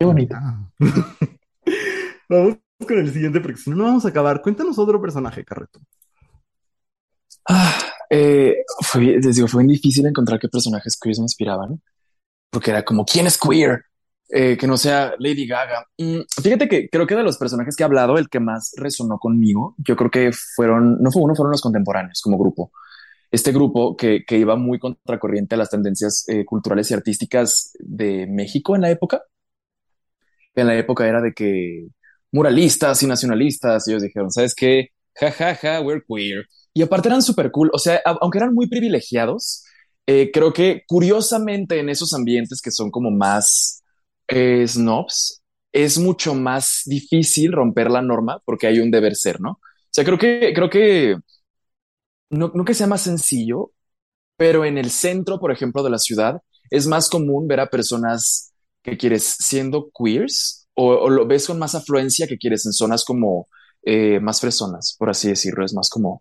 Qué 0.00 0.04
bonito. 0.04 0.34
Vamos 2.28 2.58
con 2.88 2.98
el 2.98 3.12
siguiente, 3.12 3.40
porque 3.40 3.58
si 3.58 3.70
no, 3.70 3.76
no 3.76 3.84
vamos 3.84 4.04
a 4.04 4.08
acabar. 4.08 4.42
Cuéntanos 4.42 4.80
otro 4.80 5.00
personaje, 5.00 5.44
Carreto. 5.44 5.78
Ah, 7.48 7.91
eh, 8.14 8.62
fue, 8.82 9.00
les 9.00 9.36
digo, 9.36 9.48
fue 9.48 9.62
bien 9.62 9.72
difícil 9.72 10.04
encontrar 10.04 10.38
qué 10.38 10.46
personajes 10.46 10.98
queer 11.00 11.16
me 11.16 11.24
inspiraban, 11.24 11.80
porque 12.50 12.70
era 12.70 12.84
como, 12.84 13.06
¿quién 13.06 13.26
es 13.26 13.38
queer? 13.38 13.84
Eh, 14.28 14.56
que 14.58 14.66
no 14.66 14.76
sea 14.76 15.14
Lady 15.18 15.46
Gaga. 15.46 15.86
Mm, 15.96 16.20
fíjate 16.42 16.68
que 16.68 16.88
creo 16.90 17.06
que 17.06 17.14
de 17.16 17.22
los 17.22 17.38
personajes 17.38 17.74
que 17.74 17.82
he 17.82 17.86
hablado, 17.86 18.18
el 18.18 18.28
que 18.28 18.38
más 18.40 18.72
resonó 18.76 19.18
conmigo, 19.18 19.74
yo 19.78 19.96
creo 19.96 20.10
que 20.10 20.30
fueron, 20.32 20.98
no 21.00 21.10
fue 21.10 21.22
uno, 21.22 21.34
fueron 21.34 21.52
los 21.52 21.62
contemporáneos 21.62 22.20
como 22.22 22.38
grupo. 22.38 22.70
Este 23.30 23.50
grupo 23.50 23.96
que, 23.96 24.24
que 24.26 24.36
iba 24.38 24.56
muy 24.56 24.78
contracorriente 24.78 25.54
a 25.54 25.58
las 25.58 25.70
tendencias 25.70 26.24
eh, 26.28 26.44
culturales 26.44 26.90
y 26.90 26.94
artísticas 26.94 27.72
de 27.78 28.26
México 28.26 28.76
en 28.76 28.82
la 28.82 28.90
época. 28.90 29.22
En 30.54 30.66
la 30.66 30.76
época 30.76 31.08
era 31.08 31.22
de 31.22 31.32
que 31.32 31.88
muralistas 32.30 33.02
y 33.02 33.06
nacionalistas, 33.06 33.88
ellos 33.88 34.02
dijeron, 34.02 34.30
¿sabes 34.30 34.54
qué? 34.54 34.88
Ja, 35.14 35.30
ja, 35.32 35.54
ja, 35.54 35.80
we're 35.80 36.02
queer. 36.06 36.44
Y 36.74 36.82
aparte 36.82 37.08
eran 37.08 37.22
súper 37.22 37.50
cool, 37.50 37.70
o 37.72 37.78
sea, 37.78 38.00
aunque 38.20 38.38
eran 38.38 38.54
muy 38.54 38.68
privilegiados, 38.68 39.64
Eh, 40.06 40.30
creo 40.32 40.52
que 40.52 40.82
curiosamente 40.88 41.78
en 41.78 41.88
esos 41.88 42.12
ambientes 42.12 42.60
que 42.60 42.72
son 42.72 42.90
como 42.90 43.10
más 43.12 43.84
eh, 44.28 44.66
snobs, 44.66 45.42
es 45.72 45.96
mucho 45.98 46.34
más 46.34 46.82
difícil 46.86 47.52
romper 47.52 47.88
la 47.90 48.02
norma 48.02 48.40
porque 48.44 48.66
hay 48.66 48.80
un 48.80 48.90
deber 48.90 49.14
ser, 49.14 49.40
¿no? 49.40 49.52
O 49.52 49.60
sea, 49.92 50.04
creo 50.04 50.18
que, 50.18 50.52
creo 50.54 50.68
que 50.68 51.16
no, 52.30 52.50
no 52.54 52.64
que 52.64 52.74
sea 52.74 52.86
más 52.86 53.02
sencillo, 53.02 53.72
pero 54.36 54.64
en 54.64 54.78
el 54.78 54.90
centro, 54.90 55.40
por 55.40 55.52
ejemplo, 55.52 55.82
de 55.82 55.90
la 55.90 55.98
ciudad, 55.98 56.42
es 56.70 56.86
más 56.86 57.10
común 57.10 57.48
ver 57.48 57.60
a 57.60 57.70
personas 57.70 58.52
que 58.82 58.98
quieres 58.98 59.24
siendo 59.24 59.90
queers 59.98 60.68
o, 60.74 60.88
o 60.94 61.10
lo 61.10 61.26
ves 61.26 61.46
con 61.48 61.58
más 61.58 61.74
afluencia 61.74 62.26
que 62.28 62.38
quieres 62.38 62.66
en 62.66 62.72
zonas 62.74 63.04
como 63.04 63.48
eh, 63.84 64.20
más 64.20 64.40
fresonas, 64.40 64.96
por 64.98 65.10
así 65.10 65.28
decirlo. 65.28 65.64
Es 65.64 65.74
más 65.74 65.90
como 65.90 66.20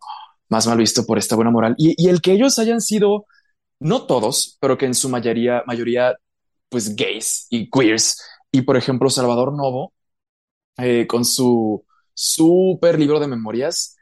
más 0.52 0.68
mal 0.68 0.78
visto 0.78 1.06
por 1.08 1.18
esta 1.20 1.36
buena 1.38 1.52
moral. 1.52 1.76
Y, 1.80 1.95
y 1.97 2.10
el 2.10 2.22
que 2.22 2.34
ellos 2.34 2.60
hayan 2.60 2.82
sido, 2.82 3.26
no 3.80 4.08
todos, 4.08 4.58
pero 4.62 4.78
que 4.78 4.88
en 4.88 4.95
su 4.95 5.10
mayoría, 5.10 5.64
mayoría, 5.68 6.16
pues 6.70 6.95
gays 6.95 7.47
y 7.52 7.70
queers. 7.70 8.22
Y 8.52 8.64
por 8.64 8.78
ejemplo, 8.78 9.10
Salvador 9.10 9.54
Novo, 9.54 9.93
eh, 10.78 11.08
con 11.08 11.26
su 11.26 11.86
súper 12.14 12.99
libro 12.99 13.20
de 13.20 13.28
memorias, 13.28 13.97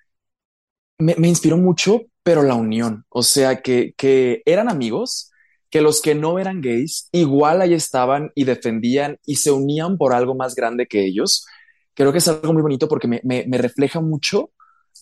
me, 0.97 1.15
me 1.17 1.27
inspiró 1.27 1.57
mucho, 1.57 2.01
pero 2.23 2.43
la 2.43 2.55
unión. 2.55 3.05
O 3.09 3.23
sea, 3.23 3.61
que, 3.61 3.93
que 3.97 4.41
eran 4.45 4.69
amigos, 4.69 5.31
que 5.69 5.81
los 5.81 6.01
que 6.01 6.15
no 6.15 6.39
eran 6.39 6.61
gays 6.61 7.09
igual 7.11 7.61
ahí 7.61 7.73
estaban 7.73 8.31
y 8.35 8.43
defendían 8.45 9.17
y 9.25 9.35
se 9.37 9.51
unían 9.51 9.97
por 9.97 10.13
algo 10.13 10.35
más 10.35 10.55
grande 10.55 10.87
que 10.87 11.05
ellos. 11.05 11.45
Creo 11.93 12.11
que 12.11 12.17
es 12.19 12.27
algo 12.27 12.53
muy 12.53 12.61
bonito 12.61 12.87
porque 12.87 13.07
me, 13.07 13.21
me, 13.23 13.45
me 13.47 13.57
refleja 13.57 14.01
mucho 14.01 14.51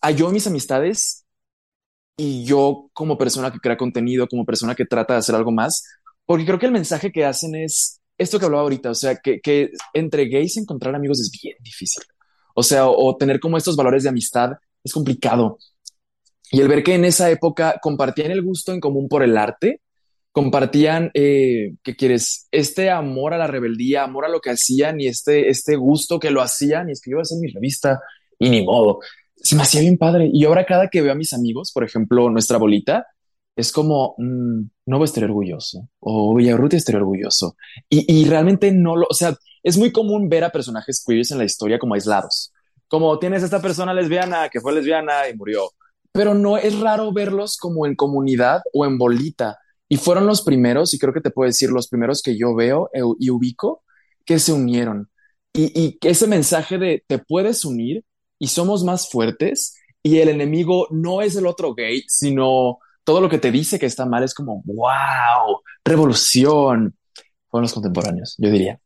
a 0.01 0.11
yo 0.11 0.29
y 0.29 0.33
mis 0.33 0.47
amistades 0.47 1.25
y 2.17 2.43
yo 2.43 2.89
como 2.93 3.17
persona 3.17 3.51
que 3.51 3.59
crea 3.59 3.77
contenido, 3.77 4.27
como 4.27 4.43
persona 4.43 4.75
que 4.75 4.85
trata 4.85 5.13
de 5.13 5.19
hacer 5.19 5.35
algo 5.35 5.51
más, 5.51 5.85
porque 6.25 6.45
creo 6.45 6.59
que 6.59 6.65
el 6.65 6.71
mensaje 6.71 7.11
que 7.11 7.23
hacen 7.23 7.55
es 7.55 8.01
esto 8.17 8.39
que 8.39 8.45
hablaba 8.45 8.63
ahorita, 8.63 8.89
o 8.89 8.95
sea, 8.95 9.17
que, 9.17 9.39
que 9.39 9.71
entre 9.93 10.27
gays 10.27 10.57
encontrar 10.57 10.95
amigos 10.95 11.21
es 11.21 11.31
bien 11.31 11.55
difícil. 11.61 12.03
O 12.55 12.63
sea, 12.63 12.87
o, 12.87 13.15
tener 13.15 13.39
como 13.39 13.55
estos 13.55 13.75
valores 13.75 14.01
de 14.01 14.09
amistad 14.09 14.53
es 14.83 14.91
complicado. 14.91 15.59
Y 16.51 16.59
el 16.59 16.67
ver 16.67 16.81
que 16.81 16.95
en 16.95 17.05
esa 17.05 17.29
época 17.29 17.79
compartían 17.81 18.31
el 18.31 18.41
gusto 18.41 18.73
en 18.73 18.79
común 18.79 19.07
por 19.07 19.21
el 19.21 19.37
arte, 19.37 19.81
compartían, 20.31 21.11
eh, 21.13 21.75
¿qué 21.83 21.95
quieres? 21.95 22.47
Este 22.51 22.89
amor 22.89 23.35
a 23.35 23.37
la 23.37 23.45
rebeldía, 23.45 24.03
amor 24.03 24.25
a 24.25 24.29
lo 24.29 24.39
que 24.39 24.49
hacían 24.49 24.99
y 24.99 25.07
este, 25.07 25.49
este 25.49 25.75
gusto 25.75 26.19
que 26.19 26.31
lo 26.31 26.41
hacían 26.41 26.89
y 26.89 26.93
es 26.93 27.01
que 27.01 27.11
yo 27.11 27.15
iba 27.15 27.21
a 27.21 27.23
hacer 27.23 27.37
mi 27.39 27.51
revista 27.51 27.99
y 28.39 28.49
ni 28.49 28.65
modo. 28.65 28.99
Se 29.41 29.55
me 29.55 29.63
hacía 29.63 29.81
bien 29.81 29.97
padre. 29.97 30.29
Y 30.31 30.45
ahora 30.45 30.65
cada 30.65 30.89
que 30.89 31.01
veo 31.01 31.11
a 31.11 31.15
mis 31.15 31.33
amigos, 31.33 31.71
por 31.71 31.83
ejemplo, 31.83 32.29
nuestra 32.29 32.57
bolita, 32.57 33.07
es 33.55 33.71
como, 33.71 34.15
mmm, 34.17 34.61
no 34.85 34.97
voy 34.97 35.03
a 35.03 35.05
estar 35.05 35.23
orgulloso 35.23 35.89
o 35.99 36.35
Villarruti 36.35 36.75
estaría 36.75 36.99
orgulloso. 36.99 37.55
Y, 37.89 38.05
y 38.13 38.25
realmente 38.25 38.71
no 38.71 38.95
lo, 38.95 39.07
o 39.09 39.13
sea, 39.13 39.35
es 39.63 39.77
muy 39.77 39.91
común 39.91 40.29
ver 40.29 40.43
a 40.43 40.51
personajes 40.51 41.03
queers 41.05 41.31
en 41.31 41.39
la 41.39 41.45
historia 41.45 41.79
como 41.79 41.95
aislados. 41.95 42.53
Como 42.87 43.17
tienes 43.19 43.43
esta 43.43 43.61
persona 43.61 43.93
lesbiana 43.93 44.49
que 44.49 44.61
fue 44.61 44.73
lesbiana 44.73 45.27
y 45.29 45.35
murió 45.35 45.69
pero 46.17 46.33
no 46.33 46.57
es 46.57 46.79
raro 46.79 47.13
verlos 47.13 47.57
como 47.57 47.85
en 47.85 47.95
comunidad 47.95 48.61
o 48.73 48.87
en 48.87 48.97
bolita. 48.97 49.59
Y 49.87 49.97
fueron 49.97 50.25
los 50.25 50.41
primeros, 50.41 50.91
y 50.95 50.97
creo 50.97 51.13
que 51.13 51.21
te 51.21 51.29
puedo 51.29 51.47
decir, 51.47 51.69
los 51.69 51.87
primeros 51.87 52.23
que 52.23 52.35
yo 52.35 52.55
veo 52.55 52.89
e- 52.91 53.01
y 53.19 53.29
ubico 53.29 53.83
que 54.25 54.39
se 54.39 54.51
unieron. 54.51 55.11
Y, 55.53 55.79
y 55.79 55.97
ese 56.01 56.25
mensaje 56.25 56.79
de 56.79 57.03
te 57.07 57.19
puedes 57.19 57.63
unir 57.65 58.03
y 58.39 58.47
somos 58.47 58.83
más 58.83 59.09
fuertes 59.09 59.75
y 60.03 60.19
el 60.19 60.29
enemigo 60.29 60.87
no 60.91 61.21
es 61.21 61.35
el 61.35 61.47
otro 61.47 61.73
gay, 61.73 62.03
sino 62.07 62.79
todo 63.03 63.21
lo 63.21 63.29
que 63.29 63.39
te 63.39 63.51
dice 63.51 63.79
que 63.79 63.85
está 63.85 64.05
mal 64.05 64.23
es 64.23 64.33
como, 64.33 64.61
wow, 64.65 65.61
revolución. 65.83 66.95
Fueron 67.49 67.63
los 67.63 67.73
contemporáneos, 67.73 68.35
yo 68.37 68.49
diría. 68.49 68.79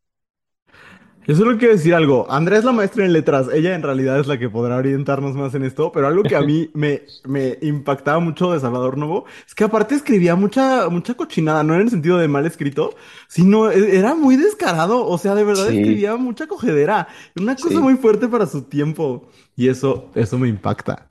Yo 1.32 1.38
solo 1.38 1.58
quiero 1.58 1.74
decir 1.76 1.96
algo. 1.96 2.30
Andrea 2.30 2.60
es 2.60 2.66
la 2.66 2.74
maestra 2.74 3.06
en 3.06 3.14
letras. 3.14 3.48
Ella 3.54 3.74
en 3.74 3.82
realidad 3.84 4.20
es 4.20 4.28
la 4.28 4.38
que 4.38 4.50
podrá 4.50 4.76
orientarnos 4.76 5.34
más 5.34 5.56
en 5.56 5.64
esto. 5.64 5.90
Pero 5.94 6.08
algo 6.08 6.24
que 6.24 6.36
a 6.36 6.42
mí 6.42 6.70
me, 6.74 7.04
me 7.24 7.58
impactaba 7.62 8.20
mucho 8.20 8.52
de 8.52 8.60
Salvador 8.60 8.98
Novo 8.98 9.24
es 9.48 9.56
que 9.56 9.64
aparte 9.64 9.96
escribía 9.96 10.36
mucha, 10.36 10.90
mucha 10.90 11.14
cochinada. 11.14 11.64
No 11.64 11.74
en 11.74 11.80
el 11.82 11.90
sentido 11.90 12.18
de 12.18 12.28
mal 12.28 12.46
escrito, 12.46 12.96
sino 13.30 13.72
e- 13.72 13.98
era 13.98 14.14
muy 14.14 14.36
descarado. 14.36 15.08
O 15.08 15.18
sea, 15.18 15.34
de 15.34 15.46
verdad 15.46 15.70
Sí, 15.70 15.78
escribía 15.78 16.18
mucha 16.18 16.48
cogedera. 16.48 17.08
Una 17.40 17.56
cosa 17.56 17.70
sí. 17.70 17.78
muy 17.78 17.96
fuerte 17.96 18.28
para 18.28 18.46
su 18.46 18.64
tiempo. 18.64 19.30
Y 19.56 19.70
eso, 19.70 20.12
eso 20.16 20.38
me 20.38 20.50
impacta. 20.50 21.08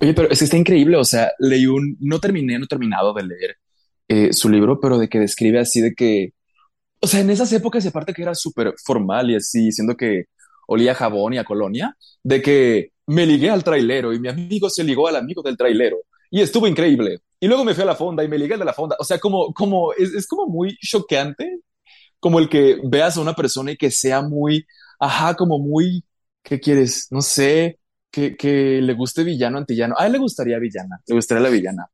Oye, 0.00 0.12
pero 0.12 0.28
es 0.30 0.38
que 0.38 0.44
está 0.44 0.58
increíble. 0.58 0.98
O 0.98 1.04
sea, 1.04 1.30
leí 1.38 1.66
un, 1.66 1.96
no 2.00 2.20
terminé, 2.20 2.58
no 2.58 2.66
he 2.66 2.68
terminado 2.68 3.14
de 3.14 3.22
leer 3.22 3.56
eh, 4.08 4.32
su 4.34 4.50
libro, 4.50 4.80
pero 4.80 4.98
de 4.98 5.08
que 5.08 5.18
describe 5.18 5.58
así 5.60 5.80
de 5.80 5.94
que 5.94 6.34
O 7.00 7.06
sea, 7.06 7.20
en 7.20 7.30
esas 7.30 7.52
épocas, 7.52 7.86
aparte 7.86 8.12
que 8.14 8.22
era 8.22 8.34
súper 8.34 8.74
formal 8.84 9.30
y 9.30 9.36
así, 9.36 9.70
siendo 9.72 9.96
que 9.96 10.24
olía 10.66 10.92
a 10.92 10.94
jabón 10.94 11.34
y 11.34 11.38
a 11.38 11.44
colonia, 11.44 11.96
de 12.22 12.42
que 12.42 12.90
me 13.06 13.26
ligué 13.26 13.50
al 13.50 13.62
trailero 13.64 14.12
y 14.12 14.18
mi 14.20 14.28
amigo 14.28 14.68
se 14.70 14.82
ligó 14.84 15.06
al 15.08 15.16
amigo 15.16 15.42
del 15.42 15.56
trailero 15.56 15.98
y 16.30 16.40
estuvo 16.42 16.66
increíble. 16.66 17.18
Y 17.38 17.46
luego 17.48 17.64
me 17.64 17.74
fui 17.74 17.82
a 17.82 17.86
la 17.86 17.94
fonda 17.96 18.24
y 18.24 18.28
me 18.28 18.38
ligué 18.38 18.54
al 18.54 18.60
de 18.60 18.64
la 18.66 18.72
fonda. 18.72 18.96
O 18.98 19.04
sea, 19.04 19.18
como, 19.18 19.52
como 19.54 19.92
es, 19.92 20.12
es 20.14 20.26
como 20.26 20.46
muy 20.48 20.76
choqueante, 20.78 21.60
como 22.20 22.38
el 22.38 22.48
que 22.48 22.78
veas 22.84 23.16
a 23.16 23.20
una 23.20 23.34
persona 23.34 23.72
y 23.72 23.76
que 23.76 23.90
sea 23.90 24.22
muy, 24.22 24.66
ajá, 25.00 25.34
como 25.36 25.58
muy, 25.58 26.04
¿qué 26.42 26.60
quieres? 26.60 27.08
No 27.10 27.22
sé, 27.22 27.78
que, 28.10 28.36
que 28.36 28.80
le 28.82 28.94
guste 28.94 29.24
villano, 29.24 29.58
antillano. 29.58 29.94
A 29.98 30.06
él 30.06 30.12
le 30.12 30.18
gustaría 30.18 30.58
villana, 30.58 31.00
le 31.06 31.14
gustaría 31.14 31.42
la 31.42 31.50
villana. 31.50 31.86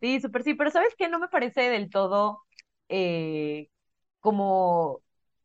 Sí, 0.00 0.20
súper 0.20 0.42
sí, 0.44 0.54
pero 0.54 0.70
¿sabes 0.70 0.94
qué? 0.96 1.08
No 1.08 1.18
me 1.18 1.28
parece 1.28 1.62
del 1.70 1.90
todo 1.90 2.42
eh, 2.90 3.70
como 4.20 5.02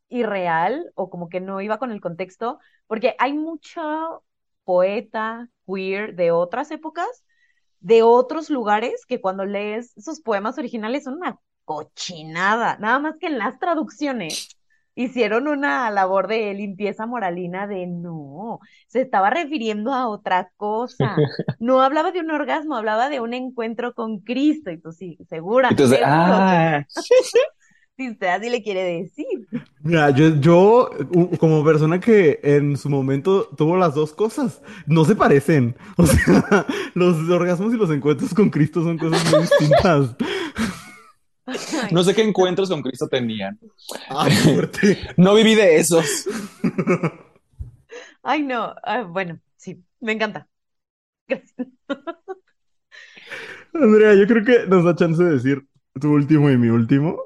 irreal 0.10 0.92
o 0.96 1.10
como 1.10 1.30
que 1.30 1.40
no 1.42 1.62
iba 1.62 1.80
con 1.80 1.92
el 1.92 2.02
contexto, 2.02 2.60
porque 2.88 3.16
hay 3.20 3.34
mucho 3.34 4.24
poeta 4.64 5.50
queer 5.68 6.16
de 6.16 6.32
otras 6.32 6.72
épocas, 6.72 7.08
de 7.80 8.04
otros 8.04 8.50
lugares, 8.50 9.06
que 9.06 9.22
cuando 9.22 9.46
lees 9.46 9.94
sus 9.98 10.22
poemas 10.22 10.58
originales 10.58 11.04
son 11.06 11.16
una 11.16 11.40
cochinada, 11.66 12.78
nada 12.80 13.00
más 13.00 13.18
que 13.20 13.28
en 13.28 13.38
las 13.40 13.60
traducciones 13.60 14.55
hicieron 14.96 15.48
una 15.48 15.92
labor 15.92 16.28
de 16.28 16.54
limpieza 16.54 17.06
moralina 17.06 17.68
de 17.68 17.86
no, 17.86 18.60
se 18.88 19.02
estaba 19.02 19.30
refiriendo 19.30 19.94
a 19.94 20.08
otra 20.08 20.52
cosa. 20.58 21.16
No 21.60 21.82
hablaba 21.82 22.12
de 22.12 22.20
un 22.20 22.32
orgasmo, 22.32 22.76
hablaba 22.76 23.10
de 23.10 23.20
un 23.20 23.34
encuentro 23.34 23.94
con 23.94 24.20
Cristo. 24.20 24.72
Y 24.72 24.78
tú 24.78 24.92
sí, 24.92 25.18
segura, 25.28 25.70
Entonces, 25.70 26.00
ah, 26.04 26.84
si 27.98 28.10
usted 28.10 28.28
así 28.28 28.50
le 28.50 28.62
quiere 28.62 28.84
decir. 28.84 29.48
Mira, 29.82 30.10
yo, 30.12 30.36
yo, 30.40 30.90
como 31.40 31.64
persona 31.64 32.00
que 32.00 32.40
en 32.44 32.78
su 32.78 32.90
momento 32.90 33.48
tuvo 33.58 33.78
las 33.78 33.96
dos 33.96 34.14
cosas, 34.14 34.62
no 34.86 35.06
se 35.06 35.16
parecen. 35.16 35.76
O 35.98 36.06
sea, 36.06 36.66
los 36.94 37.30
orgasmos 37.30 37.74
y 37.74 37.78
los 37.78 37.90
encuentros 37.90 38.34
con 38.34 38.50
Cristo 38.50 38.84
son 38.84 38.98
cosas 38.98 39.24
muy 39.32 39.42
distintas. 39.42 40.16
No 41.92 42.04
sé 42.04 42.16
qué 42.16 42.24
encuentros 42.24 42.70
con 42.70 42.82
Cristo 42.82 43.08
tenían. 43.08 43.60
Ah. 44.10 44.28
No 45.18 45.36
viví 45.36 45.56
de 45.56 45.78
esos. 45.78 46.28
ay, 48.24 48.44
no, 48.44 48.74
ah, 48.84 49.04
bueno, 49.04 49.40
sí, 49.58 49.84
me 50.00 50.14
encanta. 50.14 50.48
Gracias. 51.28 51.68
Andrea, 53.74 54.14
yo 54.16 54.26
creo 54.28 54.46
que 54.46 54.68
nos 54.68 54.86
da 54.86 54.96
chance 54.96 55.22
de 55.24 55.32
decir 55.34 55.68
tu 56.00 56.14
último 56.14 56.50
y 56.50 56.58
mi 56.58 56.70
último. 56.70 57.20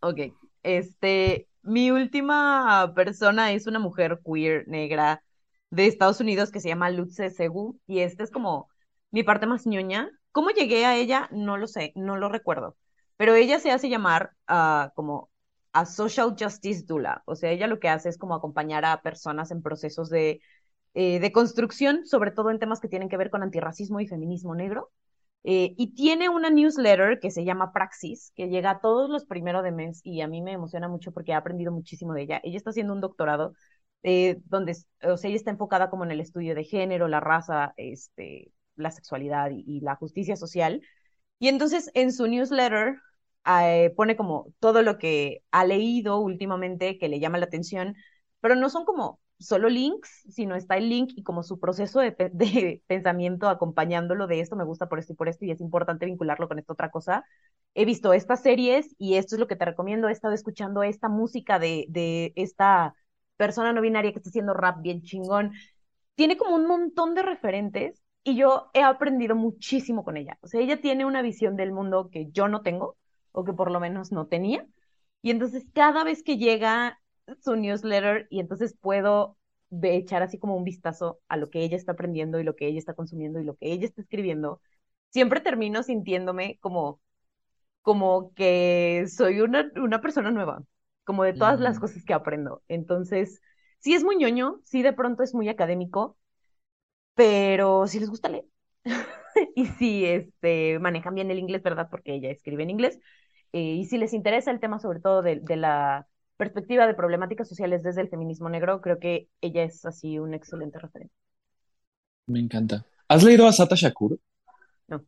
Ok, 0.00 0.20
este, 0.62 1.48
mi 1.62 1.90
última 1.90 2.92
persona 2.94 3.52
es 3.52 3.66
una 3.66 3.78
mujer 3.78 4.20
queer 4.24 4.68
negra 4.68 5.22
de 5.70 5.86
Estados 5.86 6.20
Unidos 6.20 6.50
que 6.50 6.60
se 6.60 6.68
llama 6.68 6.90
Lutze 6.90 7.30
Segu 7.30 7.78
y 7.86 8.00
esta 8.00 8.22
es 8.22 8.30
como 8.30 8.68
mi 9.10 9.22
parte 9.22 9.46
más 9.46 9.66
ñoña. 9.66 10.10
¿Cómo 10.30 10.50
llegué 10.50 10.84
a 10.84 10.96
ella? 10.96 11.28
No 11.32 11.56
lo 11.56 11.66
sé, 11.66 11.92
no 11.96 12.16
lo 12.16 12.28
recuerdo, 12.28 12.76
pero 13.16 13.34
ella 13.34 13.58
se 13.60 13.70
hace 13.70 13.88
llamar 13.88 14.32
ah, 14.48 14.92
como 14.94 15.30
a 15.72 15.86
social 15.86 16.36
justice 16.38 16.84
doula, 16.86 17.22
o 17.26 17.34
sea, 17.36 17.50
ella 17.50 17.66
lo 17.66 17.80
que 17.80 17.88
hace 17.88 18.08
es 18.08 18.18
como 18.18 18.34
acompañar 18.34 18.84
a 18.84 19.02
personas 19.02 19.50
en 19.50 19.62
procesos 19.62 20.08
de, 20.10 20.40
eh, 20.94 21.18
de 21.20 21.32
construcción, 21.32 22.06
sobre 22.06 22.30
todo 22.30 22.50
en 22.50 22.58
temas 22.60 22.80
que 22.80 22.88
tienen 22.88 23.08
que 23.08 23.16
ver 23.16 23.30
con 23.30 23.42
antirracismo 23.42 24.00
y 24.00 24.06
feminismo 24.06 24.54
negro. 24.54 24.90
Eh, 25.46 25.74
y 25.76 25.94
tiene 25.94 26.30
una 26.30 26.48
newsletter 26.50 27.20
que 27.20 27.30
se 27.30 27.44
llama 27.44 27.72
Praxis, 27.72 28.32
que 28.34 28.48
llega 28.48 28.80
todos 28.80 29.10
los 29.10 29.26
primeros 29.26 29.62
de 29.62 29.72
mes 29.72 30.00
y 30.02 30.22
a 30.22 30.28
mí 30.28 30.40
me 30.40 30.52
emociona 30.52 30.88
mucho 30.88 31.12
porque 31.12 31.32
he 31.32 31.34
aprendido 31.34 31.70
muchísimo 31.72 32.14
de 32.14 32.22
ella. 32.22 32.40
Ella 32.44 32.56
está 32.56 32.70
haciendo 32.70 32.94
un 32.94 33.00
doctorado 33.02 33.52
eh, 34.02 34.40
donde, 34.46 34.76
o 35.02 35.16
sea, 35.18 35.28
ella 35.28 35.36
está 35.36 35.50
enfocada 35.50 35.90
como 35.90 36.04
en 36.04 36.12
el 36.12 36.20
estudio 36.20 36.54
de 36.54 36.64
género, 36.64 37.08
la 37.08 37.20
raza, 37.20 37.74
este, 37.76 38.52
la 38.76 38.90
sexualidad 38.90 39.50
y 39.52 39.80
la 39.80 39.96
justicia 39.96 40.36
social. 40.36 40.80
Y 41.44 41.48
entonces 41.48 41.90
en 41.92 42.10
su 42.10 42.26
newsletter 42.26 43.02
eh, 43.44 43.92
pone 43.98 44.16
como 44.16 44.46
todo 44.60 44.80
lo 44.80 44.96
que 44.96 45.42
ha 45.50 45.66
leído 45.66 46.18
últimamente 46.18 46.96
que 46.96 47.10
le 47.10 47.20
llama 47.20 47.36
la 47.36 47.44
atención, 47.44 47.96
pero 48.40 48.54
no 48.54 48.70
son 48.70 48.86
como 48.86 49.20
solo 49.38 49.68
links, 49.68 50.08
sino 50.30 50.56
está 50.56 50.78
el 50.78 50.88
link 50.88 51.10
y 51.14 51.22
como 51.22 51.42
su 51.42 51.60
proceso 51.60 52.00
de, 52.32 52.82
pensamiento 52.86 53.50
acompañándolo 53.50 54.26
de 54.26 54.40
esto 54.40 54.56
me 54.56 54.64
gusta 54.64 54.88
por 54.88 54.98
esto 54.98 55.12
y 55.12 55.16
por 55.16 55.28
esto 55.28 55.44
y 55.44 55.50
es 55.50 55.60
importante 55.60 56.06
vincularlo 56.06 56.48
con 56.48 56.58
esta 56.58 56.72
otra 56.72 56.90
cosa. 56.90 57.26
He 57.74 57.84
visto 57.84 58.14
estas 58.14 58.42
series 58.42 58.94
y 58.96 59.16
esto 59.16 59.36
es 59.36 59.40
lo 59.40 59.46
que 59.46 59.56
te 59.56 59.66
recomiendo. 59.66 60.08
He 60.08 60.12
estado 60.12 60.32
escuchando 60.32 60.82
esta 60.82 61.10
música 61.10 61.58
de, 61.58 61.84
de 61.90 62.32
esta 62.36 62.94
persona 63.36 63.74
no 63.74 63.82
binaria 63.82 64.12
que 64.12 64.18
está 64.18 64.30
haciendo 64.30 64.54
rap 64.54 64.80
bien 64.80 65.02
chingón. 65.02 65.52
Tiene 66.14 66.38
como 66.38 66.56
un 66.56 66.66
montón 66.66 67.14
de 67.14 67.20
referentes 67.22 68.03
y 68.24 68.36
yo 68.36 68.70
he 68.74 68.82
aprendido 68.82 69.36
muchísimo 69.36 70.04
con 70.04 70.16
ella. 70.16 70.38
O 70.42 70.48
sea, 70.48 70.60
ella 70.60 70.80
tiene 70.80 71.04
una 71.04 71.22
visión 71.22 71.56
del 71.56 71.72
mundo 71.72 72.10
que 72.10 72.30
yo 72.32 72.48
no 72.48 72.62
tengo 72.62 72.96
o 73.32 73.44
que 73.44 73.52
por 73.52 73.70
lo 73.70 73.80
menos 73.80 74.12
no 74.12 74.26
tenía. 74.26 74.66
Y 75.22 75.30
entonces 75.30 75.64
cada 75.74 76.04
vez 76.04 76.22
que 76.22 76.38
llega 76.38 77.00
su 77.40 77.56
newsletter 77.56 78.26
y 78.30 78.40
entonces 78.40 78.76
puedo 78.80 79.36
echar 79.82 80.22
así 80.22 80.38
como 80.38 80.56
un 80.56 80.64
vistazo 80.64 81.20
a 81.28 81.36
lo 81.36 81.50
que 81.50 81.64
ella 81.64 81.76
está 81.76 81.92
aprendiendo 81.92 82.38
y 82.40 82.44
lo 82.44 82.56
que 82.56 82.66
ella 82.66 82.78
está 82.78 82.94
consumiendo 82.94 83.40
y 83.40 83.44
lo 83.44 83.56
que 83.56 83.72
ella 83.72 83.86
está 83.86 84.02
escribiendo, 84.02 84.60
siempre 85.10 85.40
termino 85.40 85.82
sintiéndome 85.82 86.58
como, 86.60 87.00
como 87.82 88.32
que 88.34 89.06
soy 89.08 89.40
una, 89.40 89.70
una 89.76 90.00
persona 90.00 90.30
nueva, 90.30 90.62
como 91.04 91.24
de 91.24 91.34
todas 91.34 91.60
las 91.60 91.78
cosas 91.80 92.04
que 92.04 92.14
aprendo. 92.14 92.62
Entonces, 92.68 93.40
sí 93.80 93.94
es 93.94 94.04
muy 94.04 94.16
ñoño, 94.16 94.60
sí 94.64 94.82
de 94.82 94.92
pronto 94.92 95.22
es 95.22 95.34
muy 95.34 95.48
académico, 95.48 96.16
pero 97.14 97.86
si 97.86 98.00
les 98.00 98.10
gusta 98.10 98.28
leer. 98.28 98.46
y 99.54 99.66
si 99.66 100.04
este, 100.04 100.78
manejan 100.78 101.14
bien 101.14 101.30
el 101.30 101.38
inglés, 101.38 101.62
¿verdad? 101.62 101.88
Porque 101.90 102.14
ella 102.14 102.30
escribe 102.30 102.62
en 102.62 102.70
inglés. 102.70 102.98
Eh, 103.52 103.74
y 103.74 103.84
si 103.86 103.98
les 103.98 104.12
interesa 104.12 104.50
el 104.50 104.60
tema 104.60 104.78
sobre 104.78 105.00
todo 105.00 105.22
de, 105.22 105.36
de 105.40 105.56
la 105.56 106.06
perspectiva 106.36 106.86
de 106.86 106.94
problemáticas 106.94 107.48
sociales 107.48 107.82
desde 107.82 108.00
el 108.00 108.08
feminismo 108.08 108.48
negro, 108.48 108.80
creo 108.80 108.98
que 108.98 109.28
ella 109.40 109.62
es 109.62 109.84
así 109.84 110.18
un 110.18 110.34
excelente 110.34 110.78
referente. 110.78 111.14
Me 112.26 112.40
encanta. 112.40 112.84
¿Has 113.08 113.22
leído 113.22 113.46
a 113.46 113.52
Sata 113.52 113.74
Shakur? 113.76 114.18
No. 114.88 115.04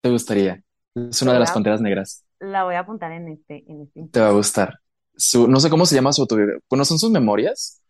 ¿Te 0.00 0.10
gustaría? 0.10 0.62
Es 0.94 1.20
una 1.22 1.32
de 1.34 1.40
las 1.40 1.52
panteras 1.52 1.80
negras. 1.80 2.24
La 2.38 2.64
voy 2.64 2.74
a 2.74 2.80
apuntar 2.80 3.12
en 3.12 3.28
este. 3.28 3.64
En 3.66 3.82
este 3.82 4.08
Te 4.10 4.20
va 4.20 4.28
a 4.28 4.32
gustar. 4.32 4.78
Su, 5.14 5.48
no 5.48 5.60
sé 5.60 5.68
cómo 5.68 5.84
se 5.84 5.94
llama 5.94 6.12
su 6.12 6.22
autobiografía. 6.22 6.62
Bueno, 6.70 6.84
son 6.84 6.98
sus 6.98 7.10
memorias, 7.10 7.81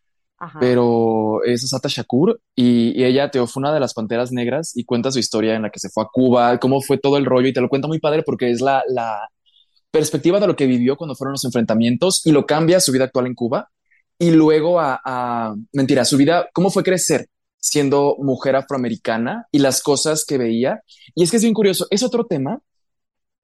Pero 0.58 1.44
es 1.44 1.68
Sata 1.68 1.88
Shakur 1.88 2.40
y, 2.56 3.02
ella 3.04 3.30
te 3.30 3.44
fue 3.46 3.60
una 3.60 3.72
de 3.72 3.80
las 3.80 3.94
panteras 3.94 4.32
negras 4.32 4.76
y 4.76 4.84
cuenta 4.84 5.12
su 5.12 5.18
historia 5.18 5.54
en 5.54 5.62
la 5.62 5.70
que 5.70 5.78
se 5.78 5.88
fue 5.88 6.02
a 6.02 6.08
Cuba, 6.12 6.58
cómo 6.58 6.80
fue 6.80 6.98
todo 6.98 7.16
el 7.16 7.24
rollo 7.24 7.48
y 7.48 7.52
te 7.52 7.60
lo 7.60 7.68
cuenta 7.68 7.88
muy 7.88 8.00
padre 8.00 8.22
porque 8.24 8.50
es 8.50 8.60
la, 8.60 8.82
la 8.88 9.28
perspectiva 9.90 10.40
de 10.40 10.46
lo 10.46 10.56
que 10.56 10.66
vivió 10.66 10.96
cuando 10.96 11.14
fueron 11.14 11.32
los 11.32 11.44
enfrentamientos 11.44 12.26
y 12.26 12.32
lo 12.32 12.46
cambia 12.46 12.80
su 12.80 12.92
vida 12.92 13.04
actual 13.04 13.26
en 13.26 13.34
Cuba 13.34 13.68
y 14.18 14.30
luego 14.30 14.80
a, 14.80 15.00
a 15.04 15.54
mentira, 15.72 16.04
su 16.04 16.16
vida, 16.16 16.48
cómo 16.52 16.70
fue 16.70 16.82
crecer 16.82 17.28
siendo 17.62 18.16
mujer 18.18 18.56
afroamericana 18.56 19.46
y 19.52 19.60
las 19.60 19.82
cosas 19.82 20.24
que 20.24 20.36
veía. 20.36 20.82
Y 21.14 21.22
es 21.22 21.30
que 21.30 21.36
es 21.36 21.42
bien 21.42 21.54
curioso, 21.54 21.86
es 21.90 22.02
otro 22.02 22.24
tema, 22.24 22.60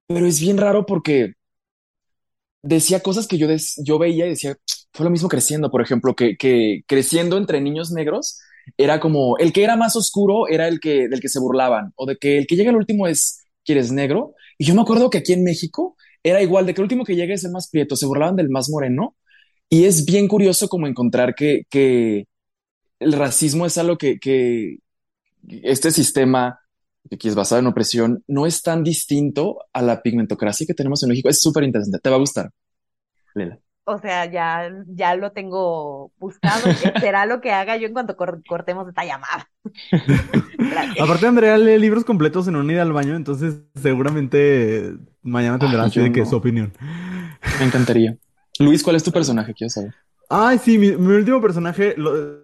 pero 0.09 0.27
es 0.27 0.41
bien 0.41 0.59
raro 0.59 0.85
porque 0.85 1.35
decía 2.63 3.01
cosas 3.01 3.27
que 3.27 3.39
yo, 3.39 3.49
yo 3.85 3.99
veía 3.99 4.27
y 4.27 4.31
decía, 4.31 4.57
fue 4.93 5.05
lo 5.05 5.11
mismo 5.11 5.29
creciendo, 5.29 5.71
por 5.71 5.83
ejemplo, 5.83 6.15
que, 6.15 6.37
que 6.37 6.83
creciendo 6.87 7.37
entre 7.39 7.61
niños 7.61 7.91
negros 7.93 8.39
era 8.77 9.01
como 9.01 9.39
el 9.39 9.53
que 9.53 9.65
era 9.65 9.77
más 9.77 9.97
oscuro 9.97 10.47
era 10.49 10.69
el 10.69 10.81
que 10.81 11.09
del 11.09 11.21
que 11.21 11.29
se 11.29 11.41
burlaban 11.41 11.93
o 11.97 12.07
de 12.07 12.17
que 12.17 12.37
el 12.39 12.47
que 12.47 12.57
llega 12.57 12.71
al 12.71 12.77
último 12.77 13.07
es 13.07 13.45
quieres 13.65 13.93
negro 13.93 14.35
y 14.59 14.67
yo 14.67 14.75
me 14.75 14.83
acuerdo 14.83 15.09
que 15.11 15.19
aquí 15.19 15.33
en 15.33 15.45
México 15.45 15.97
era 16.23 16.43
igual 16.43 16.67
de 16.67 16.75
que 16.75 16.81
el 16.81 16.85
último 16.85 17.05
que 17.05 17.17
llega 17.17 17.35
es 17.35 17.45
el 17.45 17.53
más 17.53 17.71
prieto 17.71 17.97
se 17.97 18.07
burlaban 18.07 18.37
del 18.37 18.51
más 18.51 18.69
moreno 18.69 19.17
y 19.71 19.85
es 19.85 20.05
bien 20.05 20.29
curioso 20.29 20.69
como 20.69 20.87
encontrar 20.87 21.35
que, 21.35 21.63
que 21.71 22.27
el 23.01 23.13
racismo 23.13 23.67
es 23.67 23.79
algo 23.79 23.97
que, 23.99 24.19
que 24.19 24.79
este 25.63 25.91
sistema 25.91 26.61
que 27.17 27.29
es 27.29 27.35
basado 27.35 27.61
en 27.61 27.67
opresión 27.67 28.25
no 28.27 28.47
es 28.47 28.63
tan 28.63 28.83
distinto 28.83 29.59
a 29.73 29.83
la 29.83 30.03
pigmentocracia 30.03 30.67
que 30.67 30.75
tenemos 30.75 31.03
en 31.03 31.11
México 31.11 31.29
es 31.29 31.41
súper 31.41 31.65
interesante 31.65 31.99
te 32.03 32.11
va 32.11 32.17
a 32.17 32.21
gustar 32.21 32.51
Lela 33.35 33.59
o 33.91 33.99
sea, 33.99 34.31
ya, 34.31 34.71
ya 34.87 35.15
lo 35.17 35.33
tengo 35.33 36.13
buscado. 36.19 36.61
Será 37.01 37.25
lo 37.25 37.41
que 37.41 37.53
haga 37.53 37.79
yo 37.79 37.87
en 37.87 37.95
cuanto 37.95 38.17
cor 38.17 38.43
cortemos 38.47 38.87
esta 38.87 39.03
llamada. 39.05 39.49
Aparte, 41.01 41.27
Andrea 41.27 41.57
lee 41.57 41.79
libros 41.79 42.05
completos 42.05 42.47
en 42.49 42.57
una 42.57 42.71
ida 42.71 42.83
al 42.83 42.93
baño, 42.93 43.17
entonces 43.17 43.63
seguramente 43.81 44.93
mañana 45.23 45.59
tendrá 45.59 45.85
así 45.85 46.01
de 46.01 46.13
que 46.13 46.21
no. 46.21 46.27
su 46.27 46.37
opinión. 46.37 46.75
Me 47.59 47.65
encantaría. 47.65 48.19
Luis, 48.59 48.83
¿cuál 48.83 48.97
es 48.97 49.03
tu 49.03 49.11
personaje? 49.11 49.55
Quiero 49.55 49.71
saber. 49.71 49.95
Ay, 50.31 50.59
sí, 50.59 50.77
mi, 50.79 50.95
mi 50.95 51.15
último 51.15 51.41
personaje 51.41 51.97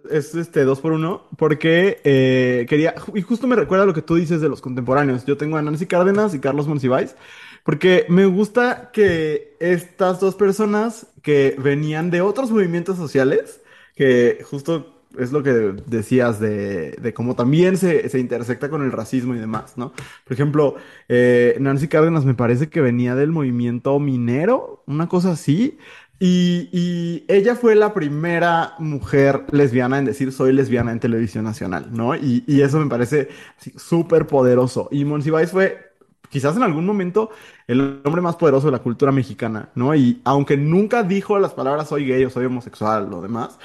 es 0.09 0.33
este 0.33 0.63
dos 0.63 0.79
por 0.81 0.91
uno, 0.91 1.27
porque 1.37 2.01
eh, 2.03 2.65
quería, 2.67 2.95
y 3.13 3.21
justo 3.21 3.45
me 3.45 3.55
recuerda 3.55 3.85
lo 3.85 3.93
que 3.93 4.01
tú 4.01 4.15
dices 4.15 4.41
de 4.41 4.49
los 4.49 4.59
contemporáneos. 4.59 5.23
Yo 5.25 5.37
tengo 5.37 5.57
a 5.57 5.61
Nancy 5.61 5.85
Cárdenas 5.85 6.33
y 6.33 6.39
Carlos 6.39 6.67
Monsiváis, 6.67 7.15
porque 7.63 8.05
me 8.09 8.25
gusta 8.25 8.89
que 8.91 9.55
estas 9.59 10.19
dos 10.19 10.33
personas 10.33 11.07
que 11.21 11.55
venían 11.59 12.09
de 12.09 12.21
otros 12.21 12.49
movimientos 12.49 12.97
sociales, 12.97 13.61
que 13.95 14.39
justo 14.43 14.91
es 15.17 15.31
lo 15.31 15.43
que 15.43 15.51
decías 15.85 16.39
de, 16.41 16.91
de 16.91 17.13
cómo 17.13 17.35
también 17.35 17.77
se, 17.77 18.09
se 18.09 18.19
intersecta 18.19 18.69
con 18.69 18.83
el 18.83 18.91
racismo 18.91 19.33
y 19.35 19.39
demás, 19.39 19.77
¿no? 19.77 19.93
Por 20.25 20.33
ejemplo, 20.33 20.75
eh, 21.07 21.55
Nancy 21.59 21.87
Cárdenas 21.87 22.25
me 22.25 22.33
parece 22.33 22.69
que 22.69 22.81
venía 22.81 23.15
del 23.15 23.31
movimiento 23.31 23.97
minero, 23.99 24.83
una 24.87 25.07
cosa 25.07 25.31
así. 25.31 25.77
Y, 26.19 27.25
ella 27.27 27.55
fue 27.55 27.75
la 27.75 27.93
primera 27.93 28.75
mujer 28.79 29.45
lesbiana 29.51 29.97
en 29.99 30.05
decir 30.05 30.31
soy 30.31 30.53
lesbiana 30.53 30.91
en 30.91 30.99
televisión 30.99 31.43
nacional, 31.43 31.89
¿no? 31.91 32.15
Y, 32.15 32.43
eso 32.61 32.79
me 32.79 32.89
parece 32.89 33.29
súper 33.75 34.27
poderoso. 34.27 34.87
Y 34.91 35.05
Monsiváis 35.05 35.51
fue 35.51 35.93
quizás 36.29 36.55
en 36.55 36.63
algún 36.63 36.85
momento 36.85 37.29
el 37.67 38.01
hombre 38.03 38.21
más 38.21 38.35
poderoso 38.35 38.67
de 38.67 38.71
la 38.73 38.79
cultura 38.79 39.11
mexicana, 39.11 39.69
¿no? 39.75 39.95
Y 39.95 40.21
aunque 40.23 40.57
nunca 40.57 41.03
dijo 41.03 41.39
las 41.39 41.53
palabras 41.53 41.89
soy 41.89 42.05
gay 42.05 42.23
o 42.25 42.29
soy 42.29 42.45
homosexual 42.45 43.11
o 43.13 43.21
demás, 43.21 43.59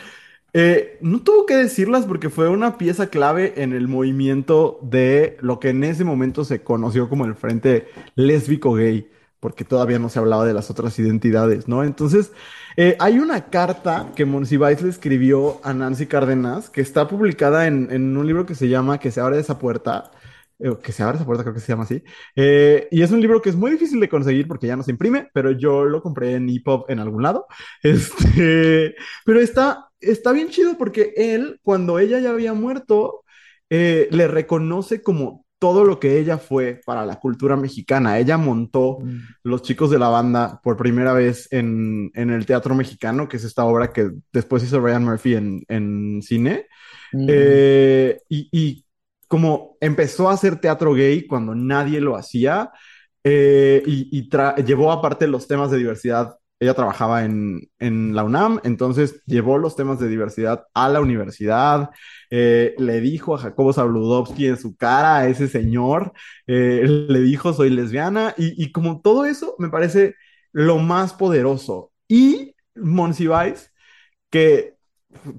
eh, 0.53 0.99
no 1.01 1.21
tuvo 1.21 1.47
que 1.47 1.55
decirlas 1.57 2.07
porque 2.07 2.29
fue 2.29 2.49
una 2.49 2.77
pieza 2.77 3.09
clave 3.09 3.55
en 3.63 3.73
el 3.73 3.87
movimiento 3.87 4.81
de 4.83 5.37
lo 5.41 5.61
que 5.61 5.69
en 5.71 5.85
ese 5.85 6.05
momento 6.05 6.45
se 6.45 6.63
conoció 6.63 7.09
como 7.09 7.25
el 7.25 7.37
Frente 7.37 7.87
Lésbico 8.17 8.75
Gay, 8.75 9.09
porque 9.41 9.65
todavía 9.65 9.99
no 9.99 10.09
se 10.11 10.19
hablaba 10.19 10.45
de 10.47 10.53
las 10.55 10.71
otras 10.71 10.99
identidades, 10.99 11.67
¿no? 11.69 11.83
Entonces, 11.85 12.33
eh, 12.77 12.97
hay 13.01 13.19
una 13.19 13.47
carta 13.51 14.13
que 14.15 14.25
Monsiváis 14.27 14.83
le 14.83 14.91
escribió 14.91 15.61
a 15.65 15.73
Nancy 15.75 16.07
Cárdenas 16.07 16.71
que 16.71 16.81
está 16.83 17.09
publicada 17.09 17.67
en, 17.67 17.89
en 17.91 18.17
un 18.17 18.27
libro 18.27 18.47
que 18.47 18.55
se 18.55 18.69
llama 18.69 18.99
Que 19.01 19.11
se 19.11 19.21
abre 19.21 19.39
esa 19.39 19.59
puerta. 19.59 20.11
eh, 20.59 20.73
Que 20.83 20.93
se 20.93 21.03
abre 21.03 21.17
esa 21.17 21.25
puerta, 21.27 21.43
creo 21.45 21.55
que 21.55 21.61
se 21.61 21.69
llama 21.73 21.85
así. 21.85 22.03
Eh, 22.37 22.89
y 22.91 23.03
es 23.03 23.11
un 23.11 23.21
libro 23.21 23.41
que 23.43 23.51
es 23.51 23.57
muy 23.57 23.71
difícil 23.73 24.01
de 24.01 24.09
conseguir 24.09 24.47
porque 24.49 24.67
ya 24.67 24.77
no 24.77 24.83
se 24.83 24.91
imprime, 24.91 25.29
pero 25.33 25.51
yo 25.53 25.85
lo 25.85 26.03
compré 26.03 26.35
en 26.35 26.49
EPUB 26.49 26.85
en 26.89 26.99
algún 27.01 27.23
lado. 27.23 27.47
Este, 27.83 28.95
pero 29.25 29.41
está, 29.41 29.89
está 30.01 30.33
bien 30.33 30.49
chido 30.51 30.77
porque 30.79 31.13
él, 31.17 31.59
cuando 31.63 31.99
ella 31.99 32.19
ya 32.21 32.31
había 32.31 32.53
muerto, 32.55 33.25
eh, 33.71 34.09
le 34.11 34.29
reconoce 34.29 35.03
como 35.03 35.47
todo 35.61 35.85
lo 35.85 36.01
que 36.01 36.19
ella 36.19 36.39
fue 36.39 36.81
para 36.85 37.07
la 37.07 37.21
cultura 37.21 37.55
mexicana. 37.55 38.19
Ella 38.19 38.37
montó 38.37 38.99
Los 39.45 39.63
Chicos 39.63 39.91
de 39.91 39.99
la 40.01 40.09
Banda 40.09 40.61
por 40.65 40.77
primera 40.77 41.13
vez 41.13 41.47
en, 41.53 42.11
en 42.15 42.31
el 42.31 42.47
Teatro 42.47 42.75
Mexicano, 42.75 43.29
que 43.29 43.37
es 43.37 43.45
esta 43.45 43.65
obra 43.65 43.93
que 43.93 44.11
después 44.33 44.65
hizo 44.65 44.81
Ryan 44.81 45.05
Murphy 45.05 45.35
en, 45.35 45.65
en 45.69 46.23
cine. 46.23 46.67
Mm. 47.13 47.27
Eh, 47.29 48.21
y, 48.29 48.49
y 48.51 48.85
como 49.29 49.77
empezó 49.81 50.29
a 50.29 50.33
hacer 50.33 50.57
teatro 50.57 50.95
gay 50.95 51.27
cuando 51.27 51.55
nadie 51.55 52.01
lo 52.01 52.17
hacía, 52.17 52.73
eh, 53.23 53.83
y, 53.87 54.29
llevó 54.65 54.93
aparte 54.93 55.27
los 55.27 55.47
temas 55.47 55.71
de 55.71 55.79
diversidad. 55.79 56.37
Ella 56.61 56.75
trabajaba 56.75 57.25
en, 57.25 57.63
en 57.79 58.15
la 58.15 58.25
UNAM, 58.25 58.61
entonces 58.65 59.23
llevó 59.27 59.59
los 59.59 59.77
temas 59.77 59.99
de 59.99 60.09
diversidad 60.09 60.67
a 60.75 60.89
la 60.91 61.01
universidad. 61.01 61.91
eh, 62.31 62.75
le 62.79 63.01
dijo 63.01 63.35
a 63.35 63.39
Jacobo 63.39 63.73
Zabludovsky 63.73 64.47
en 64.47 64.57
su 64.59 64.77
cara 64.77 65.19
a 65.19 65.29
ese 65.29 65.49
señor, 65.49 66.13
eh, 66.47 66.83
le 66.87 67.21
dijo 67.21 67.53
soy 67.53 67.71
lesbiana, 67.71 68.35
y, 68.37 68.63
y 68.63 68.73
como 68.73 69.01
todo 69.01 69.25
eso 69.25 69.55
me 69.59 69.71
parece 69.71 70.15
lo 70.53 70.79
más 70.79 71.15
poderoso. 71.15 71.93
Y 72.09 72.55
Monsiváis, 72.77 73.73
que 74.31 74.77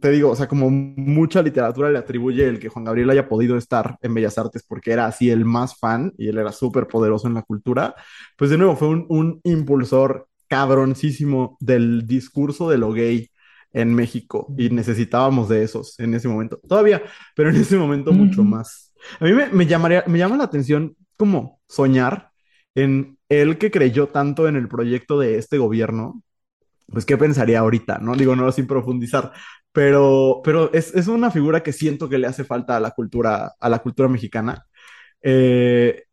te 0.02 0.12
digo, 0.12 0.32
o 0.32 0.36
sea, 0.36 0.48
como 0.48 0.70
mucha 0.70 1.42
literatura 1.42 1.90
le 1.90 1.98
atribuye 2.00 2.48
el 2.48 2.60
que 2.60 2.70
Juan 2.70 2.86
Gabriel 2.86 3.10
haya 3.10 3.30
podido 3.30 3.58
estar 3.58 3.98
en 4.02 4.14
Bellas 4.14 4.38
Artes 4.38 4.64
porque 4.68 4.92
era 4.92 5.06
así 5.06 5.30
el 5.30 5.46
más 5.46 5.78
fan 5.80 6.14
y 6.18 6.28
él 6.30 6.38
era 6.38 6.52
súper 6.52 6.88
poderoso 6.88 7.28
en 7.28 7.36
la 7.36 7.44
cultura, 7.44 7.96
pues 8.38 8.52
de 8.52 8.58
nuevo 8.58 8.76
fue 8.76 8.90
un, 8.90 9.06
un 9.10 9.40
impulsor 9.44 10.28
cabroncísimo 10.52 11.56
del 11.62 12.06
discurso 12.06 12.70
de 12.70 12.78
lo 12.78 12.92
gay 12.92 13.30
en 13.72 13.94
México 13.96 14.54
y 14.58 14.70
necesitábamos 14.70 15.48
de 15.48 15.64
esos 15.64 15.98
en 15.98 16.14
ese 16.14 16.28
momento. 16.28 16.60
Todavía, 16.68 17.02
pero 17.38 17.50
en 17.52 17.56
ese 17.56 17.78
momento 17.78 18.12
mucho 18.12 18.44
más. 18.44 18.94
A 19.22 19.24
mí 19.24 19.32
me, 19.32 19.48
me 19.48 19.66
llamaría, 19.66 20.04
me 20.08 20.18
llama 20.18 20.36
la 20.36 20.44
atención 20.44 20.98
como 21.16 21.62
soñar 21.70 22.32
en 22.76 23.18
él 23.30 23.58
que 23.58 23.72
creyó 23.72 24.08
tanto 24.10 24.50
en 24.50 24.58
el 24.58 24.68
proyecto 24.68 25.18
de 25.18 25.38
este 25.38 25.58
gobierno 25.58 26.22
pues, 26.92 27.06
¿qué 27.06 27.18
pensaría 27.18 27.60
ahorita? 27.60 28.00
No 28.00 28.16
digo, 28.16 28.36
no 28.36 28.52
sin 28.52 28.68
profundizar, 28.68 29.32
pero, 29.72 30.42
pero 30.44 30.74
es, 30.74 30.94
es 30.94 31.08
una 31.08 31.32
figura 31.32 31.64
que 31.64 31.72
siento 31.72 32.10
que 32.10 32.18
le 32.18 32.28
hace 32.28 32.44
falta 32.44 32.76
a 32.76 32.82
la 32.82 32.92
cultura, 32.92 33.54
a 33.58 33.70
la 33.70 33.80
cultura 33.80 34.10
mexicana. 34.10 34.66
Eh, 35.22 36.04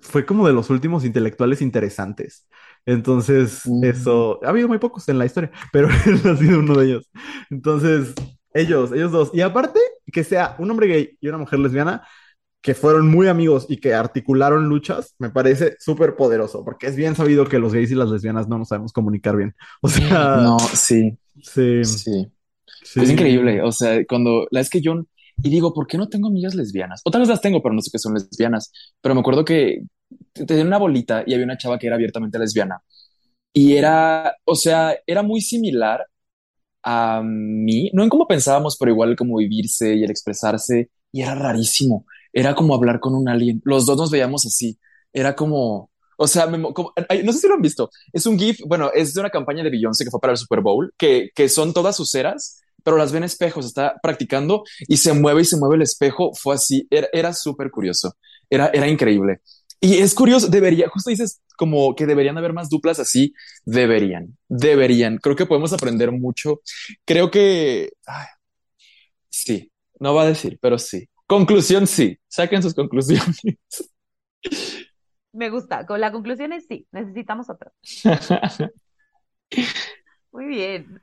fue 0.00 0.24
como 0.26 0.46
de 0.46 0.54
los 0.54 0.70
últimos 0.70 1.04
intelectuales 1.04 1.60
interesantes. 1.60 2.48
Entonces, 2.88 3.62
Mm. 3.64 3.84
eso, 3.84 4.40
ha 4.44 4.48
habido 4.50 4.68
muy 4.68 4.78
pocos 4.78 5.08
en 5.08 5.18
la 5.18 5.26
historia, 5.26 5.50
pero 5.72 5.88
él 6.06 6.20
ha 6.24 6.36
sido 6.36 6.60
uno 6.60 6.74
de 6.78 6.86
ellos. 6.86 7.10
Entonces, 7.50 8.14
ellos, 8.54 8.92
ellos 8.92 9.12
dos. 9.12 9.30
Y 9.34 9.42
aparte, 9.42 9.80
que 10.12 10.24
sea 10.24 10.56
un 10.58 10.70
hombre 10.70 10.86
gay 10.88 11.18
y 11.20 11.28
una 11.28 11.38
mujer 11.38 11.58
lesbiana, 11.60 12.06
que 12.62 12.74
fueron 12.74 13.08
muy 13.08 13.28
amigos 13.28 13.66
y 13.68 13.78
que 13.78 13.94
articularon 13.94 14.68
luchas, 14.68 15.14
me 15.18 15.30
parece 15.30 15.76
súper 15.80 16.16
poderoso, 16.16 16.64
porque 16.64 16.88
es 16.88 16.96
bien 16.96 17.14
sabido 17.16 17.46
que 17.48 17.58
los 17.58 17.72
gays 17.74 17.90
y 17.92 17.94
las 17.96 18.10
lesbianas 18.10 18.48
no 18.48 18.58
nos 18.58 18.68
sabemos 18.68 18.92
comunicar 18.92 19.36
bien. 19.36 19.54
O 19.82 19.88
sea, 19.88 20.38
No, 20.44 20.58
sí, 20.74 21.18
sí, 21.42 21.84
sí. 21.84 22.06
sí. 22.82 23.00
Es 23.00 23.10
increíble. 23.10 23.62
O 23.62 23.72
sea, 23.72 24.04
cuando 24.06 24.46
la 24.50 24.60
es 24.60 24.70
que 24.70 24.80
yo 24.80 24.94
y 25.42 25.50
digo, 25.50 25.72
¿por 25.74 25.86
qué 25.86 25.98
no 25.98 26.08
tengo 26.08 26.28
amigas 26.28 26.54
lesbianas? 26.54 27.00
O 27.04 27.10
tal 27.10 27.20
vez 27.22 27.28
las 27.28 27.40
tengo, 27.40 27.62
pero 27.62 27.74
no 27.74 27.80
sé 27.82 27.90
qué 27.92 27.98
son 27.98 28.14
lesbianas. 28.14 28.72
Pero 29.00 29.14
me 29.14 29.20
acuerdo 29.20 29.44
que 29.44 29.82
tenía 30.46 30.64
una 30.64 30.78
bolita 30.78 31.22
y 31.26 31.34
había 31.34 31.44
una 31.46 31.58
chava 31.58 31.78
que 31.78 31.86
era 31.86 31.96
abiertamente 31.96 32.38
lesbiana. 32.38 32.80
Y 33.52 33.76
era, 33.76 34.36
o 34.44 34.54
sea, 34.56 34.96
era 35.06 35.22
muy 35.22 35.40
similar 35.40 36.06
a 36.82 37.22
mí, 37.24 37.90
no 37.94 38.02
en 38.02 38.08
cómo 38.08 38.26
pensábamos, 38.26 38.76
pero 38.78 38.92
igual 38.92 39.16
como 39.16 39.38
vivirse 39.38 39.94
y 39.94 40.04
el 40.04 40.10
expresarse. 40.10 40.90
Y 41.12 41.22
era 41.22 41.34
rarísimo. 41.34 42.06
Era 42.32 42.54
como 42.54 42.74
hablar 42.74 43.00
con 43.00 43.14
un 43.14 43.28
alien. 43.28 43.60
Los 43.64 43.86
dos 43.86 43.96
nos 43.98 44.10
veíamos 44.10 44.46
así. 44.46 44.78
Era 45.12 45.34
como, 45.36 45.90
o 46.18 46.26
sea, 46.26 46.46
me 46.46 46.58
mo- 46.58 46.74
como- 46.74 46.92
no 47.24 47.32
sé 47.32 47.38
si 47.40 47.48
lo 47.48 47.54
han 47.54 47.62
visto. 47.62 47.90
Es 48.12 48.26
un 48.26 48.38
GIF, 48.38 48.60
bueno, 48.66 48.90
es 48.94 49.14
de 49.14 49.20
una 49.20 49.30
campaña 49.30 49.62
de 49.64 49.70
Beyoncé 49.70 50.04
que 50.04 50.10
fue 50.10 50.20
para 50.20 50.32
el 50.32 50.36
Super 50.38 50.60
Bowl, 50.60 50.92
que, 50.98 51.30
que 51.34 51.48
son 51.48 51.72
todas 51.72 51.96
sus 51.96 52.10
ceras, 52.10 52.60
pero 52.84 52.96
las 52.96 53.12
ven 53.12 53.24
espejos, 53.24 53.66
está 53.66 53.96
practicando 54.02 54.64
y 54.86 54.98
se 54.98 55.12
mueve 55.12 55.42
y 55.42 55.44
se 55.44 55.56
mueve 55.56 55.76
el 55.76 55.82
espejo. 55.82 56.32
Fue 56.34 56.54
así, 56.54 56.86
era, 56.90 57.08
era 57.12 57.32
súper 57.32 57.70
curioso, 57.70 58.14
era, 58.50 58.68
era 58.68 58.88
increíble. 58.88 59.40
Y 59.80 59.98
es 59.98 60.14
curioso, 60.14 60.48
debería, 60.48 60.88
justo 60.88 61.10
dices 61.10 61.40
como 61.56 61.94
que 61.94 62.06
deberían 62.06 62.36
haber 62.36 62.52
más 62.52 62.68
duplas 62.68 62.98
así, 62.98 63.32
deberían, 63.64 64.36
deberían. 64.48 65.18
Creo 65.18 65.36
que 65.36 65.46
podemos 65.46 65.72
aprender 65.72 66.10
mucho. 66.10 66.60
Creo 67.04 67.30
que, 67.30 67.92
ay, 68.06 68.26
sí, 69.28 69.70
no 70.00 70.14
va 70.14 70.22
a 70.22 70.26
decir, 70.28 70.58
pero 70.60 70.78
sí. 70.78 71.08
Conclusión, 71.26 71.86
sí. 71.86 72.18
Saquen 72.26 72.62
sus 72.62 72.74
conclusiones. 72.74 73.40
Me 75.32 75.50
gusta. 75.50 75.86
Con 75.86 76.00
la 76.00 76.10
conclusión 76.10 76.52
es 76.52 76.66
sí, 76.66 76.86
necesitamos 76.90 77.50
otro. 77.50 77.70
Muy 80.32 80.46
bien. 80.46 81.00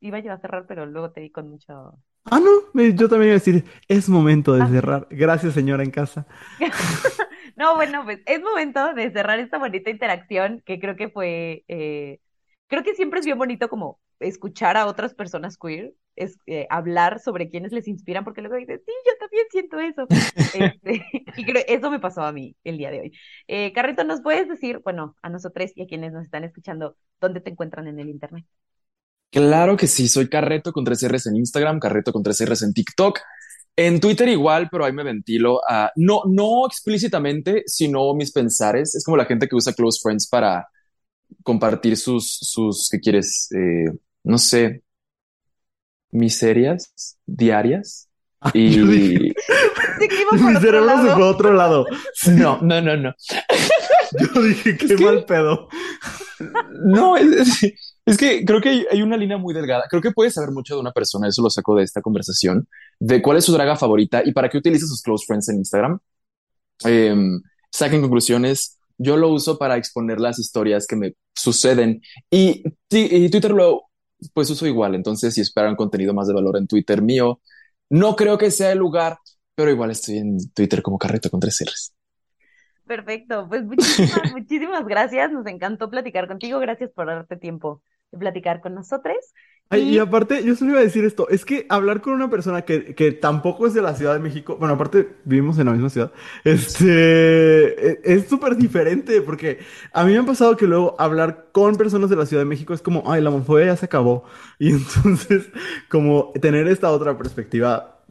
Iba 0.00 0.20
yo 0.20 0.32
a 0.32 0.38
cerrar, 0.38 0.66
pero 0.66 0.86
luego 0.86 1.10
te 1.10 1.20
di 1.20 1.30
con 1.30 1.50
mucho. 1.50 1.98
Ah, 2.30 2.40
no, 2.40 2.82
yo 2.90 3.08
también 3.08 3.28
iba 3.30 3.36
a 3.36 3.40
decir, 3.40 3.64
es 3.88 4.08
momento 4.08 4.54
de 4.54 4.62
Ah. 4.62 4.68
cerrar. 4.68 5.06
Gracias, 5.10 5.54
señora 5.54 5.84
en 5.84 5.90
casa. 5.90 6.26
No, 7.56 7.74
bueno, 7.76 8.04
pues 8.04 8.20
es 8.26 8.40
momento 8.42 8.92
de 8.94 9.10
cerrar 9.10 9.38
esta 9.38 9.58
bonita 9.58 9.90
interacción 9.90 10.62
que 10.66 10.78
creo 10.78 10.96
que 10.96 11.08
fue, 11.08 11.64
eh, 11.68 12.20
creo 12.66 12.82
que 12.82 12.94
siempre 12.94 13.20
es 13.20 13.26
bien 13.26 13.38
bonito 13.38 13.68
como 13.68 13.98
escuchar 14.20 14.76
a 14.76 14.86
otras 14.86 15.14
personas 15.14 15.56
queer, 15.56 15.94
es, 16.16 16.38
eh, 16.46 16.66
hablar 16.70 17.18
sobre 17.20 17.48
quienes 17.50 17.72
les 17.72 17.88
inspiran, 17.88 18.24
porque 18.24 18.40
luego 18.42 18.56
dices, 18.56 18.82
sí, 18.84 18.92
yo 19.06 19.12
también 19.18 19.46
siento 19.50 19.78
eso. 19.80 20.06
Este, 20.54 21.04
y 21.36 21.44
creo, 21.46 21.64
eso 21.66 21.90
me 21.90 22.00
pasó 22.00 22.22
a 22.22 22.32
mí 22.32 22.56
el 22.64 22.78
día 22.78 22.90
de 22.90 23.00
hoy. 23.00 23.12
Eh, 23.48 23.72
Carrito, 23.72 24.04
¿nos 24.04 24.20
puedes 24.22 24.48
decir, 24.48 24.80
bueno, 24.84 25.16
a 25.22 25.28
nosotros 25.30 25.72
y 25.74 25.82
a 25.82 25.86
quienes 25.86 26.12
nos 26.12 26.24
están 26.24 26.44
escuchando, 26.44 26.96
dónde 27.20 27.40
te 27.40 27.50
encuentran 27.50 27.86
en 27.88 27.98
el 28.00 28.08
internet? 28.08 28.44
Claro 29.30 29.76
que 29.76 29.86
sí, 29.86 30.08
soy 30.08 30.28
Carreto 30.28 30.72
con 30.72 30.84
tres 30.84 31.06
R's 31.06 31.26
en 31.26 31.36
Instagram, 31.36 31.78
Carreto 31.78 32.12
con 32.12 32.22
tres 32.22 32.40
R's 32.44 32.62
en 32.62 32.72
TikTok. 32.72 33.18
En 33.78 34.00
Twitter 34.00 34.28
igual, 34.30 34.68
pero 34.70 34.84
ahí 34.86 34.92
me 34.92 35.02
ventilo 35.02 35.60
a, 35.68 35.90
no, 35.96 36.22
no 36.26 36.66
explícitamente, 36.66 37.62
sino 37.66 38.14
mis 38.14 38.32
pensares. 38.32 38.94
Es 38.94 39.04
como 39.04 39.18
la 39.18 39.26
gente 39.26 39.46
que 39.48 39.56
usa 39.56 39.74
Close 39.74 40.00
Friends 40.02 40.28
para 40.28 40.66
compartir 41.42 41.96
sus, 41.98 42.38
sus, 42.40 42.88
¿qué 42.90 42.98
quieres? 43.00 43.48
Eh, 43.52 43.90
no 44.24 44.38
sé, 44.38 44.82
miserias 46.10 47.18
diarias. 47.26 48.08
Y 48.54 48.70
Yo 48.70 48.86
dije- 48.86 49.34
Mi 50.32 50.40
otro 50.48 50.60
cerebro 50.60 50.80
se 50.80 50.86
lado. 50.86 51.14
fue 51.14 51.24
a 51.24 51.26
otro 51.28 51.52
lado. 51.52 51.86
no, 52.28 52.60
no, 52.62 52.80
no, 52.80 52.96
no. 52.96 53.14
Yo 54.20 54.42
dije, 54.42 54.76
qué 54.76 54.86
Es 54.86 54.96
que- 54.96 55.04
mal 55.04 55.24
pedo. 55.24 55.68
No, 56.84 57.16
es, 57.16 57.62
es- 57.62 57.85
es 58.06 58.16
que 58.16 58.44
creo 58.44 58.60
que 58.60 58.86
hay, 58.88 59.02
una 59.02 59.16
línea 59.16 59.36
muy 59.36 59.52
delgada. 59.52 59.84
Creo 59.90 60.00
que 60.00 60.12
puedes 60.12 60.34
saber 60.34 60.52
mucho 60.52 60.76
de 60.76 60.80
una 60.80 60.92
persona, 60.92 61.26
eso 61.26 61.42
lo 61.42 61.50
saco 61.50 61.74
de 61.74 61.82
esta 61.82 62.00
conversación, 62.00 62.68
de 63.00 63.20
cuál 63.20 63.38
es 63.38 63.44
su 63.44 63.52
draga 63.52 63.76
favorita 63.76 64.22
y 64.24 64.32
para 64.32 64.48
qué 64.48 64.58
utiliza 64.58 64.86
sus 64.86 65.02
close 65.02 65.24
friends 65.26 65.48
en 65.48 65.56
Instagram. 65.56 65.98
Em, 66.84 67.42
saquen 67.70 68.00
conclusiones. 68.00 68.78
Yo 68.96 69.16
lo 69.16 69.30
uso 69.30 69.58
para 69.58 69.76
exponer 69.76 70.20
las 70.20 70.38
historias 70.38 70.86
que 70.86 70.94
me 70.94 71.14
suceden 71.34 72.00
y, 72.30 72.62
y 72.90 73.28
Twitter 73.28 73.50
lo 73.50 73.86
pues 74.32 74.48
uso 74.50 74.66
igual. 74.68 74.94
Entonces, 74.94 75.34
si 75.34 75.40
esperan 75.40 75.74
contenido 75.74 76.14
más 76.14 76.28
de 76.28 76.34
valor 76.34 76.56
en 76.56 76.68
Twitter 76.68 77.02
mío, 77.02 77.40
no 77.90 78.14
creo 78.14 78.38
que 78.38 78.52
sea 78.52 78.70
el 78.70 78.78
lugar, 78.78 79.18
pero 79.56 79.70
igual 79.70 79.90
estoy 79.90 80.18
en 80.18 80.38
Twitter 80.52 80.80
como 80.80 80.96
Carreto 80.96 81.28
con 81.28 81.40
tres 81.40 81.60
R's. 81.60 81.92
Perfecto, 82.86 83.48
pues 83.48 83.64
muchísimas, 83.64 84.32
muchísimas 84.32 84.86
gracias. 84.86 85.32
Nos 85.32 85.44
encantó 85.46 85.90
platicar 85.90 86.28
contigo. 86.28 86.60
Gracias 86.60 86.90
por 86.92 87.06
darte 87.06 87.36
tiempo 87.36 87.82
de 88.12 88.18
platicar 88.18 88.60
con 88.60 88.74
nosotros. 88.74 89.16
Ay, 89.68 89.82
Y- 89.82 89.94
y 89.96 89.98
aparte, 89.98 90.44
yo 90.44 90.54
solo 90.54 90.70
iba 90.72 90.80
a 90.80 90.84
decir 90.84 91.04
esto, 91.04 91.28
es 91.28 91.44
que 91.44 91.66
hablar 91.68 92.00
con 92.00 92.12
una 92.14 92.30
persona 92.30 92.62
que, 92.62 92.94
que 92.94 93.10
tampoco 93.10 93.66
es 93.66 93.74
de 93.74 93.82
la 93.82 93.96
Ciudad 93.96 94.12
de 94.14 94.20
México, 94.20 94.56
bueno, 94.58 94.74
aparte 94.74 95.08
vivimos 95.24 95.58
en 95.58 95.66
la 95.66 95.72
misma 95.72 95.90
ciudad, 95.90 96.12
este, 96.44 97.90
e- 97.90 98.00
es 98.04 98.28
súper 98.28 98.56
diferente, 98.56 99.20
porque 99.22 99.58
a 99.92 100.04
mí 100.04 100.12
me 100.12 100.18
ha 100.18 100.22
pasado 100.24 100.56
que 100.56 100.66
luego 100.66 100.94
hablar 101.00 101.48
con 101.52 101.74
personas 101.76 102.10
de 102.10 102.16
la 102.16 102.26
Ciudad 102.26 102.42
de 102.42 102.48
México 102.48 102.74
es 102.74 102.82
como, 102.82 103.10
ay, 103.10 103.20
la 103.22 103.30
homofobia 103.30 103.66
ya 103.66 103.76
se 103.76 103.86
acabó, 103.86 104.24
y 104.60 104.70
entonces, 104.70 105.48
como 105.88 106.32
tener 106.40 106.68
esta 106.68 106.90
otra 106.92 107.18
perspectiva, 107.18 108.04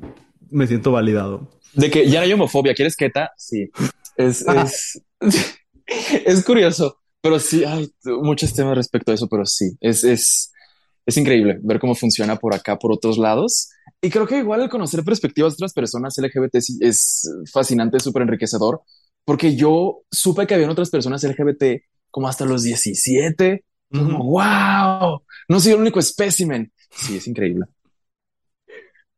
me 0.49 0.67
siento 0.67 0.91
validado. 0.91 1.49
De 1.73 1.89
que 1.89 2.09
ya 2.09 2.19
no 2.19 2.25
hay 2.25 2.33
homofobia, 2.33 2.73
¿quieres 2.73 2.95
queta? 2.97 3.31
Sí. 3.37 3.69
Es, 4.17 4.45
es, 4.47 5.01
es 6.25 6.43
curioso, 6.45 6.97
pero 7.25 7.39
sí, 7.39 7.63
hay 7.65 7.89
muchos 8.05 8.53
temas 8.53 8.75
respecto 8.77 9.11
a 9.11 9.15
eso, 9.15 9.27
pero 9.27 9.45
sí, 9.47 9.75
es, 9.81 10.03
es, 10.03 10.53
es 11.07 11.17
increíble 11.17 11.57
ver 11.63 11.79
cómo 11.79 11.95
funciona 11.95 12.35
por 12.35 12.53
acá, 12.53 12.77
por 12.77 12.91
otros 12.93 13.17
lados. 13.17 13.69
Y 13.99 14.11
creo 14.11 14.27
que 14.27 14.37
igual 14.37 14.61
el 14.61 14.69
conocer 14.69 15.03
perspectivas 15.03 15.53
de 15.53 15.55
otras 15.55 15.73
personas 15.73 16.15
LGBT 16.19 16.59
es 16.81 17.27
fascinante, 17.51 17.99
súper 17.99 18.21
enriquecedor, 18.21 18.81
porque 19.25 19.55
yo 19.55 20.03
supe 20.11 20.45
que 20.45 20.53
habían 20.53 20.69
otras 20.69 20.91
personas 20.91 21.23
LGBT 21.23 21.83
como 22.11 22.27
hasta 22.27 22.45
los 22.45 22.61
17. 22.61 23.65
Como, 23.91 24.19
Ujú. 24.19 24.23
wow, 24.25 25.23
no 25.49 25.59
soy 25.59 25.73
el 25.73 25.79
único 25.81 25.99
espécimen. 25.99 26.71
Sí, 26.91 27.17
es 27.17 27.27
increíble. 27.27 27.65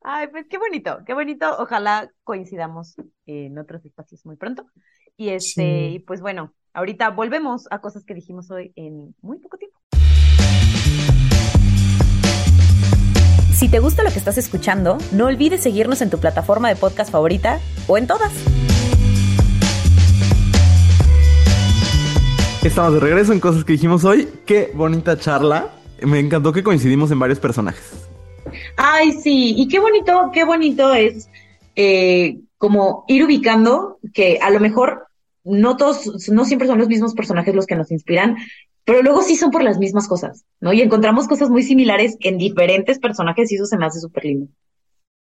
Ay, 0.01 0.27
pues 0.29 0.45
qué 0.49 0.57
bonito, 0.57 0.99
qué 1.05 1.13
bonito. 1.13 1.57
Ojalá 1.59 2.09
coincidamos 2.23 2.95
en 3.25 3.57
otros 3.59 3.83
espacios 3.85 4.25
muy 4.25 4.37
pronto. 4.37 4.65
Y 5.17 5.29
este, 5.29 5.89
Sí. 5.89 5.89
y 5.89 5.99
pues 5.99 6.21
bueno, 6.21 6.53
ahorita 6.77 7.09
volvemos 7.09 7.65
a 7.71 7.81
cosas 7.81 8.05
que 8.05 8.13
dijimos 8.13 8.51
hoy 8.51 8.71
en 8.75 9.15
muy 9.23 9.39
poco 9.39 9.57
tiempo. 9.57 9.75
Si 13.51 13.67
te 13.67 13.79
gusta 13.79 14.03
lo 14.03 14.11
que 14.11 14.19
estás 14.19 14.37
escuchando, 14.37 14.99
no 15.11 15.25
olvides 15.25 15.63
seguirnos 15.63 16.03
en 16.03 16.11
tu 16.11 16.19
plataforma 16.19 16.69
de 16.69 16.75
podcast 16.75 17.11
favorita 17.11 17.59
o 17.87 17.97
en 17.97 18.05
todas. 18.05 18.31
Estamos 22.63 22.93
de 22.93 22.99
regreso 22.99 23.33
en 23.33 23.39
cosas 23.39 23.63
que 23.63 23.73
dijimos 23.73 24.03
hoy, 24.03 24.29
qué 24.45 24.71
bonita 24.75 25.17
charla, 25.17 25.71
me 26.03 26.19
encantó 26.19 26.53
que 26.53 26.61
coincidimos 26.61 27.09
en 27.09 27.17
varios 27.17 27.39
personajes. 27.39 28.07
Ay, 28.75 29.13
sí, 29.13 29.55
y 29.57 29.67
qué 29.67 29.79
bonito, 29.79 30.29
qué 30.31 30.45
bonito 30.45 30.93
es 30.93 31.27
eh, 31.75 32.37
como 32.59 33.03
ir 33.07 33.23
ubicando 33.23 33.97
que 34.13 34.37
a 34.39 34.51
lo 34.51 34.59
mejor 34.59 35.06
no 35.47 35.77
todos, 35.77 36.29
no 36.29 36.45
siempre 36.45 36.67
son 36.67 36.79
los 36.79 36.87
mismos 36.87 37.13
personajes 37.13 37.55
los 37.55 37.65
que 37.65 37.75
nos 37.75 37.91
inspiran, 37.91 38.37
pero 38.85 39.01
luego 39.01 39.21
sí 39.21 39.35
son 39.35 39.51
por 39.51 39.63
las 39.63 39.77
mismas 39.77 40.07
cosas, 40.07 40.45
¿no? 40.61 40.73
Y 40.73 40.81
encontramos 40.81 41.27
cosas 41.27 41.49
muy 41.49 41.63
similares 41.63 42.15
en 42.21 42.37
diferentes 42.37 42.99
personajes 42.99 43.51
y 43.51 43.55
eso 43.55 43.65
se 43.65 43.77
me 43.77 43.85
hace 43.85 43.99
súper 43.99 44.25
lindo. 44.25 44.47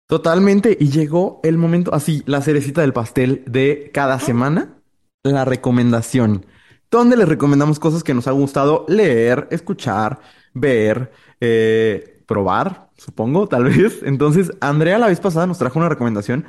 Totalmente, 0.07 0.77
y 0.79 0.91
llegó 0.91 1.41
el 1.45 1.57
momento, 1.57 1.95
así, 1.95 2.23
la 2.27 2.43
cerecita 2.43 2.83
del 2.83 2.93
pastel 2.93 3.43
de 3.47 3.91
cada 3.95 4.21
semana, 4.21 4.83
la 5.23 5.47
recomendación, 5.47 6.45
donde 6.91 7.17
les 7.17 7.27
recomendamos 7.27 7.79
cosas 7.79 8.05
que 8.05 8.13
nos 8.13 8.29
ha 8.29 8.33
gustado 8.33 8.85
leer, 8.87 9.49
escuchar, 9.51 10.21
ver, 10.53 11.11
eh, 11.41 12.23
probar, 12.27 12.91
supongo, 12.97 13.49
tal 13.49 13.65
vez. 13.65 14.01
Entonces, 14.05 14.53
Andrea 14.61 14.99
la 14.99 15.09
vez 15.09 15.21
pasada 15.21 15.47
nos 15.47 15.59
trajo 15.59 15.79
una 15.79 15.89
recomendación 15.89 16.45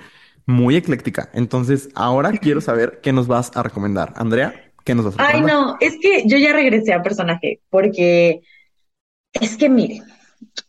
muy 0.46 0.76
ecléctica. 0.76 1.30
Entonces, 1.34 1.90
ahora 1.96 2.32
quiero 2.34 2.62
saber 2.62 3.00
qué 3.02 3.14
nos 3.14 3.28
vas 3.28 3.52
a 3.56 3.64
recomendar. 3.64 4.14
Andrea. 4.16 4.62
¿Qué 4.84 4.94
nos 4.96 5.06
vas 5.06 5.16
a 5.20 5.24
Ay, 5.24 5.42
recomendar? 5.42 5.56
no, 5.56 5.78
es 5.80 5.98
que 6.02 6.24
yo 6.28 6.38
ya 6.38 6.54
regresé 6.54 6.94
a 6.94 7.02
personaje, 7.02 7.62
porque 7.70 8.42
es 9.34 9.58
que 9.58 9.70
mire, 9.70 10.02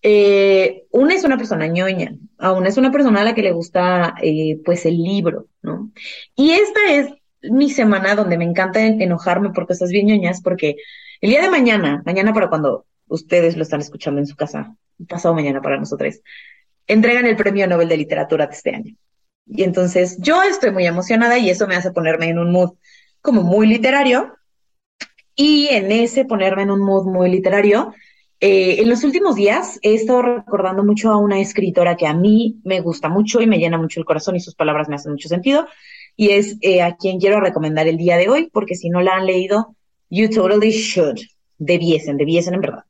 eh, 0.03 0.85
una 0.90 1.15
es 1.15 1.24
una 1.24 1.36
persona 1.36 1.66
ñoña, 1.66 2.16
a 2.39 2.53
una 2.53 2.69
es 2.69 2.77
una 2.77 2.90
persona 2.93 3.20
a 3.20 3.24
la 3.24 3.35
que 3.35 3.43
le 3.43 3.53
gusta 3.53 4.15
eh, 4.23 4.61
pues 4.65 4.86
el 4.86 4.97
libro, 5.03 5.48
¿no? 5.62 5.90
Y 6.35 6.51
esta 6.53 6.81
es 6.90 7.09
mi 7.43 7.70
semana 7.70 8.15
donde 8.15 8.39
me 8.39 8.44
encanta 8.44 8.85
en- 8.85 9.01
enojarme 9.03 9.51
por 9.51 9.66
cosas 9.66 9.90
bien 9.90 10.07
ñoñas, 10.07 10.40
porque 10.43 10.77
el 11.20 11.31
día 11.31 11.43
de 11.43 11.51
mañana, 11.51 12.03
mañana 12.07 12.32
para 12.32 12.48
cuando 12.48 12.86
ustedes 13.09 13.57
lo 13.57 13.62
están 13.62 13.81
escuchando 13.81 14.20
en 14.20 14.27
su 14.27 14.36
casa, 14.36 14.74
pasado 15.09 15.35
mañana 15.35 15.61
para 15.62 15.78
nosotros, 15.78 16.20
entregan 16.86 17.27
el 17.27 17.36
Premio 17.36 17.66
Nobel 17.66 17.89
de 17.89 17.97
Literatura 17.97 18.47
de 18.47 18.55
este 18.55 18.74
año. 18.74 18.94
Y 19.47 19.62
entonces 19.62 20.18
yo 20.20 20.43
estoy 20.43 20.70
muy 20.70 20.86
emocionada 20.86 21.39
y 21.39 21.51
eso 21.51 21.66
me 21.66 21.77
hace 21.77 21.93
ponerme 21.93 22.28
en 22.28 22.39
un 22.39 22.51
mood 22.52 22.73
como 23.20 23.43
muy 23.43 23.66
literario. 23.66 24.36
Y 25.35 25.68
en 25.68 25.93
ese 25.93 26.24
ponerme 26.24 26.62
en 26.62 26.70
un 26.70 26.81
mood 26.81 27.05
muy 27.05 27.31
literario, 27.31 27.94
eh, 28.40 28.81
en 28.81 28.89
los 28.89 29.02
últimos 29.05 29.35
días 29.35 29.78
he 29.82 29.94
estado 29.94 30.23
recordando 30.23 30.85
mucho 30.85 31.10
a 31.10 31.16
una 31.16 31.40
escritora 31.40 31.97
que 31.97 32.06
a 32.06 32.14
mí 32.14 32.60
me 32.64 32.81
gusta 32.81 33.09
mucho 33.09 33.40
y 33.40 33.47
me 33.47 33.59
llena 33.59 33.78
mucho 33.78 34.01
el 34.01 34.06
corazón 34.06 34.36
y 34.36 34.40
sus 34.40 34.55
palabras 34.55 34.89
me 34.89 34.97
hacen 34.97 35.12
mucho 35.12 35.28
sentido. 35.28 35.66
Y 36.16 36.31
es 36.31 36.56
eh, 36.62 36.82
a 36.82 36.97
quien 36.97 37.20
quiero 37.20 37.40
recomendar 37.40 37.86
el 37.86 37.98
día 37.98 38.16
de 38.16 38.28
hoy, 38.28 38.48
porque 38.52 38.74
si 38.74 38.89
no 38.89 39.01
la 39.02 39.16
han 39.16 39.27
leído, 39.27 39.77
you 40.10 40.28
totally 40.31 40.70
should. 40.70 41.18
Debiesen, 41.59 42.16
debiesen 42.16 42.55
en 42.55 42.60
verdad. 42.60 42.85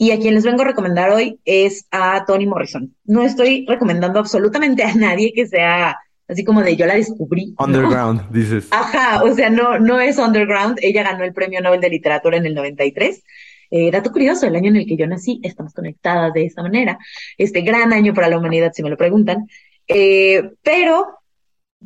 Y 0.00 0.12
a 0.12 0.18
quien 0.18 0.34
les 0.34 0.44
vengo 0.44 0.62
a 0.62 0.66
recomendar 0.66 1.10
hoy 1.10 1.40
es 1.44 1.86
a 1.90 2.24
Toni 2.24 2.46
Morrison. 2.46 2.94
No 3.04 3.24
estoy 3.24 3.66
recomendando 3.68 4.20
absolutamente 4.20 4.84
a 4.84 4.94
nadie 4.94 5.32
que 5.34 5.46
sea 5.46 5.98
así 6.28 6.44
como 6.44 6.62
de 6.62 6.76
yo 6.76 6.86
la 6.86 6.94
descubrí. 6.94 7.54
¿no? 7.58 7.64
Underground, 7.64 8.30
dices. 8.30 8.68
Ajá, 8.70 9.24
o 9.24 9.34
sea, 9.34 9.50
no, 9.50 9.78
no 9.78 9.98
es 9.98 10.18
underground. 10.18 10.78
Ella 10.82 11.02
ganó 11.02 11.24
el 11.24 11.32
Premio 11.32 11.60
Nobel 11.60 11.80
de 11.80 11.90
Literatura 11.90 12.36
en 12.36 12.46
el 12.46 12.54
93. 12.54 13.24
Eh, 13.70 13.90
dato 13.90 14.12
curioso, 14.12 14.46
el 14.46 14.56
año 14.56 14.68
en 14.68 14.76
el 14.76 14.86
que 14.86 14.96
yo 14.96 15.06
nací, 15.06 15.40
estamos 15.42 15.74
conectadas 15.74 16.32
de 16.32 16.44
esa 16.44 16.62
manera. 16.62 16.98
Este 17.36 17.62
gran 17.62 17.92
año 17.92 18.14
para 18.14 18.28
la 18.28 18.38
humanidad, 18.38 18.72
si 18.72 18.82
me 18.82 18.90
lo 18.90 18.96
preguntan. 18.96 19.48
Eh, 19.86 20.50
pero, 20.62 21.18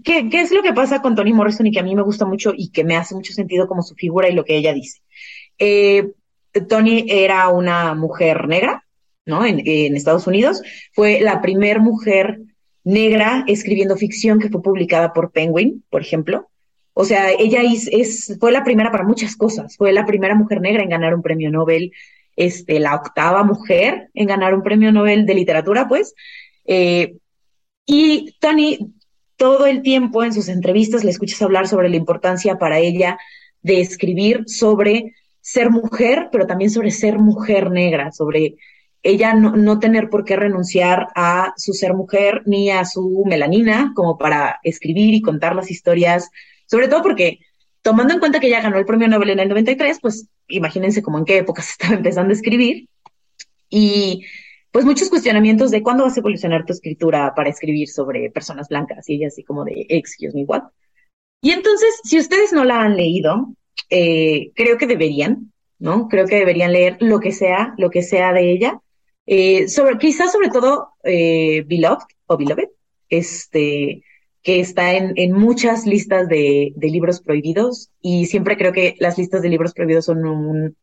¿qué, 0.05 0.29
¿qué 0.29 0.43
es 0.43 0.53
lo 0.53 0.63
que 0.63 0.73
pasa 0.73 1.01
con 1.01 1.15
Toni 1.15 1.33
Morrison 1.33 1.67
y 1.67 1.73
que 1.73 1.81
a 1.81 1.85
mí 1.85 1.95
me 1.95 2.03
gusta 2.03 2.27
mucho 2.27 2.53
y 2.55 2.71
que 2.71 2.85
me 2.85 2.97
hace 2.97 3.15
mucho 3.15 3.33
sentido 3.33 3.67
como 3.67 3.83
su 3.83 3.95
figura 3.95 4.29
y 4.29 4.35
lo 4.35 4.45
que 4.45 4.57
ella 4.57 4.73
dice? 4.73 5.01
Eh, 5.59 6.11
Toni 6.61 7.07
era 7.09 7.49
una 7.49 7.95
mujer 7.95 8.47
negra, 8.47 8.85
¿no? 9.25 9.45
En, 9.45 9.61
Estados 9.97 10.27
Unidos. 10.27 10.63
Fue 10.93 11.21
la 11.21 11.41
primer 11.41 11.81
mujer 11.81 12.41
negra 12.85 13.45
escribiendo 13.47 13.97
ficción 13.97 14.39
que 14.39 14.51
fue 14.51 14.63
publicada 14.63 15.13
por 15.13 15.33
Penguin, 15.33 15.85
por 15.91 16.03
ejemplo. 16.03 16.49
O 16.95 17.05
sea, 17.05 17.31
ella 17.31 17.63
es, 17.63 18.37
fue 18.39 18.53
la 18.53 18.65
primera 18.65 18.91
para 18.91 19.05
muchas 19.05 19.37
cosas. 19.37 19.77
Fue 19.77 19.93
la 19.93 20.05
primera 20.05 20.35
mujer 20.35 20.61
negra 20.61 20.83
en 20.83 20.91
ganar 20.91 21.15
un 21.15 21.23
premio 21.23 21.51
Nobel, 21.51 21.93
este, 22.37 22.81
la 22.81 22.95
octava 22.95 23.45
mujer 23.45 24.11
en 24.15 24.27
ganar 24.27 24.55
un 24.55 24.63
premio 24.63 24.93
Nobel 24.93 25.25
de 25.25 25.35
literatura, 25.35 25.89
pues. 25.89 26.15
Eh, 26.67 27.17
y 27.87 28.37
Toni, 28.41 28.95
todo 29.37 29.67
el 29.67 29.83
tiempo 29.83 30.23
en 30.23 30.33
sus 30.33 30.49
entrevistas 30.49 31.03
le 31.03 31.11
escuchas 31.11 31.43
hablar 31.43 31.67
sobre 31.67 31.89
la 31.89 31.97
importancia 31.97 32.59
para 32.59 32.79
ella 32.79 33.19
de 33.63 33.81
escribir 33.81 34.45
sobre 34.47 35.15
ser 35.43 35.71
mujer, 35.71 36.29
pero 36.33 36.47
también 36.47 36.71
sobre 36.71 36.91
ser 36.91 37.19
mujer 37.19 37.71
negra, 37.71 38.13
sobre 38.13 38.57
ella 39.03 39.35
no, 39.35 39.57
no, 39.57 39.81
tener 39.81 40.09
por 40.09 40.25
qué 40.25 40.37
renunciar 40.37 41.09
a 41.17 41.53
su 41.57 41.73
ser 41.73 41.93
mujer 41.93 42.43
ni 42.47 42.71
a 42.71 42.85
su 42.85 43.25
melanina 43.27 43.93
como 43.97 44.17
para 44.17 44.61
escribir 44.63 45.13
y 45.13 45.21
contar 45.21 45.57
las 45.57 45.71
historias, 45.71 46.31
sobre 46.67 46.87
todo 46.89 47.03
porque 47.03 47.41
tomando 47.83 48.15
en 48.15 48.21
cuenta 48.21 48.39
que 48.39 48.47
ella 48.47 48.61
ganó 48.61 48.79
el 48.79 48.87
premio 48.87 49.09
Nobel 49.09 49.31
en 49.31 49.41
el 49.41 49.49
93, 49.49 49.99
pues 50.01 50.29
imagínense 50.47 51.03
como 51.03 51.19
en 51.19 51.25
qué 51.25 51.39
época 51.39 51.63
se 51.63 51.73
estaba 51.73 51.95
empezando 51.95 52.31
a 52.31 52.37
escribir 52.37 52.89
y 53.69 54.25
pues 54.71 54.85
muchos 54.85 55.11
cuestionamientos 55.11 55.71
de 55.71 55.83
cuándo 55.83 56.05
vas 56.05 56.17
a 56.17 56.21
evolucionar 56.21 56.65
tu 56.65 56.73
escritura 56.73 57.35
para 57.35 57.51
escribir 57.51 57.89
sobre 57.89 58.31
personas 58.31 58.69
blancas 58.69 59.09
y 59.09 59.17
ella 59.17 59.27
así 59.27 59.43
como 59.43 59.65
de 59.65 59.87
excuse 59.89 60.35
me 60.35 60.45
what. 60.45 60.63
Y 61.43 61.51
entonces, 61.51 62.01
si 62.05 62.19
ustedes 62.19 62.53
no 62.53 62.65
la 62.65 62.83
han 62.83 62.97
leído, 62.97 63.53
eh, 63.91 64.53
creo 64.55 64.79
que 64.79 64.87
deberían, 64.87 65.53
¿no? 65.79 66.09
Creo 66.09 66.27
que 66.27 66.37
deberían 66.37 66.73
leer 66.73 66.97
lo 67.01 67.21
que 67.21 67.33
sea, 67.33 67.75
lo 67.79 67.91
que 67.91 68.03
sea 68.03 68.33
de 68.33 68.53
ella. 68.53 68.81
Eh, 69.27 69.69
sobre, 69.69 69.99
quizás 69.99 70.33
sobre 70.33 70.49
todo 70.49 70.91
eh, 71.05 71.63
Beloved 71.67 72.05
o 72.27 72.37
Beloved, 72.37 72.69
este, 73.09 74.03
que 74.43 74.61
está 74.61 74.95
en, 74.95 75.13
en 75.17 75.33
muchas 75.33 75.87
listas 75.87 76.29
de, 76.29 76.73
de, 76.75 76.89
libros 76.89 77.21
prohibidos 77.21 77.91
y 78.01 78.27
siempre 78.27 78.57
creo 78.57 78.73
que 78.73 78.97
las 78.99 79.19
listas 79.19 79.43
de 79.43 79.49
libros 79.49 79.75
prohibidos 79.75 80.07
son 80.07 80.27
un, 80.27 80.77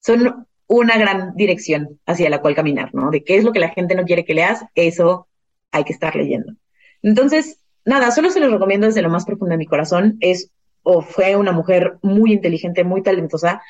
son 0.00 0.46
una 0.66 0.98
gran 0.98 1.34
dirección 1.36 2.00
hacia 2.06 2.30
la 2.30 2.40
cual 2.40 2.54
caminar, 2.54 2.94
¿no? 2.94 3.10
De 3.10 3.22
qué 3.22 3.36
es 3.36 3.44
lo 3.44 3.52
que 3.52 3.60
la 3.60 3.70
gente 3.70 3.94
no 3.94 4.04
quiere 4.04 4.24
que 4.24 4.34
leas, 4.34 4.64
eso 4.74 5.28
hay 5.70 5.84
que 5.84 5.92
estar 5.92 6.16
leyendo. 6.16 6.54
Entonces, 7.02 7.58
nada, 7.84 8.10
solo 8.10 8.30
se 8.30 8.40
los 8.40 8.50
recomiendo 8.50 8.86
desde 8.86 9.02
lo 9.02 9.10
más 9.10 9.24
profundo 9.24 9.52
de 9.52 9.58
mi 9.58 9.66
corazón. 9.66 10.16
Es 10.20 10.50
o 10.88 11.02
fue 11.02 11.34
una 11.34 11.50
mujer 11.50 11.98
muy 12.00 12.32
inteligente, 12.32 12.84
muy 12.84 13.02
talentosa, 13.02 13.60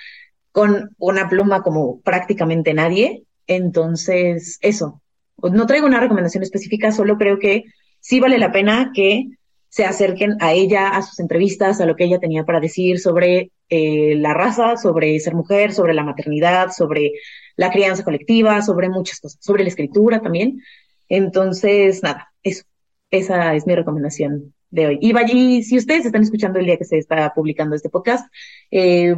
con 0.53 0.91
una 0.99 1.31
pluma 1.31 1.63
como 1.63 2.03
prácticamente 2.03 2.75
nadie. 2.75 3.25
Entonces, 3.47 4.59
eso. 4.61 5.01
No 5.39 5.67
traigo 5.67 5.87
una 5.87 5.99
recomendación 5.99 6.43
específica, 6.43 6.93
solo 6.93 7.17
creo 7.17 7.39
que 7.39 7.65
sí 8.01 8.21
vale 8.21 8.37
la 8.37 8.53
pena 8.53 8.91
que 8.95 9.31
se 9.71 9.87
acerquen 9.87 10.37
a 10.41 10.53
ella, 10.53 10.89
a 10.89 11.01
sus 11.01 11.19
entrevistas, 11.19 11.81
a 11.81 11.87
lo 11.87 11.97
que 11.97 12.05
ella 12.05 12.21
tenía 12.21 12.45
para 12.45 12.61
decir 12.61 12.99
sobre 13.01 13.51
eh, 13.71 14.17
la 14.17 14.35
raza, 14.35 14.77
sobre 14.77 15.19
ser 15.19 15.35
mujer, 15.35 15.73
sobre 15.73 15.95
la 15.95 16.05
maternidad, 16.05 16.71
sobre 16.71 17.13
la 17.57 17.71
crianza 17.71 18.05
colectiva, 18.05 18.61
sobre 18.61 18.91
muchas 18.91 19.21
cosas, 19.21 19.39
sobre 19.41 19.63
la 19.63 19.71
escritura 19.71 20.21
también. 20.21 20.61
Entonces, 21.09 22.03
nada, 22.03 22.31
eso. 22.43 22.65
Esa 23.11 23.55
es 23.55 23.67
mi 23.67 23.75
recomendación 23.75 24.53
de 24.77 24.87
hoy. 24.87 24.99
Y, 25.01 25.63
si 25.65 25.77
ustedes 25.77 26.07
están 26.07 26.23
escuchando 26.23 26.59
el 26.59 26.67
día 26.67 26.77
que 26.77 26.85
se 26.85 26.99
está 26.99 27.33
publicando 27.35 27.75
este 27.75 27.89
podcast 27.89 28.33
eh, 28.71 29.17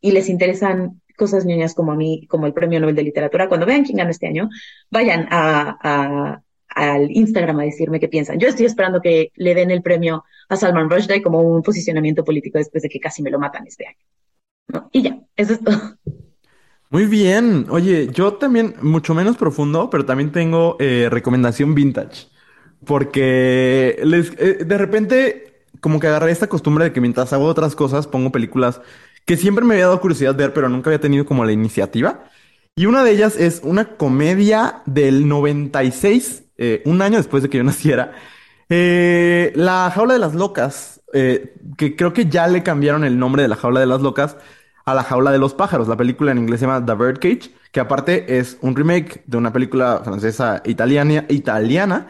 y 0.00 0.12
les 0.12 0.28
interesan 0.28 1.00
cosas 1.16 1.44
ñoñas 1.44 1.74
como 1.74 1.90
a 1.90 1.96
mí, 1.96 2.26
como 2.28 2.46
el 2.46 2.52
Premio 2.52 2.78
Nobel 2.78 2.94
de 2.94 3.02
Literatura, 3.02 3.48
cuando 3.48 3.66
vean 3.66 3.84
quién 3.84 3.96
ganó 3.96 4.10
este 4.10 4.28
año, 4.28 4.48
vayan 4.90 5.26
al 5.30 7.10
Instagram 7.10 7.58
a 7.58 7.64
decirme 7.64 7.98
qué 7.98 8.08
piensan. 8.08 8.38
Yo 8.38 8.46
estoy 8.46 8.66
esperando 8.66 9.00
que 9.00 9.32
le 9.34 9.54
den 9.54 9.72
el 9.72 9.82
premio 9.82 10.24
a 10.48 10.56
Salman 10.56 10.88
Rushdie 10.88 11.22
como 11.22 11.40
un 11.40 11.62
posicionamiento 11.62 12.24
político 12.24 12.58
después 12.58 12.82
de 12.82 12.88
que 12.88 13.00
casi 13.00 13.22
me 13.22 13.30
lo 13.30 13.40
matan 13.40 13.66
este 13.66 13.86
año. 13.86 14.88
Y 14.92 15.02
ya, 15.02 15.18
eso 15.36 15.54
es 15.54 15.60
todo. 15.60 15.96
Muy 16.90 17.06
bien. 17.06 17.66
Oye, 17.70 18.08
yo 18.12 18.34
también, 18.34 18.74
mucho 18.80 19.14
menos 19.14 19.36
profundo, 19.36 19.90
pero 19.90 20.04
también 20.04 20.30
tengo 20.30 20.76
eh, 20.78 21.08
recomendación 21.10 21.74
vintage. 21.74 22.28
Porque 22.88 24.00
les, 24.02 24.32
eh, 24.38 24.64
de 24.64 24.78
repente, 24.78 25.62
como 25.80 26.00
que 26.00 26.08
agarré 26.08 26.32
esta 26.32 26.48
costumbre 26.48 26.86
de 26.86 26.92
que 26.92 27.00
mientras 27.00 27.32
hago 27.32 27.44
otras 27.44 27.76
cosas, 27.76 28.06
pongo 28.06 28.32
películas 28.32 28.80
que 29.28 29.36
siempre 29.36 29.62
me 29.62 29.74
había 29.74 29.84
dado 29.88 30.00
curiosidad 30.00 30.34
ver, 30.34 30.54
pero 30.54 30.70
nunca 30.70 30.88
había 30.88 31.00
tenido 31.02 31.26
como 31.26 31.44
la 31.44 31.52
iniciativa. 31.52 32.24
Y 32.74 32.86
una 32.86 33.04
de 33.04 33.10
ellas 33.10 33.36
es 33.36 33.60
una 33.62 33.96
comedia 33.98 34.82
del 34.86 35.28
96, 35.28 36.44
eh, 36.56 36.80
un 36.86 37.02
año 37.02 37.18
después 37.18 37.42
de 37.42 37.50
que 37.50 37.58
yo 37.58 37.64
naciera. 37.72 38.12
Eh, 38.70 39.52
la 39.54 39.90
Jaula 39.94 40.14
de 40.14 40.18
las 40.18 40.34
Locas, 40.34 41.02
eh, 41.12 41.54
que 41.76 41.94
creo 41.94 42.14
que 42.14 42.26
ya 42.26 42.48
le 42.48 42.62
cambiaron 42.62 43.04
el 43.04 43.18
nombre 43.18 43.42
de 43.42 43.48
la 43.48 43.56
Jaula 43.56 43.80
de 43.80 43.86
las 43.86 44.00
Locas 44.00 44.38
a 44.86 44.94
la 44.94 45.02
Jaula 45.02 45.30
de 45.30 45.38
los 45.38 45.52
Pájaros. 45.52 45.88
La 45.88 45.96
película 45.98 46.32
en 46.32 46.38
inglés 46.38 46.60
se 46.60 46.66
llama 46.66 46.86
The 46.86 46.94
Birdcage, 46.94 47.50
que 47.70 47.80
aparte 47.80 48.38
es 48.38 48.56
un 48.62 48.74
remake 48.74 49.24
de 49.26 49.36
una 49.36 49.52
película 49.52 50.00
francesa 50.02 50.62
italiana, 50.64 51.26
italiana 51.28 52.06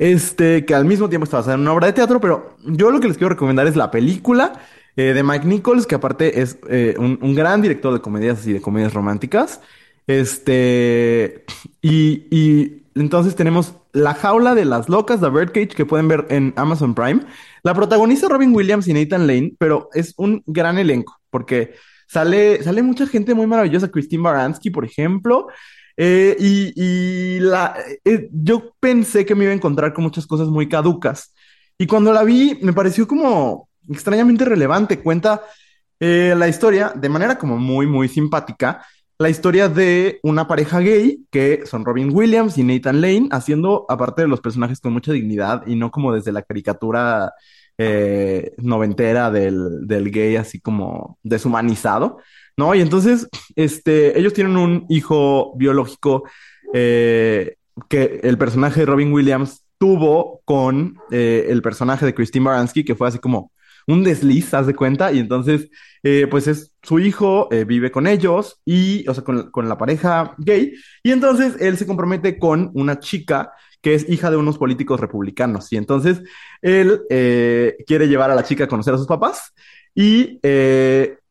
este, 0.00 0.64
que 0.64 0.74
al 0.74 0.86
mismo 0.86 1.10
tiempo 1.10 1.24
está 1.24 1.36
basada 1.36 1.56
en 1.56 1.60
una 1.60 1.74
obra 1.74 1.88
de 1.88 1.92
teatro, 1.92 2.22
pero 2.22 2.56
yo 2.64 2.90
lo 2.90 3.00
que 3.00 3.06
les 3.08 3.18
quiero 3.18 3.28
recomendar 3.28 3.66
es 3.66 3.76
la 3.76 3.90
película 3.90 4.54
eh, 4.96 5.12
de 5.12 5.22
Mike 5.22 5.46
Nichols, 5.46 5.86
que 5.86 5.94
aparte 5.94 6.40
es 6.40 6.58
eh, 6.70 6.94
un, 6.98 7.34
gran 7.34 7.60
director 7.60 7.92
de 7.92 8.00
comedias 8.00 8.46
y 8.46 8.54
de 8.54 8.62
comedias 8.62 8.94
románticas. 8.94 9.60
Este, 10.06 11.44
y, 11.82 12.24
y 12.30 12.82
entonces 12.94 13.36
tenemos 13.36 13.74
La 13.92 14.14
Jaula 14.14 14.54
de 14.54 14.64
las 14.64 14.88
Locas, 14.88 15.20
The 15.20 15.28
Birdcage, 15.28 15.74
que 15.74 15.84
pueden 15.84 16.08
ver 16.08 16.26
en 16.30 16.54
Amazon 16.56 16.94
Prime. 16.94 17.20
La 17.62 17.74
protagonista 17.74 18.26
Robin 18.26 18.54
Williams 18.54 18.88
y 18.88 18.94
Nathan 18.94 19.26
Lane, 19.26 19.52
pero 19.58 19.90
es 19.92 20.14
un 20.16 20.42
gran 20.46 20.78
elenco, 20.78 21.20
porque 21.28 21.74
sale, 22.08 22.62
sale 22.62 22.82
mucha 22.82 23.06
gente 23.06 23.34
muy 23.34 23.46
maravillosa, 23.46 23.90
Christine 23.90 24.22
Baranski, 24.22 24.70
por 24.70 24.86
ejemplo. 24.86 25.48
Eh, 25.96 26.36
y, 26.38 27.38
eh, 28.04 28.28
yo 28.32 28.74
pensé 28.80 29.24
que 29.24 29.34
me 29.34 29.44
iba 29.44 29.52
a 29.52 29.56
encontrar 29.56 29.92
con 29.92 30.04
muchas 30.04 30.26
cosas 30.26 30.48
muy 30.48 30.68
caducas. 30.68 31.34
Y 31.78 31.86
cuando 31.86 32.12
la 32.12 32.24
vi, 32.24 32.58
me 32.62 32.72
pareció 32.72 33.06
como 33.06 33.68
extrañamente 33.88 34.44
relevante. 34.44 35.00
Cuenta 35.00 35.42
eh, 35.98 36.34
la 36.36 36.48
historia 36.48 36.92
de 36.94 37.08
manera 37.08 37.38
como 37.38 37.58
muy, 37.58 37.86
muy 37.86 38.08
simpática. 38.08 38.84
La 39.18 39.28
historia 39.28 39.68
de 39.68 40.18
una 40.22 40.48
pareja 40.48 40.80
gay 40.80 41.26
que 41.30 41.66
son 41.66 41.84
Robin 41.84 42.10
Williams 42.14 42.56
y 42.56 42.64
Nathan 42.64 43.02
Lane, 43.02 43.28
haciendo 43.30 43.84
aparte 43.88 44.22
de 44.22 44.28
los 44.28 44.40
personajes 44.40 44.80
con 44.80 44.94
mucha 44.94 45.12
dignidad 45.12 45.66
y 45.66 45.76
no 45.76 45.90
como 45.90 46.12
desde 46.14 46.32
la 46.32 46.42
caricatura 46.42 47.32
noventera 48.58 49.30
del, 49.30 49.86
del 49.86 50.10
gay, 50.10 50.36
así 50.36 50.60
como 50.60 51.18
deshumanizado, 51.22 52.18
¿no? 52.56 52.74
Y 52.74 52.80
entonces, 52.80 53.28
este, 53.56 54.18
ellos 54.18 54.32
tienen 54.32 54.56
un 54.56 54.86
hijo 54.88 55.56
biológico 55.56 56.24
eh, 56.72 57.56
que 57.88 58.20
el 58.22 58.38
personaje 58.38 58.80
de 58.80 58.86
Robin 58.86 59.12
Williams 59.12 59.64
tuvo 59.78 60.42
con 60.44 60.98
eh, 61.10 61.46
el 61.48 61.62
personaje 61.62 62.04
de 62.04 62.14
Christine 62.14 62.44
Baranski, 62.44 62.84
que 62.84 62.94
fue 62.94 63.08
así 63.08 63.18
como 63.18 63.52
un 63.86 64.04
desliz, 64.04 64.52
haz 64.52 64.66
de 64.66 64.74
cuenta, 64.74 65.10
y 65.10 65.18
entonces, 65.18 65.70
eh, 66.02 66.26
pues 66.30 66.46
es 66.46 66.72
su 66.82 66.98
hijo, 66.98 67.48
vive 67.66 67.90
con 67.90 68.06
ellos, 68.06 68.60
y, 68.64 69.08
o 69.08 69.14
sea, 69.14 69.24
con, 69.24 69.50
con 69.50 69.68
la 69.68 69.78
pareja 69.78 70.34
gay, 70.38 70.74
y 71.02 71.10
entonces 71.10 71.56
él 71.60 71.78
se 71.78 71.86
compromete 71.86 72.38
con 72.38 72.70
una 72.74 73.00
chica 73.00 73.52
que 73.80 73.94
es 73.94 74.08
hija 74.08 74.30
de 74.30 74.36
unos 74.36 74.58
políticos 74.58 75.00
republicanos, 75.00 75.72
y 75.72 75.78
entonces 75.78 76.20
él 76.60 77.00
quiere 77.08 78.06
llevar 78.06 78.30
a 78.30 78.34
la 78.34 78.44
chica 78.44 78.64
a 78.64 78.68
conocer 78.68 78.94
a 78.94 78.98
sus 78.98 79.06
papás, 79.06 79.54
y 79.94 80.38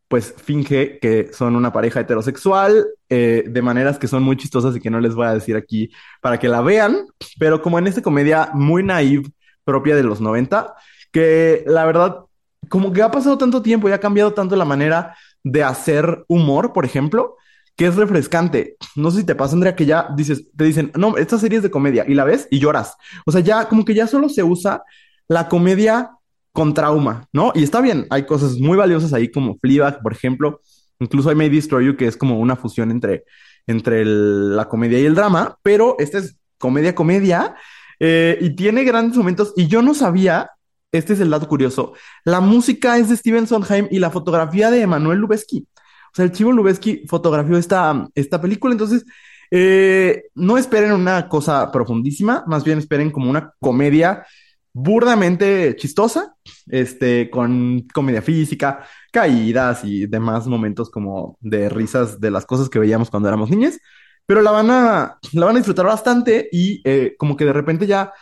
pues 0.10 0.34
finge 0.44 0.98
que 1.00 1.32
son 1.32 1.56
una 1.56 1.72
pareja 1.72 2.02
heterosexual 2.02 2.88
eh, 3.10 3.44
de 3.48 3.62
maneras 3.62 4.00
que 4.00 4.08
son 4.08 4.24
muy 4.24 4.36
chistosas 4.38 4.76
y 4.76 4.82
que 4.82 4.90
no 4.90 5.00
les 5.00 5.14
voy 5.14 5.28
a 5.28 5.34
decir 5.34 5.56
aquí 5.56 5.92
para 6.20 6.40
que 6.40 6.50
la 6.50 6.62
vean, 6.62 7.06
pero 7.38 7.62
como 7.62 7.78
en 7.78 7.88
esta 7.88 8.02
comedia 8.02 8.50
muy 8.54 8.84
naive 8.84 9.30
propia 9.64 9.96
de 9.96 10.04
los 10.04 10.20
90, 10.20 10.74
que 11.12 11.64
la 11.68 11.86
verdad, 11.86 12.22
como 12.70 12.92
que 12.92 13.04
ha 13.04 13.12
pasado 13.12 13.38
tanto 13.38 13.62
tiempo 13.62 13.88
y 13.88 13.92
ha 13.92 14.00
cambiado 14.00 14.34
tanto 14.34 14.56
la 14.56 14.66
manera 14.66 15.16
de 15.44 15.64
hacer 15.64 16.26
humor, 16.28 16.74
por 16.74 16.86
ejemplo, 16.86 17.38
que 17.76 17.86
es 17.86 17.96
refrescante. 17.96 18.78
No 18.96 19.12
sé 19.12 19.20
si 19.20 19.26
te 19.26 19.36
pasa, 19.36 19.54
Andrea, 19.54 19.76
que 19.76 19.86
ya 19.86 20.10
dices, 20.16 20.48
te 20.58 20.64
dicen, 20.64 20.92
no, 20.96 21.18
esta 21.18 21.38
serie 21.38 21.58
es 21.58 21.64
de 21.64 21.72
comedia 21.72 22.04
y 22.08 22.16
la 22.16 22.26
ves 22.26 22.48
y 22.50 22.60
lloras. 22.60 22.98
O 23.28 23.32
sea, 23.32 23.42
ya 23.42 23.70
como 23.70 23.86
que 23.86 23.94
ya 23.94 24.08
solo 24.08 24.28
se 24.28 24.42
usa 24.42 24.84
la 25.28 25.48
comedia 25.48 26.12
con 26.52 26.74
trauma, 26.74 27.28
¿no? 27.32 27.52
Y 27.56 27.64
está 27.64 27.82
bien, 27.82 28.08
hay 28.10 28.26
cosas 28.26 28.58
muy 28.60 28.78
valiosas 28.78 29.14
ahí 29.14 29.30
como 29.32 29.58
Fleabag, 29.60 30.02
por 30.02 30.12
ejemplo. 30.14 30.62
Incluso 31.00 31.30
hay 31.30 31.36
May 31.36 31.50
Destroy 31.50 31.86
You, 31.86 31.96
que 31.96 32.08
es 32.08 32.18
como 32.18 32.40
una 32.40 32.56
fusión 32.56 32.92
entre, 32.92 33.24
entre 33.68 34.02
el- 34.02 34.56
la 34.56 34.68
comedia 34.68 35.00
y 35.00 35.06
el 35.06 35.16
drama, 35.16 35.58
pero 35.64 35.96
esta 36.00 36.18
es 36.18 36.38
comedia, 36.58 36.94
comedia, 36.96 37.56
eh, 38.00 38.38
y 38.42 38.50
tiene 38.56 38.84
grandes 38.84 39.18
momentos. 39.18 39.54
Y 39.56 39.68
yo 39.68 39.82
no 39.82 39.94
sabía, 39.94 40.50
este 40.92 41.14
es 41.14 41.20
el 41.22 41.30
dato 41.30 41.48
curioso, 41.48 41.94
la 42.26 42.42
música 42.42 42.98
es 42.98 43.10
de 43.10 43.16
Steven 43.16 43.48
Sondheim 43.48 43.88
y 43.92 44.00
la 44.00 44.10
fotografía 44.10 44.70
de 44.72 44.82
Emanuel 44.82 45.20
Lubezki. 45.20 45.68
O 46.12 46.16
sea, 46.16 46.26
el 46.26 46.32
Chivo 46.32 46.52
Lubezki 46.52 47.06
fotografió 47.08 47.58
esta, 47.58 48.08
esta 48.16 48.42
película, 48.42 48.74
entonces 48.74 49.06
eh, 49.52 50.24
no 50.36 50.58
esperen 50.58 50.92
una 50.92 51.30
cosa 51.30 51.72
profundísima, 51.72 52.44
más 52.48 52.64
bien 52.64 52.80
esperen 52.80 53.12
como 53.12 53.30
una 53.30 53.54
comedia 53.60 54.26
burdamente 54.74 55.76
chistosa, 55.76 56.36
este, 56.68 57.30
con 57.30 57.88
comedia 57.94 58.22
física, 58.22 58.86
caídas 59.12 59.84
y 59.84 60.06
demás 60.06 60.48
momentos 60.48 60.90
como 60.90 61.38
de 61.42 61.70
risas 61.70 62.20
de 62.20 62.32
las 62.32 62.46
cosas 62.46 62.70
que 62.70 62.80
veíamos 62.80 63.10
cuando 63.10 63.28
éramos 63.28 63.50
niños, 63.50 63.78
pero 64.26 64.42
la 64.42 64.52
van 64.52 64.70
a, 64.70 65.18
la 65.34 65.46
van 65.46 65.56
a 65.56 65.60
disfrutar 65.60 65.86
bastante 65.86 66.50
y 66.52 66.82
eh, 66.84 67.16
como 67.18 67.36
que 67.36 67.46
de 67.46 67.54
repente 67.54 67.88
ya 67.88 68.14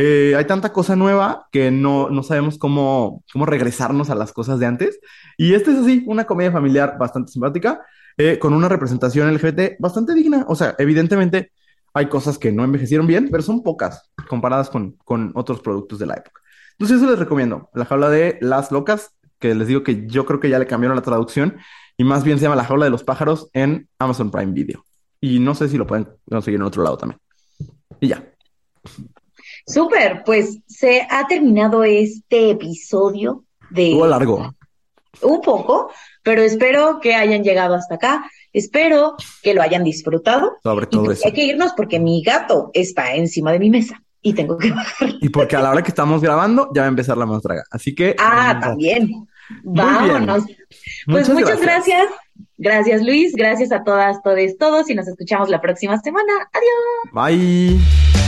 eh, 0.00 0.34
hay 0.36 0.44
tanta 0.44 0.72
cosa 0.72 0.94
nueva 0.94 1.48
que 1.50 1.72
no, 1.72 2.08
no 2.10 2.22
sabemos 2.22 2.56
cómo, 2.56 3.24
cómo 3.32 3.46
regresarnos 3.46 4.10
a 4.10 4.14
las 4.14 4.32
cosas 4.32 4.60
de 4.60 4.66
antes. 4.66 5.00
Y 5.36 5.54
esta 5.54 5.72
es 5.72 5.78
así, 5.78 6.04
una 6.06 6.24
comedia 6.24 6.52
familiar 6.52 6.96
bastante 7.00 7.32
simpática, 7.32 7.80
eh, 8.16 8.38
con 8.38 8.54
una 8.54 8.68
representación 8.68 9.32
LGBT 9.34 9.80
bastante 9.80 10.14
digna. 10.14 10.44
O 10.48 10.54
sea, 10.54 10.76
evidentemente 10.78 11.50
hay 11.94 12.08
cosas 12.08 12.38
que 12.38 12.52
no 12.52 12.64
envejecieron 12.64 13.06
bien, 13.06 13.28
pero 13.30 13.42
son 13.42 13.62
pocas 13.62 14.10
comparadas 14.28 14.70
con, 14.70 14.92
con 15.04 15.32
otros 15.34 15.60
productos 15.60 15.98
de 15.98 16.06
la 16.06 16.14
época. 16.14 16.40
Entonces 16.72 16.98
eso 16.98 17.10
les 17.10 17.18
recomiendo. 17.18 17.70
La 17.74 17.84
jaula 17.84 18.08
de 18.08 18.38
las 18.40 18.70
locas, 18.70 19.14
que 19.38 19.54
les 19.54 19.66
digo 19.68 19.82
que 19.82 20.06
yo 20.06 20.26
creo 20.26 20.40
que 20.40 20.48
ya 20.48 20.58
le 20.58 20.66
cambiaron 20.66 20.96
la 20.96 21.02
traducción 21.02 21.58
y 21.96 22.04
más 22.04 22.22
bien 22.24 22.38
se 22.38 22.44
llama 22.44 22.56
La 22.56 22.64
jaula 22.64 22.84
de 22.84 22.90
los 22.90 23.02
pájaros 23.04 23.50
en 23.52 23.88
Amazon 23.98 24.30
Prime 24.30 24.52
Video. 24.52 24.84
Y 25.20 25.40
no 25.40 25.54
sé 25.54 25.68
si 25.68 25.76
lo 25.76 25.86
pueden 25.86 26.08
conseguir 26.30 26.60
en 26.60 26.66
otro 26.66 26.82
lado 26.82 26.96
también. 26.96 27.20
Y 28.00 28.08
ya. 28.08 28.24
Súper, 29.66 30.22
pues 30.24 30.60
se 30.66 31.06
ha 31.10 31.26
terminado 31.26 31.82
este 31.84 32.50
episodio 32.50 33.44
de 33.70 33.88
Estuvo 33.88 34.06
largo. 34.06 34.54
un 35.22 35.40
poco, 35.40 35.90
pero 36.28 36.42
espero 36.42 37.00
que 37.00 37.14
hayan 37.14 37.42
llegado 37.42 37.74
hasta 37.74 37.94
acá. 37.94 38.30
Espero 38.52 39.16
que 39.42 39.54
lo 39.54 39.62
hayan 39.62 39.82
disfrutado. 39.82 40.58
Sobre 40.62 40.84
todo 40.84 41.06
pues 41.06 41.20
eso. 41.20 41.28
hay 41.28 41.32
que 41.32 41.42
irnos 41.42 41.72
porque 41.74 41.98
mi 41.98 42.22
gato 42.22 42.70
está 42.74 43.14
encima 43.14 43.50
de 43.50 43.58
mi 43.58 43.70
mesa 43.70 44.02
y 44.20 44.34
tengo 44.34 44.58
que 44.58 44.70
bajar. 44.70 45.08
Y 45.22 45.30
porque 45.30 45.56
a 45.56 45.62
la 45.62 45.70
hora 45.70 45.82
que 45.82 45.88
estamos 45.88 46.20
grabando 46.20 46.70
ya 46.74 46.82
va 46.82 46.88
a 46.88 46.90
empezar 46.90 47.16
la 47.16 47.24
más 47.24 47.40
draga. 47.40 47.64
Así 47.70 47.94
que. 47.94 48.14
Ah, 48.18 48.58
también. 48.60 49.08
Muy 49.64 49.74
Vámonos. 49.74 50.44
bien. 50.44 50.58
Pues 51.06 51.30
muchas 51.30 51.62
gracias. 51.62 52.04
Gracias, 52.58 53.00
Luis. 53.00 53.32
Gracias 53.34 53.72
a 53.72 53.82
todas, 53.82 54.22
todos, 54.22 54.58
todos. 54.58 54.90
Y 54.90 54.94
nos 54.94 55.08
escuchamos 55.08 55.48
la 55.48 55.62
próxima 55.62 55.98
semana. 55.98 56.32
Adiós. 56.52 57.14
Bye. 57.14 58.27